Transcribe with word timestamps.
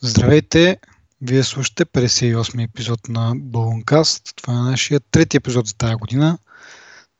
Здравейте! 0.00 0.76
Вие 1.20 1.42
слушате 1.42 1.84
58 1.86 2.64
епизод 2.64 3.08
на 3.08 3.32
Балункаст. 3.36 4.32
Това 4.36 4.54
е 4.54 4.56
нашия 4.56 5.00
трети 5.00 5.36
епизод 5.36 5.66
за 5.66 5.74
тази 5.74 5.94
година. 5.94 6.38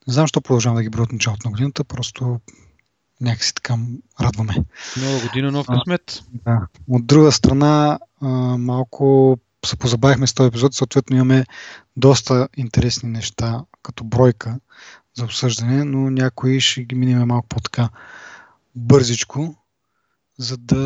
Не 0.07 0.13
знам, 0.13 0.23
защо 0.23 0.41
продължавам 0.41 0.77
да 0.77 0.83
ги 0.83 0.89
броя 0.89 1.03
от 1.03 1.13
началото 1.13 1.49
на 1.49 1.51
годината, 1.51 1.85
просто 1.85 2.41
някакси 3.21 3.55
така 3.55 3.79
радваме. 4.21 4.55
Нова 4.97 5.21
година, 5.27 5.51
нов 5.53 5.67
късмет. 5.67 6.23
Да. 6.33 6.67
От 6.89 7.07
друга 7.07 7.33
страна, 7.33 7.99
малко 8.59 9.39
се 9.67 9.77
позабавихме 9.77 10.27
с 10.27 10.35
този 10.35 10.49
епизод, 10.49 10.75
съответно 10.75 11.17
имаме 11.17 11.45
доста 11.97 12.49
интересни 12.57 13.09
неща 13.09 13.65
като 13.83 14.05
бройка 14.05 14.61
за 15.15 15.25
обсъждане, 15.25 15.85
но 15.85 16.11
някои 16.11 16.61
ще 16.61 16.85
ги 16.85 16.95
минем 16.95 17.29
малко 17.29 17.49
по-така 17.49 17.89
бързичко, 18.75 19.57
за 20.39 20.57
да 20.57 20.77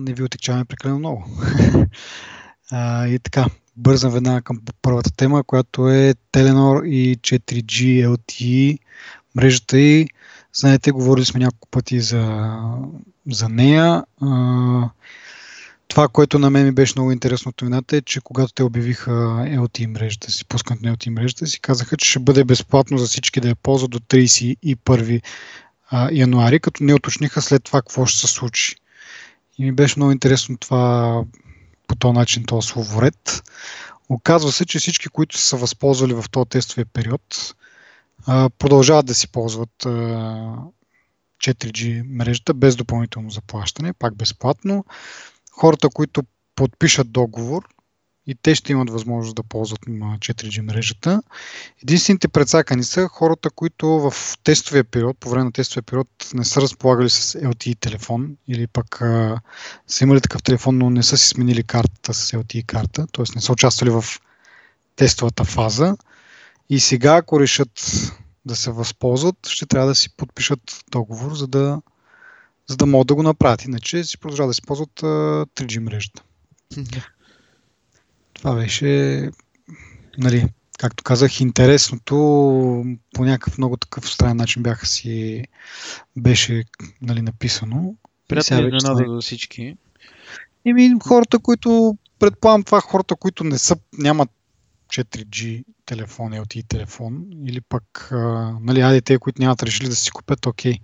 не 0.00 0.12
ви 0.12 0.22
отекчаваме 0.22 0.64
прекалено 0.64 0.98
много. 0.98 1.26
а, 2.70 3.06
и 3.06 3.18
така, 3.18 3.46
бързам 3.76 4.12
веднага 4.12 4.42
към 4.42 4.60
първата 4.82 5.10
тема, 5.16 5.44
която 5.44 5.88
е 5.88 6.14
Telenor 6.32 6.86
и 6.86 7.16
4G 7.16 8.06
LTE 8.08 8.78
мрежата 9.34 9.78
и 9.78 10.08
знаете, 10.54 10.90
говорили 10.90 11.24
сме 11.24 11.40
няколко 11.40 11.68
пъти 11.68 12.00
за, 12.00 12.52
за 13.30 13.48
нея. 13.48 14.04
А, 14.20 14.90
това, 15.88 16.08
което 16.08 16.38
на 16.38 16.50
мен 16.50 16.64
ми 16.64 16.72
беше 16.72 16.92
много 16.96 17.12
интересно 17.12 17.48
от 17.48 17.62
новината 17.62 17.96
е, 17.96 18.02
че 18.02 18.20
когато 18.20 18.52
те 18.52 18.62
обявиха 18.62 19.10
LTE 19.10 19.86
мрежата 19.86 20.30
си, 20.30 20.44
пускането 20.44 20.86
на 20.86 20.96
LTE 20.96 21.10
мрежата 21.10 21.46
си, 21.46 21.60
казаха, 21.60 21.96
че 21.96 22.10
ще 22.10 22.18
бъде 22.18 22.44
безплатно 22.44 22.98
за 22.98 23.06
всички 23.06 23.40
да 23.40 23.48
я 23.48 23.56
ползват 23.56 23.90
до 23.90 23.98
31 23.98 25.22
януари, 26.12 26.60
като 26.60 26.84
не 26.84 26.94
уточниха 26.94 27.42
след 27.42 27.64
това 27.64 27.80
какво 27.80 28.06
ще 28.06 28.20
се 28.20 28.26
случи. 28.26 28.76
И 29.58 29.64
ми 29.64 29.72
беше 29.72 29.98
много 29.98 30.12
интересно 30.12 30.58
това 30.58 31.24
по 31.86 31.96
този 31.96 32.12
начин, 32.12 32.44
този 32.44 32.68
словоред. 32.68 33.42
Оказва 34.08 34.52
се, 34.52 34.66
че 34.66 34.78
всички, 34.78 35.08
които 35.08 35.38
са 35.38 35.56
възползвали 35.56 36.14
в 36.14 36.24
този 36.30 36.48
тестовия 36.48 36.86
период, 36.86 37.54
продължават 38.58 39.06
да 39.06 39.14
си 39.14 39.28
ползват 39.28 39.84
4G 41.44 42.04
мрежата 42.08 42.54
без 42.54 42.76
допълнително 42.76 43.30
заплащане, 43.30 43.92
пак 43.92 44.16
безплатно. 44.16 44.84
Хората, 45.52 45.88
които 45.88 46.22
подпишат 46.56 47.12
договор, 47.12 47.68
и 48.26 48.34
те 48.34 48.54
ще 48.54 48.72
имат 48.72 48.90
възможност 48.90 49.36
да 49.36 49.42
ползват 49.42 49.80
4G 49.80 50.60
мрежата. 50.60 51.22
Единствените 51.82 52.28
предсакани 52.28 52.84
са 52.84 53.08
хората, 53.08 53.50
които 53.50 53.88
в 53.88 54.14
тестовия 54.44 54.84
период, 54.84 55.18
по 55.18 55.30
време 55.30 55.44
на 55.44 55.52
тестовия 55.52 55.82
период 55.82 56.08
не 56.34 56.44
са 56.44 56.60
разполагали 56.60 57.10
с 57.10 57.38
LTE 57.38 57.80
телефон 57.80 58.36
или 58.48 58.66
пък 58.66 59.00
а, 59.00 59.40
са 59.86 60.04
имали 60.04 60.20
такъв 60.20 60.42
телефон, 60.42 60.78
но 60.78 60.90
не 60.90 61.02
са 61.02 61.18
си 61.18 61.28
сменили 61.28 61.62
картата 61.62 62.14
с 62.14 62.32
LTE 62.32 62.66
карта, 62.66 63.06
т.е. 63.12 63.24
не 63.34 63.40
са 63.40 63.52
участвали 63.52 63.90
в 63.90 64.04
тестовата 64.96 65.44
фаза. 65.44 65.96
И 66.70 66.80
сега, 66.80 67.16
ако 67.16 67.40
решат 67.40 68.02
да 68.46 68.56
се 68.56 68.70
възползват, 68.70 69.48
ще 69.48 69.66
трябва 69.66 69.88
да 69.88 69.94
си 69.94 70.16
подпишат 70.16 70.84
договор, 70.90 71.34
за 71.34 71.46
да, 71.46 71.82
за 72.66 72.76
да 72.76 72.86
могат 72.86 73.06
да 73.06 73.14
го 73.14 73.22
направят. 73.22 73.64
Иначе 73.64 74.04
си 74.04 74.18
продължават 74.18 74.50
да 74.50 74.54
си 74.54 74.62
ползват 74.62 75.02
а, 75.02 75.06
3G 75.46 75.78
мрежата. 75.78 76.22
Това 78.46 78.56
беше, 78.56 79.30
нали, 80.18 80.48
както 80.78 81.04
казах, 81.04 81.40
интересното 81.40 82.14
по 83.14 83.24
някакъв 83.24 83.58
много 83.58 83.76
такъв 83.76 84.10
странен 84.10 84.36
начин 84.36 84.62
бяха 84.62 84.86
си 84.86 85.44
беше 86.16 86.64
нали, 87.02 87.22
написано. 87.22 87.94
Приятно 88.28 88.76
изненада 88.76 89.04
за 89.14 89.20
всички. 89.20 89.76
Еми, 90.64 90.90
хората, 91.02 91.38
които, 91.38 91.98
предполагам 92.18 92.64
това, 92.64 92.80
хората, 92.80 93.16
които 93.16 93.44
не 93.44 93.58
са, 93.58 93.76
нямат 93.98 94.30
4G 94.88 95.64
телефон, 95.86 96.32
LTE 96.32 96.68
телефон, 96.68 97.26
или 97.46 97.60
пък, 97.60 98.08
нали, 98.60 98.80
айде 98.80 99.00
те, 99.00 99.18
които 99.18 99.42
нямат 99.42 99.62
решили 99.62 99.88
да 99.88 99.96
си 99.96 100.10
купят, 100.10 100.46
окей. 100.46 100.74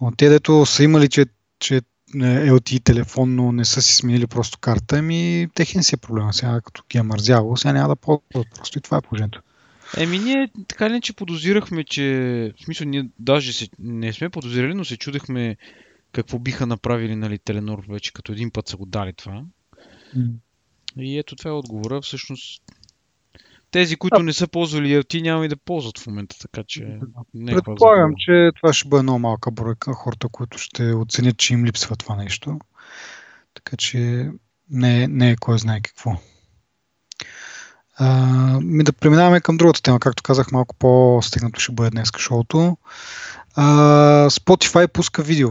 Но 0.00 0.12
те, 0.16 0.28
дето 0.28 0.66
са 0.66 0.84
имали, 0.84 1.08
че, 1.08 1.26
че 1.58 1.80
LTE 2.14 2.84
телефон, 2.84 3.34
но 3.34 3.52
не 3.52 3.64
са 3.64 3.82
си 3.82 3.96
сменили 3.96 4.26
просто 4.26 4.58
карта, 4.58 4.96
ами 4.98 5.48
техен 5.54 5.82
си 5.82 5.94
е 5.94 5.98
проблема. 5.98 6.32
Сега 6.32 6.60
като 6.60 6.82
ги 6.90 6.98
е 6.98 7.02
мързяло, 7.02 7.56
сега 7.56 7.72
няма 7.72 7.88
да 7.88 7.96
ползват. 7.96 8.46
Просто 8.54 8.78
и 8.78 8.80
това 8.80 8.96
е 8.96 9.00
положението. 9.00 9.42
Еми 9.96 10.18
ние 10.18 10.48
така 10.68 10.90
ли, 10.90 11.00
че 11.00 11.12
подозирахме, 11.12 11.84
че 11.84 12.04
в 12.60 12.64
смисъл 12.64 12.88
ние 12.88 13.08
даже 13.18 13.52
се, 13.52 13.68
не 13.78 14.12
сме 14.12 14.30
подозирали, 14.30 14.74
но 14.74 14.84
се 14.84 14.96
чудехме 14.96 15.56
какво 16.12 16.38
биха 16.38 16.66
направили 16.66 17.16
нали, 17.16 17.38
Теленор 17.38 17.84
вече, 17.88 18.12
като 18.12 18.32
един 18.32 18.50
път 18.50 18.68
са 18.68 18.76
го 18.76 18.86
дали 18.86 19.12
това. 19.12 19.44
Mm. 20.16 20.32
И 20.98 21.18
ето 21.18 21.36
това 21.36 21.50
е 21.50 21.54
отговора. 21.54 22.00
Всъщност 22.00 22.62
тези, 23.72 23.96
които 23.96 24.16
да. 24.16 24.22
не 24.22 24.32
са 24.32 24.48
ползвали 24.48 25.02
LT, 25.02 25.22
няма 25.22 25.44
и 25.44 25.48
да 25.48 25.56
ползват 25.56 25.98
в 25.98 26.06
момента, 26.06 26.36
така 26.38 26.62
че... 26.66 26.98
Не 27.34 27.52
е 27.52 27.54
Предполагам, 27.54 28.12
че 28.16 28.50
това 28.56 28.72
ще 28.72 28.88
бъде 28.88 29.02
много 29.02 29.18
малка 29.18 29.50
бройка 29.50 29.92
хората, 29.92 30.28
които 30.28 30.58
ще 30.58 30.92
оценят, 30.92 31.36
че 31.36 31.54
им 31.54 31.64
липсва 31.64 31.96
това 31.96 32.16
нещо. 32.16 32.58
Така 33.54 33.76
че 33.76 34.30
не, 34.70 35.08
не 35.08 35.30
е 35.30 35.36
кой 35.36 35.58
знае 35.58 35.80
какво. 35.80 36.10
А, 37.96 38.06
ми 38.60 38.84
да 38.84 38.92
преминаваме 38.92 39.40
към 39.40 39.56
другата 39.56 39.82
тема. 39.82 40.00
Както 40.00 40.22
казах, 40.22 40.52
малко 40.52 40.74
по-стигнато 40.74 41.60
ще 41.60 41.72
бъде 41.72 41.90
днес 41.90 42.08
шоуто. 42.18 42.76
А, 43.54 43.64
Spotify 44.30 44.86
пуска 44.86 45.22
видео 45.22 45.50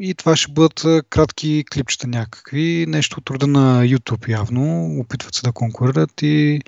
и 0.00 0.14
това 0.14 0.36
ще 0.36 0.52
бъдат 0.52 1.04
кратки 1.10 1.64
клипчета 1.72 2.06
някакви, 2.06 2.84
нещо 2.88 3.18
от 3.18 3.30
рода 3.30 3.46
на 3.46 3.84
YouTube 3.84 4.28
явно. 4.28 4.96
Опитват 5.00 5.34
се 5.34 5.42
да 5.42 5.52
конкурират 5.52 6.22
и 6.22 6.60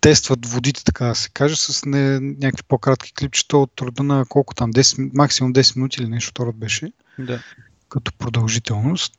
тестват 0.00 0.46
водите, 0.46 0.84
така 0.84 1.06
да 1.06 1.14
се 1.14 1.30
каже, 1.30 1.56
с 1.56 1.86
не, 1.86 2.20
някакви 2.20 2.62
по-кратки 2.68 3.14
клипчета 3.14 3.58
от 3.58 3.80
рода 3.80 4.02
на 4.02 4.24
колко 4.28 4.54
там, 4.54 4.72
10, 4.72 5.10
максимум 5.14 5.52
10 5.52 5.76
минути 5.76 6.02
или 6.02 6.08
нещо 6.08 6.30
второ 6.30 6.52
беше. 6.52 6.92
Да. 7.18 7.42
Като 7.88 8.12
продължителност. 8.18 9.16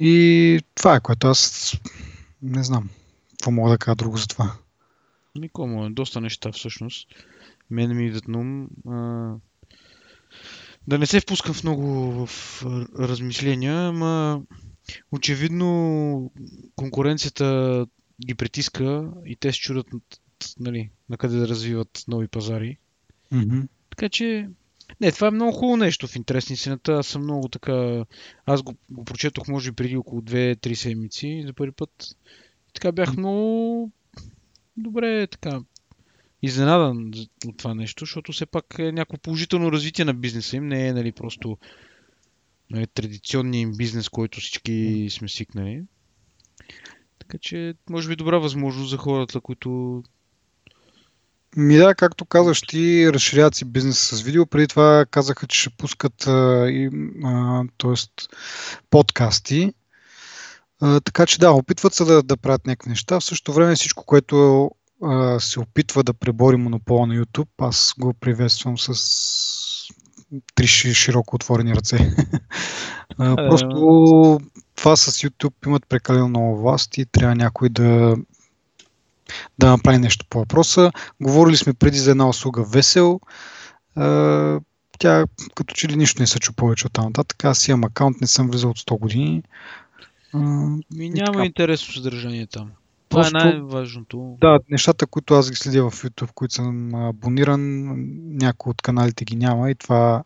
И 0.00 0.60
това 0.74 0.96
е, 0.96 1.00
което 1.00 1.28
аз 1.28 1.72
не 2.42 2.64
знам. 2.64 2.88
Какво 3.30 3.50
мога 3.50 3.70
да 3.70 3.78
кажа 3.78 3.96
друго 3.96 4.16
за 4.16 4.26
това? 4.26 4.52
Никому 5.34 5.86
е 5.86 5.90
доста 5.90 6.20
неща 6.20 6.52
всъщност. 6.52 7.08
Мен 7.70 7.96
ми 7.96 8.06
идват 8.06 8.28
на 8.28 8.38
ум 8.38 8.68
да 10.88 10.98
не 10.98 11.06
се 11.06 11.20
впускам 11.20 11.54
в 11.54 11.62
много 11.62 11.86
в 12.26 12.64
размишления, 12.98 13.88
ама 13.88 14.42
очевидно 15.12 16.32
конкуренцията 16.76 17.86
ги 18.26 18.34
притиска 18.34 19.10
и 19.26 19.36
те 19.36 19.52
се 19.52 19.58
чудят 19.58 19.86
нали, 20.60 20.90
на 21.08 21.16
къде 21.16 21.36
да 21.36 21.48
развиват 21.48 22.04
нови 22.08 22.28
пазари. 22.28 22.78
Mm-hmm. 23.32 23.68
Така 23.90 24.08
че, 24.08 24.48
не, 25.00 25.12
това 25.12 25.26
е 25.26 25.30
много 25.30 25.52
хубаво 25.52 25.76
нещо 25.76 26.06
в 26.06 26.16
интерес 26.16 26.50
истината. 26.50 26.92
Аз 26.92 27.06
съм 27.06 27.22
много 27.22 27.48
така... 27.48 28.04
Аз 28.46 28.62
го, 28.62 28.74
го 28.90 29.04
прочетох 29.04 29.48
може 29.48 29.70
би 29.70 29.76
преди 29.76 29.96
около 29.96 30.20
2-3 30.20 30.74
седмици 30.74 31.44
за 31.46 31.52
първи 31.52 31.72
път. 31.72 32.16
И 32.70 32.72
така 32.74 32.92
бях 32.92 33.16
много 33.16 33.90
добре 34.76 35.26
така 35.26 35.60
изненадан 36.46 37.12
от 37.46 37.56
това 37.56 37.74
нещо, 37.74 38.04
защото 38.04 38.32
все 38.32 38.46
пак 38.46 38.64
е 38.78 38.92
някакво 38.92 39.18
положително 39.18 39.72
развитие 39.72 40.04
на 40.04 40.14
бизнеса 40.14 40.56
им, 40.56 40.68
не 40.68 40.88
е 40.88 40.92
нали, 40.92 41.12
просто 41.12 41.58
нали, 42.70 42.86
традиционния 42.86 43.60
им 43.60 43.72
бизнес, 43.76 44.08
който 44.08 44.40
всички 44.40 45.08
сме 45.10 45.28
свикнали. 45.28 45.82
Така 47.18 47.38
че, 47.38 47.74
може 47.90 48.08
би 48.08 48.16
добра 48.16 48.38
възможност 48.38 48.90
за 48.90 48.96
хората, 48.96 49.40
които 49.40 50.02
ми 51.56 51.76
да, 51.76 51.94
както 51.94 52.24
казваш 52.24 52.60
ти, 52.60 53.12
разширяват 53.12 53.54
си 53.54 53.64
бизнеса 53.64 54.16
с 54.16 54.22
видео. 54.22 54.46
Преди 54.46 54.66
това 54.66 55.06
казаха, 55.10 55.46
че 55.46 55.60
ще 55.60 55.70
пускат 55.70 56.26
а, 56.26 56.66
и, 56.70 56.90
а, 57.24 57.64
тоест, 57.76 58.12
подкасти. 58.90 59.72
А, 60.80 61.00
така 61.00 61.26
че 61.26 61.38
да, 61.38 61.52
опитват 61.52 61.94
се 61.94 62.04
да, 62.04 62.22
да 62.22 62.36
правят 62.36 62.66
някакви 62.66 62.90
неща. 62.90 63.20
В 63.20 63.24
същото 63.24 63.52
време 63.52 63.74
всичко, 63.74 64.04
което 64.04 64.70
а, 65.02 65.40
се 65.40 65.60
опитва 65.60 66.02
да 66.02 66.14
пребори 66.14 66.56
монопола 66.56 67.06
на 67.06 67.14
YouTube, 67.14 67.48
аз 67.58 67.94
го 67.98 68.14
приветствам 68.14 68.78
с 68.78 69.88
три 70.54 70.66
широко 70.66 71.36
отворени 71.36 71.74
ръце. 71.74 71.98
а, 73.18 73.36
просто 73.36 74.40
това 74.74 74.96
с 74.96 75.12
YouTube 75.12 75.66
имат 75.66 75.88
прекалено 75.88 76.28
много 76.28 76.56
власт 76.56 76.98
и 76.98 77.06
трябва 77.06 77.34
някой 77.34 77.68
да 77.68 78.16
да 79.58 79.70
направи 79.70 79.98
нещо 79.98 80.26
по 80.30 80.38
въпроса. 80.38 80.92
Говорили 81.20 81.56
сме 81.56 81.74
преди 81.74 81.98
за 81.98 82.10
една 82.10 82.28
услуга 82.28 82.64
Весел. 82.64 83.20
А, 83.96 84.60
тя 84.98 85.24
като 85.54 85.74
че 85.74 85.88
ли 85.88 85.96
нищо 85.96 86.22
не 86.22 86.26
се 86.26 86.40
чу 86.40 86.52
повече 86.52 86.86
от 86.86 86.92
там 86.92 87.04
нататък. 87.04 87.44
Аз 87.44 87.68
имам 87.68 87.84
акаунт, 87.84 88.20
не 88.20 88.26
съм 88.26 88.50
влизал 88.50 88.70
от 88.70 88.78
100 88.78 88.98
години. 88.98 89.42
А, 90.32 90.38
Ми 90.94 91.10
няма 91.10 91.32
така. 91.32 91.44
интересно 91.44 91.94
съдържание 91.94 92.46
там. 92.46 92.70
Това 93.08 93.26
е 93.26 93.30
най-важното. 93.30 94.36
Да, 94.40 94.58
нещата, 94.70 95.06
които 95.06 95.34
аз 95.34 95.50
ги 95.50 95.56
следя 95.56 95.90
в 95.90 96.02
YouTube, 96.02 96.32
които 96.34 96.54
съм 96.54 96.94
абониран, 96.94 97.94
някои 98.36 98.70
от 98.70 98.82
каналите 98.82 99.24
ги 99.24 99.36
няма 99.36 99.70
и 99.70 99.74
това 99.74 100.22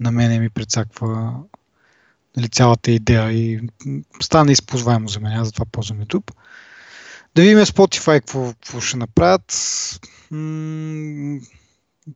на 0.00 0.10
мене 0.10 0.40
ми 0.40 0.50
прецаква 0.50 1.34
нали, 2.36 2.48
цялата 2.48 2.90
идея 2.90 3.32
и 3.32 3.60
стана 4.22 4.52
използваемо 4.52 5.08
за 5.08 5.20
мен, 5.20 5.32
аз 5.32 5.46
затова 5.46 5.64
ползвам 5.72 5.98
YouTube. 5.98 6.30
Да 7.34 7.42
видим 7.42 7.58
Spotify 7.58 8.20
какво, 8.20 8.52
какво 8.52 8.80
ще 8.80 8.96
направят. 8.96 9.54
М- 10.30 11.40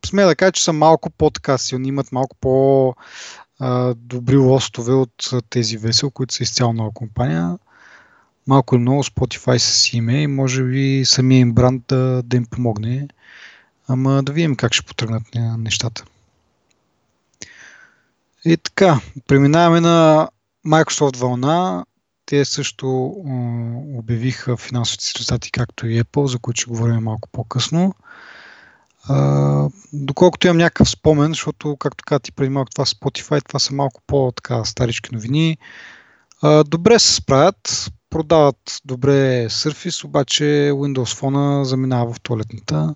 сме 0.07 0.25
да 0.25 0.37
кажа, 0.37 0.53
че 0.53 0.65
са 0.65 0.73
малко 0.73 1.11
по-така 1.11 1.59
силни, 1.59 1.89
имат 1.89 2.13
малко 2.13 2.37
по- 2.41 2.95
добри 3.97 4.37
лостове 4.37 4.93
от 4.93 5.31
тези 5.51 5.77
весел, 5.77 6.11
които 6.11 6.35
са 6.35 6.43
изцяло 6.43 6.73
нова 6.73 6.91
компания. 6.95 7.59
Малко 8.47 8.75
или 8.75 8.83
много 8.83 9.03
Spotify 9.03 9.59
с 9.59 9.93
име 9.93 10.23
и 10.23 10.27
може 10.27 10.65
би 10.65 11.03
самия 11.05 11.39
им 11.39 11.53
бранд 11.53 11.85
да, 11.89 12.23
да 12.25 12.37
им 12.37 12.47
помогне. 12.47 13.09
Ама 13.89 14.23
да 14.23 14.33
видим 14.33 14.57
как 14.57 14.75
ще 14.75 14.87
потръгнат 14.87 15.23
нещата. 15.59 16.05
И 18.45 18.57
така, 18.57 19.01
преминаваме 19.27 19.81
на 19.81 20.29
Microsoft 20.67 21.17
вълна. 21.17 21.85
Те 22.27 22.45
също 22.45 23.15
обявиха 23.95 24.57
финансовите 24.57 25.05
си 25.05 25.15
резултати, 25.19 25.53
както 25.53 25.87
и 25.87 26.03
Apple, 26.03 26.27
за 26.27 26.39
които 26.39 26.61
ще 26.61 26.71
говорим 26.71 26.97
малко 26.97 27.29
по-късно. 27.33 27.95
А, 29.09 29.69
доколкото 29.93 30.47
имам 30.47 30.57
някакъв 30.57 30.91
спомен, 30.91 31.29
защото, 31.29 31.77
както 31.77 32.05
каза 32.05 32.21
ти 32.21 32.33
преди 32.33 32.51
малко, 32.51 32.71
това 32.71 32.85
Spotify, 32.85 33.47
това 33.47 33.59
са 33.59 33.75
малко 33.75 34.01
по-така 34.07 34.65
старички 34.65 35.15
новини. 35.15 35.59
А, 36.43 36.65
добре 36.65 36.99
се 36.99 37.15
справят, 37.15 37.91
продават 38.11 38.81
добре 38.85 39.47
Surface, 39.51 40.05
обаче 40.05 40.45
Windows 40.73 41.21
Phone 41.21 41.63
заминава 41.63 42.13
в 42.13 42.21
туалетната. 42.21 42.95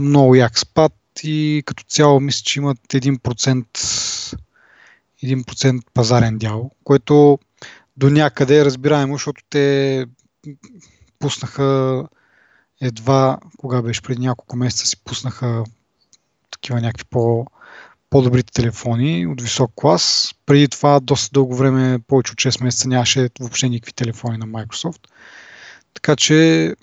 Много 0.00 0.34
як 0.34 0.58
спад 0.58 0.92
и 1.22 1.62
като 1.66 1.84
цяло 1.84 2.20
мисля, 2.20 2.42
че 2.44 2.58
имат 2.58 2.78
1%, 2.78 4.36
1% 5.24 5.82
пазарен 5.94 6.38
дял, 6.38 6.70
което 6.84 7.38
до 7.96 8.10
някъде 8.10 8.60
е 8.60 8.64
разбираемо, 8.64 9.14
защото 9.14 9.42
те 9.50 10.06
пуснаха 11.18 12.04
едва, 12.80 13.38
кога 13.58 13.82
беше 13.82 14.02
преди 14.02 14.20
няколко 14.20 14.56
месеца, 14.56 14.86
си 14.86 14.96
пуснаха 15.04 15.64
такива 16.50 16.80
някакви 16.80 17.04
по, 17.04 17.46
по-добрите 18.10 18.52
телефони 18.52 19.26
от 19.26 19.42
висок 19.42 19.72
клас. 19.74 20.34
Преди 20.46 20.68
това 20.68 21.00
доста 21.00 21.30
дълго 21.32 21.56
време, 21.56 21.98
повече 22.06 22.32
от 22.32 22.38
6 22.38 22.64
месеца, 22.64 22.88
нямаше 22.88 23.30
въобще 23.40 23.68
никакви 23.68 23.92
телефони 23.92 24.38
на 24.38 24.46
Microsoft. 24.46 25.00
Така 25.94 26.16
че, 26.16 26.74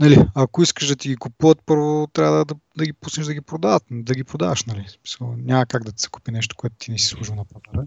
нали, 0.00 0.24
ако 0.34 0.62
искаш 0.62 0.88
да 0.88 0.96
ти 0.96 1.08
ги 1.08 1.16
купуват, 1.16 1.58
първо 1.66 2.08
трябва 2.12 2.38
да, 2.38 2.44
да, 2.44 2.54
да 2.76 2.84
ги 2.84 2.92
пуснеш 2.92 3.26
да 3.26 3.34
ги 3.34 3.40
продават, 3.40 3.82
да 3.90 4.14
ги 4.14 4.24
продаваш. 4.24 4.64
Нали. 4.64 4.86
Няма 5.20 5.66
как 5.66 5.84
да 5.84 5.92
ти 5.92 6.02
се 6.02 6.08
купи 6.08 6.30
нещо, 6.30 6.56
което 6.56 6.76
ти 6.78 6.90
не 6.90 6.98
си 6.98 7.06
служил 7.06 7.34
на 7.34 7.44
пазара. 7.44 7.86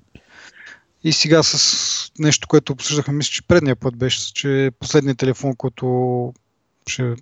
И 1.04 1.14
сега 1.14 1.44
с 1.44 2.12
нещо, 2.20 2.48
което 2.48 2.74
обсъждахме, 2.74 3.14
мисля, 3.14 3.32
че 3.32 3.48
предния 3.48 3.76
път 3.76 3.98
беше, 3.98 4.34
че 4.34 4.72
последният 4.80 5.18
телефон, 5.18 5.56
който 5.56 6.34
ще, 6.88 7.16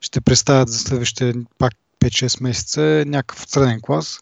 ще 0.00 0.20
представят 0.20 0.68
за 0.68 0.78
следващите 0.78 1.34
пак 1.58 1.72
5-6 2.00 2.42
месеца 2.42 2.82
е 2.82 3.04
някакъв 3.04 3.50
среден 3.50 3.80
клас. 3.80 4.20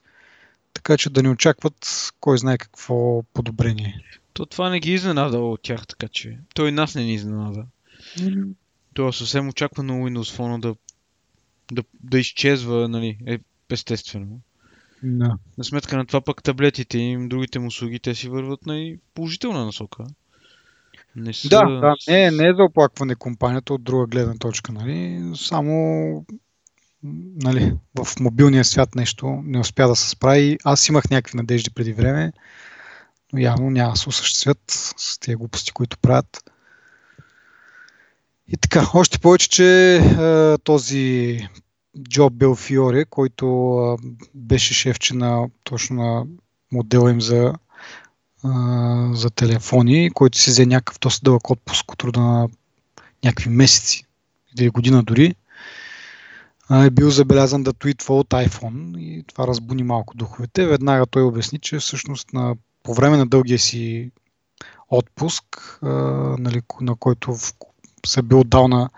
Така 0.78 0.96
че 0.96 1.10
да 1.10 1.22
не 1.22 1.28
очакват 1.28 2.10
кой 2.20 2.38
знае 2.38 2.58
какво 2.58 3.22
подобрение. 3.22 4.04
То 4.32 4.46
това 4.46 4.70
не 4.70 4.80
ги 4.80 4.92
изненада 4.92 5.38
от 5.38 5.62
тях, 5.62 5.86
така 5.86 6.08
че. 6.08 6.38
Той 6.54 6.72
нас 6.72 6.94
не 6.94 7.04
ни 7.04 7.14
изненада. 7.14 7.66
Mm-hmm. 8.16 8.52
Това 8.94 9.12
съвсем 9.12 9.48
очаквано 9.48 9.94
Windows 9.94 10.36
Phone 10.36 10.60
да, 10.60 10.74
да, 11.72 11.82
да 12.02 12.18
изчезва, 12.18 12.88
нали, 12.88 13.18
е, 13.26 13.38
естествено. 13.70 14.40
No. 15.04 15.38
На 15.58 15.64
сметка 15.64 15.96
на 15.96 16.06
това 16.06 16.20
пък 16.20 16.42
таблетите 16.42 16.98
им, 16.98 17.28
другите 17.28 17.58
му 17.58 17.66
услуги, 17.66 17.98
те 17.98 18.14
си 18.14 18.28
върват 18.28 18.66
на 18.66 18.96
положителна 19.14 19.64
насока. 19.64 20.04
Не 21.16 21.32
са... 21.32 21.48
Да, 21.48 21.64
да 21.64 21.94
не, 22.08 22.30
не 22.30 22.48
е 22.48 22.54
за 22.54 22.62
оплакване 22.62 23.14
компанията 23.14 23.74
от 23.74 23.82
друга 23.82 24.06
гледна 24.06 24.34
точка, 24.34 24.72
нали? 24.72 25.22
Само 25.36 26.24
нали, 27.02 27.76
в 27.98 28.20
мобилния 28.20 28.64
свят 28.64 28.94
нещо 28.94 29.42
не 29.44 29.58
успя 29.58 29.88
да 29.88 29.96
се 29.96 30.08
справи. 30.08 30.58
Аз 30.64 30.88
имах 30.88 31.10
някакви 31.10 31.36
надежди 31.36 31.70
преди 31.70 31.92
време, 31.92 32.32
но 33.32 33.38
явно 33.38 33.70
няма 33.70 33.92
да 33.92 33.98
се 33.98 34.08
осъществят 34.08 34.58
с 34.96 35.18
тези 35.18 35.36
глупости, 35.36 35.72
които 35.72 35.98
правят. 35.98 36.50
И 38.48 38.56
така, 38.56 38.86
още 38.94 39.18
повече, 39.18 39.48
че 39.48 39.96
е, 39.96 40.58
този 40.58 41.38
Джоб 42.08 42.32
Белфиоре, 42.32 43.04
който 43.04 43.46
е, 44.02 44.08
беше 44.34 44.74
шефче 44.74 45.14
на 45.14 45.48
точно 45.64 45.96
на 45.96 46.26
модела 46.72 47.10
им 47.10 47.20
за 47.20 47.54
а, 48.44 49.10
за 49.14 49.30
телефони, 49.30 50.10
който 50.10 50.38
си 50.38 50.50
взе 50.50 50.66
някакъв 50.66 50.98
доста 50.98 51.24
дълъг 51.24 51.50
отпуск 51.50 51.92
от 51.92 51.98
труда 51.98 52.20
на 52.20 52.48
някакви 53.24 53.50
месеци 53.50 54.04
или 54.58 54.68
година 54.68 55.02
дори, 55.02 55.34
е 56.70 56.90
бил 56.90 57.10
забелязан 57.10 57.62
да 57.62 57.72
твитва 57.72 58.16
от 58.16 58.28
iPhone 58.28 58.98
и 58.98 59.24
това 59.26 59.46
разбуни 59.46 59.82
малко 59.82 60.16
духовете. 60.16 60.66
Веднага 60.66 61.06
той 61.06 61.22
обясни, 61.22 61.58
че 61.58 61.78
всъщност 61.78 62.32
на, 62.32 62.54
по 62.82 62.94
време 62.94 63.16
на 63.16 63.26
дългия 63.26 63.58
си 63.58 64.10
отпуск, 64.88 65.44
а, 65.82 65.88
нали, 66.38 66.62
на 66.80 66.94
който 66.94 67.34
в, 67.34 67.54
се 68.06 68.22
бил 68.22 68.44
дал 68.44 68.68
на 68.68 68.90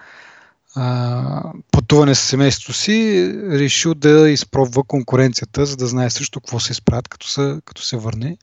а, 0.75 1.53
пътуване 1.71 2.15
с 2.15 2.21
семейството 2.21 2.73
си, 2.73 3.31
решил 3.51 3.95
да 3.95 4.31
изпробва 4.31 4.85
конкуренцията, 4.85 5.67
за 5.67 5.77
да 5.77 5.87
знае 5.87 6.11
също 6.11 6.41
какво 6.41 6.61
се 6.61 6.73
изправят, 6.73 7.09
като 7.09 7.29
се, 7.29 7.61
като 7.65 7.83
се 7.83 7.97
върне. 7.97 8.37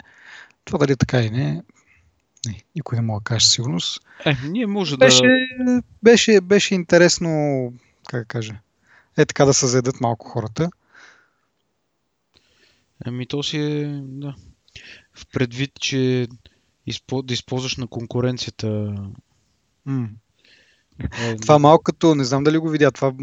Това 0.66 0.80
дали 0.80 0.96
така 0.96 1.22
и 1.22 1.30
не, 1.30 1.62
не 2.46 2.62
никой 2.76 2.96
не 2.96 3.02
мога 3.02 3.20
да 3.20 3.24
каже 3.24 3.48
сигурност. 3.48 4.02
Е, 4.26 4.36
ние 4.50 4.68
може 4.68 4.98
беше, 4.98 5.24
да... 5.60 5.82
Беше, 6.04 6.42
беше 6.42 6.76
интересно, 6.76 7.30
как 8.08 8.22
да 8.22 8.26
кажа, 8.26 8.56
е 9.18 9.26
така 9.26 9.46
да 9.46 9.54
се 9.54 9.68
заедат 9.68 10.02
малко 10.02 10.28
хората. 10.28 10.70
Ами 13.06 13.28
то 13.28 13.44
си 13.44 13.58
е, 13.58 14.02
да. 14.04 14.36
В 15.14 15.26
предвид, 15.34 15.72
че 15.80 16.28
да 17.12 17.34
използваш 17.34 17.78
на 17.78 17.88
конкуренцията. 17.88 18.96
Mm. 19.88 20.10
Е, 21.20 21.38
това 21.38 21.60
малко 21.60 21.84
като, 21.84 22.16
не 22.16 22.24
знам 22.24 22.44
дали 22.44 22.58
го 22.58 22.70
видя, 22.70 22.92
това 22.92 23.14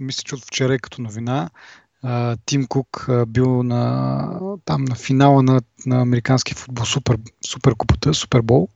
мисля, 0.00 0.22
че 0.22 0.34
от 0.34 0.44
вчера 0.44 0.74
е 0.74 0.78
като 0.78 1.02
новина. 1.02 1.50
Тим 2.46 2.66
Кук 2.66 3.08
бил 3.28 3.62
на, 3.62 4.56
там 4.64 4.84
на 4.84 4.94
финала 4.94 5.42
на, 5.42 5.60
на 5.86 6.00
американски 6.00 6.54
футбол, 6.54 6.84
супер, 6.84 7.18
супер 7.46 7.74
купата, 7.74 8.14
Супербол. 8.14 8.68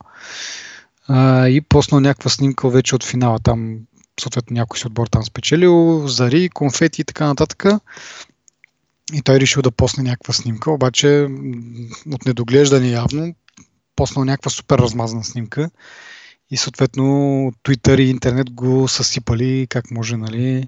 и 1.47 1.65
поснал 1.69 1.99
някаква 1.99 2.29
снимка 2.29 2.69
вече 2.69 2.95
от 2.95 3.03
финала. 3.03 3.39
Там 3.39 3.79
съответно 4.19 4.53
някой 4.53 4.79
си 4.79 4.87
отбор 4.87 5.07
там 5.07 5.23
спечелил, 5.23 6.07
зари, 6.07 6.49
конфети 6.49 7.01
и 7.01 7.05
така 7.05 7.25
нататък. 7.25 7.65
И 9.13 9.21
той 9.21 9.39
решил 9.39 9.61
да 9.61 9.71
посне 9.71 10.03
някаква 10.03 10.33
снимка, 10.33 10.71
обаче 10.71 11.27
от 12.11 12.25
недоглеждане 12.25 12.89
явно 12.89 13.35
поснал 13.95 14.25
някаква 14.25 14.51
супер 14.51 14.77
размазана 14.77 15.23
снимка 15.23 15.69
и 16.51 16.57
съответно 16.57 17.03
Twitter 17.63 18.01
и 18.01 18.09
интернет 18.09 18.51
го 18.51 18.87
съсипали 18.87 19.67
как 19.69 19.91
може, 19.91 20.17
нали, 20.17 20.67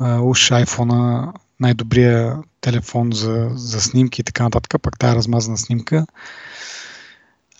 уж 0.00 0.50
iPhone 0.50 1.32
най-добрия 1.60 2.38
телефон 2.60 3.12
за, 3.12 3.50
за 3.54 3.80
снимки 3.80 4.20
и 4.20 4.24
така 4.24 4.42
нататък, 4.42 4.82
пък 4.82 4.98
тая 4.98 5.14
размазана 5.14 5.58
снимка. 5.58 6.06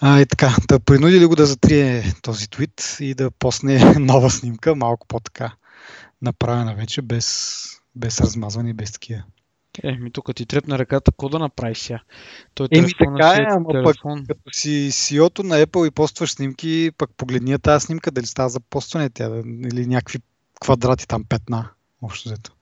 А, 0.03 0.21
и 0.21 0.27
така, 0.27 0.57
да 0.69 0.81
принуди 0.81 1.21
ли 1.21 1.27
го 1.27 1.37
да 1.37 1.47
затрие 1.47 2.05
този 2.23 2.51
твит 2.51 2.97
и 3.01 3.15
да 3.15 3.31
посне 3.31 3.95
нова 3.99 4.31
снимка, 4.31 4.75
малко 4.75 5.07
по-така 5.07 5.53
направена 6.23 6.75
вече, 6.75 7.03
без, 7.03 7.65
без 7.97 8.21
размазване 8.21 8.75
без 8.75 8.93
такива. 8.93 9.23
Е, 9.83 9.93
ми 9.93 10.11
тук 10.11 10.35
ти 10.35 10.47
трепна 10.47 10.79
ръката, 10.79 11.13
какво 11.13 11.29
да 11.29 11.39
направиш 11.39 11.79
сега? 11.79 12.01
Той 12.55 12.69
Еми 12.71 12.93
така 12.99 13.37
е, 13.37 13.47
ама 13.51 13.69
телефон. 13.73 14.25
пък 14.29 14.29
като 14.29 14.51
си 14.53 14.89
CEO-то 14.93 15.43
на 15.43 15.67
Apple 15.67 15.89
и 15.89 15.91
постваш 15.91 16.31
снимки, 16.31 16.91
пък 16.99 17.11
погледни 17.17 17.59
тази 17.59 17.87
снимка, 17.87 18.11
дали 18.11 18.27
става 18.27 18.49
за 18.49 18.61
постване 18.61 19.11
тя, 19.11 19.43
или 19.73 19.87
някакви 19.87 20.19
квадрати 20.61 21.09
там, 21.09 21.25
петна, 21.25 21.69
общо 22.03 22.29
взето. 22.29 22.53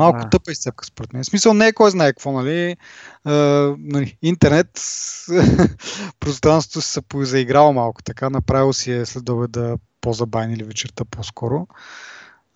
Малко 0.00 0.18
а. 0.22 0.30
тъпа 0.30 0.52
изцепка 0.52 0.84
според 0.84 1.12
мен. 1.12 1.22
В 1.22 1.26
смисъл 1.26 1.54
не 1.54 1.66
е 1.66 1.72
кой 1.72 1.90
знае 1.90 2.12
какво, 2.12 2.32
нали? 2.32 2.76
А, 3.24 3.32
нали 3.78 4.16
интернет, 4.22 4.70
пространството 6.20 6.82
се 6.82 7.00
заиграло 7.14 7.72
малко 7.72 8.02
така, 8.02 8.30
направил 8.30 8.72
си 8.72 8.92
е 8.92 9.06
след 9.06 9.24
да 9.48 9.76
по-забавен 10.00 10.52
или 10.52 10.64
вечерта 10.64 11.04
по-скоро. 11.04 11.66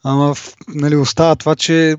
Ама 0.04 0.34
нали, 0.68 0.96
остава 0.96 1.36
това, 1.36 1.56
че 1.56 1.96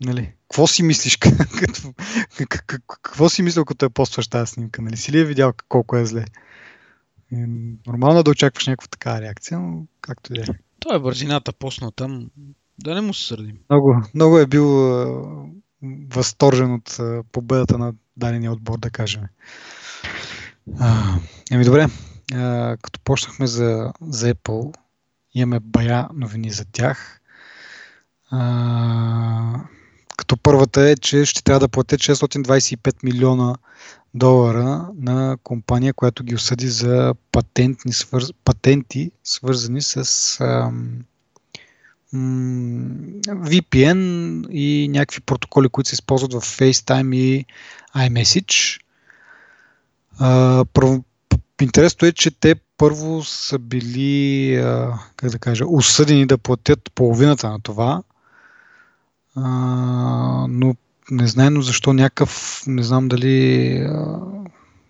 нали, 0.00 0.32
какво 0.42 0.66
си 0.66 0.82
мислиш? 0.82 1.16
като, 2.48 2.82
какво 3.02 3.28
си 3.28 3.42
мислил, 3.42 3.64
като 3.64 3.84
е 3.84 3.90
постваш 3.90 4.28
тази 4.28 4.52
снимка? 4.52 4.82
Нали? 4.82 4.96
Си 4.96 5.12
ли 5.12 5.20
е 5.20 5.24
видял 5.24 5.52
колко 5.68 5.96
е 5.96 6.06
зле? 6.06 6.24
Нормално 7.86 8.20
е 8.20 8.22
да 8.22 8.30
очакваш 8.30 8.66
някаква 8.66 8.88
такава 8.88 9.20
реакция, 9.20 9.60
но 9.60 9.84
както 10.00 10.34
и 10.34 10.36
да 10.36 10.42
е. 10.42 10.54
Той 10.80 10.96
е 10.96 11.00
бързината 11.00 11.52
посна 11.52 11.92
там. 11.92 12.30
Да 12.84 12.94
не 12.94 13.00
му 13.00 13.14
се 13.14 13.26
сърдим. 13.26 13.58
Много, 13.70 14.02
много 14.14 14.38
е 14.38 14.46
бил 14.46 14.66
възторжен 16.10 16.74
от 16.74 16.98
победата 17.32 17.78
на 17.78 17.92
дадения 18.16 18.52
отбор, 18.52 18.78
да 18.78 18.90
кажем. 18.90 19.22
Еми 21.50 21.64
добре, 21.64 21.86
а, 22.34 22.76
като 22.82 23.00
почнахме 23.00 23.46
за, 23.46 23.92
за 24.00 24.34
Apple, 24.34 24.76
имаме 25.34 25.60
бая 25.60 26.08
новини 26.14 26.50
за 26.50 26.64
тях. 26.64 27.20
А, 28.30 29.60
като 30.16 30.36
първата 30.36 30.90
е, 30.90 30.96
че 30.96 31.24
ще 31.24 31.42
трябва 31.42 31.60
да 31.60 31.68
платят 31.68 32.00
625 32.00 32.96
милиона 33.02 33.54
долара 34.14 34.88
на 34.98 35.36
компания, 35.44 35.94
която 35.94 36.24
ги 36.24 36.34
осъди 36.34 36.68
за 36.68 37.14
патентни, 37.32 37.92
свър... 37.92 38.22
патенти, 38.44 39.10
свързани 39.24 39.82
с 39.82 40.36
ам, 40.40 40.98
VPN 43.26 44.48
и 44.50 44.88
някакви 44.88 45.20
протоколи, 45.20 45.68
които 45.68 45.88
се 45.88 45.94
използват 45.94 46.32
в 46.32 46.40
FaceTime 46.40 47.16
и 47.16 47.44
iMessage. 47.96 48.80
Интересното 51.60 52.06
е, 52.06 52.12
че 52.12 52.30
те 52.30 52.54
първо 52.76 53.22
са 53.22 53.58
били, 53.58 54.56
как 55.16 55.30
да 55.30 55.38
кажа, 55.38 55.64
осъдени 55.66 56.26
да 56.26 56.38
платят 56.38 56.90
половината 56.94 57.50
на 57.50 57.60
това, 57.60 58.02
но 60.48 60.74
незнайно 61.10 61.62
защо 61.62 61.92
някакъв, 61.92 62.62
не 62.66 62.82
знам 62.82 63.08
дали, 63.08 63.86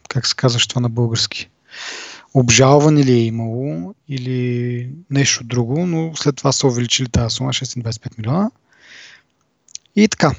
как 0.09 0.27
се 0.27 0.37
казва 0.37 0.61
това 0.69 0.81
на 0.81 0.89
български, 0.89 1.51
обжалване 2.35 3.05
ли 3.05 3.13
е 3.13 3.25
имало 3.25 3.95
или 4.09 4.91
нещо 5.11 5.45
друго, 5.45 5.87
но 5.87 6.13
след 6.17 6.37
това 6.37 6.53
са 6.53 6.67
увеличили 6.67 7.09
тази 7.09 7.35
сума 7.35 7.51
625 7.51 8.19
милиона. 8.19 8.51
И 9.97 10.09
така. 10.09 10.35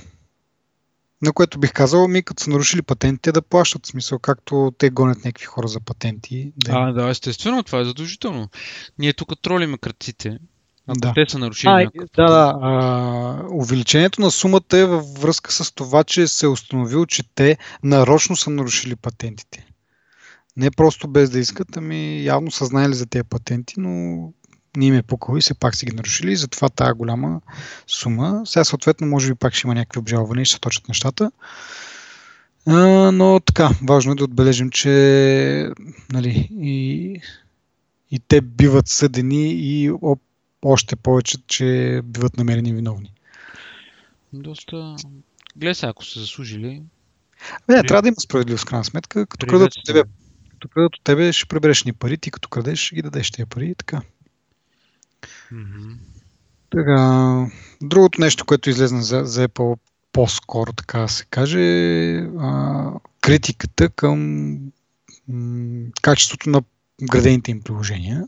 На 1.22 1.34
което 1.34 1.60
бих 1.60 1.74
казал, 1.74 2.08
ми 2.08 2.24
като 2.24 2.44
са 2.44 2.50
нарушили 2.50 2.82
патентите, 2.82 3.32
да 3.32 3.42
плащат. 3.42 3.86
В 3.86 3.90
смисъл, 3.90 4.20
както 4.20 4.74
те 4.78 4.90
гонят 4.90 5.26
някакви 5.26 5.46
хора 5.46 5.68
за 5.68 5.80
патенти. 5.80 6.52
Да... 6.56 6.72
А, 6.76 6.92
да, 6.92 7.10
естествено, 7.10 7.64
това 7.64 7.80
е 7.80 7.86
задължително. 7.86 8.50
Ние 9.00 9.14
тук 9.14 9.42
тролиме 9.42 9.78
кръците. 9.78 10.40
Ако 10.88 11.00
Да. 11.00 11.14
те 11.14 11.26
са 11.30 11.40
нарушили 11.40 11.72
А, 11.72 11.78
някакъв 11.78 12.10
да, 12.16 12.26
да. 12.26 12.58
А, 12.62 13.44
увеличението 13.52 14.22
на 14.22 14.32
сумата 14.32 14.62
е 14.74 14.86
във 14.86 15.14
връзка 15.14 15.52
с 15.52 15.72
това, 15.72 16.04
че 16.04 16.28
се 16.28 16.46
е 16.46 16.50
установил, 16.50 17.06
че 17.06 17.24
те 17.36 17.58
нарочно 17.84 18.36
са 18.36 18.50
нарушили 18.50 18.96
патентите. 18.96 19.68
Не 20.58 20.72
просто 20.72 21.08
без 21.08 21.30
да 21.30 21.40
искат, 21.40 21.78
ами 21.78 22.24
явно 22.24 22.52
са 22.52 22.66
знаели 22.66 22.94
за 22.94 23.06
тези 23.06 23.24
патенти, 23.24 23.74
но 23.78 24.34
не 24.78 24.86
им 24.86 24.96
е 24.96 25.04
пукало 25.04 25.38
и 25.38 25.42
все 25.42 25.54
пак 25.54 25.76
си 25.76 25.86
ги 25.86 25.96
нарушили, 25.96 26.36
затова 26.36 26.70
тая 26.70 26.94
голяма 26.94 27.42
сума. 27.88 28.42
Сега 28.46 28.64
съответно 28.64 29.08
може 29.08 29.28
би 29.28 29.36
пак 29.36 29.54
ще 29.54 29.68
има 29.68 29.76
някакви 29.76 30.00
обжалвания 30.00 30.42
и 30.42 30.46
ще 30.46 30.54
се 30.54 30.60
точат 30.60 30.88
нещата. 30.88 31.32
А, 32.68 33.12
но 33.12 33.40
така, 33.40 33.70
важно 33.88 34.12
е 34.12 34.16
да 34.16 34.24
отбележим, 34.24 34.70
че 34.70 35.70
нали, 36.12 36.50
и, 36.52 37.22
и 38.12 38.20
те 38.20 38.42
биват 38.42 38.88
съдени 38.88 39.52
и 39.52 39.92
о, 39.92 40.16
още 40.62 40.96
повече, 40.96 41.38
че 41.48 42.02
биват 42.04 42.38
намерени 42.38 42.74
виновни. 42.74 43.14
Доста... 44.34 44.96
Гледай 45.56 45.90
ако 45.90 46.06
са 46.06 46.20
заслужили. 46.20 46.84
Не, 47.70 47.84
трябва 47.84 48.02
да 48.02 48.08
има 48.08 48.16
справедливост, 48.20 48.66
крайна 48.66 48.84
сметка. 48.84 49.26
Като 49.26 49.48
крадат 49.48 49.76
от 49.76 49.84
тебе, 49.86 50.04
като 50.62 50.74
крадат 50.74 50.96
от 50.96 51.04
тебе, 51.04 51.34
ще 51.34 51.46
прибереш 51.46 51.84
ни 51.84 51.94
пари, 51.94 52.18
ти 52.18 52.32
като 52.32 52.50
крадеш, 52.50 52.80
ще 52.80 52.96
ги 52.96 53.02
дадеш 53.02 53.32
тези 53.32 53.46
пари 53.46 53.70
и 53.70 53.76
така. 53.76 54.02
Мгм. 55.52 55.94
Така, 56.70 57.48
другото 57.82 58.22
нещо, 58.22 58.46
което 58.46 58.70
излезна 58.70 59.04
за, 59.04 59.22
за 59.26 59.48
Apple 59.48 59.80
по-скоро, 60.12 60.74
така 60.74 61.00
да 61.00 61.08
се 61.08 61.26
каже, 61.26 61.60
е 61.62 62.18
а, 62.40 62.92
критиката 63.22 63.90
към 63.90 64.52
м, 65.28 65.86
качеството 66.02 66.50
на 66.50 66.62
градените 67.04 67.52
им 67.52 67.62
приложения. 67.62 68.28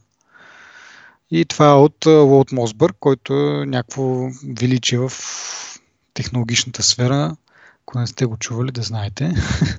И 1.31 1.45
това 1.45 1.69
е 1.69 1.73
от 1.73 2.05
а, 2.05 2.11
Лоуд 2.11 2.51
Мосбърг, 2.51 2.95
който 2.99 3.33
е 3.33 3.65
някакво 3.65 4.29
величие 4.59 4.99
в 4.99 5.11
технологичната 6.13 6.83
сфера. 6.83 7.35
Ако 7.81 7.99
не 7.99 8.07
сте 8.07 8.25
го 8.25 8.37
чували, 8.37 8.71
да 8.71 8.81
знаете. 8.81 9.33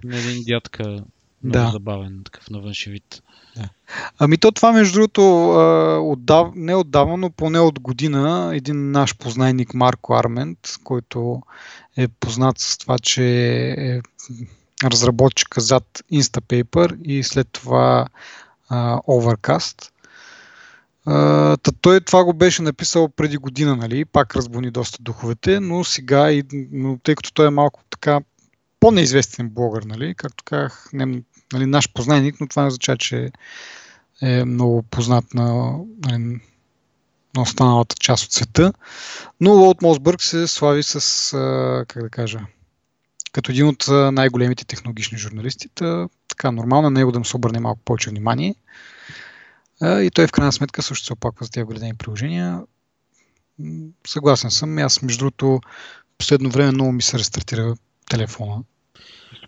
На 0.04 0.16
един 0.18 0.44
дядка, 0.44 1.04
много 1.45 1.67
Да. 1.67 1.71
забавен, 1.71 2.21
такъв 2.25 2.51
на 2.51 2.61
външен 2.61 2.93
вид. 2.93 3.23
Ами 4.19 4.39
то 4.39 4.53
това, 4.53 4.73
между 4.73 4.95
другото, 4.95 5.23
отдав... 6.13 6.49
не 6.55 6.75
отдавна, 6.75 7.17
но 7.17 7.31
поне 7.31 7.59
от 7.59 7.81
година, 7.81 8.51
един 8.55 8.91
наш 8.91 9.17
познайник 9.17 9.75
Марко 9.75 10.15
Армент, 10.15 10.59
който 10.85 11.43
е 11.97 12.09
познат 12.09 12.59
с 12.59 12.79
това, 12.79 12.99
че 12.99 13.25
е 13.79 14.01
разработчика 14.85 15.61
зад 15.61 16.03
Instapaper 16.13 17.03
и 17.03 17.23
след 17.23 17.49
това 17.53 18.07
а, 18.69 18.99
Overcast. 18.99 19.91
А, 21.07 21.57
та 21.57 21.73
той 21.81 22.01
това 22.01 22.25
го 22.25 22.35
беше 22.35 22.63
написал 22.63 23.09
преди 23.09 23.37
година, 23.37 23.77
нали? 23.77 24.05
Пак 24.05 24.37
разбуни 24.37 24.71
доста 24.71 25.03
духовете, 25.03 25.61
но 25.61 25.85
сега, 25.85 26.33
и, 26.33 26.45
но 26.73 26.99
тъй 27.03 27.15
като 27.15 27.33
той 27.33 27.47
е 27.47 27.51
малко 27.51 27.83
така 27.91 28.21
по-неизвестен 28.81 29.49
блогър, 29.49 29.83
нали? 29.83 30.15
Както 30.15 30.45
казах, 30.45 30.89
не, 30.93 31.23
нали, 31.53 31.67
наш 31.67 31.93
познайник, 31.93 32.41
но 32.41 32.49
това 32.49 32.63
не 32.63 32.69
означава, 32.69 32.99
че 32.99 33.31
е 34.23 34.45
много 34.45 34.83
познат 34.83 35.35
на, 35.35 35.79
нали, 36.05 36.41
на 37.37 37.43
останалата 37.43 37.97
част 38.01 38.25
от 38.25 38.33
света. 38.33 38.73
Но 39.41 39.51
Лоуд 39.51 39.83
Мосбърг 39.83 40.23
се 40.23 40.47
слави 40.47 40.83
с, 40.83 41.31
как 41.89 42.03
да 42.03 42.11
кажа, 42.11 42.41
като 43.33 43.51
един 43.51 43.69
от 43.69 43.85
най-големите 43.89 44.65
технологични 44.65 45.19
журналисти. 45.19 45.69
Та, 45.75 46.09
така, 46.29 46.51
нормално 46.51 46.91
на 46.91 46.99
него 46.99 47.13
да 47.13 47.19
му 47.19 47.25
се 47.25 47.37
обърне 47.37 47.61
малко 47.61 47.81
повече 47.85 48.11
внимание. 48.11 48.55
И 49.83 50.11
той 50.15 50.27
в 50.27 50.33
крайна 50.33 50.53
сметка 50.53 50.83
също 50.83 51.07
се 51.07 51.13
опаква 51.13 51.45
за 51.45 51.51
тези 51.51 51.67
градени 51.67 51.95
приложения. 51.95 52.63
Съгласен 54.07 54.51
съм. 54.51 54.79
Аз, 54.79 55.03
между 55.03 55.19
другото, 55.19 55.61
последно 56.19 56.51
време 56.51 56.73
много 56.73 56.93
ми 56.93 57.03
се 57.03 57.19
рестартира 57.19 57.75
телефона. 58.11 58.63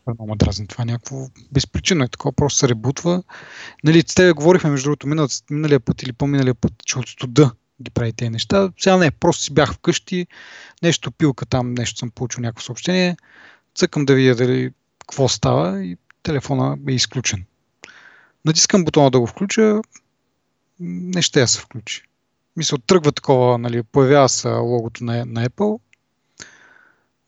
Супер 0.06 0.16
много 0.18 0.36
дразни 0.36 0.66
това. 0.66 0.84
Някакво 0.84 1.26
безпричинно 1.52 2.04
е 2.04 2.08
такова, 2.08 2.32
просто 2.32 2.58
се 2.58 2.68
ребутва. 2.68 3.22
Нали, 3.84 4.02
с 4.06 4.14
тебе 4.14 4.32
говорихме, 4.32 4.70
между 4.70 4.84
другото, 4.84 5.06
минал, 5.06 5.28
миналия 5.50 5.80
път 5.80 6.02
или 6.02 6.12
по-миналия 6.12 6.54
път, 6.54 6.72
че 6.84 6.98
от 6.98 7.08
студа 7.08 7.52
ги 7.82 7.90
прави 7.90 8.12
тези 8.12 8.30
неща. 8.30 8.72
Сега 8.78 8.96
не, 8.96 9.10
просто 9.10 9.42
си 9.42 9.54
бях 9.54 9.74
вкъщи, 9.74 10.26
нещо 10.82 11.12
пилка 11.12 11.46
там, 11.46 11.74
нещо 11.74 11.98
съм 11.98 12.10
получил 12.10 12.40
някакво 12.40 12.62
съобщение, 12.62 13.16
цъкам 13.74 14.04
да 14.04 14.14
видя 14.14 14.34
дали 14.34 14.72
какво 14.98 15.28
става 15.28 15.84
и 15.84 15.96
телефона 16.22 16.78
е 16.88 16.92
изключен. 16.92 17.44
Натискам 18.44 18.84
бутона 18.84 19.10
да 19.10 19.20
го 19.20 19.26
включа, 19.26 19.80
не 20.80 21.22
ще 21.22 21.40
я 21.40 21.48
се 21.48 21.60
включи. 21.60 22.02
Мисля, 22.56 22.78
тръгва 22.86 23.12
такова, 23.12 23.58
нали, 23.58 23.82
появява 23.82 24.28
се 24.28 24.48
логото 24.48 25.04
на, 25.04 25.26
на 25.26 25.48
Apple, 25.48 25.80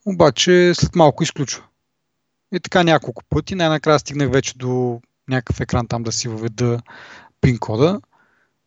обаче 0.06 0.72
след 0.74 0.94
малко 0.94 1.22
изключва. 1.22 1.67
И 2.52 2.60
така 2.60 2.82
няколко 2.82 3.22
пъти. 3.24 3.54
Най-накрая 3.54 3.98
стигнах 3.98 4.32
вече 4.32 4.58
до 4.58 5.00
някакъв 5.28 5.60
екран 5.60 5.86
там 5.86 6.02
да 6.02 6.12
си 6.12 6.28
въведа 6.28 6.80
пин 7.40 7.58
кода. 7.58 8.00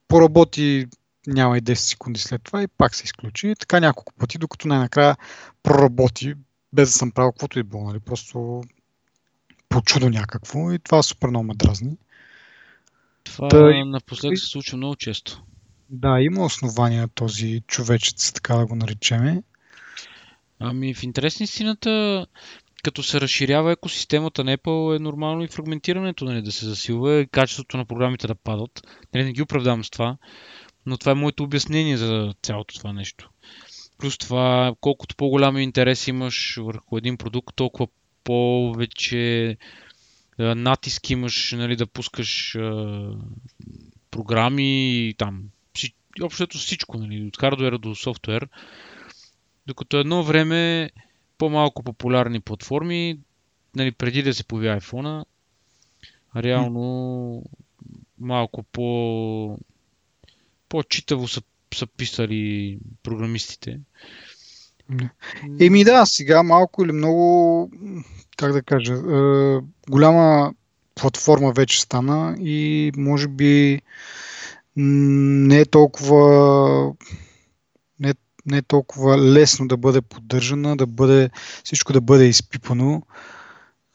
Поработи 0.08 0.88
няма 1.28 1.58
и 1.58 1.62
10 1.62 1.74
секунди 1.74 2.20
след 2.20 2.44
това 2.44 2.64
и 2.64 2.68
пак 2.68 2.96
се 2.96 3.04
изключи. 3.04 3.48
И 3.48 3.56
така 3.56 3.80
няколко 3.80 4.14
пъти, 4.14 4.38
докато 4.38 4.68
най-накрая 4.68 5.18
проработи, 5.64 6.34
без 6.74 6.90
да 6.90 6.94
съм 6.94 7.12
правил 7.12 7.32
каквото 7.32 7.60
и 7.60 7.64
било. 7.64 7.84
Нали? 7.84 8.00
Просто 8.00 8.64
по 9.70 9.82
чудо 9.82 10.10
някакво 10.10 10.72
и 10.72 10.80
това 10.80 11.04
супер 11.04 11.28
много 11.28 11.46
ме 11.46 11.54
дразни. 11.54 11.98
Това 13.24 13.48
Та 13.48 13.86
напоследък 13.86 14.40
се 14.40 14.46
случва 14.46 14.78
много 14.78 14.96
често. 14.96 15.44
Да, 15.90 16.22
има 16.22 16.46
основания 16.46 17.08
този 17.08 17.62
човечец, 17.68 18.32
така 18.32 18.56
да 18.56 18.66
го 18.66 18.76
наречеме. 18.76 19.44
Ами 20.60 20.94
в 20.94 21.04
интерес 21.04 21.40
на 21.40 21.44
истината, 21.44 22.26
като 22.84 23.04
се 23.04 23.22
разширява 23.22 23.72
екосистемата 23.72 24.44
на 24.44 24.58
Apple 24.58 24.96
е 24.96 25.00
нормално 25.00 25.44
и 25.44 25.48
фрагментирането 25.48 26.26
нали, 26.26 26.42
да 26.42 26.52
се 26.52 26.66
засилва 26.66 27.20
и 27.20 27.28
качеството 27.28 27.78
на 27.78 27.86
програмите 27.86 28.28
да 28.28 28.36
падат. 28.36 28.88
Нали, 29.14 29.24
не 29.24 29.32
ги 29.32 29.42
оправдавам 29.42 29.84
с 29.84 29.90
това, 29.90 30.18
но 30.86 30.98
това 30.98 31.12
е 31.12 31.16
моето 31.16 31.44
обяснение 31.44 31.98
за 31.98 32.34
цялото 32.42 32.76
това 32.76 32.94
нещо. 32.94 33.30
Плюс 33.98 34.18
това, 34.18 34.76
колкото 34.82 35.16
по-голям 35.16 35.58
интерес 35.58 36.08
имаш 36.08 36.58
върху 36.62 36.98
един 36.98 37.18
продукт, 37.18 37.56
толкова 37.56 37.88
повече 38.24 39.58
натиск 40.40 41.10
имаш 41.10 41.52
нали, 41.52 41.76
да 41.76 41.88
пускаш 41.88 42.56
а, 42.56 43.08
програми 44.12 44.92
и 45.08 45.14
там. 45.14 45.44
Общото 46.22 46.58
всичко, 46.58 46.98
нали, 46.98 47.28
от 47.28 47.38
хардуера 47.38 47.78
до 47.78 47.96
софтуер. 47.96 48.48
Докато 49.68 49.98
едно 49.98 50.24
време 50.24 50.90
по-малко 51.42 51.84
популярни 51.84 52.40
платформи, 52.40 53.20
нали, 53.76 53.92
преди 53.92 54.24
да 54.24 54.34
се 54.34 54.44
появи 54.44 54.82
iPhone, 54.82 55.26
реално 56.36 57.44
малко 58.20 58.64
по 58.64 59.58
по-читаво 60.70 61.28
са, 61.28 61.42
са 61.76 61.88
писали 61.88 62.78
програмистите. 63.04 63.80
Еми 65.60 65.84
да, 65.84 66.06
сега 66.06 66.44
малко 66.44 66.84
или 66.84 66.92
много, 66.92 67.72
как 68.38 68.54
да 68.54 68.62
кажа, 68.62 68.94
е, 68.94 69.60
голяма 69.90 70.54
платформа 70.96 71.52
вече 71.52 71.82
стана 71.82 72.36
и 72.40 72.92
може 72.98 73.28
би 73.28 73.82
не 74.76 75.60
е 75.60 75.66
толкова 75.66 76.94
не, 78.46 78.58
е 78.58 78.62
толкова 78.62 79.18
лесно 79.18 79.68
да 79.68 79.78
бъде 79.78 80.02
поддържана, 80.02 80.78
да 80.78 80.86
бъде, 80.86 81.30
всичко 81.64 81.94
да 81.94 82.02
бъде 82.02 82.26
изпипано 82.26 83.02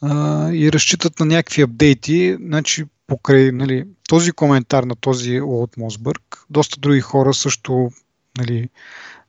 а, 0.00 0.50
и 0.52 0.72
разчитат 0.72 1.20
на 1.20 1.26
някакви 1.26 1.62
апдейти. 1.62 2.36
Значи, 2.40 2.84
покрай 3.06 3.52
нали, 3.52 3.84
този 4.08 4.32
коментар 4.32 4.82
на 4.82 4.96
този 4.96 5.40
от 5.40 5.76
Мосбърг, 5.76 6.44
доста 6.50 6.80
други 6.80 7.00
хора 7.00 7.34
също 7.34 7.90
нали, 8.38 8.68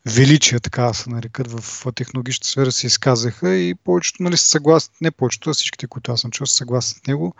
величия, 0.05 0.59
така 0.59 0.83
да 0.83 0.93
се 0.93 1.09
нарекат, 1.09 1.51
в 1.51 1.85
технологичната 1.95 2.47
сфера 2.47 2.71
се 2.71 2.87
изказаха 2.87 3.55
и 3.55 3.75
повечето 3.75 4.23
нали, 4.23 4.37
са 4.37 4.47
съгласни, 4.47 4.95
не 5.01 5.11
повечето, 5.11 5.49
а 5.49 5.53
всичките, 5.53 5.87
които 5.87 6.11
аз 6.11 6.21
съм 6.21 6.31
чул, 6.31 6.47
са 6.47 6.55
съгласни 6.55 6.99
с 7.03 7.07
него 7.07 7.35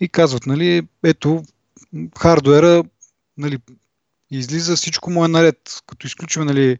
и 0.00 0.08
казват, 0.08 0.46
нали, 0.46 0.82
ето, 1.04 1.42
хардуера 2.18 2.84
нали, 3.36 3.58
излиза, 4.30 4.76
всичко 4.76 5.10
му 5.10 5.24
е 5.24 5.28
наред. 5.28 5.58
Като 5.86 6.06
изключим, 6.06 6.44
нали, 6.44 6.78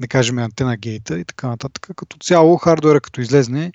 да 0.00 0.08
кажем, 0.08 0.38
антена 0.38 0.76
гейта 0.76 1.18
и 1.18 1.24
така 1.24 1.48
нататък, 1.48 1.88
като 1.96 2.16
цяло 2.18 2.56
хардуера 2.56 3.00
като 3.00 3.20
излезне, 3.20 3.72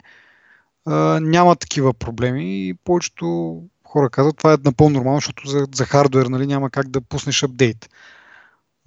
няма 1.22 1.56
такива 1.56 1.94
проблеми 1.94 2.68
и 2.68 2.74
повечето 2.74 3.62
хора 3.88 4.10
казват, 4.10 4.38
това 4.38 4.54
е 4.54 4.58
напълно 4.66 4.94
нормално, 4.94 5.18
защото 5.18 5.48
за, 5.48 5.68
за 5.76 5.86
хардуер 5.86 6.26
нали, 6.26 6.48
няма 6.48 6.70
как 6.70 6.88
да 6.88 7.02
пуснеш 7.02 7.44
апдейт. 7.44 7.90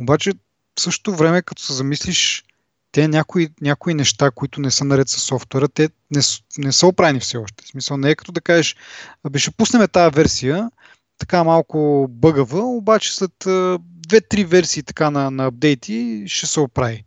Обаче 0.00 0.32
в 0.78 0.80
същото 0.80 1.16
време, 1.16 1.42
като 1.42 1.62
се 1.62 1.72
замислиш, 1.72 2.44
те 2.92 3.08
някои, 3.08 3.48
някои 3.60 3.94
неща, 3.94 4.30
които 4.30 4.60
не 4.60 4.70
са 4.70 4.84
наред 4.84 5.08
с 5.08 5.20
софтуера, 5.20 5.68
те 5.68 5.88
не, 6.10 6.20
не 6.58 6.72
са 6.72 6.86
оправени 6.86 7.20
все 7.20 7.36
още. 7.36 7.64
В 7.64 7.68
смисъл 7.68 7.96
не 7.96 8.10
е 8.10 8.14
като 8.14 8.32
да 8.32 8.40
кажеш, 8.40 8.76
абе 9.24 9.38
ще 9.38 9.50
пуснем 9.50 9.88
тази 9.92 10.14
версия, 10.14 10.70
така 11.18 11.44
малко 11.44 12.06
бъгава, 12.10 12.60
обаче 12.60 13.14
след 13.14 13.32
две-три 13.80 14.44
версии 14.44 14.82
така 14.82 15.10
на, 15.10 15.30
на 15.30 15.46
апдейти 15.46 16.24
ще 16.26 16.46
се 16.46 16.60
оправи. 16.60 17.04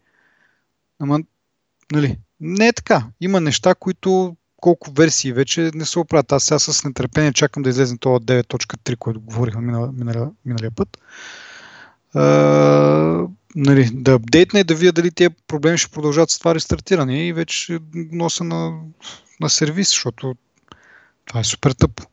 Ама, 1.02 1.20
нали, 1.92 2.18
не 2.40 2.68
е 2.68 2.74
така. 2.74 3.08
Има 3.22 3.42
неща, 3.42 3.76
които 3.76 4.36
колко 4.58 4.92
версии 4.92 5.34
вече 5.34 5.72
не 5.76 5.86
се 5.86 6.00
оправят. 6.00 6.32
Аз 6.32 6.44
сега 6.44 6.60
с 6.60 6.84
нетърпение 6.84 7.34
чакам 7.34 7.64
да 7.64 7.70
излезе 7.70 7.98
това 7.98 8.20
9.3, 8.20 8.98
което 8.98 9.22
говорихме 9.22 9.62
миналия, 9.62 9.92
миналия, 9.92 10.30
миналия 10.46 10.72
път. 10.72 10.98
Uh, 12.16 13.30
нали, 13.56 13.90
да 13.94 14.14
апдейтне 14.14 14.60
и 14.60 14.64
да 14.64 14.76
видя 14.76 14.92
дали 14.92 15.12
тези 15.12 15.36
проблеми 15.48 15.78
ще 15.78 15.92
продължат 15.92 16.30
с 16.30 16.40
това 16.40 16.56
рестартиране 16.56 17.28
и 17.28 17.34
вече 17.34 17.80
носа 17.94 18.44
на, 18.44 18.80
на 19.40 19.50
сервис, 19.50 19.90
защото 19.90 20.36
това 21.26 21.40
е 21.40 21.44
супер 21.44 21.72
тъпо. 21.72 22.04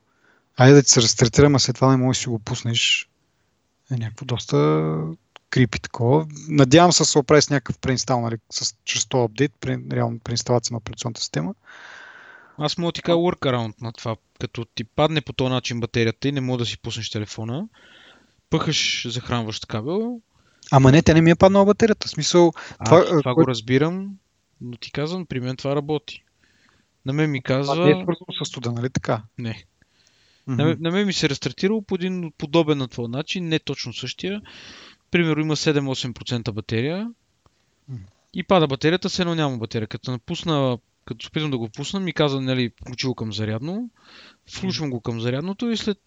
Айде 0.56 0.74
да 0.74 0.82
ти 0.82 0.90
се 0.90 1.02
рестартирам, 1.02 1.54
а 1.54 1.58
след 1.58 1.74
това 1.74 1.90
не 1.90 1.96
можеш 1.96 2.20
да 2.20 2.22
си 2.22 2.28
го 2.28 2.38
пуснеш. 2.38 3.08
Е 3.90 3.96
някакво 3.96 4.26
доста 4.26 4.56
крипи 5.50 5.80
такова. 5.80 6.26
Надявам 6.48 6.92
се 6.92 7.02
да 7.02 7.06
се 7.06 7.18
оправи 7.18 7.42
с 7.42 7.50
някакъв 7.50 7.78
преинстал, 7.78 8.20
нали, 8.20 8.36
с, 8.50 8.74
чрез 8.84 9.06
този 9.06 9.24
апдейт, 9.24 9.52
при, 9.60 9.78
реално 9.92 10.18
преинсталация 10.18 10.74
на 10.74 10.78
операционната 10.78 11.20
система. 11.20 11.54
Аз 12.58 12.78
мога 12.78 12.92
ти 12.92 13.02
кажа 13.02 13.16
workaround 13.16 13.82
на 13.82 13.92
това. 13.92 14.16
Като 14.40 14.64
ти 14.64 14.84
падне 14.84 15.20
по 15.20 15.32
този 15.32 15.50
начин 15.50 15.80
батерията 15.80 16.28
и 16.28 16.32
не 16.32 16.40
мога 16.40 16.58
да 16.58 16.66
си 16.66 16.78
пуснеш 16.78 17.10
телефона, 17.10 17.68
пъхаш 18.50 19.06
захранващ 19.08 19.66
кабел, 19.66 20.20
Ама 20.70 20.92
не, 20.92 21.02
тя 21.02 21.14
не 21.14 21.20
ми 21.20 21.30
е 21.30 21.34
паднала 21.34 21.64
батерията. 21.64 22.08
В 22.08 22.10
смисъл, 22.10 22.52
а, 22.78 22.84
това, 22.84 23.04
това 23.04 23.22
кой... 23.22 23.44
го 23.44 23.48
разбирам, 23.48 24.10
но 24.60 24.76
ти 24.76 24.92
казвам, 24.92 25.26
при 25.26 25.40
мен 25.40 25.56
това 25.56 25.76
работи. 25.76 26.24
На 27.06 27.12
мен 27.12 27.30
ми 27.30 27.42
казва... 27.42 27.74
Това 27.74 27.86
не 27.86 27.90
е 27.90 28.02
свързано 28.02 28.44
с 28.44 28.48
студа, 28.48 28.72
нали 28.72 28.90
така? 28.90 29.22
Не. 29.38 29.64
Mm-hmm. 30.48 30.56
На, 30.56 30.76
на 30.80 30.90
мен 30.90 31.06
ми 31.06 31.12
се 31.12 31.28
рестартирало 31.28 31.82
по 31.82 31.94
един 31.94 32.32
подобен 32.38 32.78
на 32.78 32.88
твой 32.88 33.08
начин, 33.08 33.48
не 33.48 33.58
точно 33.58 33.92
същия. 33.92 34.42
Примерно 35.10 35.42
има 35.42 35.56
7-8% 35.56 36.52
батерия 36.52 37.10
и 38.34 38.42
пада 38.42 38.66
батерията, 38.66 39.10
се 39.10 39.22
едно 39.22 39.34
няма 39.34 39.58
батерия. 39.58 39.88
Като 39.88 40.10
напусна, 40.10 40.78
като 41.04 41.26
опитвам 41.28 41.50
да 41.50 41.58
го 41.58 41.68
пусна, 41.68 42.00
ми 42.00 42.12
каза, 42.12 42.40
нали, 42.40 42.70
включил 42.80 43.14
към 43.14 43.32
зарядно, 43.32 43.90
включвам 44.56 44.90
го 44.90 45.00
към 45.00 45.20
зарядното 45.20 45.70
и 45.70 45.76
след 45.76 45.98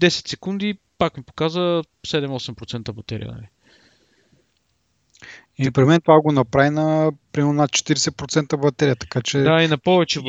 10 0.00 0.28
секунди 0.28 0.78
пак 0.98 1.16
ми 1.16 1.22
показа 1.22 1.82
7-8% 2.06 2.92
батерия. 2.92 3.28
Нали. 3.32 3.48
И 5.58 5.70
при 5.70 5.84
мен 5.84 6.00
това 6.00 6.20
го 6.20 6.32
направи 6.32 6.70
на 6.70 7.12
примерно 7.32 7.52
над 7.52 7.70
40% 7.70 8.56
батерия, 8.56 8.96
така 8.96 9.22
че... 9.22 9.38
Да, 9.38 9.62
и 9.62 9.68
на 9.68 9.78
повече 9.78 10.20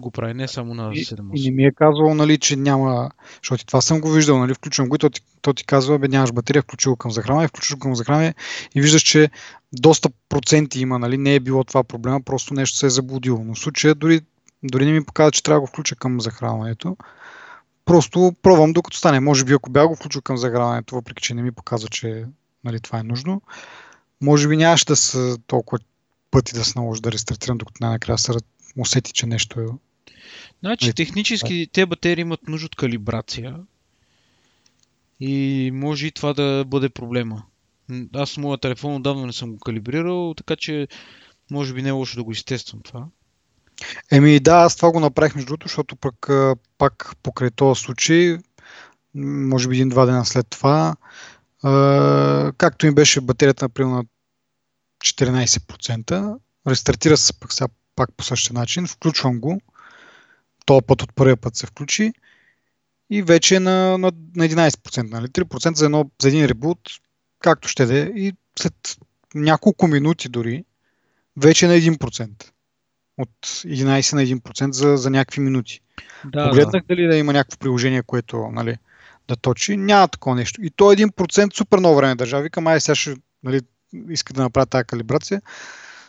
го 0.00 0.10
прави, 0.10 0.34
не 0.34 0.48
само 0.48 0.74
на 0.74 0.90
7 0.90 1.30
И, 1.34 1.40
и 1.40 1.50
не 1.50 1.56
ми 1.56 1.64
е 1.64 1.72
казвал, 1.72 2.14
нали, 2.14 2.38
че 2.38 2.56
няма... 2.56 3.10
Защото 3.42 3.66
това 3.66 3.80
съм 3.80 4.00
го 4.00 4.10
виждал, 4.10 4.38
нали, 4.38 4.54
включвам 4.54 4.88
го 4.88 4.94
и 4.94 4.98
то 4.98 5.10
ти, 5.10 5.20
то 5.42 5.54
ти 5.54 5.64
казва, 5.64 5.98
бе, 5.98 6.08
нямаш 6.08 6.32
батерия, 6.32 6.62
включи 6.62 6.88
го 6.88 6.96
към 6.96 7.10
захранване, 7.10 7.48
включиш 7.48 7.74
го 7.74 7.78
към 7.78 7.96
захранване 7.96 8.34
и 8.74 8.80
виждаш, 8.80 9.02
че 9.02 9.30
доста 9.72 10.08
проценти 10.28 10.80
има, 10.80 10.98
нали, 10.98 11.18
не 11.18 11.34
е 11.34 11.40
било 11.40 11.64
това 11.64 11.84
проблема, 11.84 12.20
просто 12.20 12.54
нещо 12.54 12.78
се 12.78 12.86
е 12.86 12.90
заблудило. 12.90 13.44
Но 13.44 13.54
в 13.54 13.58
случая 13.58 13.94
дори, 13.94 14.20
дори 14.62 14.86
не 14.86 14.92
ми 14.92 15.04
показва, 15.04 15.32
че 15.32 15.42
трябва 15.42 15.56
да 15.56 15.60
го 15.60 15.66
включа 15.66 15.96
към 15.96 16.20
захранването. 16.20 16.96
Просто 17.84 18.34
пробвам 18.42 18.72
докато 18.72 18.96
стане. 18.96 19.20
Може 19.20 19.44
би 19.44 19.52
ако 19.52 19.70
бях 19.70 19.88
го 19.88 19.96
включил 19.96 20.22
към 20.22 20.36
захранването, 20.36 20.94
въпреки 20.94 21.22
че 21.22 21.34
не 21.34 21.42
ми 21.42 21.52
показва, 21.52 21.88
че 21.88 22.24
нали, 22.64 22.80
това 22.80 22.98
е 22.98 23.02
нужно, 23.02 23.42
може 24.20 24.48
би 24.48 24.56
нямаше 24.56 24.86
да 24.86 24.96
са 24.96 25.38
толкова 25.46 25.78
пъти 26.30 26.54
да 26.54 26.64
се 26.64 26.72
наложи 26.76 27.00
да 27.00 27.12
рестартирам, 27.12 27.58
докато 27.58 27.78
най-накрая 27.80 28.18
се 28.18 28.32
усети, 28.76 29.12
че 29.12 29.26
нещо 29.26 29.60
е. 29.60 29.66
Значи, 30.60 30.88
е, 30.88 30.92
технически 30.92 31.68
те 31.72 31.86
батерии 31.86 32.22
имат 32.22 32.48
нужда 32.48 32.66
от 32.66 32.76
калибрация 32.76 33.56
и 35.20 35.70
може 35.74 36.06
и 36.06 36.12
това 36.12 36.32
да 36.32 36.64
бъде 36.66 36.88
проблема. 36.88 37.42
Аз 38.14 38.30
с 38.30 38.36
моя 38.36 38.58
телефон 38.58 38.94
отдавна 38.94 39.26
не 39.26 39.32
съм 39.32 39.52
го 39.52 39.58
калибрирал, 39.58 40.34
така 40.36 40.56
че 40.56 40.88
може 41.50 41.74
би 41.74 41.82
не 41.82 41.88
е 41.88 41.92
лошо 41.92 42.16
да 42.16 42.24
го 42.24 42.32
изтествам 42.32 42.80
това. 42.82 43.06
Еми 44.12 44.40
да, 44.40 44.56
аз 44.56 44.76
това 44.76 44.92
го 44.92 45.00
направих 45.00 45.34
между 45.34 45.46
другото, 45.46 45.68
защото 45.68 45.96
пък 45.96 46.28
пак 46.78 47.16
покрай 47.22 47.50
този 47.50 47.80
случай, 47.80 48.38
може 49.14 49.68
би 49.68 49.76
един-два 49.76 50.06
дена 50.06 50.24
след 50.24 50.46
това, 50.48 50.96
както 52.58 52.86
им 52.86 52.94
беше 52.94 53.20
батерията, 53.20 53.64
например, 53.64 53.90
на 53.90 54.04
14%, 55.04 56.38
рестартира 56.66 57.16
се 57.16 57.40
пък 57.40 57.52
сега 57.52 57.68
пак 57.96 58.10
по 58.16 58.24
същия 58.24 58.54
начин, 58.54 58.86
включвам 58.86 59.40
го, 59.40 59.60
този 60.66 60.86
път 60.86 61.02
от 61.02 61.14
първия 61.14 61.36
път 61.36 61.56
се 61.56 61.66
включи 61.66 62.12
и 63.10 63.22
вече 63.22 63.56
е 63.56 63.60
на, 63.60 63.98
на, 63.98 64.12
на 64.36 64.48
11%, 64.48 65.10
нали? 65.10 65.26
3% 65.26 65.74
за, 65.74 65.84
едно, 65.84 66.10
за 66.22 66.28
един 66.28 66.44
ребут, 66.44 66.78
както 67.40 67.68
ще 67.68 67.86
да 67.86 67.98
е, 67.98 68.02
и 68.02 68.32
след 68.58 68.96
няколко 69.34 69.86
минути 69.86 70.28
дори, 70.28 70.64
вече 71.36 71.64
е 71.64 71.68
на 71.68 71.74
1%. 71.74 72.50
От 73.18 73.30
11 73.42 74.14
на 74.14 74.22
1% 74.22 74.70
за, 74.70 74.96
за 74.96 75.10
някакви 75.10 75.40
минути. 75.40 75.80
Да, 76.24 76.48
Погледнах 76.48 76.82
да. 76.82 76.94
дали 76.94 77.06
да 77.06 77.16
има 77.16 77.32
някакво 77.32 77.58
приложение, 77.58 78.02
което 78.02 78.48
нали, 78.52 78.76
да 79.28 79.36
точи. 79.36 79.76
Няма 79.76 80.08
такова 80.08 80.36
нещо. 80.36 80.62
И 80.62 80.70
то 80.70 80.92
е 80.92 80.96
1% 80.96 81.56
супер 81.56 81.78
много 81.78 81.96
време 81.96 82.14
държава. 82.14 82.42
Викам, 82.42 82.66
ай 82.66 82.80
сега 82.80 82.94
ще 82.94 83.14
нали, 83.42 83.60
иска 84.10 84.32
да 84.32 84.42
направя 84.42 84.66
тази 84.66 84.84
калибрация. 84.84 85.42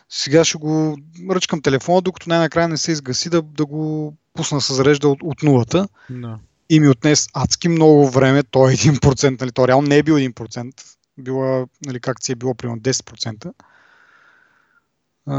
Сега 0.08 0.44
ще 0.44 0.58
го 0.58 0.98
ръчкам 1.30 1.62
телефона, 1.62 2.02
докато 2.02 2.28
най-накрая 2.28 2.68
не 2.68 2.76
се 2.76 2.92
изгаси, 2.92 3.30
да, 3.30 3.42
да 3.42 3.66
го 3.66 4.14
пусна 4.34 4.60
с 4.60 4.74
зарежда 4.74 5.08
от, 5.08 5.18
от 5.22 5.42
нулата. 5.42 5.88
No. 6.10 6.38
И 6.70 6.80
ми 6.80 6.88
отнес 6.88 7.28
адски 7.34 7.68
много 7.68 8.10
време, 8.10 8.42
то 8.42 8.68
е 8.68 8.72
1%, 8.72 9.40
нали, 9.40 9.52
то 9.52 9.68
реално 9.68 9.88
не 9.88 9.98
е 9.98 10.02
бил 10.02 10.14
1%, 10.14 10.72
била, 11.18 11.66
нали, 11.86 12.00
как 12.00 12.24
си 12.24 12.32
е 12.32 12.36
било 12.36 12.54
примерно 12.54 12.80
10%, 12.80 13.52
а, 15.26 15.36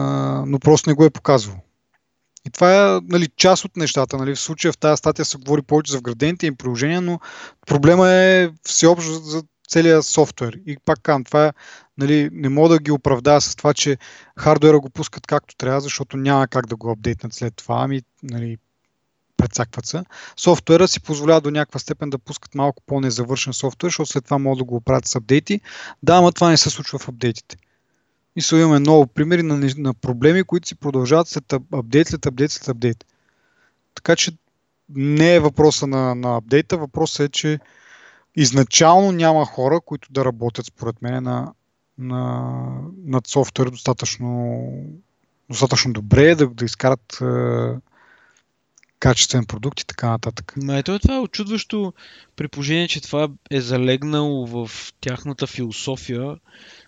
но 0.48 0.60
просто 0.60 0.90
не 0.90 0.94
го 0.94 1.06
е 1.06 1.10
показвал. 1.10 1.58
И 2.48 2.50
това 2.50 2.96
е 2.96 3.00
нали, 3.04 3.28
част 3.36 3.66
от 3.66 3.78
нещата. 3.78 4.18
Нали. 4.18 4.36
В 4.36 4.40
случая 4.40 4.72
в 4.72 4.78
тази 4.78 4.98
статия 4.98 5.26
се 5.26 5.38
говори 5.38 5.62
повече 5.62 5.92
за 5.92 5.98
вградените 5.98 6.48
им 6.48 6.56
приложения, 6.56 7.02
но 7.02 7.20
проблема 7.66 8.10
е 8.10 8.50
всеобщо 8.64 9.12
за 9.12 9.44
целият 9.68 10.06
софтуер. 10.06 10.60
И 10.66 10.78
пак 10.86 11.00
казвам, 11.02 11.24
това 11.24 11.54
нали, 11.98 12.30
не 12.34 12.50
мога 12.50 12.70
да 12.70 12.80
ги 12.80 12.92
оправдая 12.92 13.42
с 13.42 13.56
това, 13.56 13.74
че 13.74 13.98
хардуера 14.38 14.80
го 14.80 14.90
пускат 14.90 15.28
както 15.28 15.56
трябва, 15.56 15.82
защото 15.82 16.18
няма 16.18 16.48
как 16.48 16.68
да 16.68 16.76
го 16.76 16.92
апдейтнат 16.92 17.34
след 17.34 17.56
това. 17.56 17.84
Ами, 17.84 18.02
нали, 18.24 18.58
прецакват 19.38 19.86
се. 19.86 20.04
Софтуера 20.38 20.88
си 20.88 21.00
позволява 21.00 21.42
до 21.42 21.52
някаква 21.52 21.80
степен 21.80 22.10
да 22.10 22.18
пускат 22.18 22.56
малко 22.56 22.84
по-незавършен 22.86 23.54
софтуер, 23.54 23.90
защото 23.90 24.10
след 24.10 24.26
това 24.26 24.38
могат 24.38 24.58
да 24.58 24.64
го 24.64 24.76
оправят 24.76 25.06
с 25.06 25.16
апдейти. 25.16 25.62
Да, 26.04 26.16
ама 26.16 26.32
това 26.32 26.50
не 26.50 26.58
се 26.58 26.70
случва 26.70 27.00
в 27.00 27.10
апдейтите. 27.10 27.58
И 28.36 28.42
са 28.42 28.58
имаме 28.58 28.80
много 28.80 29.08
примери 29.08 29.44
на, 29.44 29.70
на 29.78 29.94
проблеми, 29.94 30.44
които 30.44 30.68
си 30.68 30.76
продължават 30.76 31.28
след 31.28 31.54
апдейт, 31.74 32.08
след 32.08 32.26
апдейт, 32.26 32.52
след 32.52 32.68
апдейт. 32.68 33.06
Така 33.96 34.16
че 34.16 34.32
не 34.90 35.36
е 35.36 35.40
въпроса 35.40 35.88
на, 35.88 36.16
на 36.16 36.38
апдейта, 36.38 36.78
въпросът 36.78 37.20
е, 37.20 37.30
че 37.30 37.60
изначално 38.38 39.12
няма 39.12 39.46
хора, 39.46 39.82
които 39.86 40.12
да 40.12 40.26
работят, 40.26 40.66
според 40.66 41.02
мен, 41.02 41.24
на, 41.24 41.54
на, 41.98 42.52
над 43.06 43.28
софтуер 43.28 43.70
достатъчно, 43.70 44.62
достатъчно 45.50 45.94
добре, 45.94 46.36
да, 46.36 46.48
да 46.48 46.66
изкарат 46.66 47.22
е, 47.22 47.26
качествен 49.00 49.46
продукт 49.46 49.80
и 49.80 49.86
така 49.86 50.10
нататък. 50.10 50.54
Но 50.58 50.74
ето 50.74 50.94
е 50.94 51.00
това 51.00 51.22
очудващо 51.22 51.94
при 52.36 52.48
положение, 52.48 52.88
че 52.88 53.02
това 53.02 53.30
е 53.52 53.62
залегнало 53.62 54.48
в 54.48 54.72
тяхната 55.02 55.48
философия, 55.48 56.36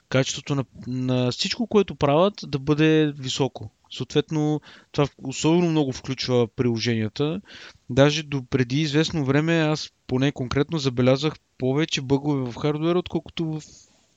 качеството 0.10 0.56
на, 0.56 0.66
на 0.88 1.32
всичко, 1.32 1.68
което 1.68 1.96
правят, 1.96 2.34
да 2.48 2.60
бъде 2.60 3.14
високо. 3.18 3.70
Съответно, 3.92 4.62
това 4.92 5.08
особено 5.24 5.70
много 5.70 5.92
включва 5.92 6.48
приложенията. 6.48 7.42
Даже 7.90 8.24
до 8.24 8.44
преди 8.50 8.82
известно 8.82 9.26
време 9.26 9.54
аз 9.60 9.90
поне 10.08 10.32
конкретно 10.32 10.78
забелязах 10.78 11.34
повече 11.58 12.02
бъгове 12.02 12.52
в 12.52 12.56
хардуера, 12.56 13.00
отколкото 13.00 13.46
в 13.46 13.62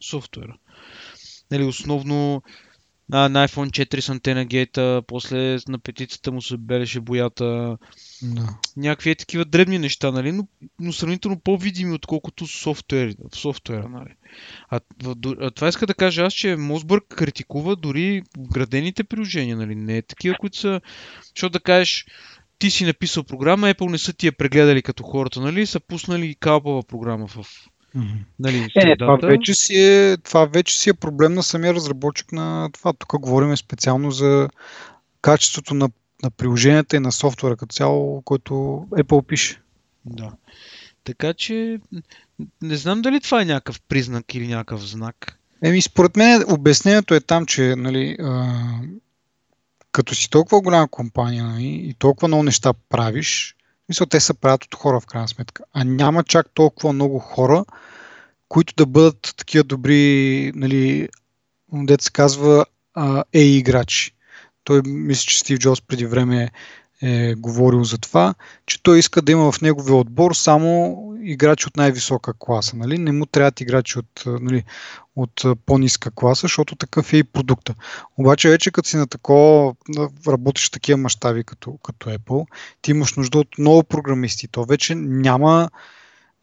софтуера. 0.00 0.56
Нали, 1.50 1.64
основно 1.64 2.42
а, 3.14 3.28
на 3.28 3.48
iPhone 3.48 3.70
4 3.70 4.00
с 4.00 4.08
антена 4.08 4.44
гейта, 4.44 5.02
после 5.06 5.58
на 5.68 5.78
петицата 5.78 6.32
му 6.32 6.42
се 6.42 6.56
белеше 6.56 7.00
боята. 7.00 7.78
Да. 8.22 8.58
Някакви 8.76 9.10
е 9.10 9.14
такива 9.14 9.44
дребни 9.44 9.78
неща, 9.78 10.10
нали? 10.10 10.32
но, 10.32 10.48
но 10.80 10.92
сравнително 10.92 11.40
по-видими, 11.40 11.94
отколкото 11.94 12.46
софтуер, 12.46 13.14
в 13.32 13.36
софтуера. 13.36 13.88
Нали? 13.88 14.14
А, 14.70 14.80
а, 15.40 15.50
това 15.50 15.68
иска 15.68 15.86
да 15.86 15.94
кажа 15.94 16.22
аз, 16.22 16.34
че 16.34 16.56
Мосбърг 16.56 17.04
критикува 17.08 17.76
дори 17.76 18.22
вградените 18.38 19.04
приложения, 19.04 19.56
нали? 19.56 19.74
не 19.74 19.96
е 19.96 20.02
такива, 20.02 20.36
които 20.40 20.58
са... 20.58 20.80
Защото 21.34 21.52
да 21.52 21.60
кажеш, 21.60 22.06
ти 22.58 22.70
си 22.70 22.84
написал 22.84 23.24
програма, 23.24 23.66
Apple 23.66 23.90
не 23.90 23.98
са 23.98 24.12
ти 24.12 24.26
я 24.26 24.32
прегледали 24.32 24.82
като 24.82 25.02
хората, 25.02 25.40
нали? 25.40 25.66
Са 25.66 25.80
пуснали 25.80 26.34
калпава 26.34 26.82
програма 26.82 27.26
в. 27.26 27.46
Нали, 28.38 28.68
Е, 28.76 28.84
не, 28.84 28.96
това 28.96 29.16
вече, 29.16 29.54
си 29.54 29.74
е, 29.74 30.16
това 30.16 30.44
вече 30.44 30.78
си 30.78 30.90
е 30.90 30.94
проблем 30.94 31.34
на 31.34 31.42
самия 31.42 31.74
разработчик 31.74 32.32
на 32.32 32.70
това. 32.72 32.92
Тук 32.92 33.20
говорим 33.20 33.56
специално 33.56 34.10
за 34.10 34.48
качеството 35.20 35.74
на, 35.74 35.88
на 36.22 36.30
приложенията 36.30 36.96
и 36.96 37.00
на 37.00 37.12
софтуера 37.12 37.56
като 37.56 37.74
цяло, 37.74 38.22
който 38.22 38.52
Apple 38.90 39.26
пише. 39.26 39.60
Да. 40.04 40.32
Така 41.04 41.34
че 41.34 41.78
не 42.62 42.76
знам 42.76 43.02
дали 43.02 43.20
това 43.20 43.42
е 43.42 43.44
някакъв 43.44 43.80
признак 43.80 44.34
или 44.34 44.48
някакъв 44.48 44.88
знак. 44.88 45.38
Еми, 45.62 45.82
според 45.82 46.16
мен 46.16 46.44
обяснението 46.48 47.14
е 47.14 47.20
там, 47.20 47.46
че 47.46 47.76
нали, 47.76 48.16
а, 48.20 48.62
като 49.92 50.14
си 50.14 50.30
толкова 50.30 50.60
голяма 50.60 50.88
компания 50.88 51.44
нали, 51.44 51.64
и 51.64 51.94
толкова 51.98 52.28
много 52.28 52.42
неща 52.42 52.72
правиш, 52.88 53.56
мисля, 53.88 54.06
те 54.06 54.20
се 54.20 54.34
правят 54.34 54.64
от 54.64 54.74
хора 54.74 55.00
в 55.00 55.06
крайна 55.06 55.28
сметка, 55.28 55.64
а 55.72 55.84
няма 55.84 56.24
чак 56.24 56.46
толкова 56.54 56.92
много 56.92 57.18
хора, 57.18 57.64
които 58.48 58.74
да 58.76 58.86
бъдат 58.86 59.34
такива 59.36 59.64
добри, 59.64 60.52
нали, 60.54 61.08
дет 61.72 62.00
се 62.00 62.10
казва, 62.10 62.64
е 63.32 63.40
играчи. 63.40 64.14
Той 64.64 64.82
мисля, 64.86 65.22
че 65.22 65.38
Стив 65.38 65.58
Джобс 65.58 65.80
преди 65.80 66.06
време 66.06 66.50
е 67.02 67.34
говорил 67.34 67.84
за 67.84 67.98
това, 67.98 68.34
че 68.66 68.82
той 68.82 68.98
иска 68.98 69.22
да 69.22 69.32
има 69.32 69.52
в 69.52 69.60
неговия 69.60 69.94
отбор 69.94 70.34
само 70.34 70.98
играчи 71.22 71.66
от 71.66 71.76
най-висока 71.76 72.32
класа. 72.38 72.76
Нали? 72.76 72.98
Не 72.98 73.12
му 73.12 73.26
трябват 73.26 73.60
играчи 73.60 73.98
от, 73.98 74.22
а, 74.26 74.30
нали, 74.40 74.64
от 75.16 75.44
а, 75.44 75.56
по-ниска 75.56 76.10
класа, 76.10 76.40
защото 76.40 76.76
такъв 76.76 77.12
е 77.12 77.16
и 77.16 77.24
продукта. 77.24 77.74
Обаче 78.18 78.48
вече 78.48 78.70
като 78.70 78.88
си 78.88 78.96
на 78.96 79.06
такова, 79.06 79.74
на- 79.88 80.08
работиш 80.28 80.70
такива 80.70 80.98
мащаби 80.98 81.44
като, 81.44 81.78
като 81.82 82.10
Apple, 82.10 82.46
ти 82.82 82.90
имаш 82.90 83.14
нужда 83.14 83.38
от 83.38 83.58
много 83.58 83.82
програмисти. 83.82 84.48
То 84.48 84.64
вече 84.64 84.94
няма, 84.94 85.70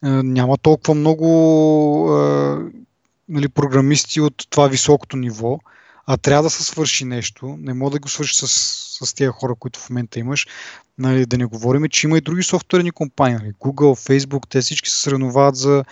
няма 0.02 0.58
толкова 0.58 0.94
много 0.94 1.26
нали, 3.28 3.48
програмисти 3.48 4.20
от 4.20 4.46
това 4.50 4.68
високото 4.68 5.16
ниво, 5.16 5.58
а 6.06 6.16
трябва 6.16 6.42
да 6.42 6.50
се 6.50 6.64
свърши 6.64 7.04
нещо. 7.04 7.56
Не 7.60 7.74
мога 7.74 7.90
да 7.90 7.98
го 7.98 8.08
свърши 8.08 8.46
с, 8.46 8.46
с 9.06 9.14
тези 9.14 9.28
хора, 9.28 9.54
които 9.54 9.80
в 9.80 9.90
момента 9.90 10.18
имаш. 10.18 10.46
Нали, 10.98 11.26
да 11.26 11.38
не 11.38 11.44
говорим, 11.44 11.88
че 11.90 12.06
има 12.06 12.18
и 12.18 12.20
други 12.20 12.42
софтуерни 12.42 12.90
компании. 12.90 13.38
Нали, 13.38 13.52
Google, 13.52 14.24
Facebook, 14.24 14.48
те 14.48 14.60
всички 14.60 14.90
се 14.90 15.00
съревновават 15.00 15.56
за, 15.56 15.84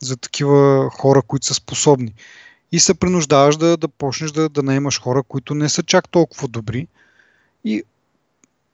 за 0.00 0.16
такива 0.16 0.90
хора, 0.90 1.22
които 1.22 1.46
са 1.46 1.54
способни. 1.54 2.14
И 2.72 2.80
се 2.80 2.94
принуждаваш 2.94 3.56
да, 3.56 3.76
да 3.76 3.88
почнеш 3.88 4.30
да, 4.30 4.48
да 4.48 4.62
наемаш 4.62 5.00
хора, 5.00 5.22
които 5.22 5.54
не 5.54 5.68
са 5.68 5.82
чак 5.82 6.08
толкова 6.08 6.48
добри. 6.48 6.86
И 7.64 7.82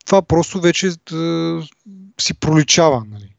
това 0.06 0.22
просто 0.22 0.60
вече 0.60 0.90
да, 1.10 1.62
си 2.20 2.34
проличава. 2.34 3.04
Нали. 3.10 3.31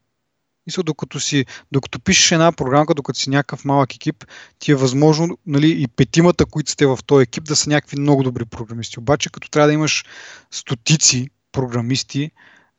Мисля, 0.66 0.82
докато, 0.82 1.20
си, 1.20 1.46
докато 1.72 2.00
пишеш 2.00 2.32
една 2.32 2.52
програмка, 2.52 2.94
докато 2.94 3.18
си 3.18 3.30
някакъв 3.30 3.64
малък 3.64 3.94
екип, 3.94 4.24
ти 4.58 4.72
е 4.72 4.74
възможно 4.74 5.38
нали, 5.46 5.82
и 5.82 5.88
петимата, 5.88 6.46
които 6.46 6.70
сте 6.70 6.86
в 6.86 6.98
този 7.06 7.22
екип, 7.22 7.44
да 7.44 7.56
са 7.56 7.70
някакви 7.70 8.00
много 8.00 8.22
добри 8.22 8.44
програмисти. 8.44 8.98
Обаче, 8.98 9.30
като 9.30 9.50
трябва 9.50 9.66
да 9.66 9.74
имаш 9.74 10.04
стотици 10.50 11.28
програмисти, 11.52 12.30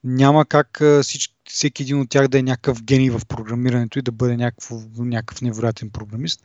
няма 0.04 0.46
как 0.46 0.82
всич, 1.02 1.36
всеки 1.50 1.84
един 1.84 2.00
от 2.00 2.10
тях 2.10 2.28
да 2.28 2.40
е 2.40 2.44
някакъв 2.44 2.84
гений 2.84 3.10
в 3.10 3.22
програмирането 3.28 4.00
и 4.00 4.02
да 4.02 4.12
бъде 4.12 4.38
някакво, 4.38 4.82
някакъв 4.98 5.42
невероятен 5.42 5.90
програмист. 5.90 6.42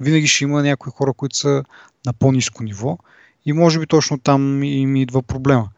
Винаги 0.00 0.26
ще 0.26 0.44
има 0.44 0.62
някои 0.62 0.92
хора, 0.92 1.12
които 1.12 1.36
са 1.36 1.64
на 2.06 2.12
по-низко 2.12 2.62
ниво 2.62 2.98
и 3.46 3.52
може 3.52 3.78
би 3.78 3.86
точно 3.86 4.18
там 4.18 4.62
им 4.62 4.96
идва 4.96 5.22
проблема. 5.22 5.68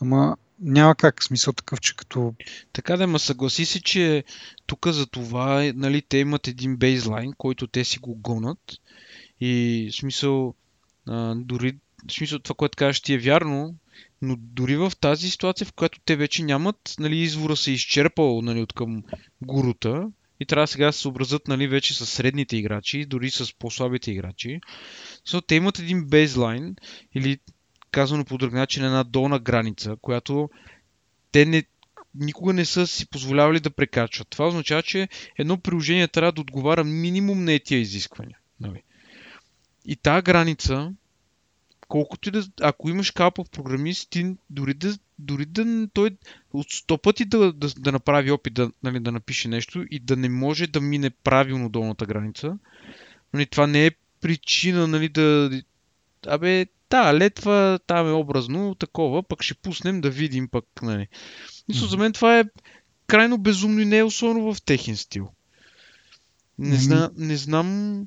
Ама 0.00 0.36
няма 0.62 0.94
как, 0.94 1.22
смисъл 1.22 1.52
такъв, 1.52 1.80
че 1.80 1.96
като 1.96 2.34
Така 2.72 2.96
да, 2.96 3.06
ма 3.06 3.18
съгласи 3.18 3.64
се, 3.64 3.82
че 3.82 4.24
тук 4.66 4.86
за 4.86 5.06
това, 5.06 5.72
нали, 5.74 6.02
те 6.02 6.18
имат 6.18 6.48
един 6.48 6.76
бейзлайн, 6.76 7.32
който 7.38 7.66
те 7.66 7.84
си 7.84 7.98
го 7.98 8.14
гонат. 8.14 8.58
И 9.40 9.88
смисъл, 9.92 10.54
а, 11.06 11.34
дори, 11.34 11.78
смисъл 12.10 12.38
това, 12.38 12.54
което 12.54 12.76
кажеш 12.76 13.00
ти 13.00 13.14
е 13.14 13.18
вярно, 13.18 13.74
но 14.22 14.36
дори 14.38 14.76
в 14.76 14.92
тази 15.00 15.30
ситуация, 15.30 15.66
в 15.66 15.72
която 15.72 16.00
те 16.04 16.16
вече 16.16 16.42
нямат, 16.42 16.94
нали, 16.98 17.18
извора 17.18 17.56
се 17.56 17.70
е 17.70 17.74
изчерпал, 17.74 18.42
нали, 18.42 18.60
от 18.60 18.72
към 18.72 19.02
гурута 19.42 20.10
и 20.40 20.46
трябва 20.46 20.66
сега 20.66 20.86
да 20.86 20.92
се 20.92 21.00
съобразят, 21.00 21.48
нали, 21.48 21.68
вече 21.68 21.94
с 21.94 22.06
средните 22.06 22.56
играчи, 22.56 23.06
дори 23.06 23.30
с 23.30 23.58
по-слабите 23.58 24.10
играчи. 24.10 24.60
So, 25.28 25.46
те 25.46 25.54
имат 25.54 25.78
един 25.78 26.04
бейзлайн 26.04 26.76
или 27.14 27.38
казано 27.92 28.24
по 28.24 28.38
друг 28.38 28.52
начин 28.52 28.84
една 28.84 29.04
долна 29.04 29.38
граница, 29.38 29.96
която 30.02 30.50
те 31.32 31.46
не, 31.46 31.64
никога 32.14 32.52
не 32.52 32.64
са 32.64 32.86
си 32.86 33.06
позволявали 33.06 33.60
да 33.60 33.70
прекачват. 33.70 34.28
Това 34.28 34.48
означава, 34.48 34.82
че 34.82 35.08
едно 35.38 35.58
приложение 35.58 36.08
трябва 36.08 36.32
да 36.32 36.40
отговаря 36.40 36.84
минимум 36.84 37.44
на 37.44 37.58
тия 37.58 37.80
изисквания. 37.80 38.38
Нали? 38.60 38.82
И 39.84 39.96
тази 39.96 40.22
граница, 40.22 40.92
колкото 41.88 42.28
и 42.28 42.32
да, 42.32 42.44
ако 42.60 42.90
имаш 42.90 43.10
капав 43.10 43.50
програмист, 43.50 44.10
ти 44.10 44.36
дори 44.50 44.74
да, 44.74 44.98
дори 45.18 45.44
да 45.46 45.88
той 45.92 46.10
от 46.52 46.66
сто 46.70 46.98
пъти 46.98 47.24
да, 47.24 47.52
да, 47.52 47.68
да 47.78 47.92
направи 47.92 48.30
опит 48.30 48.54
да, 48.54 48.70
нали, 48.82 49.00
да 49.00 49.12
напише 49.12 49.48
нещо 49.48 49.84
и 49.90 49.98
да 49.98 50.16
не 50.16 50.28
може 50.28 50.66
да 50.66 50.80
мине 50.80 51.10
правилно 51.10 51.68
долната 51.68 52.06
граница, 52.06 52.58
нали, 53.34 53.46
това 53.46 53.66
не 53.66 53.86
е 53.86 53.90
причина 54.20 54.86
нали, 54.86 55.08
да... 55.08 55.50
Абе, 56.26 56.66
да, 56.92 57.14
летва, 57.14 57.78
там 57.86 58.08
е 58.08 58.12
образно, 58.12 58.74
такова, 58.74 59.22
пък 59.22 59.42
ще 59.42 59.54
пуснем 59.54 60.00
да 60.00 60.10
видим 60.10 60.48
пък, 60.48 60.64
нали. 60.82 61.08
Мисля, 61.68 61.86
за 61.86 61.96
мен 61.96 62.12
това 62.12 62.38
е 62.38 62.44
крайно 63.06 63.38
безумно 63.38 63.80
и 63.80 63.84
не 63.84 63.98
е 63.98 64.04
особено 64.04 64.54
в 64.54 64.62
техен 64.62 64.96
стил. 64.96 65.28
Не, 66.58 66.76
зна, 66.76 67.10
не 67.16 67.36
знам... 67.36 68.00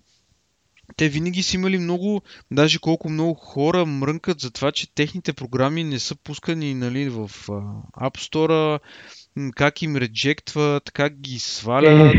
Те 0.95 1.09
винаги 1.09 1.43
са 1.43 1.55
имали 1.55 1.77
много, 1.77 2.21
даже 2.51 2.79
колко 2.79 3.09
много 3.09 3.33
хора 3.33 3.85
мрънкат 3.85 4.39
за 4.39 4.51
това, 4.51 4.71
че 4.71 4.93
техните 4.93 5.33
програми 5.33 5.83
не 5.83 5.99
са 5.99 6.15
пускани 6.15 6.73
нали, 6.73 7.09
в 7.09 7.29
App 8.01 8.17
Store, 8.17 8.79
как 9.55 9.81
им 9.81 9.95
реджектват, 9.95 10.91
как 10.91 11.19
ги 11.19 11.39
свалят. 11.39 12.15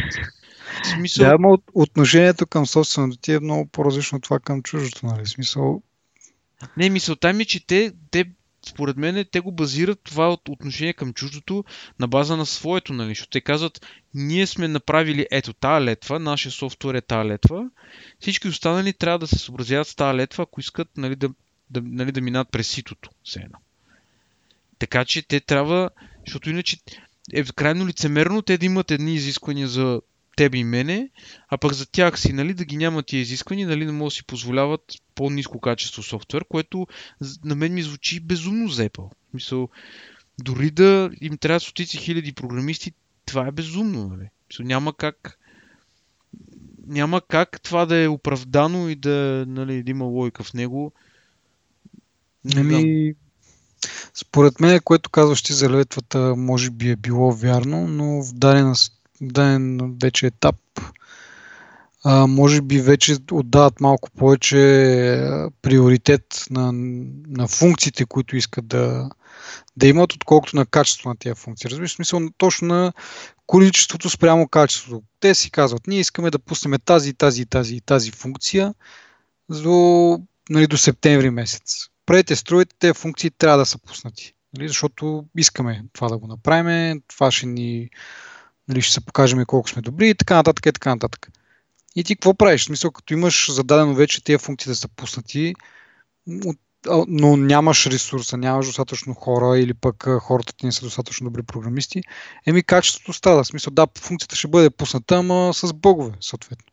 Смисъл, 0.95 1.39
Да, 1.39 1.49
от- 1.49 1.71
отношението 1.75 2.47
към 2.47 2.67
собственото 2.67 3.17
ти 3.17 3.33
е 3.33 3.41
много 3.41 3.67
по-различно 3.67 4.17
от 4.17 4.23
това 4.25 4.39
към 4.39 4.63
чуждото, 4.63 5.07
нали? 5.07 5.27
Смисъл, 5.27 5.83
Не, 6.77 6.91
мисълта 6.91 7.33
ми 7.33 7.43
е, 7.43 7.47
че 7.47 7.67
те, 7.67 7.93
те 8.11 8.25
според 8.69 8.97
мен, 8.97 9.25
те 9.33 9.41
го 9.41 9.53
базират 9.53 10.01
това 10.05 10.33
от 10.33 10.49
отношение 10.49 10.93
към 10.93 11.13
чуждото 11.13 11.65
на 11.99 12.09
база 12.09 12.37
на 12.37 12.47
своето, 12.47 12.93
нали? 12.93 13.09
Защото 13.09 13.31
те 13.31 13.41
казват, 13.41 13.87
ние 14.15 14.47
сме 14.47 14.69
направили 14.69 15.27
ето 15.31 15.53
тази 15.53 15.85
летва, 15.85 16.19
нашия 16.19 16.53
софтуер 16.53 16.95
е 16.95 17.01
тази 17.01 17.29
летва, 17.29 17.71
всички 18.21 18.49
останали 18.49 18.93
трябва 18.93 19.19
да 19.19 19.27
се 19.27 19.39
съобразяват 19.39 19.89
с 19.89 19.95
тази 19.95 20.17
летва, 20.17 20.43
ако 20.43 20.61
искат 20.61 20.89
нали, 20.97 21.17
да, 21.17 21.29
да, 21.71 21.83
нали, 21.85 22.13
да 22.13 22.21
минат 22.21 22.49
през 22.51 22.69
ситото. 22.69 23.11
Все 23.25 23.41
едно. 23.41 23.59
Така 24.79 25.05
че 25.05 25.23
те 25.23 25.41
трябва, 25.41 25.91
защото 26.27 26.51
иначе 26.51 26.77
е 27.33 27.45
крайно 27.45 27.87
лицемерно 27.87 28.43
те 28.43 28.59
да 28.59 28.67
имат 28.67 28.91
едни 28.91 29.15
изисквания 29.15 29.69
за 29.69 30.01
тебе 30.37 30.59
и 30.59 30.65
мене, 30.65 31.11
а 31.49 31.59
пък 31.59 31.73
за 31.73 31.87
тях 31.87 32.21
си, 32.21 32.33
нали, 32.33 32.55
да 32.55 32.65
ги 32.65 32.77
нямат 32.77 33.07
тия 33.07 33.21
изисквания, 33.21 33.69
нали, 33.69 33.87
не 33.87 33.93
могат 33.93 34.11
да 34.11 34.15
си 34.15 34.25
позволяват 34.25 34.83
по-низко 35.15 35.61
качество 35.61 36.03
софтуер, 36.03 36.45
което 36.49 36.87
на 37.45 37.55
мен 37.55 37.75
ми 37.75 37.83
звучи 37.83 38.21
безумно. 38.21 38.69
В 38.69 39.09
Мисъл, 39.35 39.69
дори 40.39 40.71
да 40.71 41.11
им 41.21 41.39
трябва 41.39 41.61
стотици 41.61 41.99
хиляди 41.99 42.33
програмисти, 42.33 42.93
това 43.27 43.47
е 43.47 43.53
безумно, 43.53 44.09
нали? 44.09 44.29
Мисъл, 44.51 44.67
няма 44.67 44.97
как 44.97 45.39
няма 46.87 47.21
как 47.21 47.61
това 47.61 47.87
да 47.87 47.97
е 47.97 48.09
оправдано 48.09 48.89
и 48.89 48.95
да, 48.95 49.45
нали, 49.49 49.83
да 49.83 49.91
има 49.91 50.05
логика 50.05 50.45
в 50.45 50.55
него. 50.55 50.93
Не 52.45 52.61
ами, 52.61 53.15
Според 54.15 54.61
мен, 54.61 54.81
което 54.85 55.11
казваш 55.11 55.43
ти 55.43 55.53
за 55.53 55.71
летвата, 55.71 56.35
може 56.37 56.71
би 56.71 56.91
е 56.91 56.97
било 56.97 57.33
вярно, 57.33 57.89
но 57.89 58.23
в 58.23 58.33
даден, 58.35 58.75
в 58.75 58.79
даден 59.21 59.97
вече 60.03 60.27
етап 60.27 60.57
а, 62.09 62.27
може 62.27 62.63
би 62.63 62.81
вече 62.81 63.17
отдават 63.33 63.81
малко 63.81 64.11
повече 64.11 64.57
приоритет 65.63 66.45
на, 66.51 66.73
на 67.29 67.49
функциите, 67.49 68.05
които 68.05 68.37
искат 68.37 68.67
да, 68.67 69.11
да 69.77 69.87
имат, 69.87 70.13
отколкото 70.13 70.57
на 70.57 70.67
качество 70.67 71.09
на 71.09 71.17
тези 71.17 71.35
функции. 71.35 71.71
Разбираш, 71.71 71.95
смисъл 71.95 72.21
точно 72.39 72.69
на 72.69 72.93
количеството 73.47 74.11
спрямо 74.11 74.49
качеството. 74.49 75.03
Те 75.21 75.35
си 75.35 75.51
казват, 75.51 75.87
ние 75.87 76.01
искаме 76.01 76.31
да 76.31 76.39
пуснем 76.39 76.81
тази, 76.85 77.15
тази, 77.15 77.47
тази, 77.47 77.81
тази 77.81 78.11
функция 78.11 78.75
до, 79.51 80.19
нали, 80.51 80.67
до 80.67 80.77
септември 80.77 81.31
месец. 81.31 81.87
Предите 82.07 82.37
строите, 82.37 82.77
тези 82.79 82.95
функции 82.95 83.31
трябва 83.31 83.59
да 83.59 83.67
са 83.67 83.79
пуснати. 83.79 84.35
Нали, 84.57 84.69
защото 84.69 85.25
искаме 85.37 85.85
това 85.93 86.09
да 86.09 86.19
го 86.19 86.27
направим, 86.27 87.03
това 87.09 87.31
ще 87.31 87.47
ни 87.47 87.91
нали, 88.69 88.83
ще 88.83 88.93
се 88.93 89.01
покажем 89.01 89.45
колко 89.47 89.69
сме 89.69 89.83
добри 89.83 90.09
и 90.09 90.15
така 90.15 90.35
нататък 90.35 90.67
и 90.67 90.73
така 90.73 90.91
нататък. 90.91 91.29
И 91.97 92.05
ти 92.05 92.17
какво 92.17 92.35
правиш? 92.35 92.63
В 92.63 92.65
смисъл, 92.65 92.91
като 92.91 93.15
имаш 93.15 93.53
зададено 93.53 93.95
вече 93.95 94.25
тези 94.25 94.39
функции 94.39 94.71
да 94.71 94.77
са 94.77 94.89
пуснати, 94.89 95.55
но 97.09 97.37
нямаш 97.37 97.87
ресурса, 97.87 98.37
нямаш 98.37 98.67
достатъчно 98.67 99.15
хора 99.15 99.59
или 99.59 99.75
пък 99.75 100.09
хората 100.21 100.53
ти 100.53 100.67
не 100.67 100.73
са 100.73 100.85
достатъчно 100.85 101.25
добри 101.25 101.43
програмисти, 101.43 102.01
еми 102.47 102.63
качеството 102.63 103.13
страда. 103.13 103.45
В 103.45 103.47
смисъл, 103.47 103.71
да, 103.71 103.87
функцията 103.99 104.37
ще 104.37 104.49
бъде 104.49 104.71
пусната, 104.71 105.17
ама 105.17 105.55
с 105.55 105.73
богове, 105.73 106.13
съответно. 106.21 106.73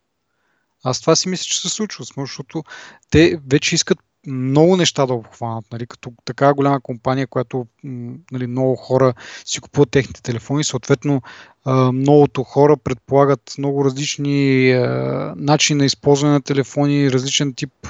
Аз 0.84 1.02
това 1.02 1.16
си 1.16 1.30
мисля, 1.30 1.44
че 1.44 1.62
се 1.62 1.70
случва, 1.70 2.06
защото 2.18 2.64
те 3.10 3.40
вече 3.50 3.76
искат 3.76 4.00
много 4.28 4.78
неща 4.78 5.06
да 5.06 5.14
обхванат, 5.14 5.66
нали, 5.72 5.88
като 5.88 6.14
така 6.26 6.54
голяма 6.54 6.82
компания, 6.82 7.28
която 7.28 7.68
нали, 8.32 8.48
много 8.48 8.76
хора 8.76 9.14
си 9.46 9.60
купуват 9.60 9.90
техните 9.90 10.22
телефони, 10.22 10.64
съответно 10.64 11.22
многото 11.94 12.44
хора 12.44 12.78
предполагат 12.78 13.56
много 13.58 13.86
различни 13.86 14.74
начини 15.36 15.78
на 15.78 15.86
използване 15.86 16.34
на 16.34 16.42
телефони, 16.42 17.12
различен 17.12 17.54
тип 17.54 17.88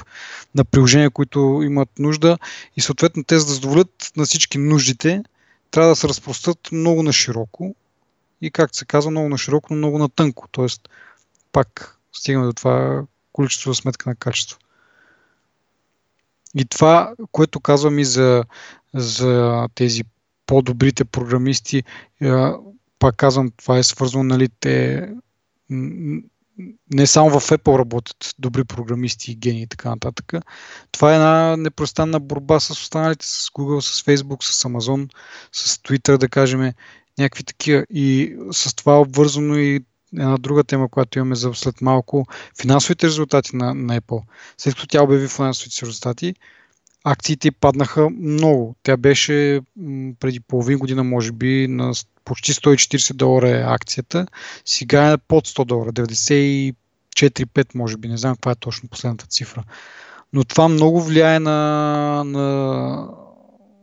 на 0.56 0.66
приложения, 0.66 1.10
които 1.10 1.62
имат 1.64 1.90
нужда 2.00 2.38
и 2.78 2.82
съответно 2.82 3.24
те 3.24 3.40
за 3.40 3.46
да 3.46 3.54
задоволят 3.54 4.12
на 4.18 4.26
всички 4.26 4.58
нуждите, 4.58 5.24
трябва 5.72 5.90
да 5.90 5.96
се 5.96 6.08
разпростат 6.08 6.72
много 6.72 7.04
на 7.04 7.14
широко 7.14 7.76
и 8.42 8.52
както 8.52 8.78
се 8.78 8.86
казва, 8.86 9.12
много 9.12 9.30
на 9.30 9.38
широко, 9.38 9.74
но 9.74 9.78
много 9.78 9.98
на 9.98 10.10
тънко. 10.10 10.48
Тоест, 10.52 10.90
пак 11.52 12.00
стигаме 12.14 12.46
до 12.46 12.54
това 12.54 13.04
количество 13.34 13.74
сметка 13.74 14.10
на 14.10 14.16
качество. 14.16 14.60
И 16.58 16.66
това, 16.66 17.14
което 17.32 17.60
казвам 17.60 18.00
и 18.00 18.06
за, 18.06 18.44
за 18.94 19.68
тези 19.76 20.04
по-добрите 20.46 21.06
програмисти, 21.06 21.84
пак 23.00 23.16
казвам, 23.16 23.52
това 23.58 23.78
е 23.78 23.84
свързано, 23.84 24.24
нали, 24.24 24.50
те 24.60 25.08
не 26.94 27.08
само 27.08 27.40
в 27.40 27.50
Apple 27.50 27.80
работят 27.80 28.36
добри 28.40 28.64
програмисти 28.64 29.32
и 29.32 29.36
гении 29.36 29.62
и 29.62 29.68
така 29.68 29.90
нататък. 29.90 30.34
Това 30.92 31.12
е 31.12 31.16
една 31.16 31.58
непрестанна 31.58 32.20
борба 32.20 32.60
с 32.60 32.70
останалите, 32.70 33.26
с 33.26 33.50
Google, 33.50 33.80
с 33.80 34.04
Facebook, 34.04 34.44
с 34.44 34.64
Amazon, 34.64 35.10
с 35.52 35.78
Twitter, 35.78 36.18
да 36.18 36.30
кажем, 36.30 36.72
някакви 37.18 37.44
такива. 37.44 37.86
И 37.90 38.36
с 38.52 38.76
това 38.76 39.02
обвързано 39.02 39.58
и 39.58 39.86
една 40.14 40.38
друга 40.38 40.64
тема, 40.64 40.90
която 40.90 41.20
имаме 41.20 41.36
за 41.36 41.54
след 41.54 41.82
малко, 41.82 42.26
финансовите 42.62 43.08
резултати 43.08 43.56
на, 43.56 43.74
на 43.74 44.02
Apple. 44.02 44.22
След 44.58 44.76
като 44.76 44.88
тя 44.88 45.04
обяви 45.04 45.28
финансовите 45.28 45.86
резултати, 45.86 46.36
акциите 47.04 47.52
паднаха 47.52 48.10
много. 48.10 48.76
Тя 48.84 48.98
беше 48.98 49.62
преди 50.20 50.40
половин 50.40 50.78
година, 50.78 51.04
може 51.04 51.32
би, 51.32 51.68
на 51.68 51.94
почти 52.26 52.54
140 52.54 53.14
долара 53.14 53.50
е 53.50 53.64
акцията. 53.64 54.28
Сега 54.66 55.12
е 55.12 55.18
под 55.18 55.48
100 55.48 55.66
долара, 55.66 55.94
94-5 55.94 57.76
може 57.76 57.98
би, 57.98 58.08
не 58.08 58.18
знам 58.18 58.36
каква 58.36 58.52
е 58.52 58.56
точно 58.56 58.90
последната 58.90 59.26
цифра. 59.26 59.64
Но 60.34 60.44
това 60.44 60.68
много 60.68 61.02
влияе 61.02 61.40
на, 61.40 62.24
на, 62.26 63.08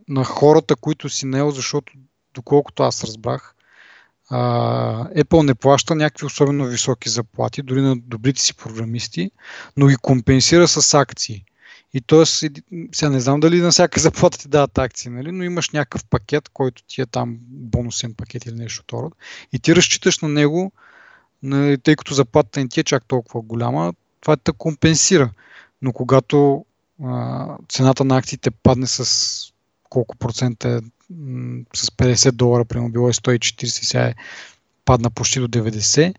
на 0.08 0.24
хората, 0.24 0.76
които 0.76 1.08
си 1.08 1.26
наел, 1.26 1.50
защото 1.50 1.92
доколкото 2.34 2.82
аз 2.82 3.04
разбрах, 3.04 3.54
Apple 4.30 5.42
не 5.42 5.54
плаща 5.54 5.94
някакви 5.94 6.26
особено 6.26 6.64
високи 6.64 7.08
заплати, 7.08 7.62
дори 7.62 7.80
на 7.82 7.96
добрите 7.96 8.40
си 8.40 8.56
програмисти, 8.56 9.30
но 9.76 9.86
ги 9.86 9.96
компенсира 9.96 10.68
с 10.68 10.94
акции. 10.94 11.44
И 11.94 12.00
т.е. 12.00 12.26
сега 12.26 13.10
не 13.10 13.20
знам 13.20 13.40
дали 13.40 13.60
на 13.60 13.70
всяка 13.70 14.00
заплата 14.00 14.38
ти 14.38 14.48
дават 14.48 14.78
акции, 14.78 15.10
нали? 15.10 15.32
но 15.32 15.44
имаш 15.44 15.70
някакъв 15.70 16.04
пакет, 16.04 16.48
който 16.48 16.82
ти 16.82 17.00
е 17.00 17.06
там 17.06 17.38
бонусен 17.40 18.14
пакет 18.14 18.46
или 18.46 18.54
нещо 18.54 18.82
второ. 18.82 19.10
И 19.52 19.58
ти 19.58 19.76
разчиташ 19.76 20.18
на 20.18 20.28
него, 20.28 20.72
нали, 21.42 21.78
тъй 21.78 21.96
като 21.96 22.14
заплатата 22.14 22.60
не 22.60 22.68
ти 22.68 22.80
е 22.80 22.84
чак 22.84 23.04
толкова 23.04 23.40
голяма, 23.40 23.92
това 24.20 24.36
те 24.36 24.52
компенсира. 24.58 25.30
Но 25.82 25.92
когато 25.92 26.64
а, 27.04 27.46
цената 27.68 28.04
на 28.04 28.16
акциите 28.16 28.50
падне 28.50 28.86
с 28.86 29.52
колко 29.90 30.16
процента 30.16 30.68
е 30.68 30.78
с 31.74 31.90
50 31.90 32.30
долара, 32.30 32.64
примерно 32.64 32.92
било 32.92 33.08
е 33.08 33.12
140, 33.12 33.66
сега 33.66 34.04
е 34.04 34.14
падна 34.84 35.10
почти 35.10 35.40
до 35.40 35.48
90, 35.48 36.14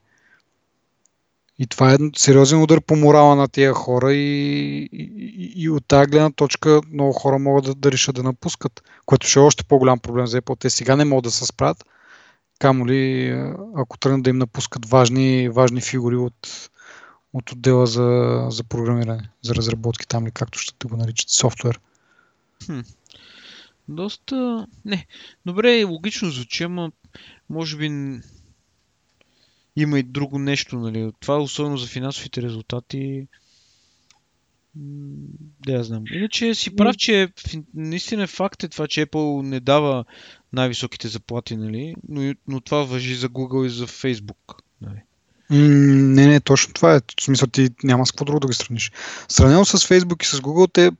и 1.59 1.67
това 1.67 1.93
е 1.93 1.97
сериозен 2.15 2.61
удар 2.61 2.81
по 2.81 2.95
морала 2.95 3.35
на 3.35 3.47
тия 3.47 3.73
хора 3.73 4.13
и, 4.13 4.89
и, 4.93 5.53
и 5.55 5.69
от 5.69 5.85
тази 5.87 6.09
гледна 6.09 6.31
точка 6.31 6.81
много 6.91 7.13
хора 7.13 7.39
могат 7.39 7.65
да, 7.65 7.75
да 7.75 7.91
решат 7.91 8.15
да 8.15 8.23
напускат, 8.23 8.83
което 9.05 9.27
ще 9.27 9.39
е 9.39 9.41
още 9.41 9.63
по-голям 9.63 9.99
проблем 9.99 10.27
за 10.27 10.41
Apple. 10.41 10.59
Те 10.59 10.69
сега 10.69 10.95
не 10.95 11.05
могат 11.05 11.23
да 11.23 11.31
се 11.31 11.45
справят, 11.45 11.85
камо 12.59 12.87
ли 12.87 13.29
ако 13.75 13.97
тръгнат 13.97 14.23
да 14.23 14.29
им 14.29 14.37
напускат 14.37 14.85
важни, 14.85 15.49
важни 15.49 15.81
фигури 15.81 16.15
от, 16.15 16.69
от 17.33 17.51
отдела 17.51 17.87
за, 17.87 18.39
за 18.49 18.63
програмиране, 18.63 19.29
за 19.41 19.55
разработки 19.55 20.07
там 20.07 20.25
ли, 20.25 20.31
както 20.31 20.59
ще 20.59 20.87
го 20.87 20.97
наричат, 20.97 21.29
софтуер. 21.29 21.79
Хм. 22.65 22.79
Доста... 23.91 24.67
Не. 24.85 25.07
Добре, 25.45 25.83
логично 25.83 26.29
звучи, 26.29 26.63
ама 26.63 26.91
може 27.49 27.77
би 27.77 28.19
има 29.75 29.99
и 29.99 30.03
друго 30.03 30.39
нещо, 30.39 30.75
нали. 30.75 31.11
Това 31.19 31.37
особено 31.37 31.77
за 31.77 31.87
финансовите 31.87 32.41
резултати. 32.41 33.27
Да, 35.65 35.71
я 35.71 35.83
знам. 35.83 36.03
Иначе 36.11 36.55
си 36.55 36.75
прав, 36.75 36.95
че 36.97 37.29
наистина 37.73 38.27
факт 38.27 38.63
е 38.63 38.67
това, 38.67 38.87
че 38.87 39.05
Apple 39.05 39.41
не 39.41 39.59
дава 39.59 40.05
най-високите 40.53 41.07
заплати, 41.07 41.57
нали? 41.57 41.95
Но, 42.09 42.33
но 42.47 42.61
това 42.61 42.83
въжи 42.83 43.15
за 43.15 43.29
Google 43.29 43.65
и 43.65 43.69
за 43.69 43.87
Facebook. 43.87 44.61
Нали? 44.81 45.01
Не, 45.49 46.27
не, 46.27 46.39
точно 46.39 46.73
това 46.73 46.95
е. 46.95 46.99
В 47.19 47.23
смисъл 47.23 47.47
ти 47.47 47.69
няма 47.83 48.05
с 48.05 48.11
какво 48.11 48.25
друго 48.25 48.39
да 48.39 48.47
ги 48.47 48.53
сравниш. 48.53 48.91
Сравнено 49.27 49.65
с 49.65 49.77
Facebook 49.77 50.23
и 50.23 50.25
с 50.25 50.39
Google, 50.39 50.73
те, 50.73 50.91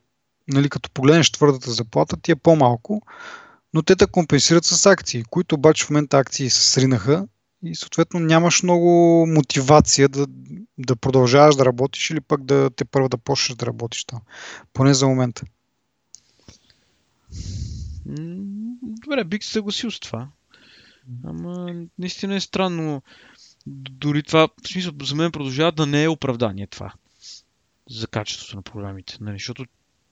нали, 0.48 0.68
като 0.68 0.90
погледнеш 0.90 1.30
твърдата 1.30 1.70
заплата, 1.70 2.16
ти 2.16 2.30
е 2.30 2.36
по-малко, 2.36 3.02
но 3.74 3.82
те 3.82 3.96
те 3.96 4.06
компенсират 4.06 4.64
с 4.64 4.86
акции, 4.86 5.24
които 5.30 5.54
обаче 5.54 5.84
в 5.84 5.90
момента 5.90 6.18
акции 6.18 6.50
се 6.50 6.70
сринаха 6.70 7.26
и 7.64 7.74
съответно 7.74 8.20
нямаш 8.20 8.62
много 8.62 9.24
мотивация 9.28 10.08
да, 10.08 10.26
да 10.78 10.96
продължаваш 10.96 11.56
да 11.56 11.64
работиш 11.64 12.10
или 12.10 12.20
пък 12.20 12.44
да 12.44 12.70
те 12.76 12.84
първо 12.84 13.08
да 13.08 13.18
почнеш 13.18 13.56
да 13.56 13.66
работиш 13.66 14.04
там. 14.04 14.20
Поне 14.72 14.94
за 14.94 15.06
момента. 15.06 15.42
Добре, 18.82 19.24
бих 19.24 19.44
се 19.44 19.50
съгласил 19.50 19.90
с 19.90 20.00
това. 20.00 20.28
Ама 21.24 21.74
наистина 21.98 22.34
е 22.34 22.40
странно. 22.40 23.02
Дори 23.66 24.22
това, 24.22 24.48
в 24.64 24.68
смисъл, 24.68 24.92
за 25.02 25.14
мен 25.14 25.32
продължава 25.32 25.72
да 25.72 25.86
не 25.86 26.04
е 26.04 26.08
оправдание 26.08 26.66
това. 26.66 26.92
За 27.90 28.06
качеството 28.06 28.56
на 28.56 28.62
програмите. 28.62 29.16
Нали? 29.20 29.34
Защото 29.34 29.64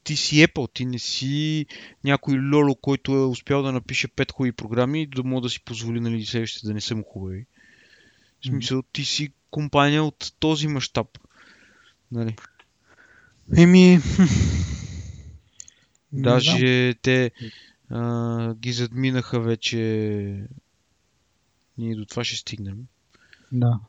ти 0.04 0.16
си 0.16 0.46
Apple, 0.46 0.74
ти 0.74 0.86
не 0.86 0.98
си 0.98 1.66
някой 2.04 2.38
лоло, 2.52 2.74
който 2.74 3.12
е 3.12 3.26
успял 3.26 3.62
да 3.62 3.72
напише 3.72 4.08
пет 4.08 4.32
хубави 4.32 4.52
програми 4.52 5.06
да 5.06 5.22
мога 5.22 5.40
да 5.40 5.50
си 5.50 5.64
позволи 5.64 6.00
нали, 6.00 6.26
следващите 6.26 6.66
да 6.66 6.74
не 6.74 6.80
са 6.80 6.96
му 6.96 7.02
хубави. 7.02 7.46
В 8.42 8.46
смисъл, 8.46 8.82
ти 8.82 9.04
си 9.04 9.32
компания 9.50 10.04
от 10.04 10.32
този 10.40 10.68
мащаб. 10.68 11.18
Нали? 12.12 12.36
Еми... 13.56 13.98
Даже 16.12 16.94
те 17.02 17.30
а, 17.90 18.54
ги 18.54 18.72
задминаха 18.72 19.40
вече. 19.40 19.78
Ние 21.78 21.94
до 21.94 22.04
това 22.04 22.24
ще 22.24 22.36
стигнем. 22.36 22.86
Да. 23.52 23.80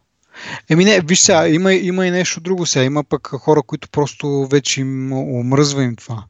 Еми 0.70 0.86
не, 0.86 1.02
виж 1.02 1.20
сега, 1.20 1.48
има, 1.48 1.74
има 1.74 2.08
и 2.08 2.12
нещо 2.12 2.42
друго 2.42 2.66
сега. 2.66 2.84
Има 2.84 3.04
пък 3.04 3.28
хора, 3.28 3.64
които 3.64 3.90
просто 3.90 4.48
вече 4.52 4.82
им 4.82 5.14
омръзва 5.14 5.84
им 5.84 5.96
това. 5.96 6.24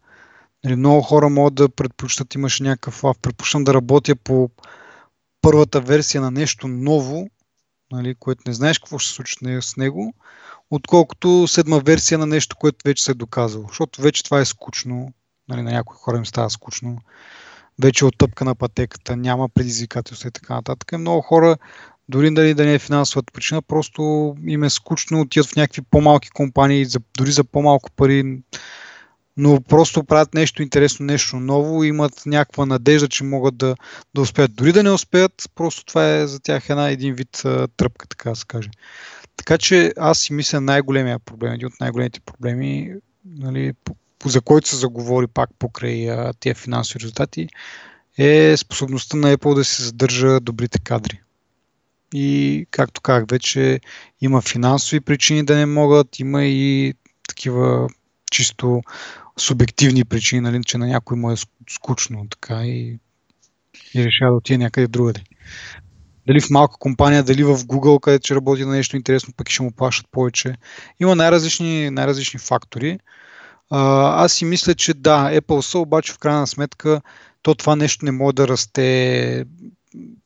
Нали, 0.63 0.75
много 0.75 1.01
хора 1.01 1.29
могат 1.29 1.55
да 1.55 1.69
предпочитат, 1.69 2.35
имаш 2.35 2.59
някакъв 2.59 3.03
лав, 3.03 3.17
предпочитам 3.21 3.63
да 3.63 3.73
работя 3.73 4.15
по 4.15 4.49
първата 5.41 5.81
версия 5.81 6.21
на 6.21 6.31
нещо 6.31 6.67
ново, 6.67 7.29
нали, 7.91 8.15
което 8.15 8.41
не 8.47 8.53
знаеш 8.53 8.79
какво 8.79 8.97
ще 8.97 9.09
се 9.09 9.15
случи 9.15 9.35
с 9.61 9.77
него, 9.77 10.13
отколкото 10.71 11.47
седма 11.47 11.79
версия 11.79 12.17
на 12.17 12.25
нещо, 12.25 12.55
което 12.55 12.77
вече 12.85 13.03
се 13.03 13.11
е 13.11 13.15
доказало. 13.15 13.65
Защото 13.67 14.01
вече 14.01 14.23
това 14.23 14.39
е 14.39 14.45
скучно, 14.45 15.13
нали, 15.49 15.61
на 15.61 15.71
някои 15.71 15.97
хора 15.97 16.17
им 16.17 16.25
става 16.25 16.49
скучно. 16.49 16.97
вече 17.79 18.05
оттъпка 18.05 18.45
на 18.45 18.55
пътеката, 18.55 19.15
няма 19.15 19.49
предизвикателства 19.49 20.27
и 20.27 20.31
така 20.31 20.53
нататък. 20.53 20.91
Много 20.91 21.21
хора, 21.21 21.57
дори 22.11 22.33
дали 22.33 22.53
да 22.53 22.65
не 22.65 22.73
е 22.73 22.79
финансовата 22.79 23.33
причина, 23.33 23.61
просто 23.61 24.35
им 24.47 24.63
е 24.63 24.69
скучно, 24.69 25.21
отиват 25.21 25.47
в 25.47 25.55
някакви 25.55 25.81
по-малки 25.81 26.29
компании, 26.29 26.85
за, 26.85 26.99
дори 27.17 27.31
за 27.31 27.43
по-малко 27.43 27.91
пари, 27.91 28.41
но 29.37 29.61
просто 29.61 30.03
правят 30.03 30.33
нещо 30.33 30.61
интересно, 30.61 31.05
нещо 31.05 31.35
ново, 31.35 31.83
имат 31.83 32.25
някаква 32.25 32.65
надежда, 32.65 33.07
че 33.07 33.23
могат 33.23 33.57
да, 33.57 33.75
да 34.15 34.21
успеят. 34.21 34.55
Дори 34.55 34.71
да 34.71 34.83
не 34.83 34.91
успеят, 34.91 35.49
просто 35.55 35.85
това 35.85 36.15
е 36.15 36.27
за 36.27 36.39
тях 36.39 36.69
една 36.69 36.89
един 36.89 37.15
вид 37.15 37.41
а, 37.45 37.67
тръпка, 37.67 38.07
така 38.07 38.29
да 38.29 38.35
се 38.35 38.45
каже. 38.47 38.69
Така 39.37 39.57
че 39.57 39.93
аз 39.97 40.19
си 40.19 40.33
мисля 40.33 40.61
най-големия 40.61 41.19
проблем, 41.19 41.53
един 41.53 41.67
от 41.67 41.79
най-големите 41.79 42.19
проблеми, 42.19 42.93
нали, 43.25 43.73
за 44.25 44.41
който 44.41 44.67
се 44.67 44.75
заговори 44.75 45.27
пак 45.27 45.49
покрай 45.59 46.11
а, 46.11 46.33
тия 46.39 46.55
финансови 46.55 46.99
резултати, 46.99 47.47
е 48.17 48.57
способността 48.57 49.17
на 49.17 49.37
Apple 49.37 49.55
да 49.55 49.63
се 49.63 49.83
задържа 49.83 50.39
добрите 50.39 50.79
кадри. 50.79 51.21
И, 52.13 52.65
както 52.71 53.01
казах 53.01 53.25
вече, 53.31 53.79
има 54.21 54.41
финансови 54.41 55.01
причини 55.01 55.45
да 55.45 55.55
не 55.55 55.65
могат, 55.65 56.19
има 56.19 56.43
и 56.43 56.93
такива 57.27 57.89
чисто 58.31 58.81
субективни 59.37 60.05
причини, 60.05 60.41
нали, 60.41 60.63
че 60.63 60.77
на 60.77 60.87
някой 60.87 61.17
му 61.17 61.31
е 61.31 61.35
скучно 61.69 62.27
така 62.29 62.65
и, 62.65 62.99
и 63.93 64.05
решава 64.05 64.31
да 64.31 64.37
отиде 64.37 64.57
някъде 64.57 64.87
другаде. 64.87 65.21
Дали 66.27 66.41
в 66.41 66.49
малка 66.49 66.75
компания, 66.79 67.23
дали 67.23 67.43
в 67.43 67.57
Google, 67.57 67.99
където 67.99 68.25
ще 68.25 68.35
работи 68.35 68.65
на 68.65 68.71
нещо 68.71 68.95
интересно, 68.95 69.33
пък 69.37 69.49
ще 69.49 69.63
му 69.63 69.71
плащат 69.71 70.11
повече. 70.11 70.55
Има 70.99 71.15
най-различни, 71.15 71.89
най-различни 71.89 72.39
фактори. 72.39 72.99
Аз 73.69 74.33
си 74.33 74.45
мисля, 74.45 74.75
че 74.75 74.93
да, 74.93 75.39
Apple 75.39 75.61
са, 75.61 75.79
обаче 75.79 76.13
в 76.13 76.17
крайна 76.17 76.47
сметка 76.47 77.01
то 77.41 77.55
това 77.55 77.75
нещо 77.75 78.05
не 78.05 78.11
може 78.11 78.35
да 78.35 78.47
расте 78.47 79.45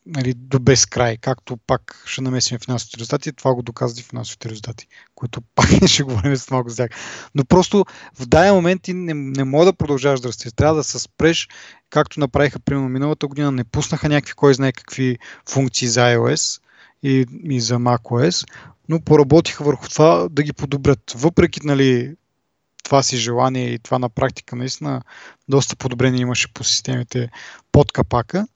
нали, 0.06 0.34
до 0.34 0.60
безкрай, 0.60 1.18
както 1.18 1.58
пак 1.58 2.04
ще 2.06 2.22
намесим 2.22 2.60
финансовите 2.60 2.98
резултати, 2.98 3.34
това 3.34 3.54
го 3.54 3.62
доказва 3.62 4.00
и 4.00 4.04
финансовите 4.04 4.50
резултати, 4.50 4.88
които 5.16 5.42
пак 5.56 5.70
ще 5.88 6.04
говорим 6.04 6.38
с 6.38 6.52
малко 6.52 6.70
за 6.70 6.88
Но 7.36 7.46
просто 7.46 7.86
в 8.20 8.26
даден 8.26 8.54
момент 8.54 8.82
ти 8.82 8.94
не, 8.94 9.14
не 9.14 9.44
мога 9.44 9.66
да 9.66 9.74
продължаваш 9.74 10.20
да 10.20 10.28
растеш. 10.28 10.54
Трябва 10.54 10.76
да 10.76 10.84
се 10.84 11.00
спреш, 11.00 11.48
както 11.90 12.20
направиха 12.20 12.60
примерно 12.60 12.90
миналата 12.90 13.28
година, 13.28 13.52
не 13.52 13.64
пуснаха 13.64 14.10
някакви 14.10 14.34
кой 14.34 14.54
знае 14.54 14.72
какви 14.72 15.18
функции 15.50 15.88
за 15.88 16.00
iOS 16.00 16.62
и, 17.04 17.26
и 17.44 17.62
за 17.62 17.76
macOS, 17.76 18.48
но 18.90 19.02
поработиха 19.02 19.64
върху 19.64 19.90
това 19.90 20.28
да 20.32 20.44
ги 20.44 20.54
подобрят. 20.54 21.12
Въпреки 21.16 21.60
нали, 21.64 22.16
това 22.84 23.04
си 23.04 23.18
желание 23.18 23.70
и 23.70 23.80
това 23.80 24.00
на 24.00 24.10
практика 24.10 24.56
наистина 24.56 25.02
доста 25.50 25.76
подобрение 25.76 26.22
имаше 26.22 26.54
по 26.54 26.64
системите 26.64 27.30
под 27.72 27.92
капака. 27.92 28.48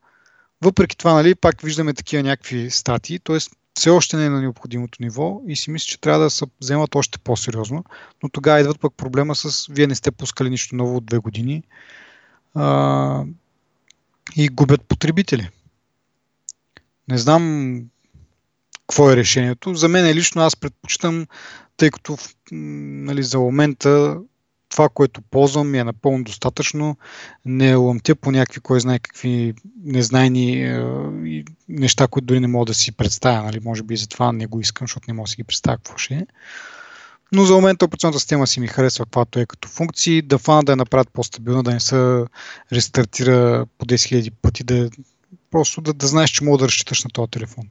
Въпреки 0.61 0.97
това, 0.97 1.13
нали, 1.13 1.35
пак 1.35 1.61
виждаме 1.61 1.93
такива 1.93 2.23
някакви 2.23 2.71
статии, 2.71 3.19
т.е. 3.19 3.37
все 3.73 3.89
още 3.89 4.17
не 4.17 4.25
е 4.25 4.29
на 4.29 4.41
необходимото 4.41 4.97
ниво 5.01 5.41
и 5.47 5.55
си 5.55 5.71
мисля, 5.71 5.85
че 5.85 6.01
трябва 6.01 6.23
да 6.23 6.29
се 6.29 6.45
вземат 6.61 6.95
още 6.95 7.19
по-сериозно, 7.19 7.83
но 8.23 8.29
тогава 8.29 8.59
идват 8.59 8.79
пък 8.79 8.93
проблема 8.97 9.35
с 9.35 9.67
вие 9.67 9.87
не 9.87 9.95
сте 9.95 10.11
пускали 10.11 10.49
нищо 10.49 10.75
ново 10.75 10.95
от 10.95 11.05
две 11.05 11.17
години 11.17 11.63
а, 12.55 13.23
и 14.35 14.49
губят 14.49 14.81
потребители. 14.81 15.49
Не 17.07 17.17
знам 17.17 17.75
какво 18.89 19.11
е 19.11 19.15
решението. 19.15 19.75
За 19.75 19.87
мен 19.87 20.15
лично 20.15 20.41
аз 20.41 20.55
предпочитам, 20.55 21.27
тъй 21.77 21.91
като 21.91 22.17
нали, 22.51 23.23
за 23.23 23.39
момента 23.39 24.19
това, 24.69 24.89
което 24.89 25.21
ползвам, 25.21 25.71
ми 25.71 25.79
е 25.79 25.83
напълно 25.83 26.23
достатъчно. 26.23 26.97
Не 27.45 27.75
лъмтя 27.75 28.15
по 28.15 28.31
някакви, 28.31 28.59
кой 28.59 28.79
знае 28.79 28.99
какви 28.99 29.53
незнайни 29.83 30.63
е, 30.63 31.43
неща, 31.69 32.07
които 32.07 32.25
дори 32.25 32.39
не 32.39 32.47
мога 32.47 32.65
да 32.65 32.73
си 32.73 32.91
представя. 32.91 33.43
Нали? 33.43 33.59
Може 33.59 33.83
би 33.83 33.93
и 33.93 33.97
затова 33.97 34.31
не 34.31 34.47
го 34.47 34.59
искам, 34.59 34.87
защото 34.87 35.05
не 35.07 35.13
мога 35.13 35.25
да 35.25 35.29
си 35.29 35.35
ги 35.35 35.43
представя 35.43 35.77
какво 35.77 35.97
ще 35.97 36.13
е. 36.13 36.25
Но 37.31 37.45
за 37.45 37.53
момента 37.53 37.85
операционната 37.85 38.19
система 38.19 38.47
си 38.47 38.59
ми 38.59 38.67
харесва 38.67 39.05
каквато 39.05 39.39
е 39.39 39.45
като 39.45 39.67
функции. 39.67 40.21
Да 40.21 40.37
фана 40.37 40.63
да 40.63 40.71
я 40.71 40.75
направят 40.75 41.09
по-стабилна, 41.13 41.63
да 41.63 41.71
не 41.71 41.79
се 41.79 42.25
рестартира 42.71 43.65
по 43.77 43.85
10 43.85 43.95
000 43.95 44.31
пъти, 44.41 44.63
да 44.63 44.89
просто 45.51 45.81
да, 45.81 45.93
да 45.93 46.07
знаеш, 46.07 46.29
че 46.29 46.43
мога 46.43 46.57
да 46.57 46.65
разчиташ 46.65 47.03
на 47.03 47.09
този 47.09 47.31
телефон. 47.31 47.69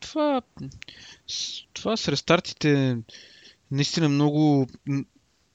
Това, 0.00 0.42
това 1.72 1.96
с 1.96 2.08
рестартите 2.08 2.96
наистина 3.70 4.08
много 4.08 4.66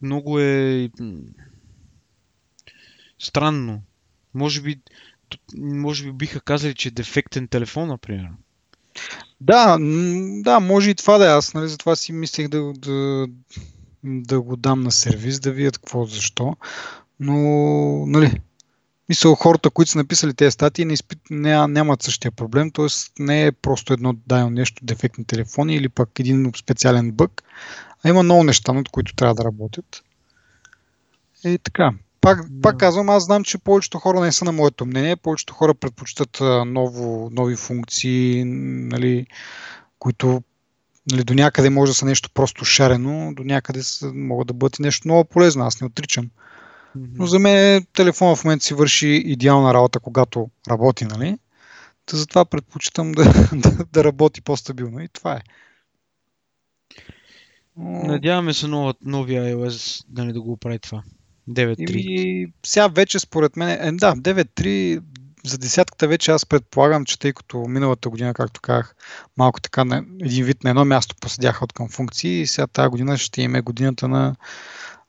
много 0.02 0.40
е 0.40 0.90
странно. 3.20 3.82
Може 4.34 4.62
би, 4.62 4.82
може 5.58 6.04
би 6.04 6.12
биха 6.12 6.42
казали, 6.42 6.76
че 6.76 6.88
е 6.88 6.92
дефектен 6.92 7.48
телефон, 7.48 7.88
например. 7.88 8.30
Да, 9.42 9.78
да, 10.44 10.60
може 10.60 10.90
и 10.90 10.96
това 10.96 11.18
да 11.18 11.26
е. 11.26 11.34
Аз 11.34 11.54
нали, 11.54 11.70
затова 11.70 11.96
си 11.96 12.12
мислех 12.12 12.48
да, 12.48 12.74
да, 12.74 13.28
да 14.04 14.42
го 14.42 14.56
дам 14.56 14.82
на 14.82 14.92
сервис, 14.92 15.40
да 15.40 15.52
видят 15.52 15.78
какво, 15.78 16.06
защо. 16.06 16.56
Но, 17.20 17.36
нали, 18.06 18.42
мисля, 19.10 19.36
хората, 19.36 19.70
които 19.70 19.92
са 19.92 19.98
написали 19.98 20.34
тези 20.34 20.52
статии, 20.52 20.86
не 20.86 20.94
изпит, 20.94 21.20
не, 21.30 21.68
нямат 21.68 22.04
същия 22.04 22.32
проблем, 22.32 22.72
т.е. 22.72 22.86
не 23.20 23.46
е 23.46 23.52
просто 23.52 23.94
едно 23.94 24.14
дадено 24.14 24.50
нещо, 24.50 24.86
дефектни 24.86 25.26
телефони 25.26 25.76
или 25.76 25.90
пък 25.90 26.20
един 26.20 26.52
специален 26.58 27.12
бък, 27.12 27.44
а 28.04 28.10
има 28.10 28.24
много 28.24 28.44
неща, 28.44 28.74
над 28.74 28.90
които 28.90 29.16
трябва 29.16 29.36
да 29.36 29.44
работят. 29.44 30.04
И 31.46 31.58
така. 31.58 31.92
Пак, 32.22 32.50
да. 32.50 32.62
пак 32.62 32.78
казвам, 32.78 33.10
аз 33.10 33.24
знам, 33.24 33.44
че 33.44 33.58
повечето 33.58 34.00
хора 34.00 34.20
не 34.20 34.32
са 34.32 34.46
на 34.46 34.52
моето 34.52 34.86
мнение. 34.86 35.16
Повечето 35.16 35.54
хора 35.54 35.74
предпочитат 35.74 36.38
ново, 36.66 37.30
нови 37.32 37.56
функции, 37.56 38.44
нали, 38.46 39.28
които 40.00 40.42
нали, 41.12 41.24
до 41.24 41.34
някъде 41.34 41.70
може 41.70 41.90
да 41.90 41.94
са 41.94 42.06
нещо 42.06 42.30
просто 42.34 42.66
шарено, 42.66 43.34
до 43.34 43.44
някъде 43.44 43.84
са, 43.84 44.12
могат 44.14 44.48
да 44.48 44.54
бъдат 44.54 44.80
и 44.80 44.82
нещо 44.82 45.08
много 45.08 45.26
полезно. 45.26 45.66
Аз 45.66 45.82
не 45.82 45.88
отричам. 45.88 46.30
Но 46.96 47.28
за 47.28 47.40
мен 47.40 47.86
телефона 47.94 48.36
в 48.36 48.44
момента 48.44 48.66
си 48.66 48.74
върши 48.74 49.08
идеална 49.08 49.74
работа, 49.74 50.00
когато 50.00 50.50
работи, 50.70 51.06
нали? 51.06 51.38
Та 52.06 52.18
затова 52.18 52.46
предпочитам 52.46 53.12
да, 53.12 53.24
да, 53.54 53.86
да 53.94 54.04
работи 54.04 54.42
по-стабилно. 54.42 55.00
И 55.00 55.08
това 55.08 55.34
е. 55.34 55.42
Надяваме 57.80 58.54
се 58.54 58.68
нова, 58.68 58.94
новия 59.02 59.56
iOS 59.56 60.06
нали, 60.10 60.34
да 60.34 60.42
го 60.42 60.58
прави 60.58 60.80
това. 60.80 61.04
9.3. 61.50 61.92
И 61.92 62.52
сега 62.66 62.88
вече 62.88 63.20
според 63.20 63.56
мен, 63.56 63.70
е, 63.70 63.92
да, 63.92 64.16
9.3 64.16 65.02
за 65.46 65.58
десятката 65.58 66.08
вече 66.08 66.32
аз 66.32 66.46
предполагам, 66.46 67.06
че 67.06 67.20
тъй 67.20 67.34
като 67.34 67.58
миналата 67.58 68.10
година, 68.10 68.34
както 68.34 68.62
казах, 68.62 68.96
малко 69.38 69.62
така 69.62 69.86
на 69.86 70.06
един 70.22 70.46
вид 70.46 70.64
на 70.64 70.70
едно 70.70 70.86
място 70.86 71.16
поседяха 71.22 71.64
от 71.64 71.74
към 71.74 71.90
функции 71.90 72.42
и 72.42 72.48
сега 72.48 72.68
тази 72.68 72.90
година 72.90 73.18
ще 73.18 73.42
имаме 73.42 73.62
годината 73.62 74.08
на, 74.08 74.36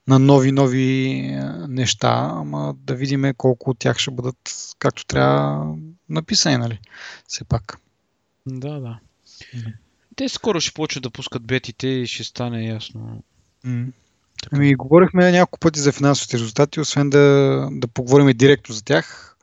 на 0.09 0.19
нови, 0.19 0.53
нови 0.53 1.09
е, 1.09 1.43
неща, 1.69 2.31
ама 2.35 2.75
да 2.79 2.95
видим 2.95 3.35
колко 3.37 3.71
от 3.71 3.79
тях 3.79 3.99
ще 3.99 4.11
бъдат 4.11 4.37
както 4.79 5.07
трябва 5.07 5.75
написани, 6.09 6.57
нали? 6.57 6.81
Все 7.29 7.45
пак. 7.45 7.79
Да, 8.47 8.81
да. 8.81 8.99
Те 10.19 10.29
скоро 10.29 10.61
ще 10.61 10.75
почват 10.75 11.03
да 11.03 11.11
пускат 11.11 11.47
бетите 11.47 11.89
и 11.89 12.07
ще 12.07 12.25
стане 12.25 12.67
ясно. 12.67 13.23
Mm. 13.67 13.93
Ами, 14.53 14.75
говорихме 14.75 15.33
няколко 15.33 15.59
пъти 15.59 15.81
за 15.81 15.93
финансовите 15.93 16.39
резултати, 16.39 16.81
освен 16.81 17.11
да, 17.11 17.69
да 17.73 17.89
поговорим 17.89 18.37
директно 18.37 18.75
за 18.75 18.85
тях. 18.85 19.37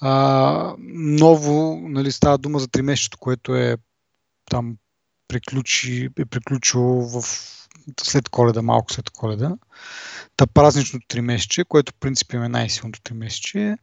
А, 0.00 0.74
ново, 0.94 1.80
нали, 1.88 2.12
става 2.12 2.38
дума 2.38 2.58
за 2.58 2.68
3 2.68 2.82
месечето, 2.82 3.18
което 3.18 3.54
е 3.54 3.76
там 4.50 4.76
приключи, 5.28 6.08
е 6.18 6.24
приключило 6.24 7.08
в, 7.08 7.22
след 8.00 8.28
коледа, 8.28 8.62
малко 8.62 8.92
след 8.92 9.10
коледа. 9.10 9.56
Та 10.36 10.46
празничното 10.46 11.06
3 11.06 11.20
месече, 11.20 11.64
което 11.64 11.92
в 11.92 12.00
принцип 12.00 12.34
е 12.34 12.38
най-силното 12.38 13.00
3 13.00 13.12
месече. 13.12 13.76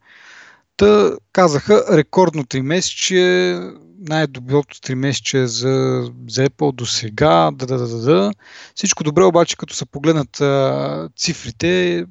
Та 0.78 1.18
казаха 1.32 1.98
рекордно 1.98 2.44
3 2.44 2.62
месече, 2.62 3.60
най-доброто 4.00 4.78
3 4.78 4.94
месече 4.94 5.48
за, 5.48 6.04
за 6.30 6.50
Apple 6.50 6.76
до 6.76 6.86
сега, 6.86 7.52
да, 7.54 7.66
да, 7.66 7.78
да, 7.78 7.98
да. 7.98 8.32
Всичко 8.76 9.04
добре, 9.04 9.24
обаче 9.24 9.58
като 9.58 9.76
се 9.76 9.86
погледнат 9.86 10.42
а, 10.42 11.10
цифрите, 11.18 12.06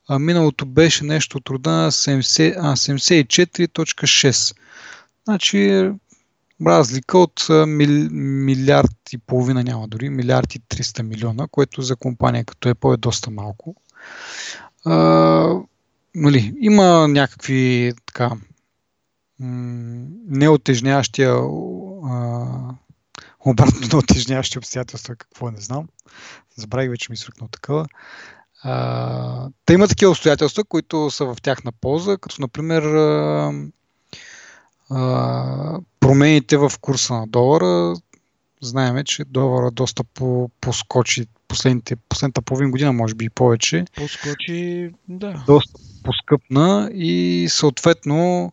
а 0.07 0.19
миналото 0.19 0.65
беше 0.65 1.03
нещо 1.03 1.37
от 1.37 1.49
рода 1.49 1.71
на 1.71 1.91
74.6. 1.91 4.55
Значи 5.25 5.91
разлика 6.65 7.17
от 7.17 7.47
мили, 7.67 8.09
милиард 8.11 9.13
и 9.13 9.17
половина 9.17 9.63
няма 9.63 9.87
дори, 9.87 10.09
милиард 10.09 10.55
и 10.55 10.59
300 10.59 11.01
милиона, 11.01 11.47
което 11.51 11.81
за 11.81 11.95
компания 11.95 12.45
като 12.45 12.69
Apple 12.69 12.93
е 12.93 12.97
доста 12.97 13.31
малко. 13.31 13.75
А, 14.85 14.93
нали, 16.15 16.53
има 16.59 17.07
някакви 17.07 17.93
така 18.05 18.31
неотежняващия 20.27 21.35
обратно 23.45 23.87
на 23.91 23.97
отежняващи 23.97 24.57
обстоятелства, 24.57 25.15
какво 25.15 25.51
не 25.51 25.61
знам. 25.61 25.87
Забравих 26.55 26.89
вече 26.89 27.11
ми 27.11 27.17
свъркнал 27.17 27.47
такава. 27.47 27.87
А, 28.63 29.49
те 29.65 29.73
има 29.73 29.87
такива 29.87 30.11
обстоятелства, 30.11 30.63
които 30.63 31.11
са 31.11 31.25
в 31.25 31.35
тяхна 31.41 31.71
полза, 31.71 32.17
като 32.17 32.41
например 32.41 32.83
а, 32.83 33.53
а, 34.89 35.79
промените 35.99 36.57
в 36.57 36.71
курса 36.81 37.13
на 37.13 37.27
долара. 37.27 37.95
Знаеме, 38.61 39.03
че 39.03 39.23
долара 39.25 39.71
доста 39.71 40.03
по, 40.03 40.49
поскочи 40.61 41.25
последните, 41.47 41.95
последната 41.95 42.41
половин 42.41 42.71
година, 42.71 42.93
може 42.93 43.15
би 43.15 43.25
и 43.25 43.29
повече. 43.29 43.85
Поскочи, 43.95 44.91
да. 45.09 45.43
Доста 45.47 45.79
поскъпна 46.03 46.89
и 46.93 47.47
съответно 47.49 48.51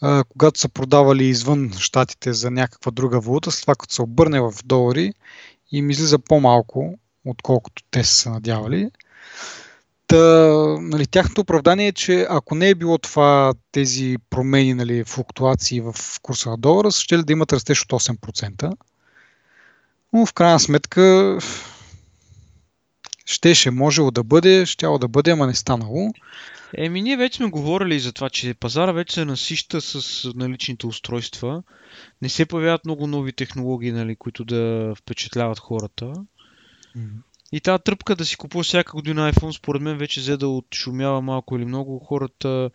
а, 0.00 0.24
когато 0.24 0.60
са 0.60 0.68
продавали 0.68 1.24
извън 1.24 1.72
щатите 1.78 2.32
за 2.32 2.50
някаква 2.50 2.90
друга 2.90 3.20
валута, 3.20 3.50
след 3.50 3.62
това 3.62 3.74
като 3.74 3.94
се 3.94 4.02
обърне 4.02 4.40
в 4.40 4.52
долари, 4.64 5.12
им 5.72 5.90
излиза 5.90 6.18
по-малко, 6.18 6.98
отколкото 7.24 7.82
те 7.90 8.04
са 8.04 8.14
се 8.14 8.30
надявали. 8.30 8.90
Та, 10.06 10.16
нали, 10.80 11.06
тяхното 11.06 11.40
оправдание 11.40 11.86
е, 11.86 11.92
че 11.92 12.26
ако 12.30 12.54
не 12.54 12.68
е 12.68 12.74
било 12.74 12.98
това, 12.98 13.54
тези 13.72 14.16
промени, 14.30 14.74
нали, 14.74 15.04
флуктуации 15.04 15.80
в 15.80 15.94
курса 16.22 16.50
на 16.50 16.58
долара, 16.58 16.90
ще 16.90 17.18
ли 17.18 17.22
да 17.22 17.32
имат 17.32 17.52
растеж 17.52 17.82
от 17.82 17.88
8%. 17.88 18.72
Но 20.12 20.26
в 20.26 20.32
крайна 20.32 20.60
сметка 20.60 21.38
щеше, 23.26 23.70
можело 23.70 24.10
да 24.10 24.22
бъде, 24.22 24.66
щяло 24.66 24.98
да 24.98 25.08
бъде, 25.08 25.30
ама 25.30 25.46
не 25.46 25.54
станало. 25.54 26.12
Еми, 26.76 27.02
ние 27.02 27.16
вече 27.16 27.36
сме 27.36 27.50
говорили 27.50 28.00
за 28.00 28.12
това, 28.12 28.30
че 28.30 28.54
пазара 28.54 28.92
вече 28.92 29.14
се 29.14 29.24
насища 29.24 29.80
с 29.80 30.24
наличните 30.34 30.86
устройства. 30.86 31.62
Не 32.22 32.28
се 32.28 32.46
появяват 32.46 32.84
много 32.84 33.06
нови 33.06 33.32
технологии, 33.32 33.92
нали, 33.92 34.16
които 34.16 34.44
да 34.44 34.94
впечатляват 34.98 35.58
хората. 35.58 36.04
Mm-hmm. 36.04 37.22
И 37.52 37.60
тази 37.60 37.82
тръпка 37.82 38.16
да 38.16 38.24
си 38.24 38.36
купува 38.36 38.64
всяка 38.64 38.92
година 38.92 39.32
iPhone, 39.32 39.58
според 39.58 39.82
мен 39.82 39.98
вече 39.98 40.20
взе 40.20 40.36
да 40.36 40.48
отшумява 40.48 41.22
малко 41.22 41.56
или 41.56 41.64
много. 41.64 41.98
Хората, 41.98 42.70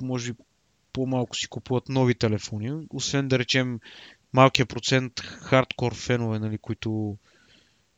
може 0.00 0.32
би 0.32 0.38
по-малко 0.92 1.36
си 1.36 1.48
купуват 1.48 1.88
нови 1.88 2.14
телефони. 2.14 2.86
Освен 2.90 3.28
да 3.28 3.38
речем 3.38 3.80
малкия 4.32 4.66
процент 4.66 5.20
хардкор 5.20 5.94
фенове, 5.94 6.38
нали, 6.38 6.58
които 6.58 7.16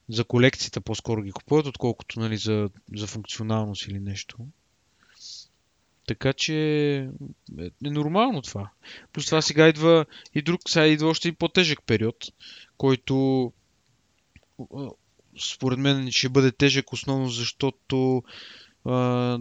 за 0.08 0.24
колекцията 0.24 0.80
по-скоро 0.80 1.22
ги 1.22 1.32
купуват, 1.32 1.66
отколкото 1.66 2.20
нали, 2.20 2.36
за, 2.36 2.70
за 2.94 3.06
функционалност 3.06 3.86
или 3.86 4.00
нещо. 4.00 4.36
Така 6.06 6.32
че 6.32 6.54
е 7.84 7.90
нормално 7.90 8.42
това. 8.42 8.70
Плюс 9.12 9.26
това 9.26 9.42
сега 9.42 9.68
идва 9.68 10.06
и 10.34 10.42
друг, 10.42 10.60
сега 10.68 10.86
идва 10.86 11.08
още 11.08 11.28
и 11.28 11.32
по-тежък 11.32 11.82
период, 11.86 12.16
който 12.76 13.52
според 15.40 15.78
мен 15.78 16.10
ще 16.10 16.28
бъде 16.28 16.52
тежък 16.52 16.92
основно 16.92 17.28
защото 17.28 18.22
а, 18.84 19.38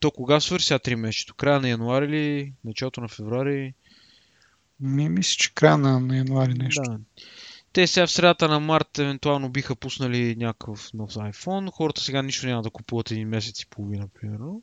то 0.00 0.10
кога 0.10 0.40
свърши 0.40 0.66
сега 0.66 0.78
3 0.78 0.94
месеца? 0.94 1.32
Края 1.36 1.60
на 1.60 1.68
януари 1.68 2.06
или 2.06 2.52
началото 2.64 3.00
на 3.00 3.08
феврари? 3.08 3.74
Ми 4.80 5.08
мисля, 5.08 5.36
че 5.38 5.54
края 5.54 5.78
на, 5.78 6.00
на 6.00 6.16
януари 6.16 6.54
нещо. 6.54 6.82
Да. 6.82 6.98
Те 7.72 7.86
сега 7.86 8.06
в 8.06 8.10
средата 8.10 8.48
на 8.48 8.60
март 8.60 8.98
евентуално 8.98 9.48
биха 9.48 9.76
пуснали 9.76 10.36
някакъв 10.36 10.90
нов 10.94 11.10
iPhone. 11.10 11.70
Хората 11.72 12.00
сега 12.00 12.22
нищо 12.22 12.46
няма 12.46 12.62
да 12.62 12.70
купуват 12.70 13.10
един 13.10 13.28
месец 13.28 13.60
и 13.60 13.66
половина, 13.66 14.08
примерно. 14.20 14.62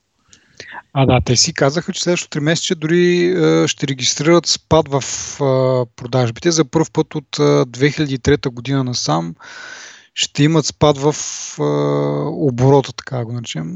А 0.93 1.06
да, 1.06 1.20
те 1.26 1.36
си 1.36 1.54
казаха, 1.54 1.93
че 1.93 2.04
следващото 2.04 2.39
3 2.39 2.41
месеца 2.41 2.76
дори 2.76 3.26
е, 3.26 3.68
ще 3.68 3.88
регистрират 3.88 4.45
спад 4.45 4.88
в 4.89 5.04
е, 5.34 5.43
продажбите. 5.95 6.51
За 6.51 6.66
първ 6.66 6.86
път 6.93 7.16
от 7.16 7.39
е, 7.39 7.41
2003 7.41 8.49
година 8.49 8.84
насам 8.84 9.36
ще 10.14 10.43
имат 10.43 10.66
спад 10.66 10.97
в 10.97 11.16
е, 11.60 11.64
оборота, 12.28 12.93
така 12.93 13.26
го 13.26 13.32
наречем. 13.34 13.74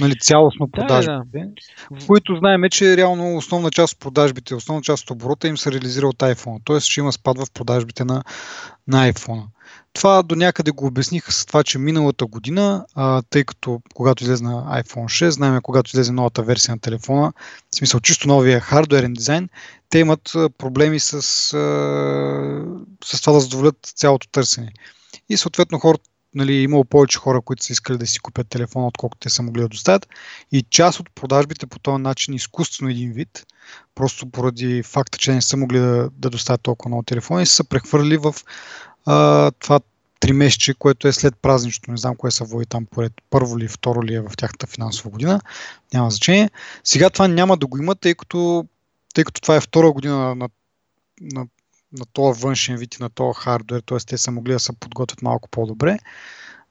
Нали, 0.00 0.18
цялостно 0.18 0.70
продажбите, 0.70 1.12
да, 1.32 1.38
да. 1.90 2.00
в 2.00 2.06
които 2.06 2.36
знаем, 2.36 2.62
че 2.70 2.96
реално 2.96 3.36
основна 3.36 3.70
част 3.70 3.94
от 3.94 4.00
продажбите, 4.00 4.54
основна 4.54 4.82
част 4.82 5.02
от 5.02 5.10
оборота 5.10 5.48
им 5.48 5.56
се 5.56 5.72
реализира 5.72 6.08
от 6.08 6.16
iPhone. 6.16 6.60
Тоест 6.64 6.86
ще 6.86 7.00
има 7.00 7.12
спад 7.12 7.38
в 7.38 7.46
продажбите 7.54 8.04
на, 8.04 8.22
на 8.88 9.12
iPhone. 9.12 9.42
Това 9.96 10.22
до 10.22 10.34
някъде 10.34 10.70
го 10.70 10.86
обясниха 10.86 11.32
с 11.32 11.46
това, 11.46 11.64
че 11.64 11.78
миналата 11.78 12.26
година, 12.26 12.86
а, 12.94 13.22
тъй 13.30 13.44
като 13.44 13.80
когато 13.94 14.24
излезе 14.24 14.44
iPhone 14.44 15.04
6, 15.04 15.28
знаем 15.28 15.60
когато 15.62 15.90
излезе 15.90 16.12
новата 16.12 16.42
версия 16.42 16.74
на 16.74 16.80
телефона, 16.80 17.32
в 17.72 17.76
смисъл 17.76 18.00
чисто 18.00 18.28
новия 18.28 18.60
хардуерен 18.60 19.12
дизайн, 19.12 19.48
те 19.88 19.98
имат 19.98 20.32
проблеми 20.58 21.00
с, 21.00 21.22
с 23.04 23.20
това 23.20 23.32
да 23.32 23.40
задоволят 23.40 23.76
цялото 23.82 24.28
търсене. 24.28 24.72
И 25.28 25.36
съответно 25.36 25.78
хората 25.78 26.04
нали, 26.34 26.54
имало 26.54 26.84
повече 26.84 27.18
хора, 27.18 27.40
които 27.40 27.64
са 27.64 27.72
искали 27.72 27.98
да 27.98 28.06
си 28.06 28.18
купят 28.18 28.48
телефона, 28.48 28.86
отколкото 28.86 29.20
те 29.20 29.28
са 29.28 29.42
могли 29.42 29.60
да 29.60 29.68
доставят. 29.68 30.08
И 30.52 30.64
част 30.70 31.00
от 31.00 31.14
продажбите 31.14 31.66
по 31.66 31.78
този 31.78 32.02
начин, 32.02 32.34
изкуствено 32.34 32.90
един 32.90 33.12
вид, 33.12 33.46
просто 33.94 34.30
поради 34.30 34.82
факта, 34.82 35.18
че 35.18 35.32
не 35.32 35.42
са 35.42 35.56
могли 35.56 35.78
да, 35.78 36.10
да 36.12 36.30
доставят 36.30 36.62
толкова 36.62 36.88
много 36.88 37.02
телефони, 37.02 37.46
са 37.46 37.64
прехвърли 37.64 38.16
в 38.16 38.34
това 39.58 39.80
три 40.20 40.32
месече, 40.32 40.74
което 40.74 41.08
е 41.08 41.12
след 41.12 41.34
празничното. 41.42 41.90
Не 41.90 41.96
знам 41.96 42.16
кое 42.16 42.30
са 42.30 42.44
води 42.44 42.66
там 42.66 42.86
поред 42.86 43.12
първо 43.30 43.58
ли, 43.58 43.68
второ 43.68 44.02
ли 44.04 44.14
е 44.14 44.20
в 44.20 44.30
тяхната 44.36 44.66
финансова 44.66 45.10
година. 45.10 45.40
Няма 45.94 46.10
значение. 46.10 46.50
Сега 46.84 47.10
това 47.10 47.28
няма 47.28 47.56
да 47.56 47.66
го 47.66 47.78
има, 47.78 47.94
тъй 47.94 48.14
като, 48.14 48.66
тъй 49.14 49.24
като 49.24 49.40
това 49.40 49.56
е 49.56 49.60
втора 49.60 49.92
година 49.92 50.16
на, 50.16 50.34
на, 51.20 51.46
на, 51.92 52.06
този 52.12 52.42
външен 52.42 52.76
вид 52.76 52.94
и 52.94 53.02
на 53.02 53.10
този 53.10 53.38
хардвер, 53.40 53.82
т.е. 53.86 53.98
те 53.98 54.18
са 54.18 54.30
могли 54.30 54.52
да 54.52 54.60
се 54.60 54.72
подготвят 54.72 55.22
малко 55.22 55.48
по-добре. 55.48 55.98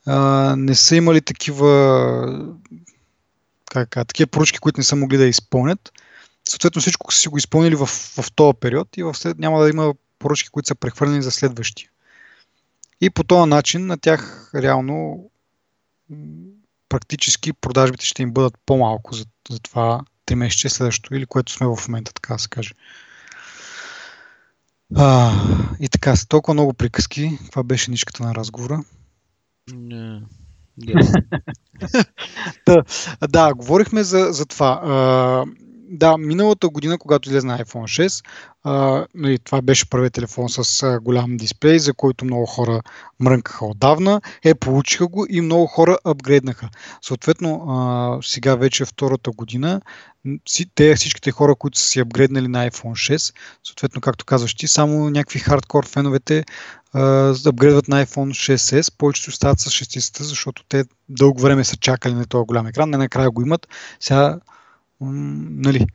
А, 0.05 0.55
не 0.57 0.75
са 0.75 0.95
имали 0.95 1.21
такива 1.21 2.55
как, 3.71 3.89
такива 4.07 4.27
поръчки, 4.27 4.59
които 4.59 4.79
не 4.79 4.83
са 4.83 4.95
могли 4.95 5.17
да 5.17 5.25
изпълнят. 5.25 5.91
Съответно 6.49 6.81
всичко 6.81 7.11
са 7.11 7.19
си 7.19 7.27
го 7.27 7.37
изпълнили 7.37 7.75
в, 7.75 7.85
в 7.87 8.31
този 8.35 8.57
период 8.59 8.97
и 8.97 9.03
в 9.03 9.13
след, 9.13 9.39
няма 9.39 9.61
да 9.61 9.69
има 9.69 9.93
поръчки, 10.19 10.49
които 10.49 10.67
са 10.67 10.75
прехвърлени 10.75 11.21
за 11.21 11.31
следващия. 11.31 11.89
И 13.01 13.09
по 13.09 13.23
този 13.23 13.49
начин 13.49 13.85
на 13.85 13.97
тях 13.97 14.51
реално 14.55 15.29
практически 16.89 17.53
продажбите 17.53 18.05
ще 18.05 18.23
им 18.23 18.31
бъдат 18.31 18.53
по-малко 18.65 19.15
за, 19.15 19.25
за 19.49 19.59
това 19.59 20.01
3 20.27 20.35
месеца 20.35 20.69
следващото 20.69 21.15
или 21.15 21.25
което 21.25 21.51
сме 21.51 21.67
в 21.67 21.77
момента, 21.87 22.13
така 22.13 22.33
да 22.33 22.39
се 22.39 22.49
каже. 22.49 22.71
А, 24.95 25.33
и 25.79 25.89
така, 25.89 26.15
с 26.15 26.27
толкова 26.27 26.53
много 26.53 26.73
приказки, 26.73 27.39
това 27.49 27.63
беше 27.63 27.91
нишката 27.91 28.23
на 28.23 28.35
разговора. 28.35 28.83
Не. 29.73 30.21
да, 32.65 32.83
да, 33.29 33.53
говорихме 33.53 34.03
за, 34.03 34.27
за 34.31 34.45
това. 34.45 34.81
А, 34.83 35.45
да, 35.89 36.17
миналата 36.17 36.69
година, 36.69 36.97
когато 36.97 37.29
излезе 37.29 37.47
iPhone 37.47 38.07
6, 38.07 38.25
а, 38.63 39.05
нали, 39.15 39.39
това 39.39 39.61
беше 39.61 39.89
първият 39.89 40.13
телефон 40.13 40.49
с 40.49 40.83
а, 40.83 40.99
голям 40.99 41.37
дисплей, 41.37 41.79
за 41.79 41.93
който 41.93 42.25
много 42.25 42.45
хора 42.45 42.81
мрънкаха 43.19 43.65
отдавна. 43.65 44.21
Е, 44.43 44.55
получиха 44.55 45.07
го 45.07 45.25
и 45.29 45.41
много 45.41 45.67
хора 45.67 45.97
апгрейднаха. 46.03 46.69
Съответно, 47.01 47.65
а, 47.69 48.17
сега 48.21 48.55
вече 48.55 48.85
втората 48.85 49.31
година, 49.31 49.81
те 50.75 50.95
всичките 50.95 51.31
хора, 51.31 51.55
които 51.55 51.77
са 51.77 51.87
си 51.87 51.99
апгрейднали 51.99 52.47
на 52.47 52.69
iPhone 52.69 53.15
6, 53.15 53.33
съответно, 53.63 54.01
както 54.01 54.25
казваш 54.25 54.55
ти, 54.55 54.67
само 54.67 55.09
някакви 55.09 55.39
хардкор 55.39 55.87
феновете 55.87 56.43
апгрейдват 57.45 57.87
на 57.87 58.05
iPhone 58.05 58.55
6s, 58.55 58.93
повечето 58.97 59.29
остават 59.29 59.59
с 59.59 59.69
6 59.69 60.23
защото 60.23 60.63
те 60.69 60.83
дълго 61.09 61.41
време 61.41 61.63
са 61.63 61.77
чакали 61.77 62.13
на 62.13 62.25
този 62.25 62.45
голям 62.45 62.67
екран, 62.67 62.89
не 62.89 62.97
накрая 62.97 63.31
го 63.31 63.41
имат. 63.41 63.67
Сега 63.99 64.39
нали, 65.01 65.85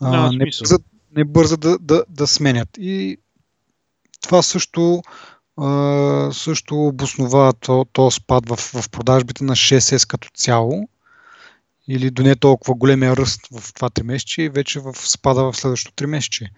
а, 0.00 0.32
не, 0.32 0.44
бързат, 0.44 0.82
не 1.16 1.24
бързат 1.24 1.60
да, 1.60 1.78
да, 1.78 2.04
да 2.08 2.26
сменят. 2.26 2.68
И 2.78 3.18
това 4.20 4.42
също, 4.42 5.02
а, 5.56 6.30
също 6.32 6.86
обоснова 6.86 7.52
то, 7.60 7.86
то 7.92 8.10
спад 8.10 8.48
в, 8.48 8.56
в 8.56 8.90
продажбите 8.90 9.44
на 9.44 9.56
6S 9.56 10.06
като 10.06 10.28
цяло 10.34 10.88
или 11.88 12.10
до 12.10 12.22
не 12.22 12.36
толкова 12.36 12.74
големия 12.74 13.16
ръст 13.16 13.40
в 13.52 13.74
това 13.74 13.90
3 13.90 14.02
месече 14.02 14.42
и 14.42 14.48
вече 14.48 14.80
в 14.80 14.94
спада 14.94 15.42
в 15.42 15.56
следващото 15.56 16.04
3 16.04 16.06
месече. 16.06 16.50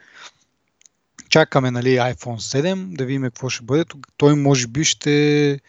Чакаме 1.28 1.70
нали, 1.70 1.88
iPhone 1.88 2.62
7 2.62 2.96
да 2.96 3.04
видим 3.04 3.22
какво 3.22 3.48
ще 3.48 3.64
бъде. 3.64 3.84
Той 4.16 4.34
може 4.34 4.66
би 4.66 4.84
ще 4.84 5.60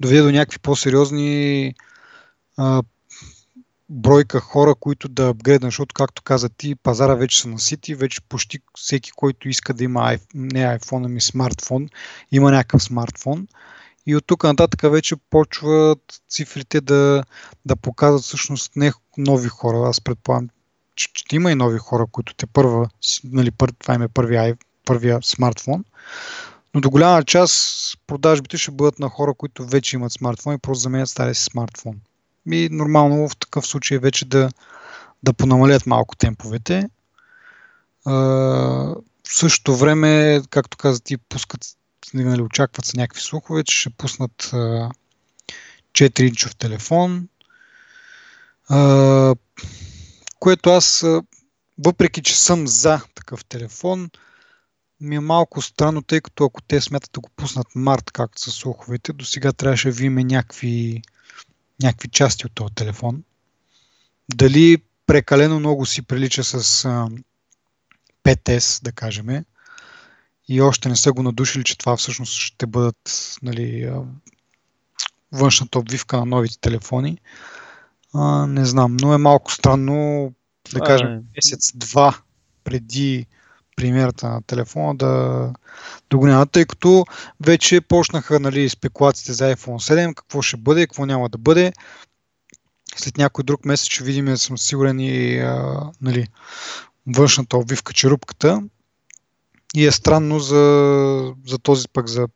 доведе 0.00 0.22
до 0.22 0.30
някакви 0.30 0.58
по-сериозни 0.58 1.74
а, 2.56 2.82
бройка 3.88 4.40
хора, 4.40 4.74
които 4.74 5.08
да 5.08 5.28
апгрейднат, 5.28 5.68
защото, 5.68 5.94
както 5.94 6.22
каза 6.22 6.48
ти, 6.48 6.74
пазара 6.74 7.14
вече 7.14 7.40
са 7.40 7.48
насити, 7.48 7.94
вече 7.94 8.20
почти 8.20 8.58
всеки, 8.78 9.10
който 9.10 9.48
иска 9.48 9.74
да 9.74 9.84
има 9.84 10.18
не 10.34 10.78
iPhone, 10.78 11.04
ами 11.04 11.20
смартфон, 11.20 11.88
има 12.32 12.50
някакъв 12.50 12.82
смартфон 12.82 13.48
И 14.06 14.16
от 14.16 14.26
тук 14.26 14.44
нататък 14.44 14.92
вече 14.92 15.16
почват 15.30 16.22
цифрите 16.28 16.80
да, 16.80 17.24
да 17.64 17.76
показват 17.76 18.22
всъщност 18.22 18.76
не 18.76 18.92
нови 19.18 19.48
хора. 19.48 19.88
Аз 19.88 20.00
предполагам, 20.00 20.48
че, 20.94 21.08
че 21.14 21.36
има 21.36 21.52
и 21.52 21.54
нови 21.54 21.78
хора, 21.78 22.06
които 22.12 22.34
те 22.34 22.46
първа, 22.46 22.88
нали, 23.24 23.50
пър, 23.50 23.72
това 23.78 23.94
им 23.94 24.02
е 24.02 24.08
първия, 24.08 24.56
първия 24.84 25.18
смартфон. 25.22 25.84
Но 26.74 26.80
до 26.80 26.90
голяма 26.90 27.24
част 27.24 27.76
продажбите 28.06 28.58
ще 28.58 28.70
бъдат 28.70 28.98
на 28.98 29.08
хора, 29.08 29.34
които 29.34 29.66
вече 29.66 29.96
имат 29.96 30.12
смартфон 30.12 30.54
и 30.54 30.58
просто 30.58 30.82
заменят 30.82 31.08
стария 31.08 31.34
си 31.34 31.44
смартфон. 31.44 32.00
И 32.50 32.68
нормално 32.72 33.28
в 33.28 33.36
такъв 33.36 33.66
случай 33.66 33.98
вече 33.98 34.24
да, 34.24 34.50
да 35.22 35.32
понамалят 35.32 35.86
малко 35.86 36.16
темповете. 36.16 36.88
В 38.06 38.96
същото 39.28 39.76
време, 39.76 40.42
както 40.50 40.76
каза 40.76 41.00
ти, 41.00 41.16
пускат, 41.16 41.60
нали, 42.14 42.42
очакват 42.42 42.84
се 42.84 42.96
някакви 42.96 43.22
слухове, 43.22 43.64
че 43.64 43.76
ще 43.76 43.90
пуснат 43.90 44.50
а, 44.52 44.90
4-инчов 45.92 46.56
телефон, 46.56 47.28
което 50.38 50.70
аз, 50.70 51.04
въпреки 51.78 52.22
че 52.22 52.40
съм 52.40 52.68
за 52.68 53.00
такъв 53.14 53.44
телефон, 53.44 54.10
ми 55.00 55.16
е 55.16 55.20
малко 55.20 55.62
странно, 55.62 56.02
тъй 56.02 56.20
като 56.20 56.44
ако 56.44 56.62
те 56.62 56.80
смятат 56.80 57.10
да 57.12 57.20
го 57.20 57.30
пуснат 57.36 57.66
март, 57.74 58.10
както 58.10 58.40
са 58.42 58.50
слуховете, 58.50 59.12
до 59.12 59.24
сега 59.24 59.52
трябваше 59.52 59.88
да 59.88 59.94
видим 59.94 60.14
някакви, 60.14 61.02
някакви 61.82 62.08
части 62.08 62.46
от 62.46 62.52
този 62.54 62.74
телефон. 62.74 63.22
Дали 64.34 64.78
прекалено 65.06 65.60
много 65.60 65.86
си 65.86 66.02
прилича 66.02 66.44
с 66.44 66.84
а, 66.84 67.08
5S, 68.24 68.82
да 68.84 68.92
кажем, 68.92 69.44
и 70.48 70.60
още 70.60 70.88
не 70.88 70.96
са 70.96 71.12
го 71.12 71.22
надушили, 71.22 71.64
че 71.64 71.78
това 71.78 71.96
всъщност 71.96 72.32
ще 72.32 72.66
бъдат 72.66 73.36
нали, 73.42 73.92
външната 75.32 75.78
обвивка 75.78 76.16
на 76.16 76.26
новите 76.26 76.58
телефони. 76.60 77.18
А, 78.14 78.46
не 78.46 78.64
знам, 78.64 78.96
но 79.00 79.14
е 79.14 79.18
малко 79.18 79.52
странно, 79.52 80.32
да 80.72 80.80
кажем, 80.80 81.08
е. 81.08 81.22
месец-два 81.36 82.18
преди 82.64 83.26
премиерата 83.76 84.28
на 84.28 84.42
телефона 84.42 84.94
да, 84.94 85.52
да 86.10 86.16
го 86.16 86.26
няма, 86.26 86.46
тъй 86.46 86.64
като 86.64 87.04
вече 87.40 87.80
почнаха 87.80 88.40
нали, 88.40 88.68
спекулациите 88.68 89.32
за 89.32 89.56
iPhone 89.56 89.94
7, 89.94 90.14
какво 90.14 90.42
ще 90.42 90.56
бъде, 90.56 90.86
какво 90.86 91.06
няма 91.06 91.28
да 91.28 91.38
бъде. 91.38 91.72
След 92.96 93.18
някой 93.18 93.44
друг 93.44 93.64
месец 93.64 93.88
ще 93.88 94.04
видим, 94.04 94.36
съм 94.36 94.58
сигурен 94.58 95.00
и 95.00 95.38
а, 95.38 95.82
нали, 96.00 96.26
външната 97.06 97.56
обвивка, 97.56 97.92
черупката. 97.92 98.62
И 99.74 99.86
е 99.86 99.92
странно 99.92 100.38
за, 100.38 101.34
за 101.46 101.58
този 101.58 101.88
пък 101.92 102.08
за 102.08 102.28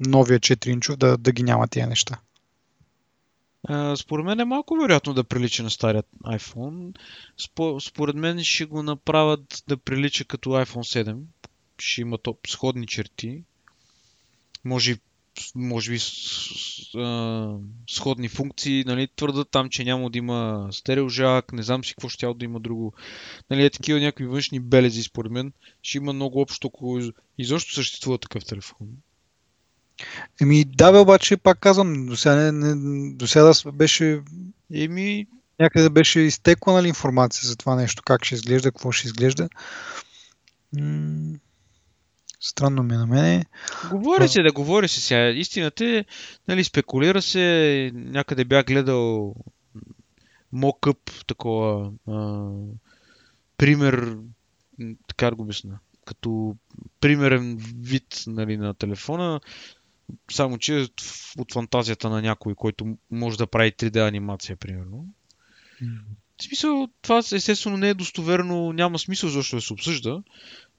новия 0.00 0.40
4 0.40 0.68
инчов 0.68 0.96
да, 0.96 1.16
да 1.16 1.32
ги 1.32 1.42
няма 1.42 1.68
тия 1.68 1.86
неща. 1.86 2.18
Според 3.96 4.24
мен 4.24 4.40
е 4.40 4.44
малко 4.44 4.76
вероятно 4.76 5.14
да 5.14 5.24
прилича 5.24 5.62
на 5.62 5.70
старият 5.70 6.06
iPhone. 6.24 6.96
Според 7.80 8.16
мен 8.16 8.44
ще 8.44 8.64
го 8.64 8.82
направят 8.82 9.64
да 9.68 9.76
прилича 9.76 10.24
като 10.24 10.50
iPhone 10.50 11.04
7. 11.04 11.22
Ще 11.78 12.00
има 12.00 12.18
топ 12.18 12.38
сходни 12.48 12.86
черти. 12.86 13.42
Може, 14.64 14.96
може 15.54 15.90
би 15.90 15.98
сходни 17.90 18.28
функции. 18.28 18.84
Нали, 18.86 19.08
твърдат 19.16 19.50
там, 19.50 19.68
че 19.70 19.84
няма 19.84 20.10
да 20.10 20.18
има 20.18 20.68
стереожак, 20.72 21.52
не 21.52 21.62
знам 21.62 21.84
си 21.84 21.94
какво 21.94 22.08
ще 22.08 22.34
да 22.34 22.44
има 22.44 22.60
друго. 22.60 22.92
Нали, 23.50 23.64
е 23.64 23.70
такива 23.70 24.00
някакви 24.00 24.26
външни 24.26 24.60
белези, 24.60 25.02
според 25.02 25.32
мен. 25.32 25.52
Ще 25.82 25.98
има 25.98 26.12
много 26.12 26.40
общо, 26.40 26.66
ако 26.66 27.00
изобщо 27.38 27.74
съществува 27.74 28.18
такъв 28.18 28.44
телефон. 28.44 28.88
Еми, 30.40 30.64
да, 30.64 30.92
бе, 30.92 30.98
обаче, 30.98 31.36
пак 31.36 31.58
казвам, 31.58 32.06
до 32.06 32.16
сега, 32.16 32.34
не, 32.34 32.74
не, 32.74 33.14
до 33.14 33.26
сега 33.26 33.52
беше. 33.72 34.22
Еми. 34.74 35.26
Някъде 35.60 35.90
беше 35.90 36.20
изтекла 36.20 36.72
нали, 36.72 36.88
информация 36.88 37.48
за 37.48 37.56
това 37.56 37.74
нещо, 37.74 38.02
как 38.06 38.24
ще 38.24 38.34
изглежда, 38.34 38.72
какво 38.72 38.92
ще 38.92 39.06
изглежда. 39.06 39.48
М- 40.76 41.38
странно 42.40 42.82
ми 42.82 42.94
е 42.94 42.98
на 42.98 43.06
мене. 43.06 43.44
Говори 43.90 44.28
се, 44.28 44.42
да 44.42 44.52
говори 44.52 44.88
се 44.88 45.00
сега. 45.00 45.30
Истината 45.30 45.84
е, 45.84 46.04
нали, 46.48 46.64
спекулира 46.64 47.22
се, 47.22 47.90
някъде 47.94 48.44
бях 48.44 48.66
гледал 48.66 49.34
мокъп, 50.52 50.98
такова 51.26 51.92
а, 52.08 52.48
пример, 53.56 54.16
така 55.08 55.30
да 55.30 55.36
го 55.36 55.42
обясна, 55.42 55.78
като 56.04 56.56
примерен 57.00 57.56
вид 57.80 58.24
нали, 58.26 58.56
на 58.56 58.74
телефона, 58.74 59.40
само, 60.30 60.58
че 60.58 60.88
от 61.38 61.52
фантазията 61.52 62.10
на 62.10 62.22
някой, 62.22 62.54
който 62.54 62.96
може 63.10 63.38
да 63.38 63.46
прави 63.46 63.72
3D 63.72 64.08
анимация, 64.08 64.56
примерно. 64.56 65.06
Mm. 65.82 65.98
В 66.40 66.42
смисъл, 66.42 66.88
това 67.02 67.18
естествено 67.18 67.76
не 67.76 67.88
е 67.88 67.94
достоверно, 67.94 68.72
няма 68.72 68.98
смисъл 68.98 69.30
защо 69.30 69.56
да 69.56 69.62
се 69.62 69.72
обсъжда. 69.72 70.22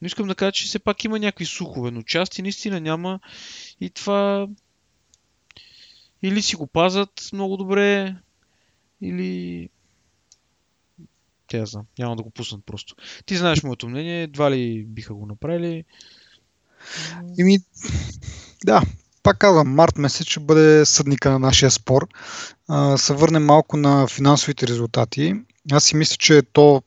Но 0.02 0.06
искам 0.06 0.28
да 0.28 0.36
кажа, 0.36 0.52
че 0.52 0.66
все 0.66 0.80
пак 0.80 1.04
има 1.04 1.20
някакви 1.20 1.46
сухове, 1.46 1.92
но 1.92 2.02
части 2.02 2.42
наистина 2.42 2.80
няма. 2.82 3.20
И 3.82 3.90
това 3.90 4.48
или 6.22 6.42
си 6.42 6.56
го 6.56 6.68
пазят 6.68 7.30
много 7.34 7.58
добре, 7.58 8.16
или... 9.02 9.70
Тя 11.48 11.66
знам, 11.66 11.86
няма 12.00 12.16
да 12.16 12.24
го 12.24 12.30
пуснат 12.30 12.66
просто. 12.66 12.96
Ти 13.26 13.38
знаеш 13.38 13.64
моето 13.64 13.90
мнение, 13.90 14.24
едва 14.24 14.52
ли 14.52 14.86
биха 14.86 15.14
го 15.14 15.26
направили. 15.26 15.84
Ими, 17.38 17.60
да, 18.66 18.82
пак 19.26 19.38
казвам, 19.38 19.76
март 19.76 19.98
месец 19.98 20.28
ще 20.28 20.40
бъде 20.40 20.86
съдника 20.86 21.32
на 21.32 21.40
нашия 21.40 21.72
спор. 21.72 22.08
А, 22.70 22.98
се 22.98 23.14
върнем 23.14 23.46
малко 23.46 23.78
на 23.78 24.08
финансовите 24.08 24.68
резултати. 24.68 25.36
Аз 25.72 25.84
си 25.84 25.96
мисля, 25.96 26.16
че 26.20 26.42
то, 26.54 26.82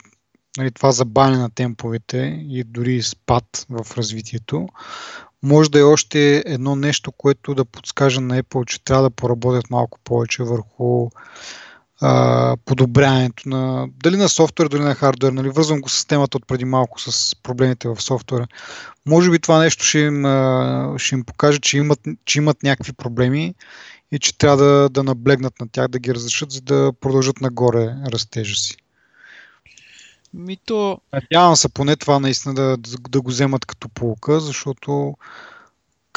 нали, 0.59 0.71
това 0.71 0.93
забавяне 0.93 1.37
на 1.37 1.51
темповете 1.51 2.41
и 2.49 2.65
дори 2.65 3.03
спад 3.03 3.45
в 3.71 3.97
развитието, 3.97 4.69
може 5.43 5.71
да 5.71 5.79
е 5.79 5.83
още 5.83 6.43
едно 6.47 6.77
нещо, 6.77 7.13
което 7.13 7.55
да 7.55 7.65
подскаже 7.65 8.21
на 8.21 8.43
Apple, 8.43 8.67
че 8.67 8.85
трябва 8.85 9.03
да 9.03 9.11
поработят 9.11 9.71
малко 9.71 9.99
повече 10.05 10.43
върху 10.43 11.11
а, 12.01 12.57
подобряването 12.65 13.49
на 13.49 13.89
дали 14.03 14.17
на 14.17 14.29
софтуер, 14.29 14.69
дали 14.69 14.83
на 14.83 14.95
хардуер. 14.95 15.33
Нали, 15.33 15.49
вързвам 15.49 15.81
го 15.81 15.89
с 15.89 16.05
темата 16.05 16.37
от 16.37 16.47
преди 16.47 16.65
малко 16.65 17.01
с 17.01 17.37
проблемите 17.43 17.89
в 17.89 18.03
софтуера. 18.03 18.47
Може 19.07 19.31
би 19.31 19.39
това 19.39 19.59
нещо 19.59 19.85
ще 19.85 19.99
им, 19.99 20.25
а, 20.25 20.95
ще 20.99 21.15
им 21.15 21.25
покаже, 21.25 21.59
че 21.59 21.79
имат, 21.79 22.01
че 22.25 22.39
имат 22.39 22.63
някакви 22.63 22.93
проблеми 22.93 23.55
и 24.13 24.19
че 24.19 24.39
трябва 24.39 24.57
да, 24.57 24.89
да 24.89 25.03
наблегнат 25.03 25.61
на 25.61 25.69
тях, 25.69 25.89
да 25.89 25.99
ги 25.99 26.15
разрешат, 26.15 26.51
за 26.51 26.61
да 26.61 26.93
продължат 27.01 27.41
нагоре 27.41 27.95
растежа 28.13 28.55
си. 28.55 28.77
Мито... 30.35 31.01
Надявам 31.13 31.57
се 31.57 31.69
поне 31.69 31.97
това 31.97 32.19
наистина 32.19 32.55
да, 32.55 32.77
да, 32.77 32.97
да 33.09 33.21
го 33.21 33.31
вземат 33.31 33.67
като 33.67 33.89
полука, 33.89 34.41
защото 34.41 35.15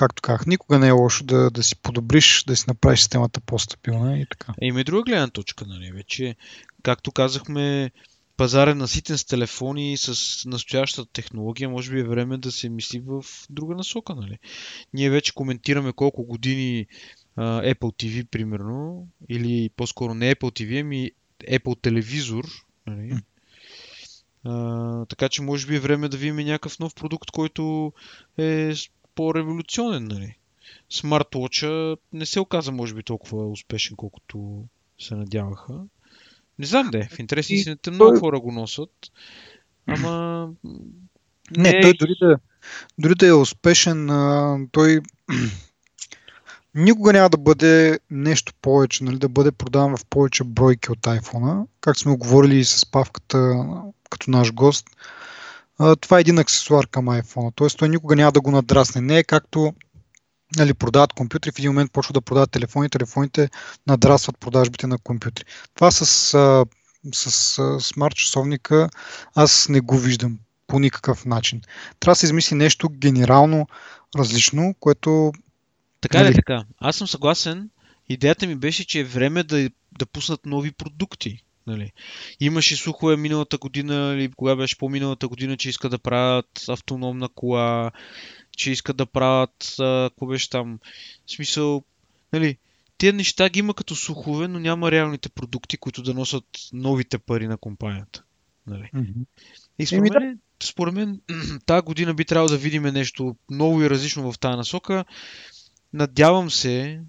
както 0.02 0.22
казах, 0.22 0.46
никога 0.48 0.80
не 0.80 0.88
е 0.88 0.92
лошо 0.92 1.24
да, 1.24 1.50
да 1.50 1.64
си 1.64 1.76
подобриш, 1.76 2.44
да 2.48 2.56
си 2.56 2.66
направиш 2.68 3.00
системата 3.00 3.42
по-стабилна 3.42 4.20
и 4.20 4.26
така. 4.26 4.54
Е, 4.62 4.66
има 4.66 4.82
и 4.82 4.84
друга 4.84 5.04
гледна 5.04 5.30
точка, 5.30 5.66
нали? 5.68 5.92
Вече, 5.92 6.36
както 6.84 7.12
казахме, 7.12 7.92
пазарен 8.38 8.78
наситен 8.78 9.18
с 9.18 9.26
телефони 9.26 9.98
с 9.98 10.16
настоящата 10.46 11.12
технология, 11.14 11.70
може 11.70 11.92
би 11.92 12.00
е 12.00 12.04
време 12.04 12.38
да 12.38 12.52
се 12.52 12.70
мисли 12.70 13.00
в 13.06 13.24
друга 13.50 13.76
насока, 13.76 14.16
нали? 14.16 14.38
Ние 14.94 15.10
вече 15.10 15.34
коментираме 15.34 15.94
колко 15.94 16.24
години 16.24 16.88
uh, 17.38 17.74
Apple 17.74 18.04
TV, 18.04 18.28
примерно, 18.28 19.08
или 19.30 19.70
по-скоро 19.76 20.14
не 20.14 20.36
Apple 20.36 20.62
TV, 20.62 20.82
ами 20.82 21.12
Apple 21.52 21.82
телевизор, 21.82 22.46
нали? 22.88 23.18
Uh, 24.46 25.10
така 25.10 25.30
че 25.30 25.42
може 25.42 25.68
би 25.68 25.76
е 25.76 25.80
време 25.80 26.10
да 26.10 26.18
видим 26.18 26.36
някакъв 26.36 26.80
нов 26.80 26.96
продукт, 26.96 27.32
който 27.32 27.94
е 28.38 28.74
по-революционен, 29.16 30.08
нали. 30.08 30.36
Смарт-лоча 30.90 31.98
не 32.14 32.26
се 32.26 32.40
оказа, 32.40 32.72
може 32.72 32.94
би, 32.94 33.04
толкова 33.04 33.48
успешен, 33.48 33.96
колкото 33.96 34.64
се 35.00 35.16
надяваха. 35.16 35.74
Не 36.60 36.66
знам 36.66 36.90
де, 36.92 37.10
в 37.12 37.20
интерес 37.20 37.50
на 37.50 37.56
истината 37.56 37.92
много 37.92 38.20
хора 38.20 38.40
го 38.40 38.52
носят, 38.52 39.12
ама... 39.88 40.50
Не, 41.58 41.72
не 41.72 41.82
той 41.82 41.94
дори 41.94 42.16
да, 42.22 42.38
дори 42.98 43.16
да 43.16 43.28
е 43.28 43.34
успешен, 43.34 44.08
той 44.72 45.00
никога 46.76 47.14
няма 47.14 47.30
да 47.30 47.38
бъде 47.38 48.00
нещо 48.10 48.54
повече, 48.62 49.04
нали, 49.04 49.18
да 49.18 49.30
бъде 49.30 49.52
продаван 49.52 49.98
в 49.98 50.06
повече 50.06 50.44
бройки 50.44 50.92
от 50.92 51.00
iPhone. 51.00 51.68
Как 51.82 51.98
сме 51.98 52.18
говорили 52.18 52.58
и 52.58 52.66
с 52.66 52.92
Павката 52.92 53.66
като 54.10 54.32
наш 54.32 54.54
гост, 54.54 54.88
това 56.02 56.18
е 56.18 56.22
един 56.22 56.38
аксесуар 56.38 56.88
към 56.88 57.06
iPhone. 57.06 57.52
Тоест 57.56 57.78
той 57.78 57.90
никога 57.90 58.16
няма 58.16 58.32
да 58.32 58.42
го 58.42 58.52
надрасне. 58.52 59.02
Не 59.02 59.18
е 59.18 59.24
както 59.24 59.74
нали, 60.58 60.74
продават 60.74 61.14
компютри, 61.14 61.52
в 61.52 61.60
един 61.60 61.72
момент 61.72 61.92
почват 61.92 62.14
да 62.14 62.22
продават 62.22 62.52
телефони, 62.52 62.90
телефоните 62.90 63.50
надрасват 63.88 64.38
продажбите 64.40 64.88
на 64.88 64.98
компютри. 64.98 65.44
Това 65.76 65.92
с, 65.92 66.06
с, 67.14 67.32
с 67.32 67.80
смарт 67.80 68.16
часовника 68.16 68.90
аз 69.36 69.70
не 69.70 69.82
го 69.82 69.98
виждам 69.98 70.40
по 70.68 70.80
никакъв 70.80 71.26
начин. 71.26 71.62
Трябва 72.00 72.12
да 72.12 72.16
се 72.16 72.26
измисли 72.26 72.56
нещо 72.56 72.90
генерално 72.90 73.68
различно, 74.16 74.76
което 74.80 75.32
Така 76.02 76.20
ли 76.20 76.24
Нали? 76.24 76.36
така? 76.36 76.64
Аз 76.80 76.96
съм 76.96 77.08
съгласен. 77.08 77.70
Идеята 78.10 78.48
ми 78.48 78.56
беше, 78.56 78.88
че 78.88 79.00
е 79.00 79.04
време 79.04 79.44
да, 79.44 79.70
да 80.00 80.06
пуснат 80.06 80.46
нови 80.46 80.72
продукти. 80.72 81.44
Нали? 81.68 81.92
Имаше 82.40 82.76
слухове 82.76 83.18
миналата 83.18 83.58
година, 83.58 84.14
или 84.16 84.32
кога 84.32 84.56
беше 84.56 84.78
по-миналата 84.78 85.28
година, 85.28 85.58
че 85.58 85.70
искат 85.70 85.92
да 85.92 86.00
правят 86.00 86.66
автономна 86.68 87.30
кола, 87.30 87.92
че 88.58 88.72
искат 88.72 88.98
да 88.98 89.06
правят, 89.06 89.76
а, 89.80 90.10
какво 90.10 90.26
беше 90.26 90.50
там, 90.50 90.80
в 91.28 91.32
смисъл, 91.32 91.84
нали, 92.34 92.58
тези 92.98 93.14
неща 93.14 93.50
ги 93.50 93.60
има 93.60 93.74
като 93.74 93.96
слухове, 93.96 94.48
но 94.48 94.60
няма 94.60 94.92
реалните 94.92 95.30
продукти, 95.30 95.78
които 95.78 96.04
да 96.04 96.14
носят 96.14 96.44
новите 96.74 97.18
пари 97.18 97.48
на 97.48 97.58
компанията. 97.58 98.24
Нали? 98.68 98.90
И 99.80 99.86
според 99.86 100.14
мен, 100.14 100.40
според 100.64 100.94
мен 100.94 101.22
тази 101.66 101.84
година 101.84 102.14
би 102.14 102.26
трябвало 102.26 102.50
да 102.50 102.58
видим 102.58 102.84
нещо 102.84 103.36
ново 103.50 103.82
и 103.82 103.90
различно 103.90 104.32
в 104.32 104.40
тази 104.40 104.58
насока. 104.58 105.06
Надявам 105.94 106.52
се, 106.52 107.02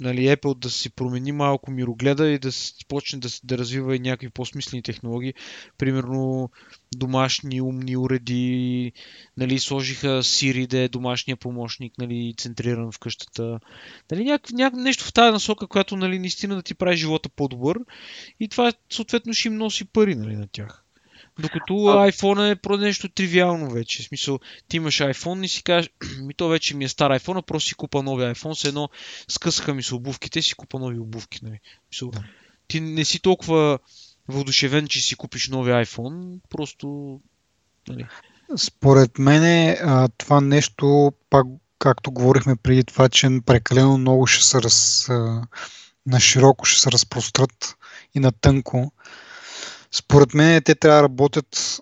нали, 0.00 0.20
Apple 0.20 0.58
да 0.58 0.70
си 0.70 0.90
промени 0.90 1.32
малко 1.32 1.70
мирогледа 1.70 2.28
и 2.28 2.38
да 2.38 2.50
почне 2.88 3.18
да, 3.18 3.28
да 3.44 3.58
развива 3.58 3.96
и 3.96 3.98
някакви 3.98 4.28
по-смислени 4.28 4.82
технологии. 4.82 5.34
Примерно 5.78 6.50
домашни 6.96 7.60
умни 7.60 7.96
уреди, 7.96 8.92
нали, 9.36 9.58
сложиха 9.58 10.08
Siri 10.08 10.66
да 10.66 10.78
е 10.78 10.88
домашния 10.88 11.36
помощник, 11.36 11.98
нали, 11.98 12.34
центриран 12.38 12.92
в 12.92 12.98
къщата. 12.98 13.60
Нали, 14.10 14.24
няк, 14.24 14.52
няк, 14.52 14.74
нещо 14.74 15.04
в 15.04 15.12
тази 15.12 15.32
насока, 15.32 15.66
която 15.66 15.96
нали, 15.96 16.18
наистина 16.18 16.54
да 16.54 16.62
ти 16.62 16.74
прави 16.74 16.96
живота 16.96 17.28
по-добър 17.28 17.78
и 18.40 18.48
това 18.48 18.72
съответно 18.90 19.34
ще 19.34 19.48
им 19.48 19.54
носи 19.54 19.84
пари 19.84 20.14
нали, 20.14 20.36
на 20.36 20.48
тях. 20.52 20.81
Докато 21.38 21.72
iPhone 21.72 22.50
е 22.50 22.56
про 22.56 22.76
нещо 22.76 23.08
тривиално 23.08 23.70
вече. 23.70 24.02
В 24.02 24.06
смисъл, 24.06 24.38
ти 24.68 24.76
имаш 24.76 24.98
iPhone 24.98 25.44
и 25.44 25.48
си 25.48 25.62
кажеш, 25.62 25.90
ми 26.22 26.34
то 26.34 26.48
вече 26.48 26.76
ми 26.76 26.84
е 26.84 26.88
стар 26.88 27.10
iPhone, 27.10 27.38
а 27.38 27.42
просто 27.42 27.68
си 27.68 27.74
купа 27.74 28.02
нови 28.02 28.22
iPhone, 28.24 28.54
все 28.54 28.68
едно 28.68 28.88
скъсаха 29.28 29.74
ми 29.74 29.82
се 29.82 29.94
обувките, 29.94 30.42
си 30.42 30.54
купа 30.54 30.78
нови 30.78 30.98
обувки. 30.98 31.40
Нали. 31.42 31.60
В 31.90 31.94
Смисъл, 31.94 32.10
Да. 32.10 32.24
ти 32.68 32.80
не 32.80 33.04
си 33.04 33.20
толкова 33.20 33.78
въодушевен, 34.28 34.88
че 34.88 35.00
си 35.00 35.16
купиш 35.16 35.48
нови 35.48 35.70
iPhone, 35.70 36.40
просто... 36.50 37.20
Нали. 37.88 38.06
Според 38.56 39.18
мен 39.18 39.76
това 40.18 40.40
нещо, 40.40 41.12
пак 41.30 41.46
както 41.82 42.12
говорихме 42.12 42.56
преди 42.56 42.84
това, 42.84 43.08
че 43.08 43.28
прекалено 43.46 43.98
много 43.98 44.26
ще 44.26 44.44
се 44.44 44.62
раз, 44.62 45.08
а, 45.08 45.42
на 46.06 46.20
широко 46.20 46.64
ще 46.64 46.80
се 46.80 46.92
разпрострат 46.92 47.76
и 48.14 48.20
на 48.20 48.32
тънко. 48.32 48.92
Според 49.94 50.34
мен 50.34 50.62
те 50.62 50.74
трябва 50.74 50.98
да 50.98 51.02
работят 51.02 51.80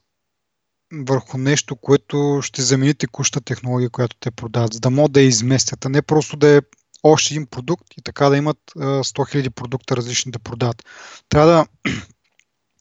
върху 0.93 1.39
нещо, 1.39 1.77
което 1.77 2.41
ще 2.43 2.63
замени 2.63 2.95
текущата 2.95 3.45
технология, 3.45 3.91
която 3.91 4.17
те 4.21 4.31
продават, 4.31 4.75
за 4.75 4.81
да 4.81 4.91
могат 4.91 5.13
да 5.13 5.21
я 5.21 5.27
изместят, 5.27 5.85
а 5.85 5.89
не 5.89 6.03
просто 6.03 6.37
да 6.37 6.49
е 6.49 6.61
още 7.03 7.35
един 7.35 7.47
продукт 7.47 7.87
и 7.97 8.03
така 8.03 8.29
да 8.29 8.37
имат 8.37 8.59
а, 8.77 8.81
100 8.81 9.03
000 9.05 9.51
продукта 9.51 9.97
различни 9.97 10.33
да 10.33 10.39
продават. 10.39 10.85
Трябва 11.29 11.53
да 11.53 11.67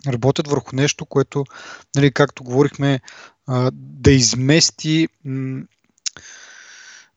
работят 0.12 0.48
върху 0.48 0.76
нещо, 0.76 1.06
което, 1.06 1.46
нали, 1.96 2.12
както 2.12 2.44
говорихме, 2.44 3.00
да 3.72 4.12
измести 4.12 5.08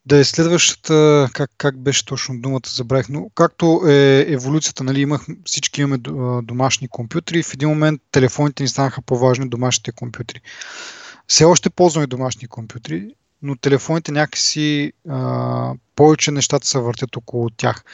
да 0.07 0.17
е 0.17 0.25
следващата, 0.25 1.29
как, 1.33 1.51
как 1.59 1.79
беше 1.79 2.05
точно 2.05 2.41
думата, 2.41 2.61
забравих, 2.67 3.09
но 3.09 3.31
както 3.35 3.83
е 3.89 4.27
еволюцията, 4.29 4.85
нали, 4.85 5.01
имах, 5.01 5.27
всички 5.45 5.81
имаме 5.81 5.99
домашни 6.43 6.89
компютри 6.89 7.39
и 7.39 7.43
в 7.43 7.55
един 7.55 7.69
момент 7.69 8.01
телефоните 8.11 8.63
ни 8.63 8.69
станаха 8.69 9.03
по-важни 9.03 9.45
от 9.45 9.51
домашните 9.51 9.93
компютри. 9.93 10.41
Все 11.27 11.45
още 11.45 11.71
ползваме 11.71 12.07
домашни 12.07 12.49
компютри, 12.49 13.15
но 13.43 13.57
телефоните 13.57 14.13
някакси 14.13 14.93
а, 15.09 15.75
повече 15.97 16.31
нещата 16.31 16.67
се 16.67 16.79
въртят 16.79 17.17
около 17.17 17.51
тях. 17.51 17.85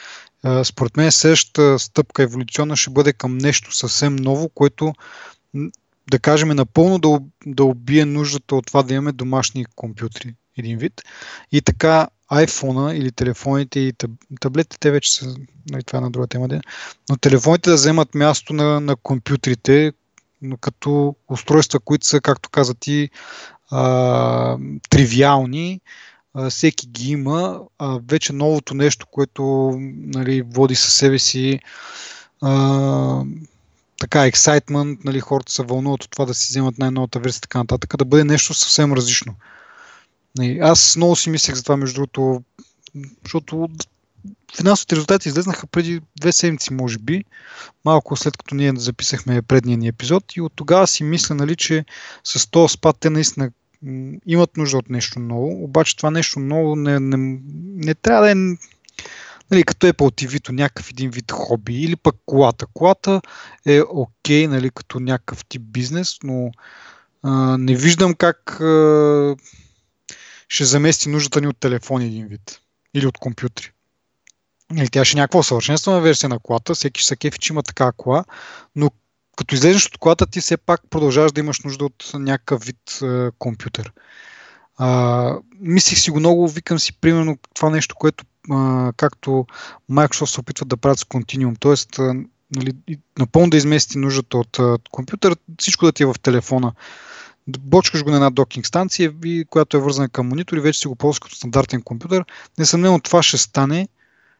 А, 0.43 0.63
според 0.63 0.97
мен 0.97 1.11
следващата 1.11 1.79
стъпка 1.79 2.23
еволюционна 2.23 2.75
ще 2.75 2.89
бъде 2.89 3.13
към 3.13 3.37
нещо 3.37 3.75
съвсем 3.75 4.15
ново, 4.15 4.49
което 4.49 4.93
да 6.11 6.19
кажем 6.19 6.49
напълно 6.49 6.99
да, 6.99 7.19
да 7.45 7.63
убие 7.63 8.05
нуждата 8.05 8.55
от 8.55 8.65
това 8.65 8.83
да 8.83 8.93
имаме 8.93 9.11
домашни 9.11 9.65
компютри, 9.75 10.35
един 10.59 10.77
вид. 10.77 11.01
И 11.51 11.61
така 11.61 12.07
iPhone 12.31 12.93
или 12.93 13.11
телефоните 13.11 13.79
и 13.79 13.93
таб- 13.93 14.39
таблетите, 14.39 14.77
те 14.79 14.91
вече 14.91 15.13
са, 15.13 15.35
нали, 15.69 15.83
това 15.83 15.99
е 15.99 16.01
на 16.01 16.11
друга 16.11 16.27
тема, 16.27 16.47
де, 16.47 16.61
но 17.09 17.17
телефоните 17.17 17.69
да 17.69 17.75
вземат 17.75 18.15
място 18.15 18.53
на, 18.53 18.79
на 18.79 18.95
компютрите, 18.95 19.91
като 20.61 21.15
устройства, 21.27 21.79
които 21.79 22.05
са, 22.05 22.21
както 22.21 22.49
каза 22.49 22.73
ти, 22.73 23.09
а, 23.71 24.57
тривиални, 24.89 25.81
а, 26.33 26.49
всеки 26.49 26.87
ги 26.87 27.11
има, 27.11 27.61
а 27.79 27.99
вече 28.07 28.33
новото 28.33 28.73
нещо, 28.73 29.07
което 29.11 29.73
нали, 29.95 30.41
води 30.41 30.75
със 30.75 30.93
себе 30.93 31.19
си 31.19 31.59
а, 32.41 33.23
така, 33.99 34.25
ексайтмент, 34.25 35.03
нали, 35.03 35.19
хората 35.19 35.51
се 35.51 35.63
вълнуват 35.63 36.03
от 36.03 36.11
това 36.11 36.25
да 36.25 36.33
си 36.33 36.47
вземат 36.51 36.77
най-новата 36.77 37.19
версия 37.19 37.41
така 37.41 37.57
нататък, 37.57 37.97
да 37.97 38.05
бъде 38.05 38.23
нещо 38.23 38.53
съвсем 38.53 38.93
различно. 38.93 39.35
Нали, 40.37 40.59
аз 40.61 40.95
много 40.95 41.15
си 41.15 41.29
мислех 41.29 41.55
за 41.55 41.63
това, 41.63 41.77
между 41.77 41.95
другото, 41.95 42.43
защото 43.23 43.69
финансовите 44.57 44.95
резултати 44.95 45.29
излезнаха 45.29 45.67
преди 45.67 46.01
две 46.19 46.31
седмици, 46.31 46.73
може 46.73 46.97
би, 46.97 47.23
малко 47.85 48.15
след 48.15 48.37
като 48.37 48.55
ние 48.55 48.73
записахме 48.75 49.41
предния 49.41 49.77
ни 49.77 49.87
епизод 49.87 50.35
и 50.35 50.41
от 50.41 50.53
тогава 50.55 50.87
си 50.87 51.03
мисля, 51.03 51.35
нали, 51.35 51.55
че 51.55 51.85
с 52.23 52.51
този 52.51 52.73
спад 52.73 52.97
те 52.99 53.09
наистина 53.09 53.51
имат 54.25 54.57
нужда 54.57 54.77
от 54.77 54.89
нещо 54.89 55.19
ново, 55.19 55.63
обаче 55.63 55.97
това 55.97 56.11
нещо 56.11 56.39
ново 56.39 56.75
не, 56.75 56.99
не, 56.99 57.39
не 57.75 57.95
трябва 57.95 58.23
да 58.23 58.31
е 58.31 58.35
нали, 59.51 59.63
като 59.63 59.87
Apple 59.87 60.25
TV-то 60.25 60.51
някакъв 60.51 60.89
един 60.89 61.09
вид 61.09 61.31
хоби 61.31 61.73
или 61.73 61.95
пък 61.95 62.15
колата. 62.25 62.65
Колата 62.73 63.21
е 63.65 63.81
окей, 63.89 64.47
нали, 64.47 64.69
като 64.69 64.99
някакъв 64.99 65.45
тип 65.45 65.61
бизнес, 65.65 66.17
но 66.23 66.51
а, 67.23 67.57
не 67.57 67.75
виждам 67.75 68.13
как 68.13 68.61
а, 68.61 69.35
ще 70.49 70.65
замести 70.65 71.09
нуждата 71.09 71.41
ни 71.41 71.47
от 71.47 71.59
телефони 71.59 72.05
един 72.05 72.27
вид 72.27 72.61
или 72.93 73.07
от 73.07 73.17
компютри. 73.17 73.71
Или 74.77 74.89
тя 74.89 75.05
ще 75.05 75.17
е 75.17 75.21
някаква 75.21 75.39
усъвършенствана 75.39 76.01
версия 76.01 76.29
на 76.29 76.39
колата, 76.39 76.73
всеки 76.73 77.01
ще 77.01 77.07
се 77.07 77.15
кефи, 77.15 77.39
че 77.39 77.53
има 77.53 77.63
такава 77.63 77.91
кола, 77.91 78.25
но 78.75 78.91
като 79.37 79.55
излезеш 79.55 79.85
от 79.85 79.97
колата, 79.97 80.27
ти 80.27 80.41
все 80.41 80.57
пак 80.57 80.81
продължаваш 80.89 81.31
да 81.31 81.39
имаш 81.39 81.59
нужда 81.59 81.85
от 81.85 82.11
някакъв 82.13 82.63
вид 82.63 82.99
а, 83.01 83.31
компютър. 83.39 83.91
А, 84.77 85.37
мислих 85.59 85.99
си 85.99 86.11
го 86.11 86.19
много, 86.19 86.47
викам 86.47 86.79
си 86.79 86.93
примерно 86.93 87.37
това 87.53 87.69
нещо, 87.69 87.95
което 87.95 88.25
а, 88.51 88.91
както 88.97 89.45
Microsoft 89.91 90.25
се 90.25 90.39
опитват 90.39 90.69
да 90.69 90.77
правят 90.77 90.99
с 90.99 91.03
Continuum, 91.03 91.59
т.е. 91.59 92.01
Нали, 92.55 92.73
напълно 93.19 93.49
да 93.49 93.57
измести 93.57 93.97
нуждата 93.97 94.37
от 94.37 94.59
а, 94.59 94.77
компютър, 94.91 95.35
всичко 95.59 95.85
да 95.85 95.91
ти 95.91 96.03
е 96.03 96.05
в 96.05 96.15
телефона. 96.21 96.73
Бочкаш 97.59 98.03
го 98.03 98.09
на 98.09 98.15
една 98.15 98.29
докинг 98.29 98.65
станция, 98.65 99.13
и, 99.25 99.45
която 99.49 99.77
е 99.77 99.79
вързана 99.79 100.09
към 100.09 100.27
монитор 100.27 100.57
и 100.57 100.59
вече 100.59 100.79
си 100.79 100.87
го 100.87 100.95
ползваш 100.95 101.19
като 101.19 101.35
стандартен 101.35 101.81
компютър. 101.81 102.25
Несъмнено 102.57 102.99
това 102.99 103.23
ще 103.23 103.37
стане 103.37 103.87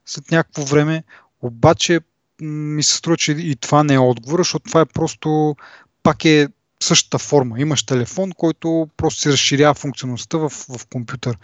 след 0.06 0.32
някакво 0.32 0.66
време, 0.66 1.04
обаче 1.42 2.00
ми 2.42 2.84
се 2.84 2.96
струва, 2.96 3.18
че 3.18 3.32
и 3.32 3.56
това 3.56 3.84
не 3.84 3.94
е 3.94 4.00
отговор, 4.00 4.40
защото 4.40 4.70
това 4.70 4.82
е 4.82 4.86
просто 4.86 5.56
пак 6.04 6.26
е 6.26 6.48
същата 6.84 7.20
форма. 7.20 7.60
Имаш 7.60 7.84
телефон, 7.84 8.32
който 8.38 8.90
просто 8.98 9.22
се 9.22 9.32
разширява 9.32 9.74
функционалността 9.74 10.38
в, 10.38 10.50
в 10.50 10.86
компютър. 10.92 11.38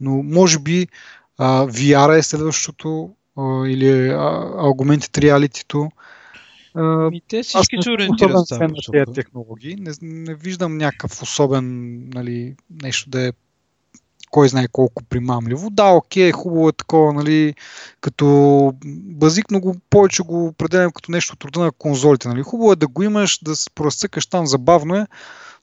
Но 0.00 0.22
може 0.22 0.58
би 0.58 0.88
а, 1.38 1.66
VR 1.66 2.18
е 2.18 2.22
следващото 2.22 3.10
а, 3.36 3.66
или 3.66 4.08
а, 4.08 4.18
Augmented 4.56 5.18
Reality-то. 5.18 5.90
А, 6.74 7.08
И 7.12 7.22
те 7.28 7.38
аз 7.38 7.46
всички 7.46 7.76
не 7.76 7.82
се 7.82 7.90
ориентират 7.90 8.50
на 8.50 8.68
посока. 8.68 9.04
тези 9.04 9.14
технологии. 9.14 9.76
Не, 9.76 9.92
не 10.02 10.34
виждам 10.34 10.76
някакъв 10.76 11.22
особен 11.22 11.98
нали, 12.08 12.56
нещо 12.82 13.10
да 13.10 13.28
е 13.28 13.32
кой 14.30 14.48
знае 14.48 14.68
колко 14.72 15.04
примамливо. 15.04 15.70
Да, 15.70 15.84
окей, 15.84 16.32
хубаво 16.32 16.68
е 16.68 16.72
такова, 16.72 17.12
нали, 17.12 17.54
като 18.00 18.72
базик, 18.84 19.50
но 19.50 19.60
го, 19.60 19.76
повече 19.90 20.22
го 20.22 20.46
определям 20.46 20.92
като 20.92 21.12
нещо 21.12 21.32
от 21.32 21.44
рода 21.44 21.60
на 21.60 21.72
конзолите. 21.72 22.28
Нали. 22.28 22.42
Хубаво 22.42 22.72
е 22.72 22.76
да 22.76 22.86
го 22.88 23.02
имаш, 23.02 23.38
да 23.42 23.56
се 23.56 23.70
поразцъкаш 23.70 24.26
там, 24.26 24.46
забавно 24.46 24.96
е, 24.96 25.06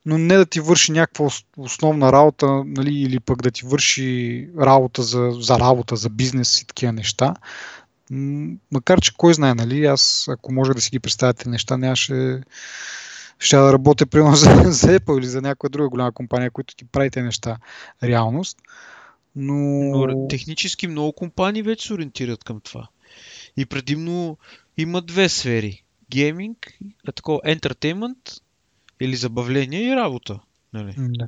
но 0.06 0.18
не 0.18 0.38
да 0.38 0.46
ти 0.46 0.60
върши 0.60 0.92
някаква 0.92 1.26
ос- 1.26 1.46
основна 1.58 2.12
работа, 2.12 2.64
нали, 2.66 2.94
или 2.94 3.20
пък 3.20 3.42
да 3.42 3.52
ти 3.52 3.66
върши 3.66 4.50
работа 4.62 5.04
за, 5.04 5.32
за 5.40 5.60
работа, 5.60 5.96
за 5.96 6.10
бизнес 6.10 6.62
и 6.62 6.68
такива 6.68 6.94
неща. 6.94 7.36
Макар, 8.72 9.02
че 9.02 9.14
кой 9.18 9.34
знае, 9.34 9.54
нали, 9.54 9.86
аз 9.86 10.28
ако 10.30 10.54
може 10.54 10.72
да 10.72 10.82
си 10.82 10.90
ги 10.90 11.00
представяте 11.00 11.50
неща, 11.50 11.78
нямаше 11.78 12.42
ще 13.40 13.58
да 13.58 13.74
работя 13.74 14.06
примерно 14.06 14.36
за, 14.36 14.50
за 14.66 15.00
Apple 15.00 15.20
или 15.20 15.26
за 15.26 15.42
някоя 15.42 15.70
друга 15.70 15.90
голяма 15.90 16.12
компания, 16.12 16.52
които 16.52 16.76
ти 16.76 16.86
прави 16.86 17.12
тези 17.12 17.24
неща 17.24 17.58
реалност. 18.04 18.58
Но... 19.36 19.56
Но 20.08 20.28
технически 20.28 20.88
много 20.88 21.14
компании 21.14 21.62
вече 21.62 21.88
се 21.88 21.94
ориентират 21.94 22.44
към 22.44 22.62
това. 22.62 22.88
И 23.58 23.66
предимно 23.66 24.38
има 24.78 25.02
две 25.02 25.30
сфери. 25.30 25.84
Гейминг, 26.10 26.74
а 27.08 27.12
такова 27.12 27.40
ентертеймент 27.46 28.18
или 29.00 29.16
забавление 29.16 29.82
и 29.82 29.96
работа. 29.96 30.40
Нали? 30.74 30.94
Да. 30.98 31.28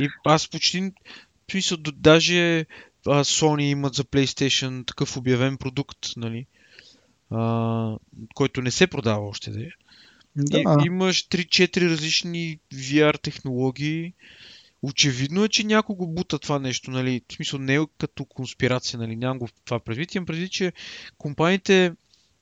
И 0.00 0.08
аз 0.24 0.48
почти, 0.48 0.92
смисъл, 1.50 1.78
даже 1.78 2.66
а, 3.08 3.24
Sony 3.24 3.62
имат 3.62 3.94
за 3.94 4.04
PlayStation 4.04 4.86
такъв 4.86 5.16
обявен 5.16 5.56
продукт, 5.56 5.98
нали? 6.16 6.46
А, 7.30 7.96
който 8.34 8.62
не 8.62 8.70
се 8.70 8.86
продава 8.86 9.28
още 9.28 9.50
да 9.50 9.62
е. 9.62 9.70
Да. 10.36 10.58
И, 10.58 10.86
имаш 10.86 11.28
3-4 11.28 11.90
различни 11.90 12.58
VR 12.74 13.22
технологии. 13.22 14.12
Очевидно 14.82 15.44
е, 15.44 15.48
че 15.48 15.66
някого 15.66 16.06
бута 16.06 16.38
това 16.38 16.58
нещо, 16.58 16.90
нали? 16.90 17.22
В 17.28 17.34
смисъл 17.34 17.58
не 17.58 17.74
е 17.74 17.80
като 17.98 18.24
конспирация, 18.24 18.98
нали? 18.98 19.16
Нямам 19.16 19.38
го 19.38 19.48
това 19.64 19.80
предвид. 19.80 20.14
Имам 20.14 20.26
предвид, 20.26 20.52
че 20.52 20.72
компаниите 21.18 21.92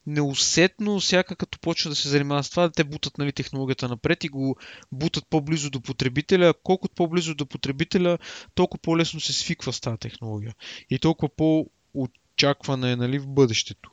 неусетно, 0.07 1.01
всяка 1.01 1.37
като 1.37 1.59
почва 1.59 1.91
да 1.91 1.97
се 1.97 2.09
занимава 2.09 2.45
с 2.45 2.51
това, 2.51 2.71
те 2.71 2.85
бутат 2.85 3.19
нали, 3.19 3.33
технологията 3.33 3.89
напред 3.89 4.25
и 4.25 4.29
го 4.29 4.57
бутат 4.93 5.25
по-близо 5.31 5.71
до 5.71 5.81
потребителя. 5.81 6.55
Колкото 6.63 6.95
по-близо 6.95 7.35
до 7.35 7.47
потребителя, 7.47 8.19
толкова 8.55 8.81
по-лесно 8.83 9.21
се 9.21 9.33
свиква 9.33 9.73
с 9.73 9.81
тази 9.81 9.99
технология. 9.99 10.55
И 10.91 10.99
толкова 10.99 11.29
по-очаквана 11.37 12.91
е 12.91 12.97
нали, 12.97 13.19
в 13.19 13.27
бъдещето. 13.27 13.91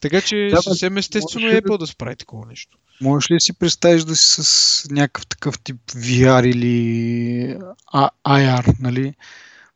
Така 0.00 0.20
че 0.20 0.48
Да, 0.50 0.62
съвсем 0.62 0.96
естествено 0.96 1.46
е 1.48 1.52
да- 1.52 1.62
Apple 1.62 1.78
да 1.78 1.86
справи 1.86 2.16
такова 2.16 2.46
нещо. 2.46 2.78
Можеш 3.00 3.30
ли 3.30 3.34
да 3.34 3.40
си 3.40 3.52
представиш 3.52 4.02
да 4.04 4.16
си 4.16 4.42
с 4.42 4.86
някакъв 4.90 5.26
такъв 5.26 5.58
тип 5.60 5.76
VR 5.86 6.46
или 6.46 7.58
А- 7.86 8.10
IR, 8.26 8.74
нали? 8.80 9.14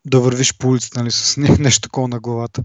Да 0.05 0.21
вървиш 0.21 0.57
по 0.57 0.69
улицата, 0.69 0.99
нали? 1.01 1.11
С 1.11 1.37
не- 1.37 1.57
нещо 1.59 1.81
такова 1.81 2.09
на 2.09 2.21
главата. 2.21 2.65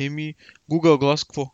Еми, 0.00 0.34
Google 0.70 0.98
Glass 0.98 1.26
какво? 1.26 1.52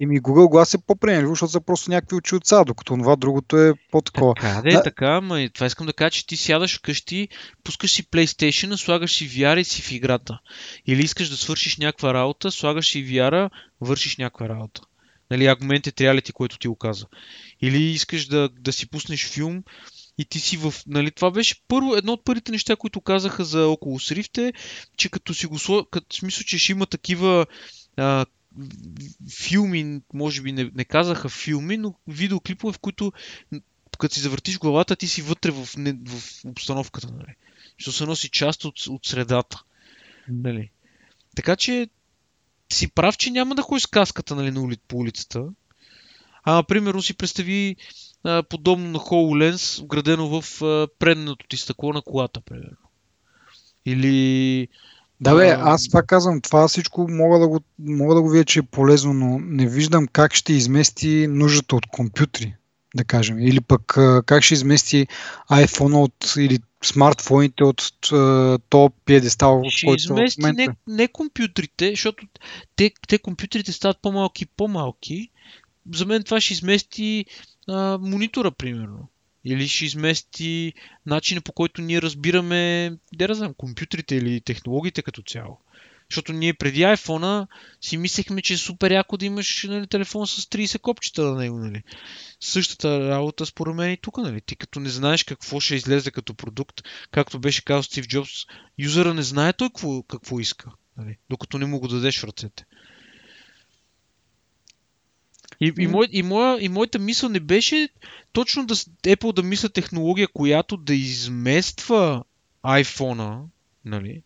Ими 0.00 0.20
Google 0.20 0.48
Glass 0.54 0.78
е 0.78 0.82
по-приемливо, 0.86 1.32
защото 1.32 1.52
са 1.52 1.60
просто 1.60 1.90
някакви 1.90 2.16
очи 2.16 2.34
от 2.34 2.42
докато 2.66 2.96
това 2.96 3.16
другото 3.16 3.56
е 3.56 3.72
по-такова. 3.90 4.34
Така, 4.34 4.62
да, 4.62 4.70
Да. 4.70 4.82
така, 4.82 5.06
ама 5.06 5.40
и 5.40 5.50
това 5.50 5.66
искам 5.66 5.86
да 5.86 5.92
кажа, 5.92 6.10
че 6.10 6.26
ти 6.26 6.36
сядаш 6.36 6.78
вкъщи, 6.78 7.28
пускаш 7.64 7.92
си 7.92 8.04
PlayStation, 8.04 8.76
слагаш 8.76 9.12
си 9.12 9.30
VR 9.30 9.60
и 9.60 9.64
си 9.64 9.82
в 9.82 9.92
играта. 9.92 10.38
Или 10.86 11.02
искаш 11.02 11.28
да 11.28 11.36
свършиш 11.36 11.76
някаква 11.76 12.14
работа, 12.14 12.50
слагаш 12.50 12.90
си 12.90 13.04
VR, 13.04 13.50
вършиш 13.80 14.16
някаква 14.16 14.48
работа. 14.48 14.82
Нали, 15.30 15.46
аргумент 15.46 15.86
е 15.86 15.92
реалити, 16.00 16.32
който 16.32 16.58
ти 16.58 16.68
го 16.68 16.76
каза. 16.76 17.06
Или 17.62 17.82
искаш 17.82 18.26
да, 18.26 18.48
да 18.60 18.72
си 18.72 18.90
пуснеш 18.90 19.26
филм 19.26 19.62
и 20.18 20.24
ти 20.24 20.40
си 20.40 20.56
в... 20.56 20.74
Нали, 20.86 21.10
това 21.10 21.30
беше 21.30 21.54
първо, 21.68 21.96
едно 21.96 22.12
от 22.12 22.24
първите 22.24 22.52
неща, 22.52 22.76
които 22.76 23.00
казаха 23.00 23.44
за 23.44 23.66
Oculus 23.66 24.20
Rift 24.20 24.48
е, 24.48 24.52
че 24.96 25.08
като 25.08 25.34
си 25.34 25.46
го 25.46 25.58
сло... 25.58 25.84
като, 25.90 26.16
смисъл, 26.16 26.44
че 26.44 26.58
ще 26.58 26.72
има 26.72 26.86
такива 26.86 27.46
а, 27.96 28.26
филми, 29.30 30.00
може 30.14 30.42
би 30.42 30.52
не, 30.52 30.70
не 30.74 30.84
казаха 30.84 31.28
филми, 31.28 31.76
но 31.76 31.94
видеоклипове, 32.08 32.72
в 32.72 32.78
които 32.78 33.12
като 33.98 34.14
си 34.14 34.20
завъртиш 34.20 34.58
главата, 34.58 34.96
ти 34.96 35.08
си 35.08 35.22
вътре 35.22 35.50
в, 35.50 35.68
не, 35.76 35.92
в 35.92 36.44
обстановката, 36.44 37.12
нали? 37.12 37.34
Защото 37.78 37.96
се 37.96 38.06
носи 38.06 38.28
част 38.28 38.64
от, 38.64 38.86
от 38.88 39.06
средата. 39.06 39.62
Нали? 40.28 40.70
Така 41.36 41.56
че 41.56 41.88
си 42.72 42.88
прав, 42.88 43.18
че 43.18 43.30
няма 43.30 43.54
да 43.54 43.62
ходиш 43.62 43.82
с 43.82 43.86
каската 43.86 44.34
нали, 44.34 44.50
на 44.50 44.62
ули, 44.62 44.76
по 44.88 44.96
улицата. 44.96 45.44
А, 46.44 46.62
примерно 46.62 47.02
си 47.02 47.14
представи 47.14 47.76
а, 48.24 48.42
подобно 48.42 48.90
на 48.90 48.98
HoloLens, 48.98 49.82
вградено 49.82 50.40
в 50.40 50.62
а, 50.62 50.88
предното 50.98 51.46
ти 51.46 51.56
стъкло 51.56 51.92
на 51.92 52.02
колата, 52.02 52.40
примерно. 52.40 52.76
Или... 53.86 54.68
Да 55.20 55.34
бе, 55.34 55.56
аз 55.58 55.90
пак 55.90 56.06
казвам, 56.06 56.40
това 56.40 56.68
всичко 56.68 57.06
мога 57.10 57.38
да 57.38 57.48
го, 57.48 57.60
мога 57.78 58.14
да 58.14 58.22
го 58.22 58.30
видя, 58.30 58.44
че 58.44 58.58
е 58.58 58.62
полезно, 58.62 59.12
но 59.12 59.38
не 59.38 59.66
виждам 59.66 60.06
как 60.06 60.34
ще 60.34 60.52
измести 60.52 61.26
нуждата 61.30 61.76
от 61.76 61.86
компютри, 61.86 62.54
да 62.94 63.04
кажем. 63.04 63.38
Или 63.38 63.60
пък 63.60 63.82
как 64.26 64.42
ще 64.42 64.54
измести 64.54 65.06
iPhone 65.50 65.96
от, 65.96 66.34
или 66.38 66.58
смартфоните 66.84 67.64
от 67.64 67.82
а, 68.12 68.58
то 68.68 68.90
пиедестал, 69.04 69.56
в 69.58 69.84
който 69.84 70.02
в 70.02 70.04
измести 70.04 70.40
момента. 70.40 70.74
не, 70.86 70.94
не 70.94 71.08
компютрите, 71.08 71.90
защото 71.90 72.26
те, 72.76 72.90
те 73.08 73.18
компютрите 73.18 73.72
стават 73.72 73.98
по-малки 74.02 74.44
и 74.44 74.48
по-малки. 74.56 75.28
За 75.94 76.06
мен 76.06 76.22
това 76.22 76.40
ще 76.40 76.52
измести 76.52 77.24
а, 77.68 77.98
монитора, 77.98 78.50
примерно. 78.50 79.08
Или 79.44 79.68
ще 79.68 79.84
измести 79.84 80.72
начина 81.06 81.40
по 81.40 81.52
който 81.52 81.82
ние 81.82 82.02
разбираме, 82.02 82.92
да 83.14 83.28
не 83.28 83.54
компютрите 83.54 84.14
или 84.14 84.40
технологиите 84.40 85.02
като 85.02 85.22
цяло. 85.22 85.58
Защото 86.10 86.32
ние 86.32 86.54
преди 86.54 86.80
iPhone 86.80 87.46
си 87.80 87.96
мислехме, 87.96 88.42
че 88.42 88.54
е 88.54 88.56
супер 88.56 88.90
яко 88.90 89.16
да 89.16 89.26
имаш 89.26 89.64
нали, 89.68 89.86
телефон 89.86 90.26
с 90.26 90.46
30 90.46 90.78
копчета 90.78 91.22
на 91.22 91.34
него. 91.36 91.58
Нали. 91.58 91.82
Същата 92.40 93.08
работа 93.08 93.46
според 93.46 93.74
мен 93.74 93.92
и 93.92 93.96
тук. 93.96 94.16
Нали. 94.18 94.40
Ти 94.40 94.56
като 94.56 94.80
не 94.80 94.88
знаеш 94.88 95.24
какво 95.24 95.60
ще 95.60 95.74
излезе 95.74 96.10
като 96.10 96.34
продукт, 96.34 96.80
както 97.10 97.38
беше 97.38 97.64
казал 97.64 97.82
Стив 97.82 98.06
Джобс, 98.06 98.30
юзера 98.78 99.14
не 99.14 99.22
знае 99.22 99.52
той 99.52 99.68
какво, 99.68 100.02
какво 100.02 100.40
иска, 100.40 100.70
нали, 100.96 101.16
докато 101.30 101.58
не 101.58 101.66
му 101.66 101.80
го 101.80 101.88
дадеш 101.88 102.20
в 102.20 102.24
ръцете. 102.24 102.64
И, 105.60 105.72
и, 105.78 105.86
мой, 105.86 106.08
и, 106.12 106.22
моя, 106.22 106.64
и 106.64 106.68
моята 106.68 106.98
мисъл 106.98 107.28
не 107.28 107.40
беше 107.40 107.88
точно 108.32 108.66
да, 108.66 108.74
Apple 108.74 109.32
да 109.32 109.42
мисля 109.42 109.68
технология, 109.68 110.28
която 110.28 110.76
да 110.76 110.94
измества 110.94 112.24
iPhone-а, 112.64 113.42
нали? 113.84 114.22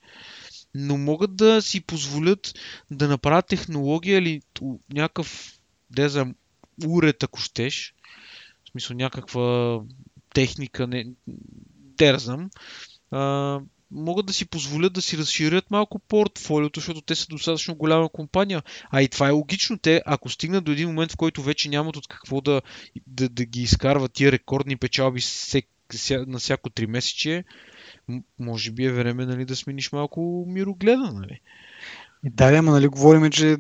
но 0.75 0.99
могат 0.99 1.37
да 1.37 1.63
си 1.63 1.81
позволят 1.81 2.55
да 2.91 3.09
направят 3.09 3.47
технология 3.47 4.19
или 4.19 4.43
някакъв, 4.93 5.59
да 5.91 6.09
знам, 6.09 6.35
уред, 6.87 7.23
ако 7.23 7.41
щеш, 7.41 7.95
в 8.65 8.71
смисъл 8.71 8.97
някаква 8.97 9.81
техника, 10.35 10.87
не, 10.87 11.07
те 11.97 12.19
знам, 12.19 12.51
могат 13.95 14.27
да 14.27 14.33
си 14.33 14.45
позволят 14.45 14.93
да 14.93 15.03
си 15.03 15.19
разширят 15.19 15.71
малко 15.71 15.99
портфолиото, 15.99 16.81
защото 16.81 17.01
те 17.01 17.15
са 17.15 17.27
достатъчно 17.27 17.75
голяма 17.75 18.09
компания. 18.09 18.63
А 18.91 19.03
и 19.03 19.09
това 19.09 19.29
е 19.29 19.31
логично. 19.31 19.79
Те, 19.79 20.03
ако 20.07 20.29
стигнат 20.29 20.65
до 20.65 20.73
един 20.73 20.89
момент, 20.89 21.13
в 21.13 21.17
който 21.17 21.43
вече 21.43 21.69
нямат 21.69 21.97
от 21.97 22.09
какво 22.09 22.41
да, 22.41 22.63
да, 23.07 23.29
да 23.29 23.45
ги 23.45 23.63
изкарват 23.63 24.13
тия 24.13 24.33
рекордни 24.33 24.77
печалби 24.77 25.21
ся, 25.21 25.63
на 26.27 26.39
всяко 26.39 26.71
три 26.71 26.87
месече, 26.87 27.45
може 28.39 28.71
би 28.71 28.85
е 28.85 28.93
време 28.93 29.27
нали, 29.27 29.45
да 29.45 29.57
смениш 29.57 29.93
малко 29.93 30.45
мирогледа. 30.49 31.13
Нали? 31.13 31.41
И 32.25 32.31
да, 32.31 32.57
ама 32.57 32.71
нали 32.73 32.87
говорим, 32.87 33.31
че 33.31 33.57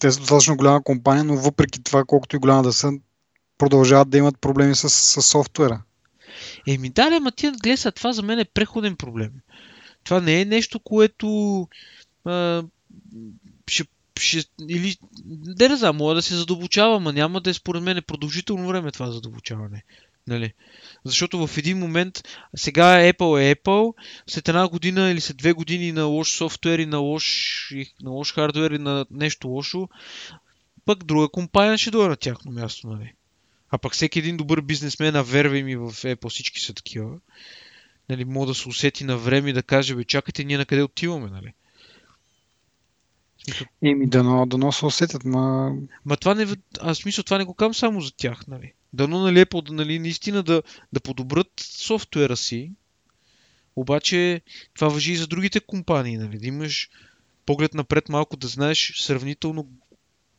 те 0.00 0.12
са 0.12 0.20
достатъчно 0.20 0.56
голяма 0.56 0.82
компания, 0.82 1.24
но 1.24 1.36
въпреки 1.36 1.82
това, 1.82 2.04
колкото 2.04 2.36
и 2.36 2.38
голяма 2.38 2.62
да 2.62 2.72
са, 2.72 2.92
продължават 3.58 4.10
да 4.10 4.18
имат 4.18 4.40
проблеми 4.40 4.74
с, 4.74 4.90
с 4.90 5.22
софтуера. 5.22 5.82
Еми 6.66 6.90
да, 6.90 7.10
ама 7.12 7.32
ти 7.32 7.50
гледай 7.50 7.76
сега, 7.76 7.90
това 7.90 8.12
за 8.12 8.22
мен 8.22 8.38
е 8.38 8.44
преходен 8.44 8.96
проблем. 8.96 9.30
Това 10.08 10.20
не 10.20 10.40
е 10.40 10.44
нещо, 10.44 10.80
което 10.80 11.68
а, 12.24 12.62
ще, 13.66 13.84
ще, 14.18 14.44
или, 14.68 14.96
не, 15.58 15.68
не 15.68 15.76
знам, 15.76 15.96
мога 15.96 16.14
да 16.14 16.22
се 16.22 16.34
задълбочава, 16.34 16.96
ама 16.96 17.12
няма 17.12 17.40
да 17.40 17.50
е 17.50 17.54
според 17.54 17.82
мен 17.82 18.02
продължително 18.06 18.68
време 18.68 18.92
това 18.92 19.10
задълбочаване. 19.10 19.84
Нали? 20.26 20.52
Защото 21.04 21.46
в 21.46 21.58
един 21.58 21.78
момент, 21.78 22.28
сега 22.56 23.12
Apple 23.12 23.42
е 23.42 23.54
Apple, 23.54 23.94
след 24.26 24.48
една 24.48 24.68
година 24.68 25.10
или 25.10 25.20
след 25.20 25.36
две 25.36 25.52
години 25.52 25.92
на 25.92 26.04
лош 26.04 26.30
софтуер 26.30 26.78
и 26.78 26.86
на 26.86 26.98
лош, 26.98 27.68
на 28.02 28.10
лош 28.10 28.34
хардуер 28.34 28.70
и 28.70 28.78
на 28.78 29.06
нещо 29.10 29.48
лошо, 29.48 29.88
пък 30.84 31.04
друга 31.04 31.28
компания 31.28 31.78
ще 31.78 31.90
дойде 31.90 32.08
на 32.08 32.16
тяхно 32.16 32.52
място. 32.52 32.88
Нали? 32.88 33.12
А 33.70 33.78
пък 33.78 33.92
всеки 33.92 34.18
един 34.18 34.36
добър 34.36 34.60
бизнесмен, 34.60 35.16
а 35.16 35.22
вервай 35.22 35.62
ми 35.62 35.76
в 35.76 35.92
Apple 35.92 36.28
всички 36.28 36.60
са 36.60 36.74
такива, 36.74 37.18
нали, 38.08 38.24
мога 38.24 38.46
да 38.46 38.54
се 38.54 38.68
усети 38.68 39.04
на 39.04 39.16
време 39.16 39.50
и 39.50 39.52
да 39.52 39.62
каже, 39.62 39.94
бе, 39.94 40.04
чакайте, 40.04 40.44
ние 40.44 40.58
на 40.58 40.66
къде 40.66 40.82
отиваме, 40.82 41.30
нали? 41.30 41.52
Смисъл, 43.44 43.66
Еми, 43.82 44.08
дано, 44.08 44.46
дано 44.46 44.72
се 44.72 44.86
усетят, 44.86 45.24
ма... 45.24 45.76
Ма 46.04 46.16
това 46.16 46.34
не, 46.34 46.46
аз 46.80 46.98
смисъл, 46.98 47.24
това 47.24 47.38
не 47.38 47.44
го 47.44 47.54
кам 47.54 47.74
само 47.74 48.00
за 48.00 48.12
тях, 48.16 48.46
нали? 48.46 48.72
Дано 48.92 49.18
нали 49.18 49.44
Apple, 49.44 49.66
да, 49.66 49.72
нали, 49.72 49.98
наистина 49.98 50.42
да, 50.42 50.62
да 50.92 51.00
подобрат 51.00 51.50
софтуера 51.60 52.36
си, 52.36 52.72
обаче 53.76 54.40
това 54.74 54.88
въжи 54.88 55.12
и 55.12 55.16
за 55.16 55.26
другите 55.26 55.60
компании, 55.60 56.16
нали? 56.16 56.38
Да 56.38 56.46
имаш 56.46 56.90
поглед 57.46 57.74
напред 57.74 58.08
малко, 58.08 58.36
да 58.36 58.48
знаеш 58.48 58.92
сравнително 58.96 59.68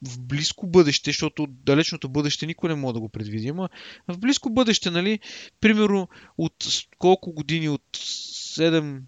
в 0.08 0.20
близко 0.20 0.68
бъдеще, 0.68 1.10
защото 1.10 1.48
далечното 1.48 2.10
бъдеще 2.10 2.46
никой 2.46 2.70
не 2.70 2.76
може 2.76 2.94
да 2.94 3.00
го 3.00 3.10
предвиди, 3.10 3.48
ама 3.48 3.70
в 4.08 4.18
близко 4.18 4.50
бъдеще, 4.50 4.92
нали, 4.92 5.20
примерно 5.62 6.10
от 6.38 6.54
колко 6.98 7.34
години, 7.34 7.70
от 7.70 7.84
7, 7.98 9.02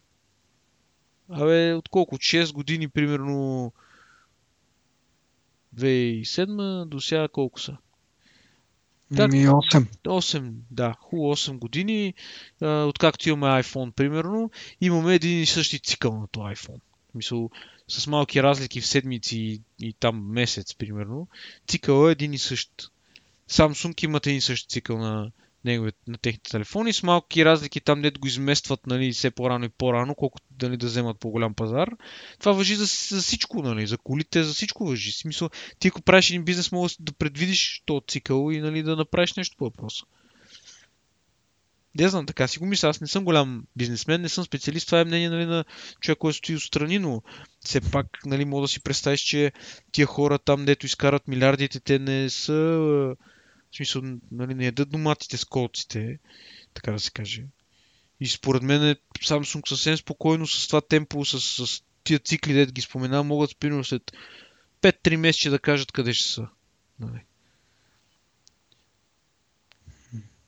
абе, 1.30 1.74
от 1.74 1.90
колко, 1.90 2.16
от 2.16 2.22
6 2.22 2.54
години, 2.54 2.88
примерно 2.88 3.74
2007 5.76 6.86
до 6.86 7.02
сега 7.02 7.28
колко 7.28 7.60
са? 7.60 7.78
Ми 9.12 9.18
8. 9.18 9.88
8, 10.04 10.54
да, 10.72 10.96
хубаво 11.00 11.36
8 11.36 11.58
години, 11.60 12.14
откакто 12.62 13.30
имаме 13.30 13.64
iPhone, 13.64 13.92
примерно, 13.92 14.52
имаме 14.82 15.16
един 15.16 15.42
и 15.42 15.46
същи 15.46 15.80
цикъл 15.80 16.20
на 16.20 16.28
този 16.28 16.56
iPhone. 16.56 16.80
Мисъл, 17.16 17.50
с 17.92 18.08
малки 18.08 18.44
разлики 18.44 18.82
в 18.82 18.88
седмици 18.88 19.38
и, 19.38 19.62
и 19.80 19.94
там 19.94 20.32
месец, 20.32 20.76
примерно. 20.76 21.28
Цикъл 21.68 22.08
е 22.08 22.12
един 22.12 22.34
и 22.34 22.38
същ. 22.38 22.72
Samsung 23.50 24.04
имат 24.04 24.28
един 24.28 24.38
и 24.38 24.42
същ 24.42 24.70
цикъл 24.70 24.98
на, 24.98 25.32
неговите, 25.66 25.98
на 26.08 26.18
техните 26.18 26.52
телефони, 26.52 26.94
с 26.94 27.04
малки 27.04 27.46
разлики 27.46 27.82
там, 27.82 28.02
дето 28.02 28.20
го 28.20 28.28
изместват 28.28 28.88
нали, 28.88 29.12
все 29.12 29.32
по-рано 29.32 29.66
и 29.66 29.70
по-рано, 29.70 30.16
колкото 30.16 30.46
нали, 30.62 30.78
да 30.78 30.86
вземат 30.86 31.20
по-голям 31.20 31.54
пазар. 31.54 31.90
Това 32.40 32.52
въжи 32.52 32.76
за, 32.76 32.86
за 32.86 33.22
всичко, 33.22 33.62
нали, 33.62 33.88
за 33.88 33.98
колите, 33.98 34.44
за 34.44 34.54
всичко 34.54 34.86
въжи. 34.86 35.12
В 35.12 35.18
смисъл, 35.18 35.50
ти 35.80 35.88
ако 35.88 36.02
правиш 36.02 36.30
един 36.30 36.44
бизнес, 36.44 36.72
можеш 36.72 36.98
да 37.00 37.12
предвидиш 37.12 37.84
този 37.86 38.06
цикъл 38.08 38.52
и 38.52 38.60
нали, 38.60 38.84
да 38.84 38.96
направиш 38.96 39.34
нещо 39.34 39.58
по 39.58 39.64
въпроса. 39.64 40.06
Не 41.96 42.10
знам, 42.10 42.26
така 42.26 42.48
си 42.48 42.60
го 42.60 42.66
мисля. 42.66 42.90
Аз 42.90 43.02
не 43.02 43.08
съм 43.08 43.26
голям 43.26 43.64
бизнесмен, 43.76 44.22
не 44.22 44.30
съм 44.30 44.44
специалист. 44.44 44.86
Това 44.86 45.00
е 45.00 45.06
мнение 45.06 45.30
нали, 45.30 45.46
на 45.46 45.66
човек, 46.02 46.18
който 46.18 46.38
стои 46.38 46.56
отстрани, 46.56 47.00
но 47.00 47.22
все 47.60 47.82
пак 47.82 48.08
нали, 48.26 48.46
мога 48.46 48.62
да 48.62 48.68
си 48.68 48.84
представиш, 48.84 49.20
че 49.20 49.52
тия 49.92 50.08
хора 50.08 50.40
там, 50.40 50.66
дето 50.66 50.86
изкарат 50.86 51.28
милиардите, 51.28 51.80
те 51.80 52.00
не 52.00 52.30
са... 52.30 52.54
В 52.54 53.76
смисъл, 53.76 54.02
нали, 54.32 54.54
не 54.54 54.66
ядат 54.66 54.90
доматите 54.90 55.38
с 55.38 55.46
колците, 55.46 56.20
така 56.74 56.92
да 56.92 57.00
се 57.00 57.12
каже. 57.12 57.44
И 58.20 58.28
според 58.28 58.64
мен 58.64 58.88
е 58.88 58.96
Samsung 59.20 59.70
съвсем 59.70 59.98
спокойно 59.98 60.48
с 60.48 60.68
това 60.68 60.82
темпо, 60.82 61.26
с, 61.26 61.68
с 61.68 61.84
тия 62.04 62.20
цикли, 62.20 62.54
дето 62.54 62.74
ги 62.74 62.82
спомена, 62.82 63.24
могат 63.24 63.60
примерно 63.60 63.84
след 63.84 64.12
5-3 64.82 65.16
месеца 65.16 65.50
да 65.50 65.60
кажат 65.60 65.92
къде 65.92 66.14
ще 66.14 66.30
са. 66.30 66.48
Нали. 67.00 67.22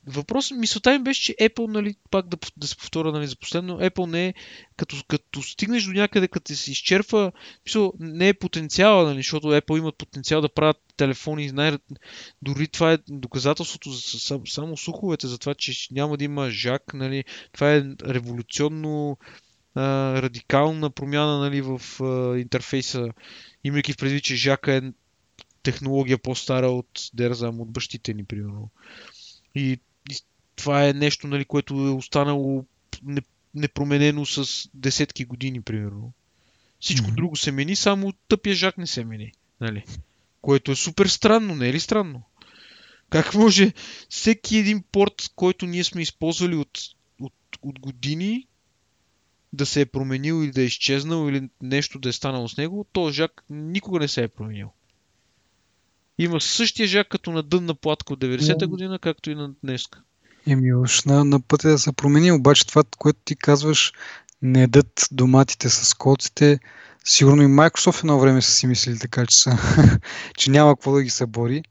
Въпрос, 0.06 0.50
мисълта 0.50 0.98
ми 0.98 1.04
беше, 1.04 1.22
че 1.22 1.34
Apple, 1.34 1.66
нали, 1.66 1.94
пак 2.10 2.28
да, 2.28 2.36
да 2.56 2.66
се 2.66 2.76
повторя 2.76 3.12
нали, 3.12 3.26
за 3.26 3.36
последно, 3.36 3.78
Apple 3.78 4.06
не 4.06 4.26
е, 4.26 4.34
като, 4.76 4.96
като 5.08 5.42
стигнеш 5.42 5.84
до 5.84 5.92
някъде, 5.92 6.28
като 6.28 6.54
се 6.54 6.70
изчерпва, 6.70 7.32
мисъл, 7.66 7.92
не 7.98 8.28
е 8.28 8.34
потенциала, 8.34 9.04
нали, 9.04 9.16
защото 9.16 9.46
Apple 9.46 9.78
имат 9.78 9.96
потенциал 9.96 10.40
да 10.40 10.48
правят 10.48 10.76
телефони, 10.96 11.48
знае, 11.48 11.78
дори 12.42 12.68
това 12.68 12.92
е 12.92 12.98
доказателството 13.08 13.90
за 13.90 14.00
само, 14.46 14.76
слуховете, 14.76 15.26
за 15.26 15.38
това, 15.38 15.54
че 15.54 15.88
няма 15.90 16.16
да 16.16 16.24
има 16.24 16.50
жак, 16.50 16.94
нали, 16.94 17.24
това 17.52 17.74
е 17.74 17.84
революционно 18.06 19.18
а, 19.74 19.82
радикална 20.22 20.90
промяна 20.90 21.38
нали, 21.38 21.60
в 21.62 21.80
а, 22.00 22.38
интерфейса, 22.38 23.08
имайки 23.64 23.92
в 23.92 23.96
предвид, 23.96 24.24
че 24.24 24.36
жака 24.36 24.72
е 24.72 24.82
технология 25.62 26.18
по-стара 26.18 26.70
от, 26.70 27.10
дерзам, 27.14 27.60
от 27.60 27.72
бащите 27.72 28.14
ни, 28.14 28.24
примерно. 28.24 28.70
И 29.54 29.78
това 30.56 30.88
е 30.88 30.92
нещо, 30.92 31.26
нали, 31.26 31.44
което 31.44 31.74
е 31.74 31.90
останало 31.90 32.64
непроменено 33.54 34.26
с 34.26 34.68
десетки 34.74 35.24
години, 35.24 35.62
примерно. 35.62 36.12
Всичко 36.80 37.06
mm-hmm. 37.06 37.14
друго 37.14 37.36
се 37.36 37.52
мени, 37.52 37.76
само 37.76 38.12
тъпия 38.28 38.54
жак 38.54 38.78
не 38.78 38.86
се 38.86 39.04
мени. 39.04 39.32
Нали? 39.60 39.84
Което 40.42 40.72
е 40.72 40.76
супер 40.76 41.06
странно, 41.06 41.54
не 41.54 41.68
е 41.68 41.72
ли 41.72 41.80
странно? 41.80 42.22
Как 43.10 43.34
може 43.34 43.72
всеки 44.08 44.56
един 44.56 44.84
порт, 44.92 45.30
който 45.36 45.66
ние 45.66 45.84
сме 45.84 46.02
използвали 46.02 46.56
от, 46.56 46.78
от, 47.20 47.32
от 47.62 47.78
години, 47.78 48.46
да 49.52 49.66
се 49.66 49.80
е 49.80 49.86
променил 49.86 50.44
или 50.44 50.52
да 50.52 50.62
е 50.62 50.64
изчезнал 50.64 51.28
или 51.28 51.48
нещо 51.62 51.98
да 51.98 52.08
е 52.08 52.12
станало 52.12 52.48
с 52.48 52.56
него, 52.56 52.86
то 52.92 53.10
жак 53.10 53.44
никога 53.50 53.98
не 53.98 54.08
се 54.08 54.22
е 54.22 54.28
променил. 54.28 54.70
Има 56.18 56.40
същия 56.40 56.88
жак 56.88 57.08
като 57.08 57.32
на 57.32 57.42
дънна 57.42 57.74
платка 57.74 58.12
от 58.12 58.20
90-та 58.20 58.66
година, 58.66 58.98
както 58.98 59.30
и 59.30 59.34
на 59.34 59.54
днеска. 59.62 60.02
Еми, 60.46 60.74
уж 60.74 61.04
на, 61.04 61.24
на 61.24 61.40
пътя 61.40 61.68
да 61.68 61.78
се 61.78 61.92
промени, 61.92 62.32
обаче 62.32 62.66
това, 62.66 62.82
което 62.98 63.18
ти 63.24 63.36
казваш, 63.36 63.92
не 64.42 64.62
едат 64.62 65.08
доматите 65.12 65.70
с 65.70 65.94
колците, 65.94 66.58
сигурно 67.04 67.42
и 67.42 67.46
Microsoft 67.46 67.98
едно 67.98 68.20
време 68.20 68.42
са 68.42 68.50
си 68.50 68.66
мислили 68.66 68.98
така, 68.98 69.26
че, 69.26 69.36
са, 69.36 69.58
че 70.38 70.50
няма 70.50 70.76
какво 70.76 70.92
да 70.92 71.02
ги 71.02 71.10
събори, 71.10 71.62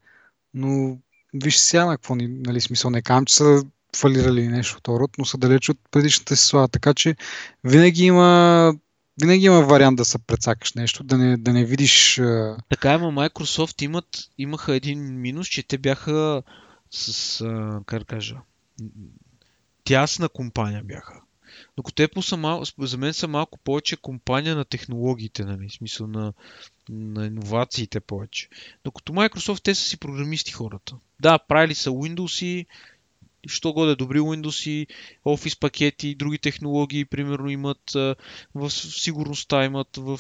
но 0.54 0.98
виж 1.34 1.58
сега 1.58 1.86
на 1.86 1.98
какво 1.98 2.16
ни, 2.16 2.28
нали, 2.28 2.62
смисъл, 2.62 2.92
не 2.92 3.02
казвам, 3.02 3.26
че 3.26 3.36
са 3.36 3.64
фалирали 3.96 4.48
нещо 4.48 4.78
от 4.78 4.88
род, 4.88 5.12
но 5.18 5.26
са 5.26 5.38
далеч 5.38 5.70
от 5.70 5.80
предишната 5.92 6.36
си 6.36 6.46
слава, 6.46 6.68
така 6.68 6.94
че 6.94 7.16
винаги 7.64 8.06
има 8.06 8.74
винаги 9.22 9.46
има 9.46 9.62
вариант 9.62 9.98
да 9.98 10.06
се 10.06 10.20
прецакаш 10.20 10.74
нещо, 10.74 11.04
да 11.04 11.18
не, 11.18 11.38
да 11.38 11.54
не 11.54 11.66
видиш... 11.66 12.22
Така, 12.70 12.94
ама 12.94 13.08
Microsoft 13.08 13.84
имат, 13.84 14.06
имаха 14.38 14.76
един 14.76 15.22
минус, 15.22 15.48
че 15.48 15.68
те 15.68 15.78
бяха 15.78 16.44
с, 16.92 17.38
как 17.86 18.00
да 18.00 18.06
кажа, 18.06 18.36
тясна 19.84 20.30
компания 20.30 20.84
бяха. 20.84 21.22
Докато 21.78 22.04
Apple 22.04 22.22
са 22.22 22.38
мал, 22.38 22.64
за 22.80 22.98
мен 22.98 23.14
са 23.14 23.28
малко 23.28 23.60
повече 23.60 23.98
компания 23.98 24.56
на 24.56 24.66
технологиите, 24.66 25.46
нали? 25.46 25.70
в 25.70 25.74
смисъл 25.74 26.08
на, 26.08 26.34
на 26.90 27.26
иновациите 27.26 28.00
повече. 28.00 28.50
Докато 28.84 29.14
Microsoft, 29.14 29.64
те 29.64 29.76
са 29.76 29.84
си 29.84 29.98
програмисти 29.98 30.52
хората. 30.52 30.96
Да, 31.20 31.40
правили 31.40 31.76
са 31.76 31.90
Windows 31.90 32.46
и 32.46 32.66
що 33.48 33.74
годе 33.74 33.96
добри 33.96 34.20
Windows 34.20 34.70
и 34.70 34.88
Office 35.26 35.60
пакети 35.60 36.08
и 36.08 36.16
други 36.16 36.38
технологии, 36.38 37.06
примерно 37.06 37.50
имат 37.50 37.92
в 38.56 38.70
сигурността, 38.72 39.66
имат 39.66 39.98
в 39.98 40.20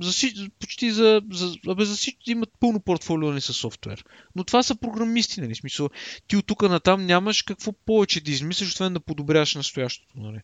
за, 0.00 0.12
почти 0.60 0.90
за, 0.90 1.22
за, 1.32 1.54
абе, 1.68 1.84
за 1.84 1.96
всички 1.96 2.30
имат 2.30 2.50
пълно 2.60 2.80
портфолио 2.80 3.30
нали, 3.30 3.40
с 3.40 3.52
софтуер. 3.52 4.04
Но 4.36 4.44
това 4.44 4.62
са 4.62 4.74
програмисти, 4.74 5.40
нали? 5.40 5.54
Смисъл, 5.54 5.90
ти 6.28 6.36
от 6.36 6.46
тук 6.46 6.62
натам 6.62 7.06
нямаш 7.06 7.42
какво 7.42 7.72
повече 7.72 8.20
да 8.20 8.30
измислиш, 8.30 8.68
освен 8.68 8.92
да 8.92 9.00
подобряваш 9.00 9.54
настоящото, 9.54 10.20
нали? 10.20 10.40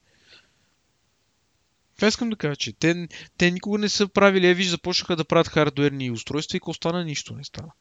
Това 1.97 2.09
искам 2.09 2.31
да 2.31 2.37
кажа, 2.37 2.57
че 2.57 2.73
те, 2.73 3.09
те 3.39 3.51
никога 3.51 3.79
не 3.79 3.89
са 3.89 4.09
правили, 4.09 4.47
е, 4.47 4.55
виж, 4.55 4.69
започнаха 4.69 5.17
да 5.17 5.25
правят 5.25 5.49
хардуерни 5.49 6.11
устройства 6.11 6.57
и 6.57 6.61
ако 6.63 6.75
стана 6.75 7.05
нищо 7.05 7.35
не 7.35 7.45
стана. 7.45 7.73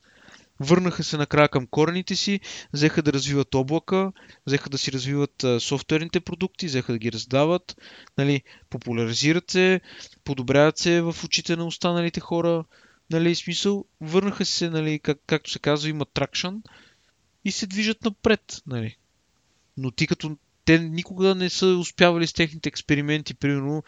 Върнаха 0.59 1.03
се 1.03 1.17
накрая 1.17 1.49
към 1.49 1.67
корените 1.67 2.15
си, 2.15 2.39
взеха 2.73 3.01
да 3.01 3.13
развиват 3.13 3.55
облака, 3.55 4.11
взеха 4.45 4.69
да 4.69 4.77
си 4.77 4.91
развиват 4.91 5.45
софтуерните 5.59 6.19
продукти, 6.19 6.65
взеха 6.65 6.91
да 6.91 6.97
ги 6.97 7.11
раздават, 7.11 7.81
нали, 8.17 8.41
популяризират 8.69 9.51
се, 9.51 9.81
подобряват 10.23 10.77
се 10.77 11.01
в 11.01 11.15
очите 11.25 11.55
на 11.55 11.65
останалите 11.65 12.19
хора, 12.19 12.63
нали, 13.11 13.35
смисъл, 13.35 13.85
върнаха 14.01 14.45
се, 14.45 14.69
нали, 14.69 14.99
как, 14.99 15.17
както 15.27 15.51
се 15.51 15.59
казва, 15.59 15.89
имат 15.89 16.09
тракшън 16.13 16.63
и 17.45 17.51
се 17.51 17.67
движат 17.67 18.03
напред, 18.03 18.61
нали. 18.67 18.97
Но 19.77 19.91
ти 19.91 20.07
като 20.07 20.37
те 20.65 20.79
никога 20.79 21.35
не 21.35 21.49
са 21.49 21.67
успявали 21.67 22.27
с 22.27 22.33
техните 22.33 22.69
експерименти, 22.69 23.33
примерно, 23.33 23.83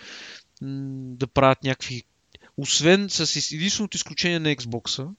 да 1.17 1.27
правят 1.27 1.63
някакви... 1.63 2.03
Освен 2.57 3.09
с 3.09 3.51
единственото 3.53 3.97
изключение 3.97 4.39
на 4.39 4.55
Xbox, 4.55 5.09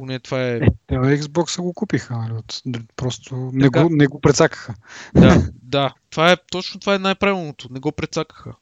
поне 0.00 0.18
това 0.18 0.42
е... 0.42 0.56
е 0.88 0.94
Xbox 0.94 1.62
го 1.62 1.72
купиха, 1.72 2.16
нали? 2.16 2.82
Просто 2.96 3.50
не 3.52 3.68
го, 3.68 3.88
не 3.90 4.06
го 4.06 4.20
прецакаха. 4.20 4.74
Да, 5.14 5.48
да. 5.62 5.94
Това 6.10 6.32
е, 6.32 6.36
точно 6.50 6.80
това 6.80 6.94
е 6.94 6.98
най-правилното. 6.98 7.68
Не 7.70 7.80
го 7.80 7.92
прецакаха. 7.92 8.54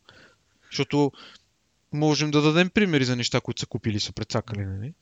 Защото 0.70 1.12
можем 1.93 2.30
да 2.30 2.43
дадем 2.43 2.70
примери 2.70 3.05
за 3.05 3.16
неща, 3.16 3.41
които 3.41 3.61
са 3.61 3.66
купили 3.66 3.97
и 3.97 4.01
са 4.01 4.12
прецакали, 4.12 4.64
нали? 4.64 4.93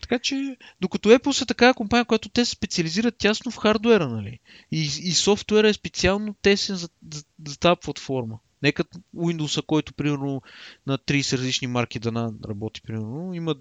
Така 0.00 0.18
че, 0.18 0.56
докато 0.80 1.08
Apple 1.08 1.32
са 1.32 1.46
такава 1.46 1.74
компания, 1.74 2.04
която 2.04 2.28
те 2.28 2.44
се 2.44 2.50
специализират 2.50 3.18
тясно 3.18 3.50
в 3.50 3.56
хардуера, 3.56 4.08
нали? 4.08 4.38
И, 4.72 4.80
и 4.82 5.12
софтуера 5.12 5.68
е 5.68 5.72
специално 5.72 6.34
тесен 6.42 6.76
за, 6.76 6.88
за, 7.12 7.24
за 7.46 7.58
тази 7.58 7.80
платформа. 7.82 8.38
Нека 8.62 8.84
Windows, 9.16 9.66
който 9.66 9.94
примерно 9.94 10.42
на 10.86 10.98
30 10.98 11.36
различни 11.36 11.66
марки 11.66 11.98
да 11.98 12.32
работи, 12.48 12.82
примерно, 12.82 13.34
има 13.34 13.54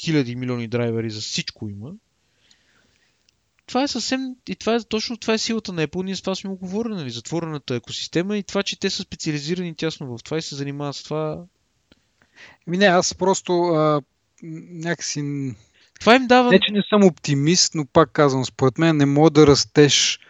хиляди 0.00 0.36
милиони 0.36 0.68
драйвери, 0.68 1.10
за 1.10 1.20
всичко 1.20 1.68
има. 1.68 1.92
Това 3.66 3.82
е 3.82 3.88
съвсем, 3.88 4.34
и 4.48 4.56
това 4.56 4.74
е, 4.74 4.80
точно 4.80 5.16
това 5.16 5.34
е 5.34 5.38
силата 5.38 5.72
на 5.72 5.86
Apple, 5.86 6.04
ние 6.04 6.16
с 6.16 6.20
това 6.20 6.34
сме 6.34 6.50
оговорили, 6.50 6.94
нали, 6.94 7.10
затворената 7.10 7.74
екосистема 7.74 8.36
и 8.36 8.42
това, 8.42 8.62
че 8.62 8.80
те 8.80 8.90
са 8.90 9.02
специализирани 9.02 9.74
тясно 9.74 10.18
в 10.18 10.22
това 10.22 10.38
и 10.38 10.42
се 10.42 10.54
занимават 10.54 10.96
с 10.96 11.02
това. 11.02 11.44
Ми 12.66 12.78
не, 12.78 12.86
аз 12.86 13.14
просто 13.14 13.62
а, 13.62 14.02
някакси... 14.42 15.54
Това 16.00 16.14
им 16.14 16.26
дава... 16.26 16.50
Не, 16.50 16.60
че 16.60 16.72
не 16.72 16.82
съм 16.88 17.04
оптимист, 17.04 17.74
но 17.74 17.84
пак 17.84 18.10
казвам, 18.12 18.44
според 18.44 18.78
мен 18.78 18.96
не 18.96 19.06
мога 19.06 19.30
да 19.30 19.46
растеш 19.46 20.20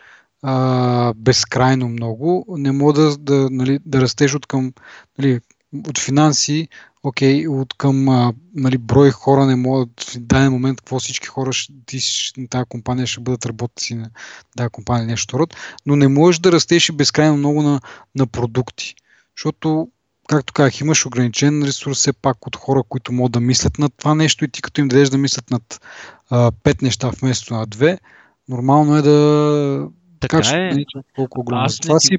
а, 0.43 1.15
безкрайно 1.15 1.89
много, 1.89 2.47
не 2.49 2.73
мога 2.73 2.93
да, 2.93 3.17
да, 3.17 3.49
нали, 3.51 3.79
да 3.87 4.01
растеш 4.01 4.35
от 4.35 4.47
към 4.47 4.73
нали, 5.19 5.41
от 5.89 5.99
финанси 5.99 6.69
окей, 7.05 7.49
от 7.49 7.75
към 7.75 8.09
а, 8.09 8.33
нали, 8.55 8.79
брой 8.79 9.11
хора 9.11 9.47
не 9.47 9.57
могат 9.57 10.01
в 10.01 10.19
даден 10.19 10.53
момент 10.53 10.81
какво 10.81 10.99
всички 10.99 11.27
хора 11.27 11.53
ще, 11.53 11.73
ти, 11.87 12.01
на 12.37 12.49
тази 12.49 12.65
компания 12.69 13.07
ще 13.07 13.21
бъдат 13.21 13.47
работници 13.47 13.95
на 13.95 14.11
тази 14.57 14.69
компания 14.69 15.07
нещо 15.07 15.39
род, 15.39 15.57
но 15.87 15.97
не 15.97 16.09
можеш 16.09 16.39
да 16.39 16.53
растеш 16.53 16.89
и 16.89 16.93
безкрайно 16.93 17.37
много 17.37 17.63
на, 17.63 17.81
на 18.15 18.27
продукти. 18.27 18.95
Защото, 19.37 19.89
както 20.29 20.53
казах, 20.53 20.81
имаш 20.81 21.07
ограничен 21.07 21.63
ресурс 21.63 21.99
все 21.99 22.13
пак 22.13 22.47
от 22.47 22.57
хора, 22.57 22.83
които 22.89 23.13
могат 23.13 23.33
да 23.33 23.41
мислят 23.41 23.79
над 23.79 23.93
това 23.97 24.15
нещо 24.15 24.45
и 24.45 24.49
ти 24.49 24.63
като 24.63 24.81
им 24.81 24.89
дадеш 24.89 25.09
да 25.09 25.19
мислят 25.19 25.51
над 25.51 25.81
а, 26.31 26.53
пет 26.63 26.83
неща 26.83 27.11
вместо 27.21 27.55
на 27.55 27.67
две, 27.67 27.99
нормално 28.49 28.97
е 28.97 29.03
да 29.03 29.89
така 30.21 30.37
кажеш, 30.37 30.53
е. 30.53 30.85
колко 31.17 31.45
голямо. 31.45 31.69
Затова, 31.69 31.99
ти... 31.99 32.07
си, 32.07 32.19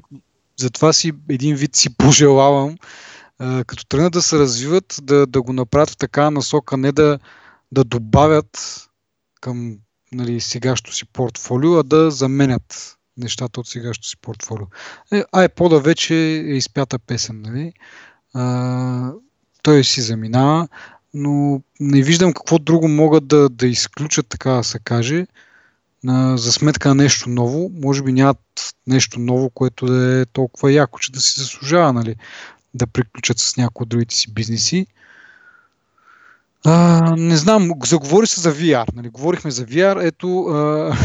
затова 0.56 0.92
си 0.92 1.12
един 1.28 1.56
вид 1.56 1.76
си 1.76 1.96
пожелавам 1.96 2.76
като 3.38 3.86
тръгнат 3.86 4.12
да 4.12 4.22
се 4.22 4.38
развиват, 4.38 4.96
да, 5.02 5.26
да 5.26 5.42
го 5.42 5.52
направят 5.52 5.90
в 5.90 5.96
такава 5.96 6.30
насока, 6.30 6.76
не 6.76 6.92
да, 6.92 7.18
да 7.72 7.84
добавят 7.84 8.82
към 9.40 9.76
нали, 10.12 10.40
сегашното 10.40 10.94
си 10.94 11.04
портфолио, 11.04 11.78
а 11.78 11.82
да 11.82 12.10
заменят 12.10 12.96
нещата 13.16 13.60
от 13.60 13.66
сегашното 13.66 14.08
си 14.08 14.16
портфолио. 14.16 14.66
Е, 15.12 15.22
iPod 15.22 15.82
вече 15.82 16.14
е 16.14 16.56
изпята 16.56 16.98
песен, 16.98 17.42
нали? 17.42 17.72
А, 18.34 19.12
той 19.62 19.84
си 19.84 20.00
заминава, 20.00 20.68
но 21.14 21.62
не 21.80 22.02
виждам 22.02 22.32
какво 22.32 22.58
друго 22.58 22.88
могат 22.88 23.26
да, 23.26 23.48
да 23.48 23.66
изключат, 23.66 24.26
така 24.28 24.50
да 24.50 24.64
се 24.64 24.78
каже, 24.78 25.26
на, 26.04 26.38
за 26.38 26.52
сметка 26.52 26.88
на 26.88 26.94
нещо 26.94 27.28
ново. 27.28 27.70
Може 27.82 28.02
би 28.02 28.12
нямат 28.12 28.74
нещо 28.86 29.20
ново, 29.20 29.50
което 29.50 29.86
да 29.86 30.20
е 30.20 30.26
толкова 30.26 30.72
яко, 30.72 30.98
че 30.98 31.12
да 31.12 31.20
си 31.20 31.40
заслужава 31.40 31.92
нали, 31.92 32.16
да 32.76 32.86
приключат 32.86 33.38
с 33.38 33.56
някои 33.56 33.82
от 33.82 33.88
другите 33.88 34.14
си 34.14 34.32
бизнеси. 34.32 34.86
А, 36.64 37.14
не 37.16 37.36
знам, 37.36 37.70
заговори 37.84 38.26
се 38.26 38.40
за 38.40 38.54
VR. 38.54 38.86
Нали? 38.94 39.08
Говорихме 39.08 39.50
за 39.50 39.66
VR. 39.66 40.06
Ето, 40.06 40.44
а, 40.44 40.96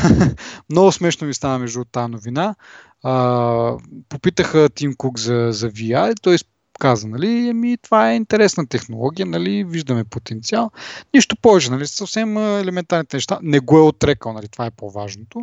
много 0.69 0.91
смешно 0.91 1.27
ми 1.27 1.33
стана 1.33 1.59
между 1.59 1.85
тази 1.85 2.11
новина. 2.11 2.55
А, 3.03 3.77
попитаха 4.09 4.69
Тим 4.69 4.95
Кук 4.95 5.19
за, 5.19 5.47
за 5.51 5.69
VR. 5.69 6.15
Той 6.21 6.37
каза, 6.81 7.07
нали, 7.07 7.47
ами 7.49 7.77
това 7.77 8.11
е 8.11 8.15
интересна 8.15 8.67
технология, 8.67 9.25
нали, 9.25 9.63
виждаме 9.63 10.03
потенциал. 10.03 10.71
Нищо 11.13 11.35
повече, 11.41 11.71
нали, 11.71 11.87
съвсем 11.87 12.37
елементарните 12.37 13.17
неща. 13.17 13.39
Не 13.41 13.59
го 13.59 13.77
е 13.77 13.81
отрекал, 13.81 14.33
нали, 14.33 14.47
това 14.47 14.65
е 14.65 14.71
по-важното. 14.71 15.41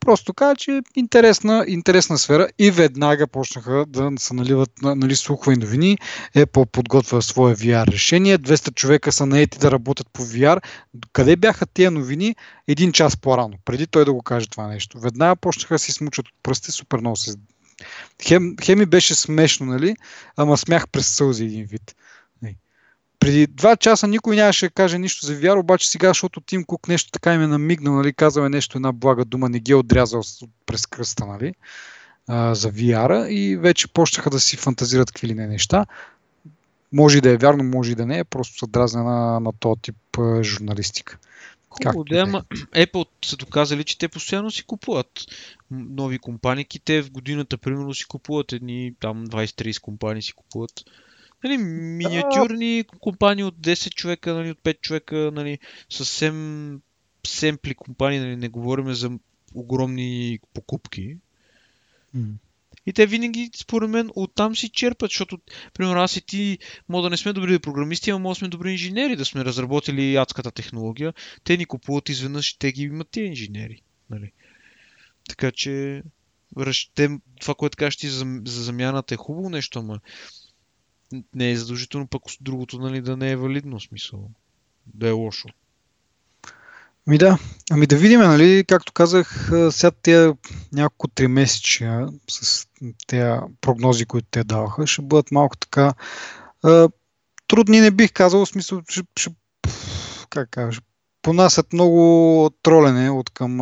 Просто 0.00 0.34
каза, 0.34 0.56
че 0.56 0.70
е 0.70 0.80
интересна, 0.96 1.64
интересна 1.68 2.18
сфера 2.18 2.48
и 2.58 2.70
веднага 2.70 3.26
почнаха 3.26 3.84
да 3.88 4.10
се 4.18 4.34
наливат 4.34 4.70
нали, 4.82 5.16
слухови 5.16 5.56
новини. 5.56 5.98
Apple 6.36 6.66
подготвя 6.66 7.22
свое 7.22 7.54
VR 7.54 7.92
решение. 7.92 8.38
200 8.38 8.74
човека 8.74 9.12
са 9.12 9.26
наети 9.26 9.58
да 9.58 9.70
работят 9.70 10.06
по 10.12 10.22
VR. 10.22 10.62
Къде 11.12 11.36
бяха 11.36 11.66
тези 11.66 11.90
новини 11.90 12.36
един 12.68 12.92
час 12.92 13.16
по-рано, 13.16 13.54
преди 13.64 13.86
той 13.86 14.04
да 14.04 14.12
го 14.12 14.22
каже 14.22 14.46
това 14.46 14.66
нещо? 14.66 15.00
Веднага 15.00 15.36
почнаха 15.36 15.74
да 15.74 15.78
си 15.78 15.92
смучат 15.92 16.28
от 16.28 16.34
пръсти, 16.42 16.72
супер 16.72 16.98
много 16.98 17.16
се 17.16 17.34
Хем, 18.22 18.56
хем 18.62 18.78
беше 18.86 19.14
смешно, 19.14 19.66
нали? 19.66 19.96
Ама 20.36 20.56
смях 20.56 20.88
през 20.88 21.06
сълзи 21.08 21.44
един 21.44 21.64
вид. 21.64 21.96
Нали. 22.42 22.56
Преди 23.18 23.46
два 23.46 23.76
часа 23.76 24.08
никой 24.08 24.36
нямаше 24.36 24.66
да 24.66 24.70
каже 24.70 24.98
нищо 24.98 25.26
за 25.26 25.34
VR, 25.34 25.60
обаче 25.60 25.90
сега, 25.90 26.08
защото 26.08 26.40
Тим 26.40 26.64
Кук 26.64 26.88
нещо 26.88 27.10
така 27.10 27.34
им 27.34 27.42
е 27.42 27.46
намигнал, 27.46 27.94
нали? 27.94 28.12
казал 28.12 28.48
нещо, 28.48 28.78
една 28.78 28.92
блага 28.92 29.24
дума, 29.24 29.48
не 29.48 29.60
ги 29.60 29.72
е 29.72 29.76
отрязал 29.76 30.22
през 30.66 30.86
кръста, 30.86 31.26
нали? 31.26 31.54
А, 32.28 32.54
за 32.54 32.72
VR 32.72 33.28
и 33.28 33.56
вече 33.56 33.88
почнаха 33.88 34.30
да 34.30 34.40
си 34.40 34.56
фантазират 34.56 35.12
какви 35.12 35.28
ли 35.28 35.34
не 35.34 35.46
неща. 35.46 35.86
Може 36.92 37.18
и 37.18 37.20
да 37.20 37.30
е 37.30 37.36
вярно, 37.36 37.64
може 37.64 37.92
и 37.92 37.94
да 37.94 38.06
не 38.06 38.18
е, 38.18 38.24
просто 38.24 38.58
са 38.58 38.66
дразна 38.66 39.04
на, 39.04 39.40
на 39.40 39.52
този 39.52 39.80
тип 39.80 39.96
журналистика. 40.42 41.18
Хубаво, 41.70 42.04
да, 42.04 42.18
ама 42.18 42.44
Apple 42.52 43.08
са 43.24 43.36
доказали, 43.36 43.84
че 43.84 43.98
те 43.98 44.08
постоянно 44.08 44.50
си 44.50 44.62
купуват 44.62 45.26
нови 45.70 46.18
компании. 46.18 46.66
Те 46.84 47.02
в 47.02 47.10
годината, 47.10 47.58
примерно, 47.58 47.94
си 47.94 48.04
купуват 48.04 48.52
едни 48.52 48.94
там 49.00 49.26
20-30 49.26 49.80
компании 49.80 50.22
си 50.22 50.32
купуват. 50.32 50.84
Нали, 51.44 51.56
миниатюрни 51.58 52.84
компании 53.00 53.44
от 53.44 53.54
10 53.54 53.94
човека, 53.94 54.34
нали, 54.34 54.50
от 54.50 54.58
5 54.58 54.80
човека, 54.80 55.30
нали, 55.34 55.58
съвсем 55.90 56.80
семпли 57.26 57.74
компании, 57.74 58.18
нали, 58.18 58.36
не 58.36 58.48
говорим 58.48 58.94
за 58.94 59.10
огромни 59.54 60.38
покупки. 60.54 61.16
Mm. 62.16 62.32
И 62.88 62.92
те 62.92 63.06
винаги, 63.06 63.50
според 63.56 63.90
мен, 63.90 64.10
оттам 64.14 64.56
си 64.56 64.68
черпат, 64.68 65.10
защото, 65.10 65.38
примерно, 65.74 66.00
аз 66.00 66.16
и 66.16 66.20
ти 66.20 66.58
може 66.88 67.02
да 67.02 67.10
не 67.10 67.16
сме 67.16 67.32
добри 67.32 67.58
програмисти, 67.58 68.10
а 68.10 68.18
може 68.18 68.36
да 68.36 68.38
сме 68.38 68.48
добри 68.48 68.72
инженери, 68.72 69.16
да 69.16 69.24
сме 69.24 69.44
разработили 69.44 70.16
адската 70.16 70.50
технология. 70.50 71.14
Те 71.44 71.56
ни 71.56 71.66
купуват 71.66 72.08
изведнъж 72.08 72.54
те 72.54 72.72
ги 72.72 72.82
имат 72.82 73.08
тия 73.10 73.26
инженери. 73.26 73.82
Нали? 74.10 74.32
Така 75.28 75.50
че, 75.52 76.02
те, 76.94 77.18
това, 77.40 77.54
което 77.54 77.76
кажеш 77.76 77.96
ти 77.96 78.08
за, 78.08 78.40
за 78.46 78.62
замяната 78.62 79.14
е 79.14 79.16
хубаво 79.16 79.50
нещо, 79.50 79.78
ама 79.78 80.00
не 81.34 81.50
е 81.50 81.56
задължително 81.56 82.06
пък 82.06 82.22
другото 82.40 82.78
нали, 82.78 83.00
да 83.00 83.16
не 83.16 83.30
е 83.30 83.36
валидно 83.36 83.80
смисъл. 83.80 84.30
Да 84.86 85.08
е 85.08 85.12
лошо. 85.12 85.48
Ми 87.08 87.18
да, 87.18 87.38
ами 87.70 87.86
да 87.86 87.96
видим, 87.96 88.20
нали, 88.20 88.64
както 88.68 88.92
казах, 88.92 89.50
сега 89.70 89.90
тези 90.02 90.32
няколко 90.72 91.08
три 91.08 91.28
месечия 91.28 92.08
с 92.30 92.66
тези 93.06 93.40
прогнози, 93.60 94.06
които 94.06 94.28
те 94.30 94.44
даваха, 94.44 94.86
ще 94.86 95.02
бъдат 95.02 95.30
малко 95.30 95.56
така 95.56 95.92
трудни, 97.48 97.80
не 97.80 97.90
бих 97.90 98.12
казал, 98.12 98.44
в 98.44 98.48
смисъл, 98.48 98.82
ще, 98.88 99.02
ще 99.16 99.30
как 100.30 100.50
кажа, 100.50 100.80
понасят 101.22 101.72
много 101.72 102.50
тролене 102.62 103.10
от 103.10 103.30
към, 103.30 103.60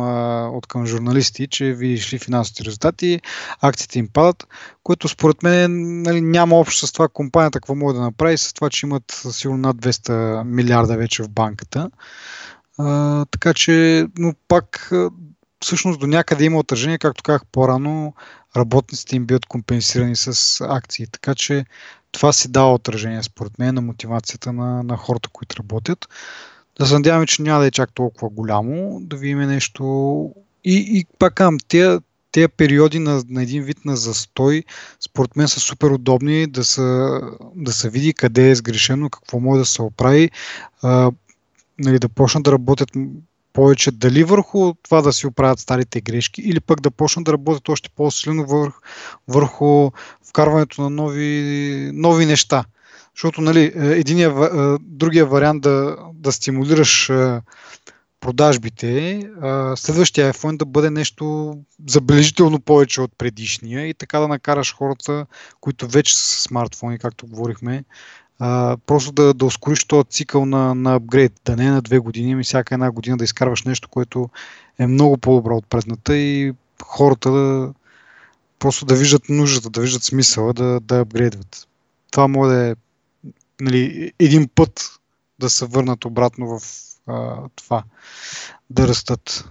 от 0.55 0.67
към 0.67 0.85
журналисти, 0.85 1.47
че 1.47 1.73
видиш 1.73 2.13
ли 2.13 2.19
финансовите 2.19 2.65
резултати, 2.65 3.21
акциите 3.61 3.99
им 3.99 4.07
падат, 4.13 4.47
което 4.83 5.07
според 5.07 5.43
мен 5.43 6.01
нали, 6.01 6.21
няма 6.21 6.55
общо 6.55 6.87
с 6.87 6.91
това 6.91 7.07
компанията 7.07 7.59
какво 7.59 7.75
може 7.75 7.95
да 7.95 8.01
направи, 8.01 8.37
с 8.37 8.53
това, 8.53 8.69
че 8.69 8.85
имат 8.85 9.21
сигурно 9.31 9.57
над 9.57 9.77
200 9.77 10.43
милиарда 10.43 10.97
вече 10.97 11.23
в 11.23 11.29
банката. 11.29 11.89
Така 13.31 13.53
че, 13.53 14.07
но 14.17 14.33
пак 14.47 14.91
всъщност 15.59 15.99
до 15.99 16.07
някъде 16.07 16.43
има 16.43 16.59
отражение, 16.59 16.97
както 16.97 17.23
казах 17.23 17.41
по-рано, 17.51 18.13
работниците 18.57 19.15
им 19.15 19.25
биват 19.25 19.45
компенсирани 19.45 20.15
с 20.15 20.61
акции. 20.69 21.07
Така 21.07 21.35
че 21.35 21.65
това 22.11 22.33
си 22.33 22.51
дава 22.51 22.73
отражение, 22.73 23.23
според 23.23 23.59
мен, 23.59 23.75
на 23.75 23.81
мотивацията 23.81 24.53
на, 24.53 24.83
на 24.83 24.97
хората, 24.97 25.29
които 25.29 25.57
работят. 25.57 26.07
Да 26.79 26.85
се 26.85 26.93
надяваме, 26.93 27.27
че 27.27 27.41
няма 27.41 27.59
да 27.59 27.67
е 27.67 27.71
чак 27.71 27.93
толкова 27.93 28.29
голямо, 28.29 28.99
да 29.01 29.17
видим 29.17 29.39
нещо. 29.39 29.83
И, 30.63 30.75
и 30.99 31.05
пак 31.19 31.33
казвам, 31.33 31.57
тези, 31.67 31.99
тези 32.31 32.47
периоди 32.47 32.99
на, 32.99 33.23
на 33.29 33.43
един 33.43 33.63
вид 33.63 33.85
на 33.85 33.97
застой, 33.97 34.63
според 34.99 35.35
мен 35.35 35.47
са 35.47 35.59
супер 35.59 35.87
удобни 35.87 36.47
да 36.47 36.63
се, 36.63 37.07
да 37.55 37.73
се 37.73 37.89
види 37.89 38.13
къде 38.13 38.49
е 38.49 38.55
сгрешено, 38.55 39.09
какво 39.09 39.39
може 39.39 39.59
да 39.59 39.65
се 39.65 39.81
оправи 39.81 40.31
нали, 41.79 41.99
да 41.99 42.09
почнат 42.09 42.43
да 42.43 42.51
работят 42.51 42.89
повече 43.53 43.91
дали 43.91 44.23
върху 44.23 44.73
това 44.73 45.01
да 45.01 45.13
си 45.13 45.27
оправят 45.27 45.59
старите 45.59 46.01
грешки 46.01 46.41
или 46.41 46.59
пък 46.59 46.81
да 46.81 46.91
почнат 46.91 47.25
да 47.25 47.33
работят 47.33 47.69
още 47.69 47.89
по-силно 47.95 48.45
върху, 48.45 48.79
върху 49.27 49.91
вкарването 50.29 50.81
на 50.81 50.89
нови, 50.89 51.91
нови 51.93 52.25
неща. 52.25 52.65
Защото 53.15 53.41
нали, 53.41 53.71
е, 53.75 53.87
единия, 53.87 54.29
е, 54.29 54.77
другия 54.81 55.25
вариант 55.25 55.61
да, 55.61 55.97
да 56.13 56.31
стимулираш 56.31 57.09
е, 57.09 57.41
продажбите, 58.19 59.21
следващия 59.75 60.33
iPhone 60.33 60.57
да 60.57 60.65
бъде 60.65 60.89
нещо 60.89 61.57
забележително 61.87 62.59
повече 62.59 63.01
от 63.01 63.11
предишния 63.17 63.87
и 63.87 63.93
така 63.93 64.19
да 64.19 64.27
накараш 64.27 64.75
хората, 64.75 65.25
които 65.61 65.87
вече 65.87 66.17
са 66.17 66.41
смартфони, 66.41 66.99
както 66.99 67.27
говорихме, 67.27 67.83
а, 68.39 68.77
просто 68.85 69.11
да, 69.11 69.33
да 69.33 69.45
ускориш 69.45 69.85
този 69.85 70.07
цикъл 70.09 70.45
на, 70.45 70.75
на 70.75 70.95
апгрейд, 70.95 71.33
да 71.45 71.55
не 71.55 71.65
е 71.65 71.71
на 71.71 71.81
две 71.81 71.99
години, 71.99 72.33
ами 72.33 72.43
всяка 72.43 72.75
една 72.75 72.91
година 72.91 73.17
да 73.17 73.23
изкарваш 73.23 73.63
нещо, 73.63 73.89
което 73.89 74.29
е 74.79 74.87
много 74.87 75.17
по-добро 75.17 75.55
от 75.55 75.67
предната 75.67 76.17
и 76.17 76.53
хората 76.83 77.31
да 77.31 77.73
просто 78.59 78.85
да 78.85 78.95
виждат 78.95 79.29
нуждата, 79.29 79.69
да 79.69 79.81
виждат 79.81 80.03
смисъла 80.03 80.53
да, 80.53 80.79
да 80.79 80.99
апгрейдват. 80.99 81.67
Това 82.11 82.27
може 82.27 82.55
да 82.55 82.67
е 82.67 82.75
нали, 83.61 84.11
един 84.19 84.49
път 84.55 84.99
да 85.39 85.49
се 85.49 85.65
върнат 85.65 86.05
обратно 86.05 86.59
в 86.59 86.61
а, 87.07 87.49
това, 87.55 87.83
да 88.69 88.87
растат. 88.87 89.49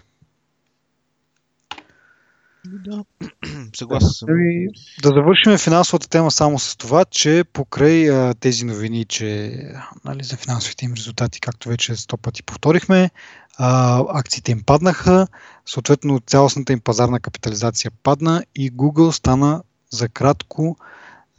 Да, 2.67 3.05
съгласен 3.77 4.09
съм. 4.09 4.29
Ами, 4.31 4.67
да 5.03 5.09
завършим 5.09 5.59
финансовата 5.59 6.09
тема 6.09 6.31
само 6.31 6.59
с 6.59 6.77
това, 6.77 7.05
че 7.05 7.45
покрай 7.53 8.11
а, 8.11 8.35
тези 8.35 8.64
новини, 8.64 9.05
че 9.05 9.59
нали, 10.05 10.25
за 10.25 10.37
финансовите 10.37 10.85
им 10.85 10.95
резултати, 10.95 11.41
както 11.41 11.69
вече 11.69 11.97
сто 11.97 12.17
пъти 12.17 12.43
повторихме, 12.43 13.11
а, 13.59 14.01
акциите 14.09 14.53
им 14.53 14.62
паднаха, 14.62 15.27
съответно 15.67 16.21
цялостната 16.27 16.73
им 16.73 16.81
пазарна 16.81 17.21
капитализация 17.21 17.91
падна 18.03 18.45
и 18.55 18.73
Google 18.73 19.11
стана 19.11 19.62
за 19.91 20.09
кратко 20.09 20.77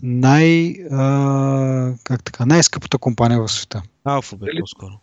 най, 0.01 0.75
а, 0.91 1.93
как 2.03 2.23
така, 2.23 2.45
най-скъпата 2.45 2.97
компания 2.97 3.41
в 3.41 3.47
света. 3.51 3.81
Алфабет 4.03 4.49
по-скоро. 4.59 4.99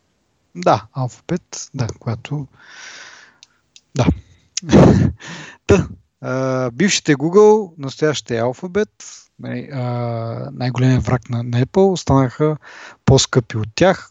Да, 0.55 0.87
Алфабет, 0.93 1.71
да, 1.75 1.87
която... 1.99 2.47
Да. 3.95 4.07
Та, 5.67 5.89
бившите 6.73 7.15
Google, 7.15 7.73
настоящите 7.79 8.41
Alphabet, 8.41 8.91
нали, 9.39 9.69
най-големият 10.53 11.05
враг 11.05 11.31
на, 11.31 11.43
на 11.43 11.65
Apple, 11.65 11.93
останаха 11.93 12.57
по-скъпи 13.05 13.57
от 13.57 13.69
тях. 13.75 14.11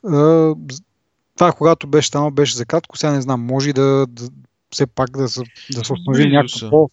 това, 1.37 1.51
когато 1.57 1.87
беше 1.87 2.07
станало, 2.07 2.31
беше 2.31 2.57
за 2.57 2.65
кратко. 2.65 2.97
Сега 2.97 3.11
не 3.11 3.21
знам, 3.21 3.41
може 3.41 3.69
и 3.69 3.73
да, 3.73 4.05
да 4.09 4.29
все 4.73 4.85
пак 4.85 5.17
да, 5.17 5.29
се, 5.29 5.41
да 5.71 5.85
се 5.85 5.93
установи 5.93 6.29
някакво 6.29 6.69
по, 6.69 6.89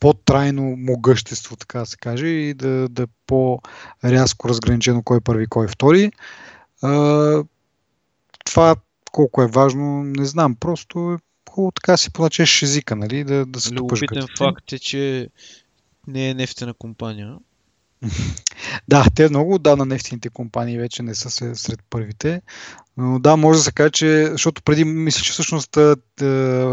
по-трайно 0.00 0.62
могъщество, 0.62 1.56
така 1.56 1.78
да 1.78 1.86
се 1.86 1.96
каже, 1.96 2.26
и 2.26 2.54
да, 2.54 2.88
да 2.88 3.02
е 3.02 3.06
по-рязко 3.26 4.48
разграничено 4.48 5.02
кой 5.02 5.16
е 5.16 5.20
първи, 5.20 5.46
кой 5.46 5.64
е 5.64 5.68
втори. 5.68 6.12
А, 6.82 7.44
това 8.44 8.76
колко 9.12 9.42
е 9.42 9.46
важно, 9.46 10.04
не 10.04 10.24
знам. 10.24 10.56
Просто 10.60 11.18
хубаво 11.54 11.72
така 11.72 11.96
си 11.96 12.10
поначеш 12.10 12.62
езика, 12.62 12.96
нали, 12.96 13.24
да, 13.24 13.46
да 13.46 13.60
се 13.60 13.74
Любопитен 13.74 14.26
факт 14.38 14.72
е, 14.72 14.78
че 14.78 15.28
не 16.06 16.30
е 16.30 16.34
нефтена 16.34 16.74
компания. 16.74 17.36
Да, 18.88 19.04
те 19.14 19.28
много 19.28 19.54
отдавна 19.54 19.84
нефтените 19.84 20.28
компании 20.28 20.78
вече 20.78 21.02
не 21.02 21.14
са 21.14 21.30
се- 21.30 21.54
сред 21.54 21.80
първите. 21.90 22.42
Но 22.96 23.18
да, 23.18 23.36
може 23.36 23.58
да 23.58 23.62
се 23.64 23.72
каже, 23.72 23.90
че, 23.90 24.28
защото 24.30 24.62
преди 24.62 24.84
мисля, 24.84 25.22
че 25.22 25.32
всъщност 25.32 25.70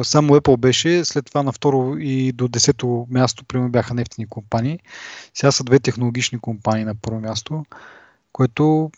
само 0.04 0.36
Apple 0.36 0.58
беше, 0.58 1.06
след 1.06 1.26
това 1.26 1.44
на 1.44 1.52
второ 1.52 1.98
и 1.98 2.32
до 2.32 2.48
десето 2.48 3.08
място, 3.10 3.46
примерно 3.46 3.72
бяха 3.72 3.94
нефтени 3.94 4.28
компании. 4.28 4.80
Сега 5.34 5.52
са 5.52 5.64
две 5.64 5.80
технологични 5.80 6.40
компании 6.40 6.86
на 6.86 6.96
първо 6.96 7.20
място, 7.20 7.66
което 8.32 8.92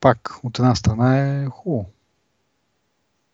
пак 0.00 0.34
от 0.42 0.58
една 0.58 0.74
страна 0.74 1.18
е 1.18 1.46
хубаво. 1.46 1.86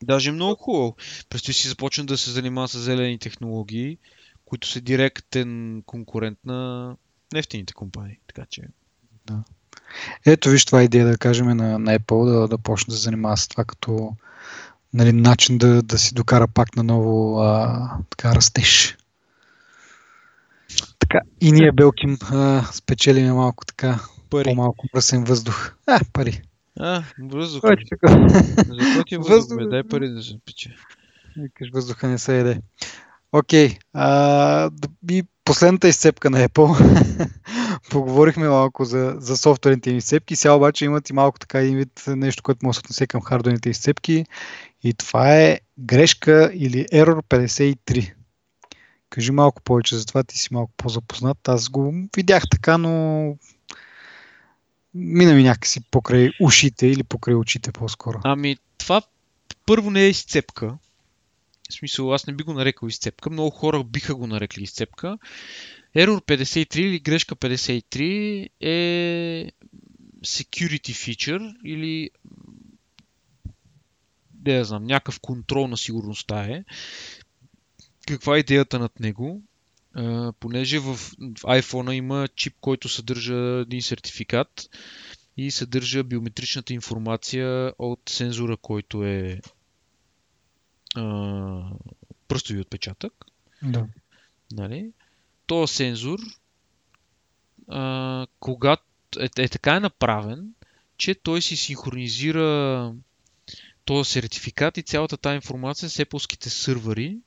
Даже 0.05 0.33
много 0.33 0.55
хубаво. 0.63 0.97
Предстои 1.31 1.55
си 1.55 1.69
започна 1.69 2.05
да 2.05 2.19
се 2.19 2.31
занимава 2.31 2.69
с 2.69 2.79
зелени 2.79 3.19
технологии, 3.19 3.99
които 4.45 4.69
са 4.69 4.81
директен 4.81 5.83
конкурент 5.87 6.39
на 6.45 6.91
нефтените 7.33 7.75
компании. 7.75 8.19
Така 8.27 8.47
че 8.51 8.63
Ето 10.27 10.51
виж 10.51 10.65
това 10.65 10.81
е 10.81 10.85
идея 10.85 11.07
да 11.07 11.19
кажем 11.19 11.47
на, 11.47 11.79
на 11.79 11.99
Apple 11.99 12.25
да, 12.25 12.49
да 12.49 12.59
почне 12.59 12.93
да 12.93 12.97
се 12.97 13.03
занимава 13.03 13.37
с 13.37 13.49
това 13.49 13.65
като 13.65 14.17
нали, 14.95 15.13
начин 15.13 15.59
да, 15.59 15.83
да 15.83 15.99
си 15.99 16.15
докара 16.15 16.49
пак 16.49 16.77
наново 16.77 17.39
а, 17.39 17.91
така 18.11 18.35
растеж. 18.35 18.97
Така, 20.99 21.19
и 21.41 21.53
ние, 21.53 21.73
Белким, 21.73 22.19
а, 22.23 22.65
спечелиме 22.73 23.33
малко 23.33 23.67
така, 23.67 24.01
пари. 24.31 24.45
по-малко 24.45 24.87
мръсен 24.95 25.25
въздух. 25.25 25.73
А, 25.87 26.01
пари. 26.13 26.43
А, 26.81 27.03
въздух. 27.19 27.61
Кой 27.61 27.77
ли? 27.77 27.85
ти? 27.85 27.95
За 28.95 29.05
ти 29.07 29.15
е 29.15 29.19
въздух? 29.19 29.59
Дай 29.71 29.83
пари 29.83 30.09
да 30.09 30.23
се 30.23 30.35
пече. 30.47 30.77
Викаш, 31.37 31.69
въздуха 31.73 32.09
не 32.09 32.19
се 32.19 32.41
еде. 32.41 32.61
Окей. 33.33 33.77
а, 33.93 34.71
д- 34.71 34.89
и 35.11 35.25
последната 35.45 35.89
изцепка 35.89 36.31
на 36.31 36.49
Apple. 36.49 37.29
Поговорихме 37.91 38.49
малко 38.49 38.85
за, 38.85 39.17
за 39.19 39.37
софтуерните 39.37 39.91
им 39.91 39.97
изцепки. 39.97 40.37
Сега 40.37 40.55
обаче 40.55 40.85
имат 40.85 41.11
и 41.11 41.13
малко 41.13 41.39
така 41.39 41.59
един 41.61 41.77
вид 41.77 42.05
нещо, 42.07 42.43
което 42.43 42.67
може 42.67 42.77
да 42.77 42.81
се 42.81 42.87
отнесе 42.87 43.07
към 43.07 43.23
хардуерните 43.23 43.71
изцепки. 43.71 44.25
И 44.83 44.95
това 44.95 45.37
е 45.37 45.61
грешка 45.79 46.51
или 46.55 46.87
Error 46.93 47.23
53. 47.23 48.15
Кажи 49.11 49.33
малко 49.33 49.63
повече 49.63 49.97
за 49.97 50.07
това, 50.07 50.23
ти 50.23 50.39
си 50.39 50.49
малко 50.53 50.73
по-запознат. 50.77 51.49
Аз 51.49 51.69
го 51.69 51.95
видях 52.17 52.43
така, 52.51 52.79
но 52.79 53.37
мина 54.95 55.35
ми 55.35 55.43
някакси 55.43 55.81
покрай 55.91 56.31
ушите 56.41 56.87
или 56.87 57.03
покрай 57.03 57.35
очите 57.35 57.73
по-скоро. 57.73 58.21
Ами, 58.25 58.57
това 58.79 59.03
първо 59.67 59.91
не 59.91 60.03
е 60.03 60.09
изцепка. 60.09 60.79
В 61.71 61.75
смисъл, 61.75 62.15
аз 62.15 62.27
не 62.27 62.33
би 62.33 62.45
го 62.45 62.53
нарекал 62.53 62.89
изцепка. 62.89 63.31
Много 63.31 63.51
хора 63.51 63.85
биха 63.85 64.15
го 64.15 64.27
нарекли 64.27 64.63
изцепка. 64.63 65.19
Error 65.97 66.21
53 66.21 66.79
или 66.79 66.99
грешка 66.99 67.37
53 67.37 68.49
е 68.61 69.51
security 70.25 70.93
feature 70.93 71.57
или 71.65 72.11
не 74.45 74.53
я 74.53 74.65
знам, 74.65 74.85
някакъв 74.85 75.21
контрол 75.21 75.69
на 75.69 75.77
сигурността 75.77 76.45
е. 76.45 76.65
Каква 78.07 78.37
е 78.37 78.41
идеята 78.41 78.79
над 78.79 79.01
него? 79.01 79.43
А, 79.95 80.33
понеже 80.41 80.79
в, 80.79 80.95
в 80.97 81.43
iPhone 81.43 81.93
има 81.93 82.29
чип, 82.37 82.55
който 82.61 82.89
съдържа 82.89 83.35
един 83.35 83.83
сертификат 83.83 84.71
и 85.37 85.51
съдържа 85.51 86.05
биометричната 86.05 86.73
информация 86.73 87.73
от 87.79 88.01
сензора, 88.09 88.57
който 88.57 89.05
е 89.05 89.41
а, 90.97 91.71
пръстови 92.29 92.61
отпечатък. 92.61 93.13
Да. 93.63 93.87
Нали? 94.53 94.93
Този 95.47 95.75
сензор, 95.75 96.19
а, 97.69 98.27
когато 98.41 98.83
е, 99.21 99.43
е 99.43 99.49
така 99.49 99.77
е 99.77 99.81
направен, 99.81 100.55
че 100.97 101.15
той 101.15 101.43
си 101.43 101.57
синхронизира 101.57 102.93
този 103.85 104.11
сертификат 104.11 104.79
и 104.79 104.83
цялата 104.83 105.17
тази 105.17 105.35
информация 105.35 105.91
с 105.91 105.97
Apple-ските 105.97 106.49
сървъри 106.49 107.19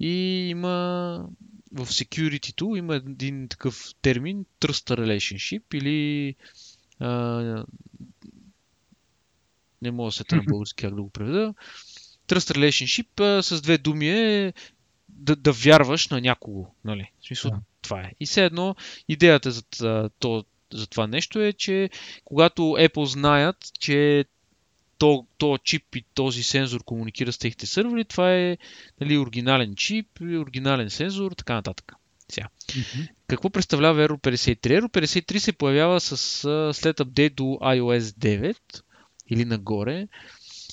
и 0.00 0.10
има 0.50 1.28
в 1.72 1.86
security 1.86 2.78
има 2.78 2.96
един 2.96 3.48
такъв 3.48 3.94
термин 4.02 4.44
Trust 4.60 4.96
Relationship 4.96 5.62
или 5.74 6.34
а, 7.00 7.64
не 9.82 9.90
мога 9.90 10.08
да 10.08 10.12
се 10.12 10.24
на 10.32 10.42
български 10.42 10.82
как 10.82 10.94
да 10.94 11.02
го 11.02 11.10
преведа. 11.10 11.54
Trust 12.28 12.56
Relationship 12.56 13.20
а, 13.20 13.42
с 13.42 13.62
две 13.62 13.78
думи 13.78 14.10
е 14.10 14.52
да, 15.08 15.36
да 15.36 15.52
вярваш 15.52 16.08
на 16.08 16.20
някого. 16.20 16.66
Нали? 16.84 17.10
В 17.20 17.26
смисъл, 17.26 17.50
Да. 17.50 17.60
това 17.82 18.00
е. 18.00 18.12
И 18.20 18.26
все 18.26 18.44
едно, 18.44 18.76
идеята 19.08 19.50
за, 19.50 19.62
то, 20.18 20.44
за 20.72 20.86
това 20.86 21.06
нещо 21.06 21.40
е, 21.40 21.52
че 21.52 21.90
когато 22.24 22.62
Apple 22.62 23.04
знаят, 23.04 23.56
че 23.78 24.24
то, 25.02 25.26
то 25.38 25.58
чип 25.58 25.96
и 25.96 26.04
този 26.14 26.42
сензор 26.42 26.84
комуникира 26.84 27.32
с 27.32 27.38
техните 27.38 27.66
сървъри, 27.66 28.04
това 28.04 28.34
е 28.34 28.56
нали, 29.00 29.18
оригинален 29.18 29.74
чип, 29.74 30.06
оригинален 30.20 30.90
сензор, 30.90 31.32
така 31.32 31.54
нататък. 31.54 31.92
Сега. 32.28 32.48
Мгм. 32.76 33.06
Какво 33.26 33.50
представлява 33.50 34.08
Error 34.08 34.20
53? 34.20 34.80
Error 34.80 34.88
53 34.88 35.38
се 35.38 35.52
появява 35.52 36.00
с, 36.00 36.16
след 36.74 37.00
апдейт 37.00 37.34
до 37.34 37.42
iOS 37.44 37.98
9 37.98 38.56
или 39.30 39.44
нагоре 39.44 40.08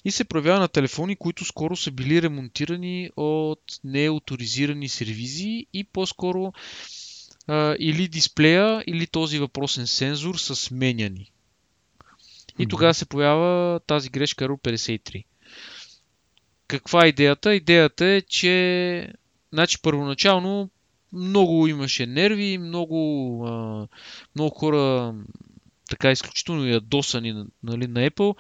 и 0.06 0.12
се 0.12 0.24
проявява 0.24 0.60
на 0.60 0.68
телефони, 0.68 1.16
които 1.16 1.46
скоро 1.46 1.76
са 1.76 1.92
били 1.92 2.22
ремонтирани 2.22 3.10
от 3.16 3.64
неауторизирани 3.84 4.90
сервизи 4.90 5.66
и 5.74 5.84
по-скоро 5.84 6.54
а, 7.48 7.76
или 7.80 8.08
дисплея, 8.08 8.84
или 8.88 9.08
този 9.08 9.40
въпросен 9.40 9.88
сензор 9.88 10.36
са 10.36 10.56
сменяни. 10.56 11.32
И 12.60 12.68
тогава 12.68 12.94
се 12.94 13.06
появява 13.06 13.80
тази 13.80 14.10
грешка 14.10 14.48
Error 14.48 14.62
53. 14.62 15.26
Каква 16.68 17.06
е 17.06 17.10
идеята? 17.10 17.56
Идеята 17.56 18.06
е, 18.06 18.22
че 18.22 19.14
значи, 19.54 19.82
първоначално 19.82 20.70
много 21.14 21.68
имаше 21.68 22.06
нерви, 22.06 22.58
много, 22.58 23.44
а, 23.48 23.88
много 24.36 24.56
хора 24.56 25.14
така 25.90 26.12
изключително 26.12 26.68
ядосани 26.68 27.46
нали, 27.64 27.88
на 27.88 28.10
Apple. 28.10 28.36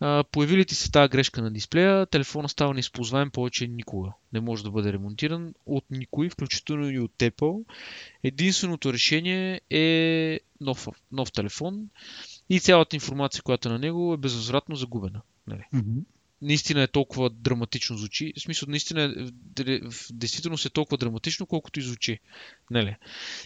А, 0.00 0.24
появили 0.24 0.64
ти 0.64 0.74
се 0.74 0.90
тази 0.90 1.08
грешка 1.08 1.42
на 1.42 1.50
дисплея, 1.50 2.06
телефона 2.06 2.48
става 2.48 2.74
неизползваем 2.74 3.30
повече 3.30 3.66
никога. 3.66 4.12
Не 4.32 4.40
може 4.40 4.64
да 4.64 4.70
бъде 4.70 4.92
ремонтиран 4.92 5.54
от 5.66 5.84
никой, 5.90 6.28
включително 6.28 6.90
и 6.90 6.98
от 6.98 7.12
Apple. 7.18 7.64
Единственото 8.22 8.92
решение 8.92 9.60
е 9.70 10.40
нов, 10.60 10.88
нов 11.12 11.32
телефон 11.32 11.88
и 12.50 12.60
цялата 12.60 12.96
информация, 12.96 13.42
която 13.42 13.68
е 13.68 13.72
на 13.72 13.78
него 13.78 14.14
е 14.14 14.16
безвъзвратно 14.16 14.76
загубена. 14.76 15.20
Нали. 15.46 15.62
Мгм. 15.72 15.98
Наистина 16.42 16.82
е 16.82 16.86
толкова 16.86 17.30
драматично 17.30 17.96
звучи. 17.96 18.32
В 18.36 18.40
смисъл, 18.40 18.68
наистина 18.68 19.30
е, 19.66 19.80
в 19.90 20.06
действителност 20.10 20.66
е 20.66 20.70
толкова 20.70 20.96
драматично, 20.96 21.46
колкото 21.46 21.80
и 21.80 21.82
звучи. 21.82 22.18
Нали. 22.70 22.96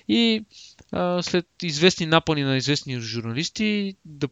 И 0.09 0.45
а, 0.93 1.23
след 1.23 1.47
известни 1.63 2.07
напани 2.07 2.43
на 2.43 2.57
известни 2.57 3.01
журналисти 3.01 3.97
да, 4.05 4.29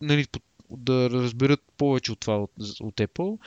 нали, 0.00 0.26
да 0.70 1.10
разберат 1.10 1.60
повече 1.76 2.12
от 2.12 2.20
това 2.20 2.42
от, 2.42 2.50
от 2.80 2.94
Apple, 2.94 3.38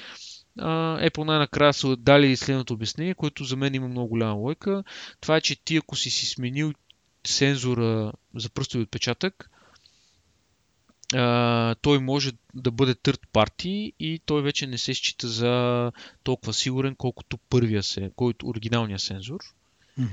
Apple 1.10 1.24
най-накрая 1.24 1.74
са 1.74 1.96
дали 1.96 2.38
следното 2.38 2.74
обяснение, 2.74 3.14
което 3.14 3.44
за 3.44 3.56
мен 3.56 3.76
има 3.76 3.88
много 3.88 4.08
голяма 4.08 4.34
лойка. 4.34 4.84
Това 5.22 5.38
е, 5.38 5.42
че 5.42 5.64
ти 5.64 5.78
ако 5.78 5.96
си 5.96 6.10
си 6.10 6.26
сменил 6.26 6.74
сензора 7.28 8.14
за 8.36 8.50
пръстови 8.50 8.84
отпечатък, 8.84 9.50
а, 11.16 11.76
той 11.76 12.00
може 12.00 12.32
да 12.54 12.72
бъде 12.72 12.96
third 12.96 13.20
party 13.34 13.94
и 14.00 14.22
той 14.26 14.42
вече 14.42 14.68
не 14.68 14.78
се 14.78 14.94
счита 14.94 15.28
за 15.28 15.92
толкова 16.24 16.54
сигурен, 16.54 16.96
колкото 16.96 17.38
първия 17.38 17.84
се, 17.84 18.12
който 18.16 18.48
оригиналния 18.48 19.00
сензор. 19.00 19.40
Мгм. 19.98 20.10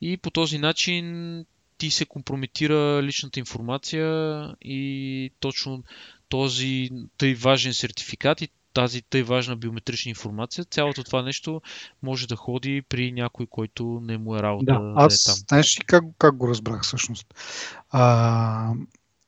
И 0.00 0.16
по 0.16 0.30
този 0.30 0.58
начин 0.58 1.46
ти 1.78 1.90
се 1.90 2.04
компрометира 2.04 3.02
личната 3.02 3.40
информация 3.40 4.46
и 4.60 5.30
точно 5.40 5.84
този 6.28 6.90
тъй 7.18 7.34
важен 7.34 7.74
сертификат 7.74 8.40
и 8.40 8.48
тази 8.74 9.02
тъй 9.02 9.22
важна 9.22 9.56
биометрична 9.56 10.08
информация, 10.08 10.64
цялото 10.64 11.04
това 11.04 11.22
нещо 11.22 11.62
може 12.02 12.28
да 12.28 12.36
ходи 12.36 12.82
при 12.88 13.12
някой, 13.12 13.46
който 13.46 14.00
не 14.02 14.18
му 14.18 14.36
е 14.36 14.42
работа 14.42 14.72
Да, 14.72 14.78
да, 14.78 14.92
аз 14.96 15.22
е 15.22 15.24
там. 15.24 15.34
знаеш 15.48 15.80
ли 15.80 15.84
как, 15.84 16.04
как 16.18 16.36
го 16.36 16.48
разбрах 16.48 16.82
всъщност? 16.82 17.34
А, 17.90 18.72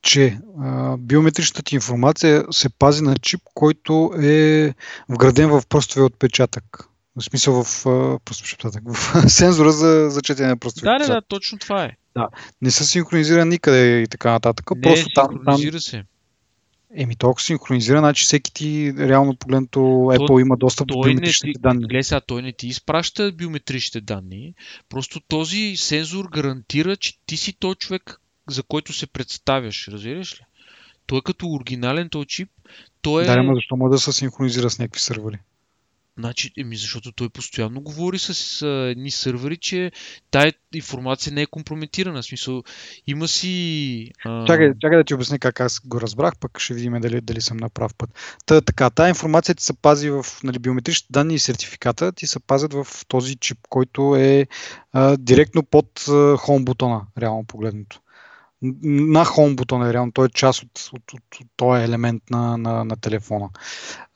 че 0.05 0.39
а, 0.60 0.97
биометричната 0.97 1.62
ти 1.62 1.74
информация 1.74 2.44
се 2.51 2.68
пази 2.68 3.02
на 3.02 3.16
чип, 3.16 3.40
който 3.55 4.12
е 4.22 4.74
вграден 5.09 5.51
в 5.51 5.62
пръстовия 5.68 6.06
отпечатък. 6.06 6.89
В 7.16 7.24
смисъл 7.24 7.64
в, 7.64 7.86
а, 7.86 7.90
отпечатък, 8.14 8.82
в 8.86 9.28
сензора 9.28 9.72
за, 9.72 10.10
за 10.10 10.22
четене 10.22 10.48
на 10.48 10.56
пръстови 10.56 10.85
Да, 10.85 10.90
да, 10.90 10.94
отпечатък. 10.94 11.24
да, 11.24 11.28
точно 11.28 11.59
това 11.59 11.85
е. 11.85 11.90
Не 12.62 12.70
са 12.70 12.85
синхронизирани 12.85 13.51
никъде 13.51 14.01
и 14.01 14.09
така 14.09 14.31
нататък. 14.31 14.70
Не, 14.76 14.81
Просто 14.81 15.09
там, 15.14 15.26
там 15.26 15.35
синхронизира 15.35 15.81
се. 15.81 16.05
Еми, 16.97 17.16
толкова 17.16 17.43
синхронизира, 17.43 17.98
значи 17.98 18.24
всеки 18.24 18.55
ти, 18.55 18.94
реално 18.98 19.36
погледнато, 19.36 19.78
Apple 19.78 20.26
то, 20.26 20.39
има 20.39 20.56
достъп 20.56 20.86
до 20.86 21.01
биометричните 21.01 21.60
данни. 21.60 21.86
Гледай 21.86 22.02
сега, 22.02 22.20
той 22.20 22.43
не 22.43 22.52
ти 22.52 22.68
изпраща 22.68 23.32
биометричните 23.32 24.01
данни, 24.01 24.55
просто 24.89 25.20
този 25.28 25.74
сензор 25.76 26.28
гарантира, 26.32 26.97
че 26.97 27.12
ти 27.26 27.36
си 27.36 27.56
той 27.59 27.74
човек, 27.74 28.20
за 28.49 28.62
който 28.62 28.93
се 28.93 29.07
представяш, 29.07 29.89
разбираш 29.89 30.41
ли? 30.41 30.45
Той 31.07 31.19
е 31.19 31.23
като 31.25 31.47
оригинален 31.47 32.09
този 32.09 32.27
чип, 32.27 32.49
той 33.03 33.23
е... 33.23 33.27
Да, 33.27 33.43
но 33.43 33.55
защо 33.55 33.77
може 33.77 33.91
да 33.91 33.99
се 33.99 34.12
синхронизира 34.12 34.71
с 34.71 34.79
някакви 34.79 35.01
сървъри? 35.01 35.39
Значи, 36.19 36.53
еми, 36.59 36.77
защото 36.77 37.12
той 37.12 37.29
постоянно 37.29 37.81
говори 37.81 38.19
с 38.19 38.66
едни 38.66 39.11
сървъри, 39.11 39.57
че 39.57 39.93
тая 40.31 40.53
информация 40.75 41.33
не 41.33 41.43
е 41.43 41.47
компрометирана. 41.47 42.23
В 42.23 42.25
смисъл, 42.25 42.62
има 43.07 43.29
си... 43.29 44.11
А... 44.25 44.47
Чакай, 44.47 44.73
чакай 44.81 44.99
да 44.99 45.05
ти 45.05 45.15
обясня 45.15 45.39
как 45.39 45.61
аз 45.61 45.81
го 45.81 46.01
разбрах, 46.01 46.35
пък 46.41 46.59
ще 46.59 46.75
видим 46.75 47.01
дали, 47.01 47.21
дали 47.21 47.41
съм 47.41 47.57
на 47.57 47.69
прав 47.69 47.95
път. 47.95 48.11
Та, 48.47 48.61
така, 48.61 48.91
тая 48.91 49.09
информация 49.09 49.55
ти 49.55 49.65
се 49.65 49.73
пази 49.73 50.11
в 50.11 50.27
нали, 50.45 50.59
биометричните 50.59 51.12
данни 51.12 51.35
и 51.35 51.39
сертификата, 51.39 52.12
ти 52.12 52.27
се 52.27 52.41
пазят 52.41 52.73
в 52.73 52.87
този 53.09 53.37
чип, 53.37 53.59
който 53.69 54.16
е 54.16 54.47
а, 54.93 55.16
директно 55.16 55.62
под 55.62 56.05
а, 56.09 56.37
хом 56.37 56.65
бутона, 56.65 57.07
реално 57.19 57.45
погледното 57.45 58.01
на 58.82 59.24
Home 59.24 59.55
бутона, 59.55 59.93
реално 59.93 60.12
той 60.12 60.27
е 60.27 60.35
част 60.35 60.62
от, 60.62 60.91
от, 60.93 61.12
от, 61.12 61.41
от 61.41 61.47
този 61.57 61.85
елемент 61.85 62.23
на, 62.31 62.59
на, 62.59 62.85
на 62.85 62.97
телефона. 62.97 63.49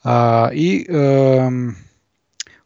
А, 0.04 0.50
и 0.52 0.86
а, 0.92 1.50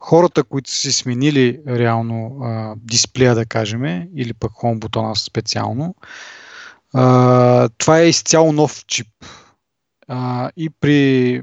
хората, 0.00 0.44
които 0.44 0.70
са 0.70 0.76
си 0.76 0.92
сменили 0.92 1.60
реално 1.68 2.38
а, 2.42 2.74
дисплея, 2.76 3.34
да 3.34 3.46
кажем, 3.46 3.84
или 4.16 4.34
пък 4.34 4.52
Home 4.52 4.78
бутона 4.78 5.16
специално, 5.16 5.94
а, 6.94 7.68
това 7.78 7.98
е 7.98 8.09
изцяло 8.09 8.52
нов 8.52 8.84
чип. 8.86 9.09
А, 10.09 10.50
и 10.56 10.70
при, 10.70 11.42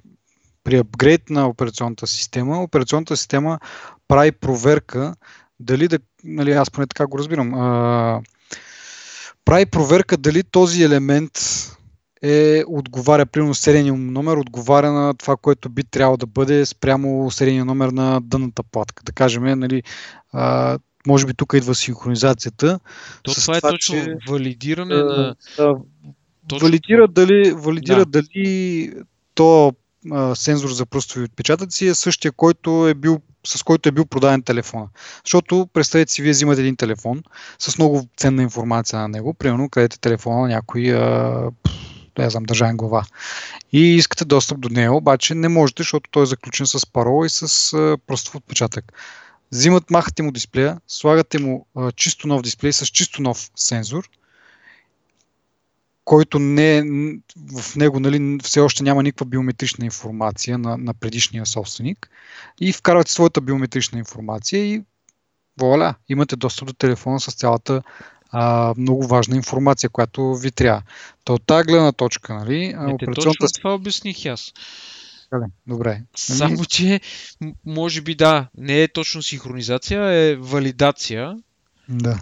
при 0.64 0.78
апгрейд 0.78 1.30
на 1.30 1.48
операционната 1.48 2.08
система, 2.08 2.64
операционната 2.64 3.18
система 3.18 3.60
прави 4.08 4.32
проверка 4.32 5.16
дали 5.60 5.88
да, 5.88 6.00
нали, 6.24 6.52
аз 6.52 6.72
поне 6.72 6.88
така 6.88 7.08
го 7.08 7.20
разбирам, 7.20 7.54
а, 7.54 8.22
прави 9.46 9.66
проверка 9.66 10.18
дали 10.18 10.44
този 10.44 10.84
елемент 10.84 11.32
е, 12.22 12.64
отговаря, 12.68 13.26
примерно 13.26 13.54
серийния 13.54 13.94
номер, 13.94 14.38
отговаря 14.38 14.92
на 14.92 15.14
това, 15.14 15.38
което 15.38 15.70
би 15.70 15.84
трябвало 15.84 16.18
да 16.18 16.26
бъде 16.26 16.66
спрямо 16.66 17.32
серийния 17.32 17.66
номер 17.66 17.90
на 17.90 18.22
дъната 18.24 18.64
платка. 18.64 19.04
Да 19.04 19.12
кажем, 19.12 19.60
нали, 19.60 19.84
а, 20.34 20.78
може 21.08 21.26
би 21.26 21.34
тук 21.34 21.54
идва 21.54 21.76
синхронизацията. 21.76 22.80
То 23.24 23.34
това, 23.34 23.42
това 23.44 23.58
е 23.58 23.72
точно 23.72 23.96
че, 23.96 24.16
валидиране 24.30 24.96
на... 24.96 25.36
Да, 25.58 25.76
точно... 26.48 26.68
Валидира 26.68 27.08
дали, 27.08 27.52
валидира 27.52 28.06
да. 28.06 28.22
дали 28.22 28.94
то 29.36 29.74
а, 30.12 30.36
сензор 30.36 30.70
за 30.70 30.86
пръстови 30.86 31.26
отпечатъци 31.26 31.88
е 31.88 31.96
същия, 31.96 32.32
който 32.32 32.88
е 32.88 32.94
бил 32.94 33.22
с 33.48 33.64
който 33.64 33.90
е 33.90 33.92
бил 33.92 34.06
продаден 34.06 34.42
телефона. 34.42 34.88
Защото 35.26 35.70
представете 35.74 36.12
си, 36.12 36.22
вие 36.22 36.32
взимате 36.32 36.62
един 36.62 36.76
телефон 36.76 37.24
с 37.60 37.78
много 37.78 38.08
ценна 38.18 38.44
информация 38.44 39.00
на 39.00 39.08
него, 39.08 39.34
примерно 39.34 39.70
където 39.70 40.00
телефона 40.00 40.42
на 40.42 40.48
някой, 40.48 40.94
а, 40.94 41.52
не 42.18 42.30
знам, 42.30 42.44
държавен 42.44 42.78
глава. 42.78 43.06
И 43.72 43.96
искате 43.96 44.26
достъп 44.26 44.60
до 44.60 44.70
него, 44.70 44.96
обаче 44.96 45.36
не 45.36 45.48
можете, 45.48 45.84
защото 45.84 46.10
той 46.12 46.24
е 46.24 46.26
заключен 46.26 46.66
с 46.66 46.86
парола 46.86 47.26
и 47.26 47.30
с 47.30 47.74
а, 47.74 47.98
пръстов 48.08 48.36
отпечатък. 48.36 48.94
Взимат, 49.52 49.90
махате 49.90 50.24
му 50.24 50.32
дисплея, 50.32 50.78
слагате 50.88 51.40
му 51.40 51.66
а, 51.76 51.92
чисто 51.92 52.28
нов 52.28 52.42
дисплей 52.42 52.74
с 52.74 52.86
чисто 52.86 53.22
нов 53.22 53.50
сензор 53.56 54.10
който 56.10 56.40
не, 56.40 56.84
в 57.54 57.76
него 57.76 58.00
нали, 58.00 58.38
все 58.44 58.60
още 58.60 58.84
няма 58.84 59.04
никаква 59.04 59.26
биометрична 59.26 59.86
информация 59.86 60.58
на, 60.58 60.78
на 60.78 60.94
предишния 60.94 61.46
собственик 61.46 62.10
и 62.62 62.74
вкарвате 62.74 63.12
своята 63.12 63.42
биометрична 63.42 64.00
информация 64.00 64.66
и 64.66 64.82
вуаля, 65.60 65.96
имате 66.10 66.36
достъп 66.36 66.68
до 66.68 66.74
телефона 66.74 67.20
с 67.20 67.36
цялата 67.36 67.82
а, 68.32 68.74
много 68.78 69.08
важна 69.08 69.36
информация, 69.36 69.90
която 69.90 70.36
ви 70.36 70.52
трябва. 70.52 70.82
То 71.24 71.34
от 71.34 71.46
тази 71.46 71.64
гледна 71.64 71.92
точка, 71.92 72.34
нали, 72.34 72.66
е, 72.66 72.78
операционната... 72.78 73.40
Точно 73.40 73.58
това 73.58 73.74
обясних 73.74 74.26
аз. 74.26 74.54
Добре. 75.68 76.02
Само, 76.16 76.66
че 76.66 77.02
може 77.66 78.02
би 78.02 78.16
да, 78.16 78.48
не 78.58 78.84
е 78.84 78.88
точно 78.88 79.22
синхронизация, 79.22 80.04
е 80.04 80.36
валидация. 80.36 81.38
Да. 81.90 82.20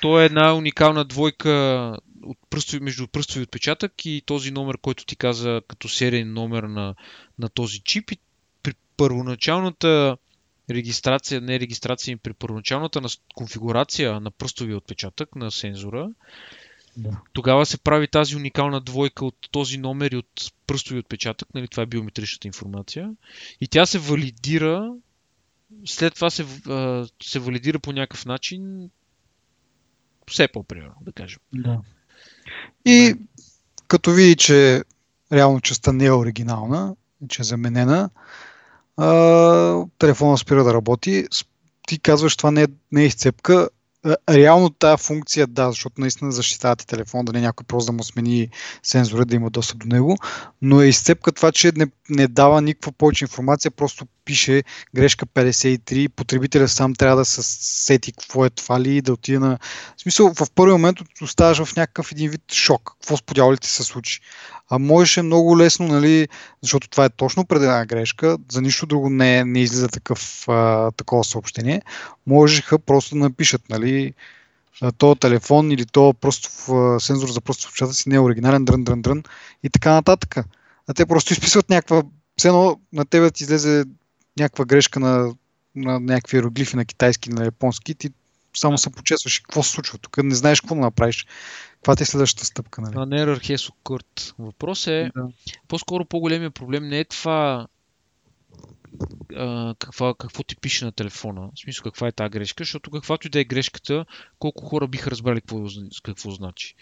То 0.00 0.20
е 0.20 0.24
една 0.24 0.54
уникална 0.54 1.04
двойка 1.04 1.96
от 2.24 2.38
пръстови, 2.50 2.84
между 2.84 3.08
пръстови 3.08 3.42
отпечатък 3.42 4.06
и 4.06 4.22
този 4.26 4.50
номер, 4.50 4.78
който 4.78 5.04
ти 5.04 5.16
каза 5.16 5.62
като 5.68 5.88
сериен 5.88 6.32
номер 6.32 6.62
на, 6.62 6.94
на 7.38 7.48
този 7.48 7.80
чип. 7.80 8.10
И 8.10 8.18
при 8.62 8.74
първоначалната 8.96 10.16
регистрация, 10.70 11.40
не 11.40 11.60
регистрация, 11.60 12.16
при 12.16 12.32
първоначалната 12.32 13.00
на 13.00 13.08
конфигурация 13.34 14.20
на 14.20 14.30
пръстовия 14.30 14.76
отпечатък 14.76 15.36
на 15.36 15.50
сензора, 15.50 16.10
да. 16.96 17.20
тогава 17.32 17.66
се 17.66 17.78
прави 17.78 18.08
тази 18.08 18.36
уникална 18.36 18.80
двойка 18.80 19.26
от 19.26 19.48
този 19.50 19.78
номер 19.78 20.10
и 20.10 20.16
от 20.16 20.52
пръстови 20.66 20.98
отпечатък, 20.98 21.54
нали, 21.54 21.68
това 21.68 21.82
е 21.82 21.86
биометричната 21.86 22.46
информация, 22.46 23.14
и 23.60 23.68
тя 23.68 23.86
се 23.86 23.98
валидира, 23.98 24.94
след 25.84 26.14
това 26.14 26.30
се, 26.30 26.46
се 27.22 27.38
валидира 27.38 27.78
по 27.78 27.92
някакъв 27.92 28.26
начин 28.26 28.90
все 30.28 30.48
по-примерно, 30.48 30.96
да 31.00 31.12
кажем. 31.12 31.40
Да. 31.52 31.80
И 32.84 33.14
като 33.88 34.10
види, 34.10 34.36
че 34.36 34.82
реално 35.32 35.60
частта 35.60 35.92
не 35.92 36.04
е 36.04 36.12
оригинална, 36.12 36.94
че 37.28 37.42
е 37.42 37.44
заменена, 37.44 38.10
а, 38.96 39.84
телефона 39.98 40.38
спира 40.38 40.64
да 40.64 40.74
работи, 40.74 41.26
ти 41.86 41.98
казваш, 41.98 42.36
това 42.36 42.50
не 42.50 42.62
е, 42.62 42.66
не 42.92 43.02
е 43.02 43.06
изцепка, 43.06 43.68
реално 44.30 44.70
тази 44.70 45.02
функция 45.02 45.46
да, 45.46 45.70
защото 45.70 46.00
наистина 46.00 46.32
защитавате 46.32 46.86
телефон, 46.86 47.24
да 47.24 47.32
не 47.32 47.38
е 47.38 47.42
някой 47.42 47.64
просто 47.64 47.92
да 47.92 47.96
му 47.96 48.04
смени 48.04 48.48
сензора, 48.82 49.24
да 49.24 49.36
има 49.36 49.50
достъп 49.50 49.78
до 49.78 49.86
него, 49.86 50.16
но 50.62 50.82
е 50.82 50.86
изцепка 50.86 51.32
това, 51.32 51.52
че 51.52 51.72
не, 51.76 51.86
не 52.10 52.28
дава 52.28 52.62
никаква 52.62 52.92
повече 52.92 53.24
информация, 53.24 53.70
просто 53.70 54.06
пише 54.24 54.62
грешка 54.94 55.26
53, 55.26 56.08
потребителя 56.08 56.68
сам 56.68 56.94
трябва 56.94 57.16
да 57.16 57.24
се 57.24 57.42
сети 57.42 58.12
какво 58.12 58.44
е 58.44 58.50
това 58.50 58.80
ли, 58.80 59.02
да 59.02 59.12
отиде 59.12 59.38
на... 59.38 59.58
В 59.96 60.00
смисъл, 60.00 60.34
в 60.34 60.46
първи 60.54 60.72
момент 60.72 60.98
оставаш 61.22 61.64
в 61.64 61.76
някакъв 61.76 62.12
един 62.12 62.30
вид 62.30 62.52
шок, 62.52 62.90
какво 63.00 63.16
с 63.16 63.22
подявалите 63.22 63.68
се 63.68 63.84
случи. 63.84 64.20
А 64.70 64.78
можеше 64.78 65.22
много 65.22 65.58
лесно, 65.58 65.88
нали, 65.88 66.28
защото 66.62 66.88
това 66.88 67.04
е 67.04 67.08
точно 67.08 67.42
определена 67.42 67.86
грешка, 67.86 68.38
за 68.52 68.62
нищо 68.62 68.86
друго 68.86 69.10
не, 69.10 69.44
не 69.44 69.60
излиза 69.60 69.88
такъв, 69.88 70.48
а, 70.48 70.90
такова 70.90 71.24
съобщение, 71.24 71.82
можеха 72.26 72.78
просто 72.78 73.14
да 73.14 73.20
напишат, 73.20 73.62
нали, 73.70 74.14
то 74.98 75.14
телефон 75.14 75.70
или 75.70 75.86
то 75.86 76.14
просто 76.14 76.48
в, 76.50 77.00
сензор 77.00 77.28
за 77.28 77.40
просто 77.40 77.86
в 77.86 77.94
си 77.94 78.08
не 78.08 78.14
е 78.14 78.20
оригинален, 78.20 78.64
дрън, 78.64 78.84
дрън, 78.84 79.02
дрън 79.02 79.22
и 79.62 79.70
така 79.70 79.92
нататък. 79.92 80.36
А 80.88 80.94
те 80.94 81.06
просто 81.06 81.32
изписват 81.32 81.70
някаква, 81.70 82.02
все 82.36 82.48
едно 82.48 82.80
на 82.92 83.04
тебе 83.04 83.30
ти 83.30 83.42
излезе 83.42 83.84
някаква 84.38 84.64
грешка 84.64 85.00
на, 85.00 85.34
на 85.74 86.00
някакви 86.00 86.36
иероглифи 86.36 86.76
на 86.76 86.84
китайски, 86.84 87.30
на 87.30 87.44
японски, 87.44 87.94
ти 87.94 88.10
само 88.56 88.78
се 88.78 88.90
почесваш. 88.90 89.38
Какво 89.38 89.62
се 89.62 89.70
случва? 89.70 89.98
Тук 89.98 90.16
не 90.22 90.34
знаеш 90.34 90.60
какво 90.60 90.74
да 90.74 90.80
направиш. 90.80 91.26
Каква 91.74 91.96
ти 91.96 92.02
е 92.02 92.06
следващата 92.06 92.46
стъпка? 92.46 92.80
Нали? 92.80 92.92
Това 92.92 93.06
не 93.06 93.20
е 93.20 93.24
Архесо 93.24 93.72
Кърт. 93.84 94.34
Въпрос 94.38 94.86
е, 94.86 95.10
да. 95.16 95.28
по-скоро 95.68 96.04
по-големия 96.04 96.50
проблем 96.50 96.88
не 96.88 96.98
е 96.98 97.04
това 97.04 97.66
а, 99.36 99.74
каква, 99.78 100.14
какво 100.18 100.42
ти 100.42 100.56
пише 100.56 100.84
на 100.84 100.92
телефона. 100.92 101.50
В 101.54 101.60
смисъл 101.60 101.82
каква 101.82 102.08
е 102.08 102.12
тази 102.12 102.30
грешка, 102.30 102.64
защото 102.64 102.90
каквато 102.90 103.26
и 103.26 103.30
да 103.30 103.40
е 103.40 103.44
грешката, 103.44 104.06
колко 104.38 104.64
хора 104.64 104.88
биха 104.88 105.10
разбрали 105.10 105.40
какво, 105.40 105.66
какво 106.02 106.30
значи. 106.30 106.74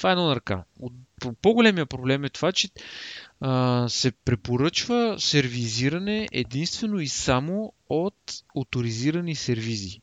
Това 0.00 0.10
е 0.10 0.12
едно 0.12 0.28
на 0.28 0.36
ръка. 0.36 0.64
По-големия 1.42 1.86
проблем 1.86 2.24
е 2.24 2.28
това, 2.28 2.52
че 2.52 2.68
а, 3.40 3.88
се 3.88 4.12
препоръчва 4.12 5.16
сервизиране 5.18 6.28
единствено 6.32 7.00
и 7.00 7.08
само 7.08 7.72
от 7.88 8.42
авторизирани 8.56 9.34
сервизи 9.34 10.00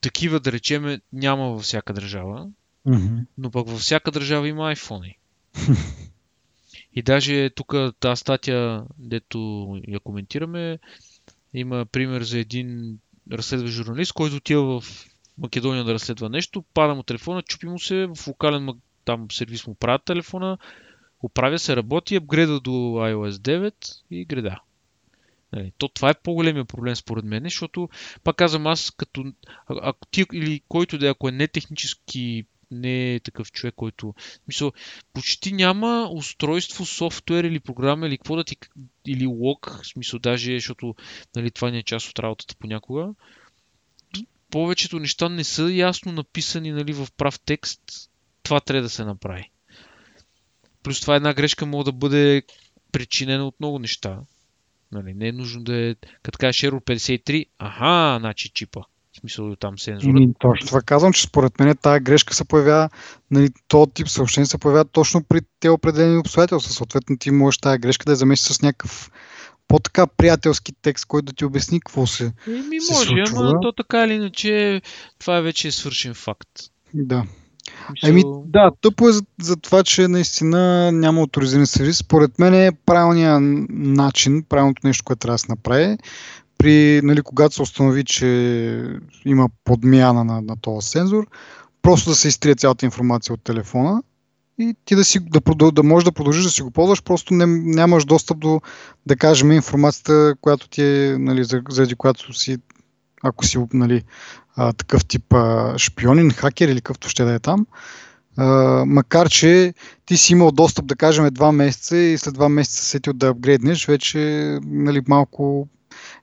такива, 0.00 0.40
да 0.40 0.52
речеме, 0.52 1.00
няма 1.12 1.50
във 1.50 1.62
всяка 1.62 1.92
държава, 1.92 2.48
mm-hmm. 2.86 3.26
но 3.38 3.50
пък 3.50 3.68
във 3.68 3.80
всяка 3.80 4.10
държава 4.10 4.48
има 4.48 4.74
iPhone. 4.74 5.16
И 6.94 7.02
даже 7.02 7.50
тук 7.50 7.74
тази 8.00 8.20
статия, 8.20 8.84
дето 8.98 9.68
я 9.88 10.00
коментираме, 10.00 10.78
има 11.54 11.86
пример 11.86 12.22
за 12.22 12.38
един 12.38 12.98
разследващ 13.32 13.74
журналист, 13.74 14.12
който 14.12 14.36
отива 14.36 14.80
в 14.80 15.09
Македония 15.40 15.84
да 15.84 15.94
разследва 15.94 16.28
нещо, 16.28 16.64
пада 16.74 16.94
му 16.94 17.02
телефона, 17.02 17.42
чупи 17.42 17.66
му 17.66 17.78
се, 17.78 18.06
в 18.16 18.26
локален 18.26 18.68
там 19.04 19.30
сервис 19.30 19.66
му 19.66 19.74
правят 19.74 20.04
телефона, 20.04 20.58
оправя 21.22 21.58
се, 21.58 21.76
работи, 21.76 22.16
апгрейда 22.16 22.60
до 22.60 22.70
iOS 22.70 23.30
9 23.30 23.74
и 24.10 24.24
греда. 24.24 24.60
Нали, 25.52 25.72
то 25.78 25.88
това 25.88 26.10
е 26.10 26.20
по-големия 26.22 26.64
проблем 26.64 26.96
според 26.96 27.24
мен, 27.24 27.42
защото, 27.44 27.88
пак 28.24 28.36
казвам 28.36 28.66
аз, 28.66 28.90
като, 28.90 29.24
ако 29.68 30.06
ти 30.06 30.24
или 30.32 30.62
който 30.68 30.98
да 30.98 31.06
е, 31.06 31.10
ако 31.10 31.28
е 31.28 31.32
не 31.32 31.48
технически 31.48 32.44
не 32.70 33.14
е 33.14 33.20
такъв 33.20 33.52
човек, 33.52 33.74
който... 33.74 34.14
Мисъл, 34.48 34.72
почти 35.12 35.52
няма 35.52 36.10
устройство, 36.12 36.86
софтуер 36.86 37.44
или 37.44 37.60
програма 37.60 38.06
или 38.06 38.18
какво 38.18 38.36
да 38.36 38.44
ти... 38.44 38.56
или 39.06 39.26
лог, 39.26 39.80
в 39.82 39.86
смисъл 39.86 40.20
даже, 40.20 40.52
защото 40.52 40.94
нали, 41.36 41.50
това 41.50 41.70
не 41.70 41.78
е 41.78 41.82
част 41.82 42.08
от 42.08 42.18
работата 42.18 42.54
понякога. 42.58 43.08
Повечето 44.50 44.98
неща 44.98 45.28
не 45.28 45.44
са 45.44 45.72
ясно 45.72 46.12
написани 46.12 46.72
нали, 46.72 46.92
в 46.92 47.08
прав 47.16 47.40
текст. 47.40 47.80
Това 48.42 48.60
трябва 48.60 48.82
да 48.82 48.90
се 48.90 49.04
направи. 49.04 49.50
Плюс 50.82 51.00
това 51.00 51.16
една 51.16 51.34
грешка 51.34 51.66
може 51.66 51.84
да 51.84 51.92
бъде 51.92 52.42
причинена 52.92 53.46
от 53.46 53.54
много 53.60 53.78
неща. 53.78 54.18
Нали, 54.92 55.14
не 55.14 55.28
е 55.28 55.32
нужно 55.32 55.64
да 55.64 55.76
е, 55.76 55.94
като 56.22 56.38
кажеш 56.38 56.62
Error 56.62 56.84
53, 56.84 57.46
аха, 57.58 58.18
значи 58.20 58.48
чипа. 58.48 58.80
В 59.12 59.20
смисъл 59.20 59.56
там 59.56 59.78
сензорът. 59.78 60.16
Ами, 60.16 60.28
точно 60.38 60.66
това 60.66 60.82
казвам, 60.82 61.12
че 61.12 61.22
според 61.22 61.58
мен 61.58 61.76
тази 61.76 62.00
грешка 62.00 62.34
се 62.34 62.44
появява, 62.44 62.88
нали, 63.30 63.48
този 63.68 63.90
тип 63.90 64.08
съобщение 64.08 64.46
се 64.46 64.58
появява 64.58 64.84
точно 64.84 65.24
при 65.24 65.40
те 65.60 65.68
определени 65.68 66.18
обстоятелства. 66.18 66.72
Съответно 66.72 67.18
ти 67.18 67.30
можеш 67.30 67.58
тази 67.58 67.78
грешка 67.78 68.04
да 68.04 68.12
я 68.12 68.16
замесиш 68.16 68.56
с 68.56 68.62
някакъв 68.62 69.10
по-така 69.70 70.06
приятелски 70.06 70.72
текст, 70.82 71.06
който 71.06 71.24
да 71.24 71.32
ти 71.32 71.44
обясни 71.44 71.80
какво 71.80 72.06
се, 72.06 72.32
Еми, 72.46 72.80
се 72.80 72.92
може, 72.92 73.06
случва. 73.06 73.48
ама 73.48 73.60
то 73.62 73.72
така 73.72 74.04
или 74.04 74.12
иначе 74.12 74.82
това 75.18 75.40
вече 75.40 75.68
е 75.68 75.72
свършен 75.72 76.14
факт. 76.14 76.48
Да. 76.94 77.24
В 77.24 78.00
смисъл, 78.00 78.10
Еми, 78.10 78.22
да, 78.46 78.70
тъпо 78.80 79.08
е 79.08 79.12
за, 79.12 79.22
за 79.42 79.56
това, 79.56 79.82
че 79.82 80.08
наистина 80.08 80.92
няма 80.92 81.22
авторизиран 81.22 81.66
сервис. 81.66 81.96
Според 81.96 82.38
мен 82.38 82.54
е 82.54 82.72
правилният 82.86 83.42
начин, 83.70 84.44
правилното 84.48 84.86
нещо, 84.86 85.04
което 85.04 85.18
трябва 85.18 85.34
да 85.34 85.38
се 85.38 85.46
направи, 85.48 85.98
при, 86.58 87.00
нали, 87.04 87.22
когато 87.22 87.54
се 87.54 87.62
установи, 87.62 88.04
че 88.04 88.26
има 89.24 89.48
подмяна 89.64 90.24
на, 90.24 90.40
на 90.40 90.56
този 90.60 90.88
сензор, 90.88 91.26
просто 91.82 92.10
да 92.10 92.16
се 92.16 92.28
изтрие 92.28 92.54
цялата 92.54 92.84
информация 92.84 93.34
от 93.34 93.44
телефона 93.44 94.02
и 94.60 94.74
ти 94.84 94.94
да, 94.94 95.04
си, 95.04 95.18
да, 95.20 95.72
да 95.72 95.82
можеш 95.82 96.04
да 96.04 96.12
продължиш 96.12 96.42
да 96.44 96.50
си 96.50 96.62
го 96.62 96.70
ползваш, 96.70 97.02
просто 97.02 97.34
не, 97.34 97.46
нямаш 97.46 98.04
достъп 98.04 98.38
до, 98.38 98.60
да 99.06 99.16
кажем, 99.16 99.52
информацията, 99.52 100.34
която 100.40 100.68
ти 100.68 100.82
е, 100.82 101.18
нали, 101.18 101.44
за- 101.44 101.62
заради 101.70 101.94
която 101.94 102.32
си, 102.32 102.56
ако 103.22 103.46
си 103.46 103.58
нали, 103.72 104.02
а, 104.56 104.72
такъв 104.72 105.04
тип 105.04 105.32
а, 105.32 105.78
шпионин, 105.78 106.30
хакер 106.30 106.68
или 106.68 106.80
какъвто 106.80 107.08
ще 107.08 107.24
да 107.24 107.34
е 107.34 107.38
там, 107.38 107.66
а, 108.36 108.44
макар 108.86 109.28
че 109.28 109.74
ти 110.06 110.16
си 110.16 110.32
имал 110.32 110.50
достъп, 110.50 110.86
да 110.86 110.96
кажем, 110.96 111.28
два 111.30 111.52
месеца 111.52 111.96
и 111.96 112.18
след 112.18 112.34
два 112.34 112.48
месеца 112.48 112.76
се 112.76 112.86
сетил 112.86 113.12
да 113.12 113.28
апгрейднеш, 113.28 113.86
вече 113.86 114.18
нали, 114.62 115.02
малко 115.08 115.68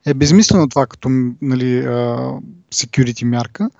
е 0.06 0.14
безмислено 0.14 0.68
това 0.68 0.86
като 0.86 1.08
нали, 1.42 1.78
а, 1.78 2.32
security 2.74 3.24
мярка. 3.24 3.70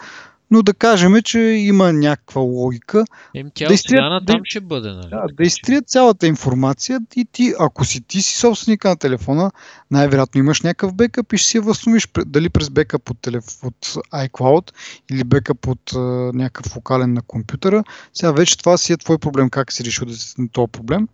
Но 0.51 0.63
да 0.63 0.75
кажем, 0.75 1.23
че 1.23 1.39
има 1.41 1.93
някаква 1.93 2.41
логика 2.41 3.05
Еми, 3.35 3.51
тя 3.55 3.69
да 3.69 3.75
изтрият- 3.75 4.11
на 4.11 4.21
да- 4.21 4.33
там 4.33 4.41
ще 4.45 4.61
бъде, 4.61 4.89
нали? 4.89 5.09
да, 5.11 5.25
да 5.33 5.43
изтрият 5.43 5.89
цялата 5.89 6.27
информация 6.27 7.01
и 7.17 7.25
ти, 7.33 7.55
ако 7.61 7.85
си 7.85 8.01
ти 8.01 8.23
си 8.23 8.39
собственика 8.39 8.89
на 8.89 8.97
телефона, 8.97 9.51
най-вероятно 9.91 10.39
имаш 10.39 10.63
някакъв 10.63 10.95
бекъп 10.95 11.33
и 11.33 11.39
ще 11.39 11.49
си 11.49 11.57
я 11.57 11.63
възстановиш 11.63 12.09
дали 12.27 12.49
през 12.49 12.71
бекъп 12.71 13.11
от, 13.11 13.19
телеф... 13.21 13.45
от 13.65 13.87
iCloud 14.15 14.73
или 15.11 15.25
бекъп 15.25 15.67
от 15.67 15.93
а, 15.95 15.99
някакъв 16.35 16.77
локален 16.77 17.13
на 17.13 17.23
компютъра. 17.23 17.85
Сега 18.15 18.33
вече 18.33 18.59
това 18.59 18.77
си 18.77 18.93
е 18.93 18.97
твой 18.97 19.19
проблем, 19.19 19.51
как 19.51 19.73
си 19.73 19.85
решил 19.85 20.07
да 20.07 20.15
си 20.17 20.35
на 20.39 20.49
този 20.49 20.73
проблем 20.73 21.09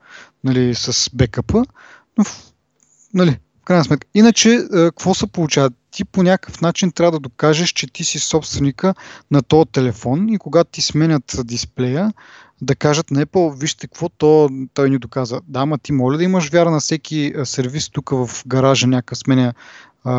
нали, 0.45 0.75
с 0.75 1.11
бекъпа. 1.15 1.65
Но 2.19 2.25
нали, 3.15 3.39
крайна 3.65 3.85
сметка. 3.85 4.07
Иначе, 4.15 4.55
а, 4.55 4.67
какво 4.71 5.15
се 5.15 5.27
получава? 5.27 5.71
Ти 5.91 6.05
по 6.05 6.23
някакъв 6.23 6.61
начин 6.61 6.93
трябва 6.93 7.13
да 7.13 7.19
докажеш, 7.19 7.69
че 7.69 7.87
ти 7.87 8.05
си 8.05 8.19
собственика 8.19 8.95
на 9.31 9.43
този 9.43 9.71
телефон 9.73 10.29
и 10.29 10.39
когато 10.39 10.71
ти 10.71 10.83
сменят 10.83 11.37
дисплея, 11.45 12.13
да 12.63 12.75
кажат 12.75 13.11
на 13.11 13.27
Apple, 13.27 13.61
вижте 13.61 13.87
какво 13.87 14.09
то, 14.09 14.51
той 14.75 14.91
ни 14.91 14.99
доказа. 14.99 15.41
Да, 15.49 15.61
ама 15.61 15.79
ти 15.79 15.93
моля 15.93 16.17
да 16.17 16.25
имаш 16.25 16.51
вяра 16.51 16.71
на 16.71 16.81
всеки 16.81 17.33
а, 17.39 17.47
сервис 17.47 17.91
тук 17.91 18.11
в 18.11 18.31
гаража, 18.47 18.87
някакъв 18.87 19.19
сменя 19.19 19.55
а, 20.05 20.15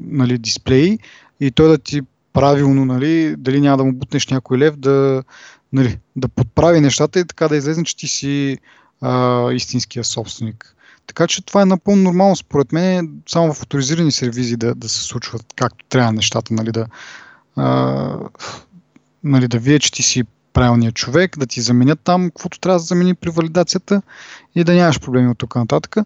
нали, 0.00 0.38
дисплей 0.38 0.98
и 1.40 1.50
той 1.50 1.68
да 1.68 1.78
ти 1.78 2.02
правилно, 2.32 2.84
нали, 2.84 3.34
дали 3.38 3.60
няма 3.60 3.76
да 3.76 3.84
му 3.84 3.92
бутнеш 3.92 4.28
някой 4.28 4.58
лев, 4.58 4.76
да, 4.76 5.22
нали, 5.72 5.98
да 6.16 6.28
подправи 6.28 6.80
нещата 6.80 7.20
и 7.20 7.24
така 7.24 7.48
да 7.48 7.56
излезе, 7.56 7.84
че 7.84 7.96
ти 7.96 8.08
си 8.08 8.58
а, 9.00 9.52
истинския 9.52 10.04
собственик. 10.04 10.75
Така 11.06 11.26
че 11.26 11.42
това 11.42 11.62
е 11.62 11.66
напълно 11.66 12.02
нормално, 12.02 12.36
според 12.36 12.72
мен, 12.72 13.22
само 13.28 13.52
в 13.52 13.60
авторизирани 13.62 14.12
сервизи 14.12 14.56
да, 14.56 14.74
да 14.74 14.88
се 14.88 15.02
случват 15.02 15.46
както 15.56 15.84
трябва 15.84 16.12
нещата, 16.12 16.54
нали, 16.54 16.72
да, 16.72 16.86
а, 17.56 18.18
нали, 19.24 19.48
да 19.48 19.58
вие, 19.58 19.78
че 19.78 19.92
ти 19.92 20.02
си 20.02 20.24
правилният 20.52 20.94
човек, 20.94 21.38
да 21.38 21.46
ти 21.46 21.60
заменят 21.60 22.00
там, 22.04 22.30
каквото 22.30 22.60
трябва 22.60 22.78
да 22.78 22.84
замени 22.84 23.14
при 23.14 23.30
валидацията 23.30 24.02
и 24.54 24.64
да 24.64 24.74
нямаш 24.74 25.00
проблеми 25.00 25.28
от 25.28 25.38
тук 25.38 25.56
нататък. 25.56 25.96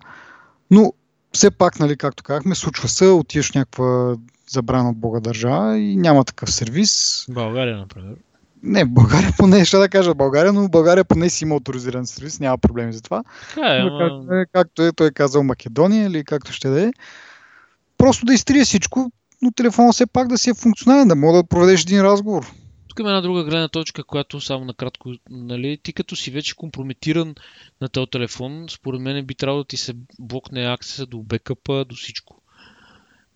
Но 0.71 0.93
все 1.33 1.51
пак, 1.51 1.81
нали, 1.81 1.97
както 1.97 2.23
казахме, 2.23 2.55
случва 2.55 2.89
се, 2.89 3.07
отиваш 3.07 3.53
в 3.53 3.55
някаква 3.55 4.17
забрана 4.49 4.91
от 4.91 4.97
Бога 4.97 5.21
държава 5.21 5.79
и 5.79 5.97
няма 5.97 6.25
такъв 6.25 6.53
сервис. 6.53 7.25
България, 7.29 7.77
например. 7.77 8.15
Не, 8.63 8.85
в 8.85 8.91
България 8.91 9.33
поне, 9.39 9.65
ще 9.65 9.77
да 9.77 9.89
кажа 9.89 10.15
България, 10.15 10.53
но 10.53 10.63
в 10.63 10.71
България 10.71 11.05
поне 11.05 11.31
си 11.31 11.45
има 11.45 11.57
авторизиран 11.57 12.07
сервис, 12.07 12.41
няма 12.41 12.59
проблеми 12.59 12.93
за 12.93 13.03
това. 13.03 13.23
Е, 13.57 13.83
Но 13.83 13.99
както, 13.99 14.35
е, 14.35 14.47
както 14.53 14.83
е 14.83 14.93
той 14.93 15.11
казал 15.11 15.43
Македония 15.43 16.07
или 16.07 16.25
както 16.25 16.53
ще 16.53 16.69
да 16.69 16.83
е. 16.83 16.91
Просто 17.99 18.27
да 18.27 18.35
изтрие 18.35 18.65
всичко, 18.65 19.13
но 19.43 19.51
телефона 19.53 19.93
все 19.93 20.07
пак 20.07 20.29
да 20.29 20.39
си 20.39 20.51
е 20.51 20.55
функционален, 20.55 21.09
да 21.09 21.17
мога 21.17 21.39
да 21.39 21.49
проведеш 21.49 21.83
един 21.83 22.01
разговор. 22.01 22.47
Тук 22.89 22.99
има 22.99 23.09
една 23.09 23.21
друга 23.21 23.45
гледна 23.45 23.69
точка, 23.69 24.05
която 24.05 24.41
само 24.41 24.65
накратко, 24.65 25.13
нали, 25.31 25.79
ти 25.83 25.93
като 25.93 26.17
си 26.17 26.31
вече 26.31 26.57
компрометиран 26.57 27.35
на 27.81 27.89
този 27.89 28.11
телефон, 28.11 28.67
според 28.71 29.01
мен 29.01 29.27
би 29.27 29.35
трябвало 29.35 29.63
да 29.63 29.69
ти 29.69 29.77
се 29.77 29.93
блокне 30.19 30.67
аксеса 30.67 31.07
до 31.07 31.19
бекъпа, 31.19 31.85
до 31.85 31.95
всичко. 31.95 32.43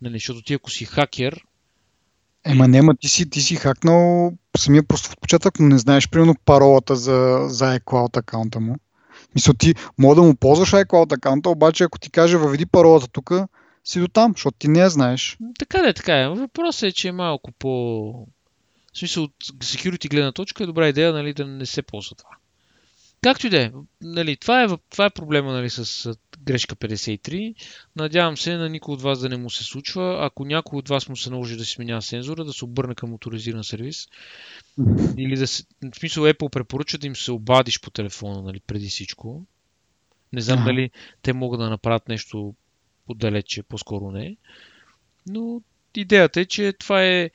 Нали, 0.01 0.13
защото 0.13 0.41
ти 0.41 0.53
ако 0.53 0.71
си 0.71 0.85
хакер, 0.85 1.41
Ема 2.45 2.67
нема, 2.67 2.95
ти 2.95 3.09
си, 3.09 3.29
ти 3.29 3.41
си 3.41 3.55
хакнал 3.55 4.33
самия 4.57 4.83
просто 4.83 5.09
отпечатък, 5.11 5.59
но 5.59 5.67
не 5.67 5.77
знаеш 5.77 6.09
примерно 6.09 6.35
паролата 6.45 6.95
за, 6.95 7.45
за 7.47 7.79
iCloud 7.79 8.17
акаунта 8.17 8.59
му. 8.59 8.75
Мисля, 9.35 9.53
ти 9.53 9.75
мога 9.97 10.15
да 10.15 10.21
му 10.21 10.35
ползваш 10.35 10.71
iCloud 10.71 11.13
акаунта, 11.13 11.49
обаче 11.49 11.83
ако 11.83 11.99
ти 11.99 12.11
каже 12.11 12.37
въведи 12.37 12.65
паролата 12.65 13.07
тук, 13.07 13.31
си 13.83 13.99
до 13.99 14.07
там, 14.07 14.31
защото 14.31 14.57
ти 14.57 14.67
не 14.67 14.79
я 14.79 14.89
знаеш. 14.89 15.37
така 15.59 15.81
да 15.81 15.89
е, 15.89 15.93
така 15.93 16.21
е. 16.21 16.27
Въпросът 16.27 16.83
е, 16.83 16.91
че 16.91 17.07
е 17.07 17.11
малко 17.11 17.51
по... 17.51 17.71
В 18.93 18.97
смисъл 18.97 19.23
от 19.23 19.33
security 19.43 20.09
гледна 20.09 20.31
точка 20.31 20.63
е 20.63 20.67
добра 20.67 20.87
идея 20.87 21.13
нали, 21.13 21.33
да 21.33 21.45
не 21.45 21.65
се 21.65 21.81
ползва 21.81 22.15
това. 22.15 22.29
Както 23.21 23.47
и 23.47 23.49
да 23.49 23.61
е, 23.61 23.71
нали, 24.01 24.37
това 24.37 24.63
е, 24.63 24.67
това 24.89 25.05
е 25.05 25.09
проблема 25.09 25.53
нали, 25.53 25.69
с 25.69 26.13
грешка 26.45 26.75
53. 26.75 27.55
Надявам 27.95 28.37
се 28.37 28.57
на 28.57 28.69
никой 28.69 28.93
от 28.93 29.01
вас 29.01 29.19
да 29.19 29.29
не 29.29 29.37
му 29.37 29.49
се 29.49 29.63
случва. 29.63 30.17
Ако 30.21 30.45
някой 30.45 30.79
от 30.79 30.89
вас 30.89 31.09
му 31.09 31.15
се 31.15 31.29
наложи 31.29 31.57
да 31.57 31.65
си 31.65 31.71
сменя 31.71 32.01
сензора, 32.01 32.45
да 32.45 32.53
се 32.53 32.65
обърне 32.65 32.95
към 32.95 33.13
авторизиран 33.13 33.63
сервис. 33.63 34.07
Или 35.17 35.37
да 35.37 35.47
се... 35.47 35.63
В 35.93 35.97
смисъл 35.97 36.23
Apple 36.23 36.49
препоръча 36.49 36.97
да 36.97 37.07
им 37.07 37.15
се 37.15 37.31
обадиш 37.31 37.81
по 37.81 37.91
телефона, 37.91 38.41
нали, 38.41 38.59
преди 38.59 38.89
всичко. 38.89 39.45
Не 40.33 40.41
знам 40.41 40.65
дали 40.65 40.91
те 41.21 41.33
могат 41.33 41.59
да 41.59 41.69
направят 41.69 42.09
нещо 42.09 42.55
отдалече, 43.07 43.63
по-скоро 43.63 44.11
не. 44.11 44.37
Но 45.27 45.61
идеята 45.95 46.41
е, 46.41 46.45
че 46.45 46.73
това 46.73 47.05
е 47.05 47.29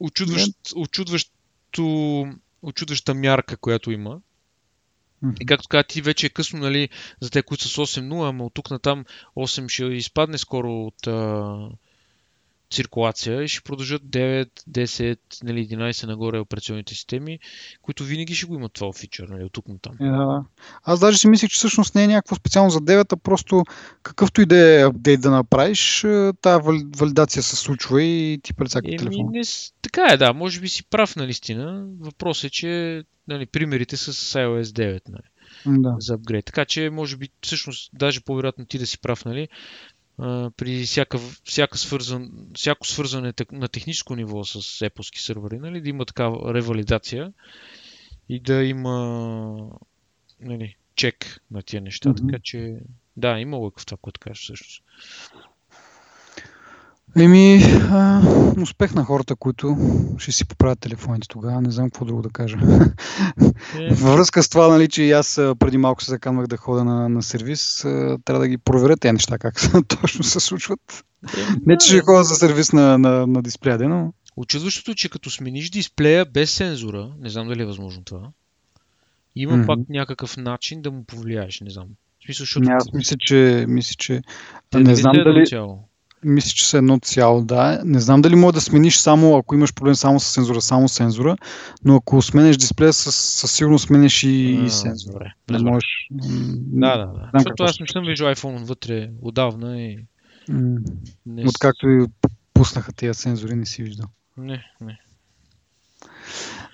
очудващ, 0.00 0.52
очудващо, 0.76 2.26
очудваща 2.62 3.14
мярка, 3.14 3.56
която 3.56 3.90
има. 3.90 4.20
И 5.40 5.46
както 5.46 5.68
каза, 5.68 5.84
ти 5.84 6.02
вече 6.02 6.26
е 6.26 6.30
късно, 6.30 6.58
нали, 6.58 6.88
за 7.20 7.30
те, 7.30 7.42
които 7.42 7.64
са 7.64 7.68
с 7.68 7.76
8.0, 7.76 8.28
ама 8.28 8.44
от 8.44 8.54
тук 8.54 8.70
на 8.70 8.78
там 8.78 9.04
8 9.36 9.68
ще 9.68 9.84
изпадне 9.84 10.38
скоро 10.38 10.86
от 10.86 11.06
циркулация 12.70 13.42
и 13.42 13.48
ще 13.48 13.62
продължат 13.62 14.02
9, 14.02 14.48
10, 14.70 15.18
нали, 15.44 15.68
11 15.68 16.06
нагоре 16.06 16.38
операционните 16.38 16.94
системи, 16.94 17.38
които 17.82 18.04
винаги 18.04 18.34
ще 18.34 18.46
го 18.46 18.54
имат 18.54 18.72
това 18.72 18.92
фичър, 18.92 19.28
нали, 19.28 19.44
от 19.44 19.52
тук 19.52 19.68
на 19.68 19.78
там. 19.78 19.94
Е, 20.00 20.04
да. 20.04 20.44
Аз 20.82 21.00
даже 21.00 21.18
си 21.18 21.28
мислех, 21.28 21.50
че 21.50 21.56
всъщност 21.56 21.94
не 21.94 22.04
е 22.04 22.06
някакво 22.06 22.34
специално 22.34 22.70
за 22.70 22.78
9, 22.78 23.12
а 23.12 23.16
просто 23.16 23.64
какъвто 24.02 24.40
и 24.40 24.46
да 24.46 24.80
е 24.80 24.84
апдейт 24.84 25.20
да 25.20 25.30
направиш, 25.30 26.04
е, 26.04 26.32
вали- 26.46 26.86
валидация 26.96 27.42
се 27.42 27.56
случва 27.56 28.02
и 28.02 28.40
ти 28.42 28.52
Еми, 28.88 28.96
телефон. 28.98 29.26
не, 29.32 29.42
така 29.82 30.06
е, 30.12 30.16
да, 30.16 30.32
може 30.32 30.60
би 30.60 30.68
си 30.68 30.84
прав 30.84 31.16
наистина. 31.16 31.86
Въпросът 32.00 32.44
е, 32.44 32.50
че 32.50 33.02
нали, 33.28 33.46
примерите 33.46 33.96
са 33.96 34.12
с 34.14 34.38
iOS 34.38 34.62
9 34.62 35.00
нали, 35.08 35.82
Да. 35.82 35.96
за 35.98 36.14
апгрейд. 36.14 36.44
Така 36.44 36.64
че, 36.64 36.90
може 36.90 37.16
би, 37.16 37.28
всъщност, 37.42 37.90
даже 37.94 38.20
по-вероятно 38.20 38.66
ти 38.66 38.78
да 38.78 38.86
си 38.86 39.00
прав, 39.00 39.24
нали, 39.24 39.48
при 40.56 40.84
всяка, 40.84 41.18
всяка 41.44 41.78
свързан, 41.78 42.30
всяко 42.54 42.86
свързване 42.86 43.32
на 43.52 43.68
техническо 43.68 44.16
ниво 44.16 44.44
с 44.44 44.60
Apple 44.60 45.20
сървъри, 45.20 45.58
нали, 45.58 45.80
да 45.80 45.88
има 45.88 46.04
такава 46.04 46.54
ревалидация 46.54 47.32
и 48.28 48.40
да 48.40 48.64
има 48.64 49.70
нали, 50.40 50.76
чек 50.94 51.40
на 51.50 51.62
тия 51.62 51.82
неща. 51.82 52.08
Мгм. 52.08 52.26
Така 52.26 52.38
че, 52.42 52.80
да, 53.16 53.38
има 53.38 53.56
лък 53.56 53.80
в 53.80 53.86
това, 53.86 53.98
което 54.02 54.20
кажеш 54.20 54.42
всъщност. 54.42 54.82
Еми, 57.18 57.62
а, 57.90 58.22
успех 58.62 58.94
на 58.94 59.04
хората, 59.04 59.36
които 59.36 59.76
ще 60.18 60.32
си 60.32 60.46
поправят 60.46 60.80
телефоните 60.80 61.28
тогава. 61.28 61.60
Не 61.60 61.70
знам 61.70 61.90
какво 61.90 62.04
друго 62.04 62.22
да 62.22 62.28
кажа. 62.28 62.56
Е, 63.78 63.88
Във 63.94 64.14
връзка 64.14 64.42
с 64.42 64.48
това, 64.48 64.68
нали, 64.68 64.88
че 64.88 65.02
и 65.02 65.12
аз 65.12 65.40
преди 65.58 65.78
малко 65.78 66.02
се 66.02 66.10
заканвах 66.10 66.46
да 66.46 66.56
ходя 66.56 66.84
на, 66.84 67.08
на 67.08 67.22
сервис, 67.22 67.80
трябва 68.24 68.40
да 68.40 68.48
ги 68.48 68.58
проверя 68.58 68.96
тези 68.96 69.12
неща, 69.12 69.38
как 69.38 69.54
точно 69.88 70.24
се 70.24 70.40
случват. 70.40 71.04
е, 71.38 71.40
Не, 71.66 71.78
че 71.78 71.88
ще 71.88 72.00
ходя 72.00 72.24
за 72.24 72.34
сервис 72.34 72.72
на, 72.72 72.98
на, 72.98 73.26
на 73.26 73.42
дисплея, 73.42 73.78
но 73.78 74.12
Очудващото 74.36 74.90
е, 74.90 74.94
че 74.94 75.08
като 75.08 75.30
смениш 75.30 75.70
дисплея 75.70 76.24
без 76.24 76.50
сензора, 76.50 77.10
не 77.18 77.28
знам 77.28 77.48
дали 77.48 77.62
е 77.62 77.66
възможно 77.66 78.04
това, 78.04 78.30
има 79.36 79.56
Мгм. 79.56 79.66
пак 79.66 79.78
някакъв 79.88 80.36
начин 80.36 80.82
да 80.82 80.90
му 80.90 81.04
повлияеш, 81.04 81.60
не 81.60 81.70
знам. 81.70 81.86
В 82.20 82.24
смисъл, 82.24 82.42
защото 82.44 82.68
не, 82.68 82.74
аз 82.74 82.92
мисля, 82.92 83.16
че, 83.20 83.64
мисля, 83.68 83.94
че 83.98 84.22
те 84.70 84.78
не 84.78 84.96
знам 84.96 85.16
дали, 85.24 85.46
цяло? 85.46 85.88
Мисля, 86.24 86.50
че 86.50 86.68
са 86.68 86.78
едно 86.78 86.98
цяло, 86.98 87.44
да. 87.44 87.80
Не 87.84 88.00
знам 88.00 88.22
дали 88.22 88.34
може 88.34 88.54
да 88.54 88.60
смениш 88.60 88.96
само, 88.96 89.36
ако 89.36 89.54
имаш 89.54 89.74
проблем 89.74 89.94
само 89.94 90.20
с 90.20 90.26
сензора, 90.26 90.60
само 90.60 90.88
сензора, 90.88 91.36
но 91.84 91.96
ако 91.96 92.22
сменеш 92.22 92.56
дисплея, 92.56 92.92
със, 92.92 93.16
със 93.16 93.52
сигурност 93.52 93.86
сменеш 93.86 94.22
и, 94.22 94.58
А, 94.60 94.64
и 94.64 94.70
сензора. 94.70 95.34
Добре, 95.48 95.62
Не 95.62 95.70
можеш. 95.70 96.08
Да, 96.10 96.96
да, 96.96 97.06
да. 97.06 97.30
Защото 97.34 97.62
аз 97.62 97.80
не 97.80 97.86
съм 97.86 98.04
виждал 98.04 98.34
iPhone 98.34 98.64
вътре 98.64 99.10
отдавна 99.22 99.82
и 99.82 99.98
м, 100.48 100.78
не... 101.26 101.44
Откакто 101.48 101.88
и 101.88 102.06
пуснаха 102.54 102.92
тези 102.92 103.20
сензори, 103.20 103.54
не 103.54 103.66
си 103.66 103.82
виждал. 103.82 104.06
Не, 104.36 104.64
не. 104.80 104.98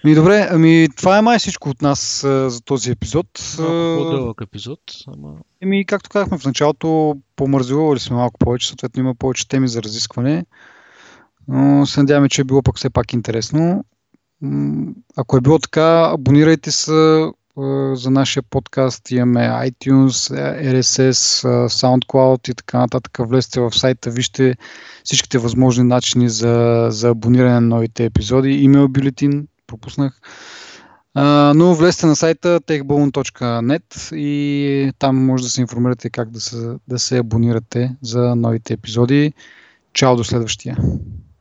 Ми 0.05 0.15
добре, 0.15 0.49
ами 0.51 0.89
това 0.97 1.19
е 1.19 1.23
май 1.23 1.39
всичко 1.39 1.69
от 1.69 1.83
нас 1.83 2.25
а, 2.25 2.51
за 2.51 2.61
този 2.61 2.91
епизод. 2.91 3.27
Малко 3.59 4.05
по-дълъг 4.05 4.41
епизод, 4.43 4.81
ама... 5.07 5.35
Еми, 5.63 5.87
както 5.87 6.11
казахме 6.11 6.39
в 6.39 6.45
началото, 6.45 7.17
помързелували 7.37 8.01
сме 8.01 8.17
малко 8.17 8.39
повече, 8.39 8.69
съответно 8.69 9.01
има 9.01 9.15
повече 9.15 9.49
теми 9.49 9.69
за 9.69 9.83
разискване. 9.83 10.45
Но 11.49 11.87
се 11.87 12.01
надяваме, 12.01 12.29
че 12.29 12.41
е 12.41 12.45
било 12.45 12.63
пък 12.63 12.77
все 12.77 12.91
пак 12.91 13.13
интересно. 13.13 13.85
Ако 15.17 15.37
е 15.37 15.41
било 15.41 15.59
така, 15.59 16.11
абонирайте 16.15 16.71
се 16.71 17.27
за 17.93 18.11
нашия 18.11 18.43
подкаст. 18.43 19.11
Имаме 19.11 19.41
iTunes, 19.41 20.35
RSS, 20.63 21.45
а, 21.45 21.69
SoundCloud 21.69 22.51
и 22.51 22.55
така 22.55 22.79
нататък. 22.79 23.19
Влезте 23.21 23.61
в 23.61 23.71
сайта, 23.71 24.11
вижте 24.11 24.55
всичките 25.05 25.39
възможни 25.39 25.85
начини 25.85 26.29
за, 26.29 26.87
за 26.91 27.09
абониране 27.09 27.55
на 27.55 27.61
новите 27.61 28.05
епизоди. 28.05 28.51
Имейл 28.51 28.89
бюлетин, 28.89 29.47
пропуснах. 29.67 30.21
Но 31.55 31.75
влезте 31.75 32.07
на 32.07 32.17
сайта 32.17 32.61
techballoon.net 32.61 34.17
и 34.17 34.93
там 34.99 35.25
може 35.25 35.45
да 35.45 35.51
се 35.51 35.61
информирате 35.61 36.11
как 36.11 36.31
да 36.31 36.41
се, 36.41 36.77
да 36.89 36.99
се 36.99 37.19
абонирате 37.19 37.97
за 38.03 38.37
новите 38.37 38.73
епизоди. 38.73 39.33
Чао 39.93 40.17
до 40.17 40.25
следващия! 40.25 40.77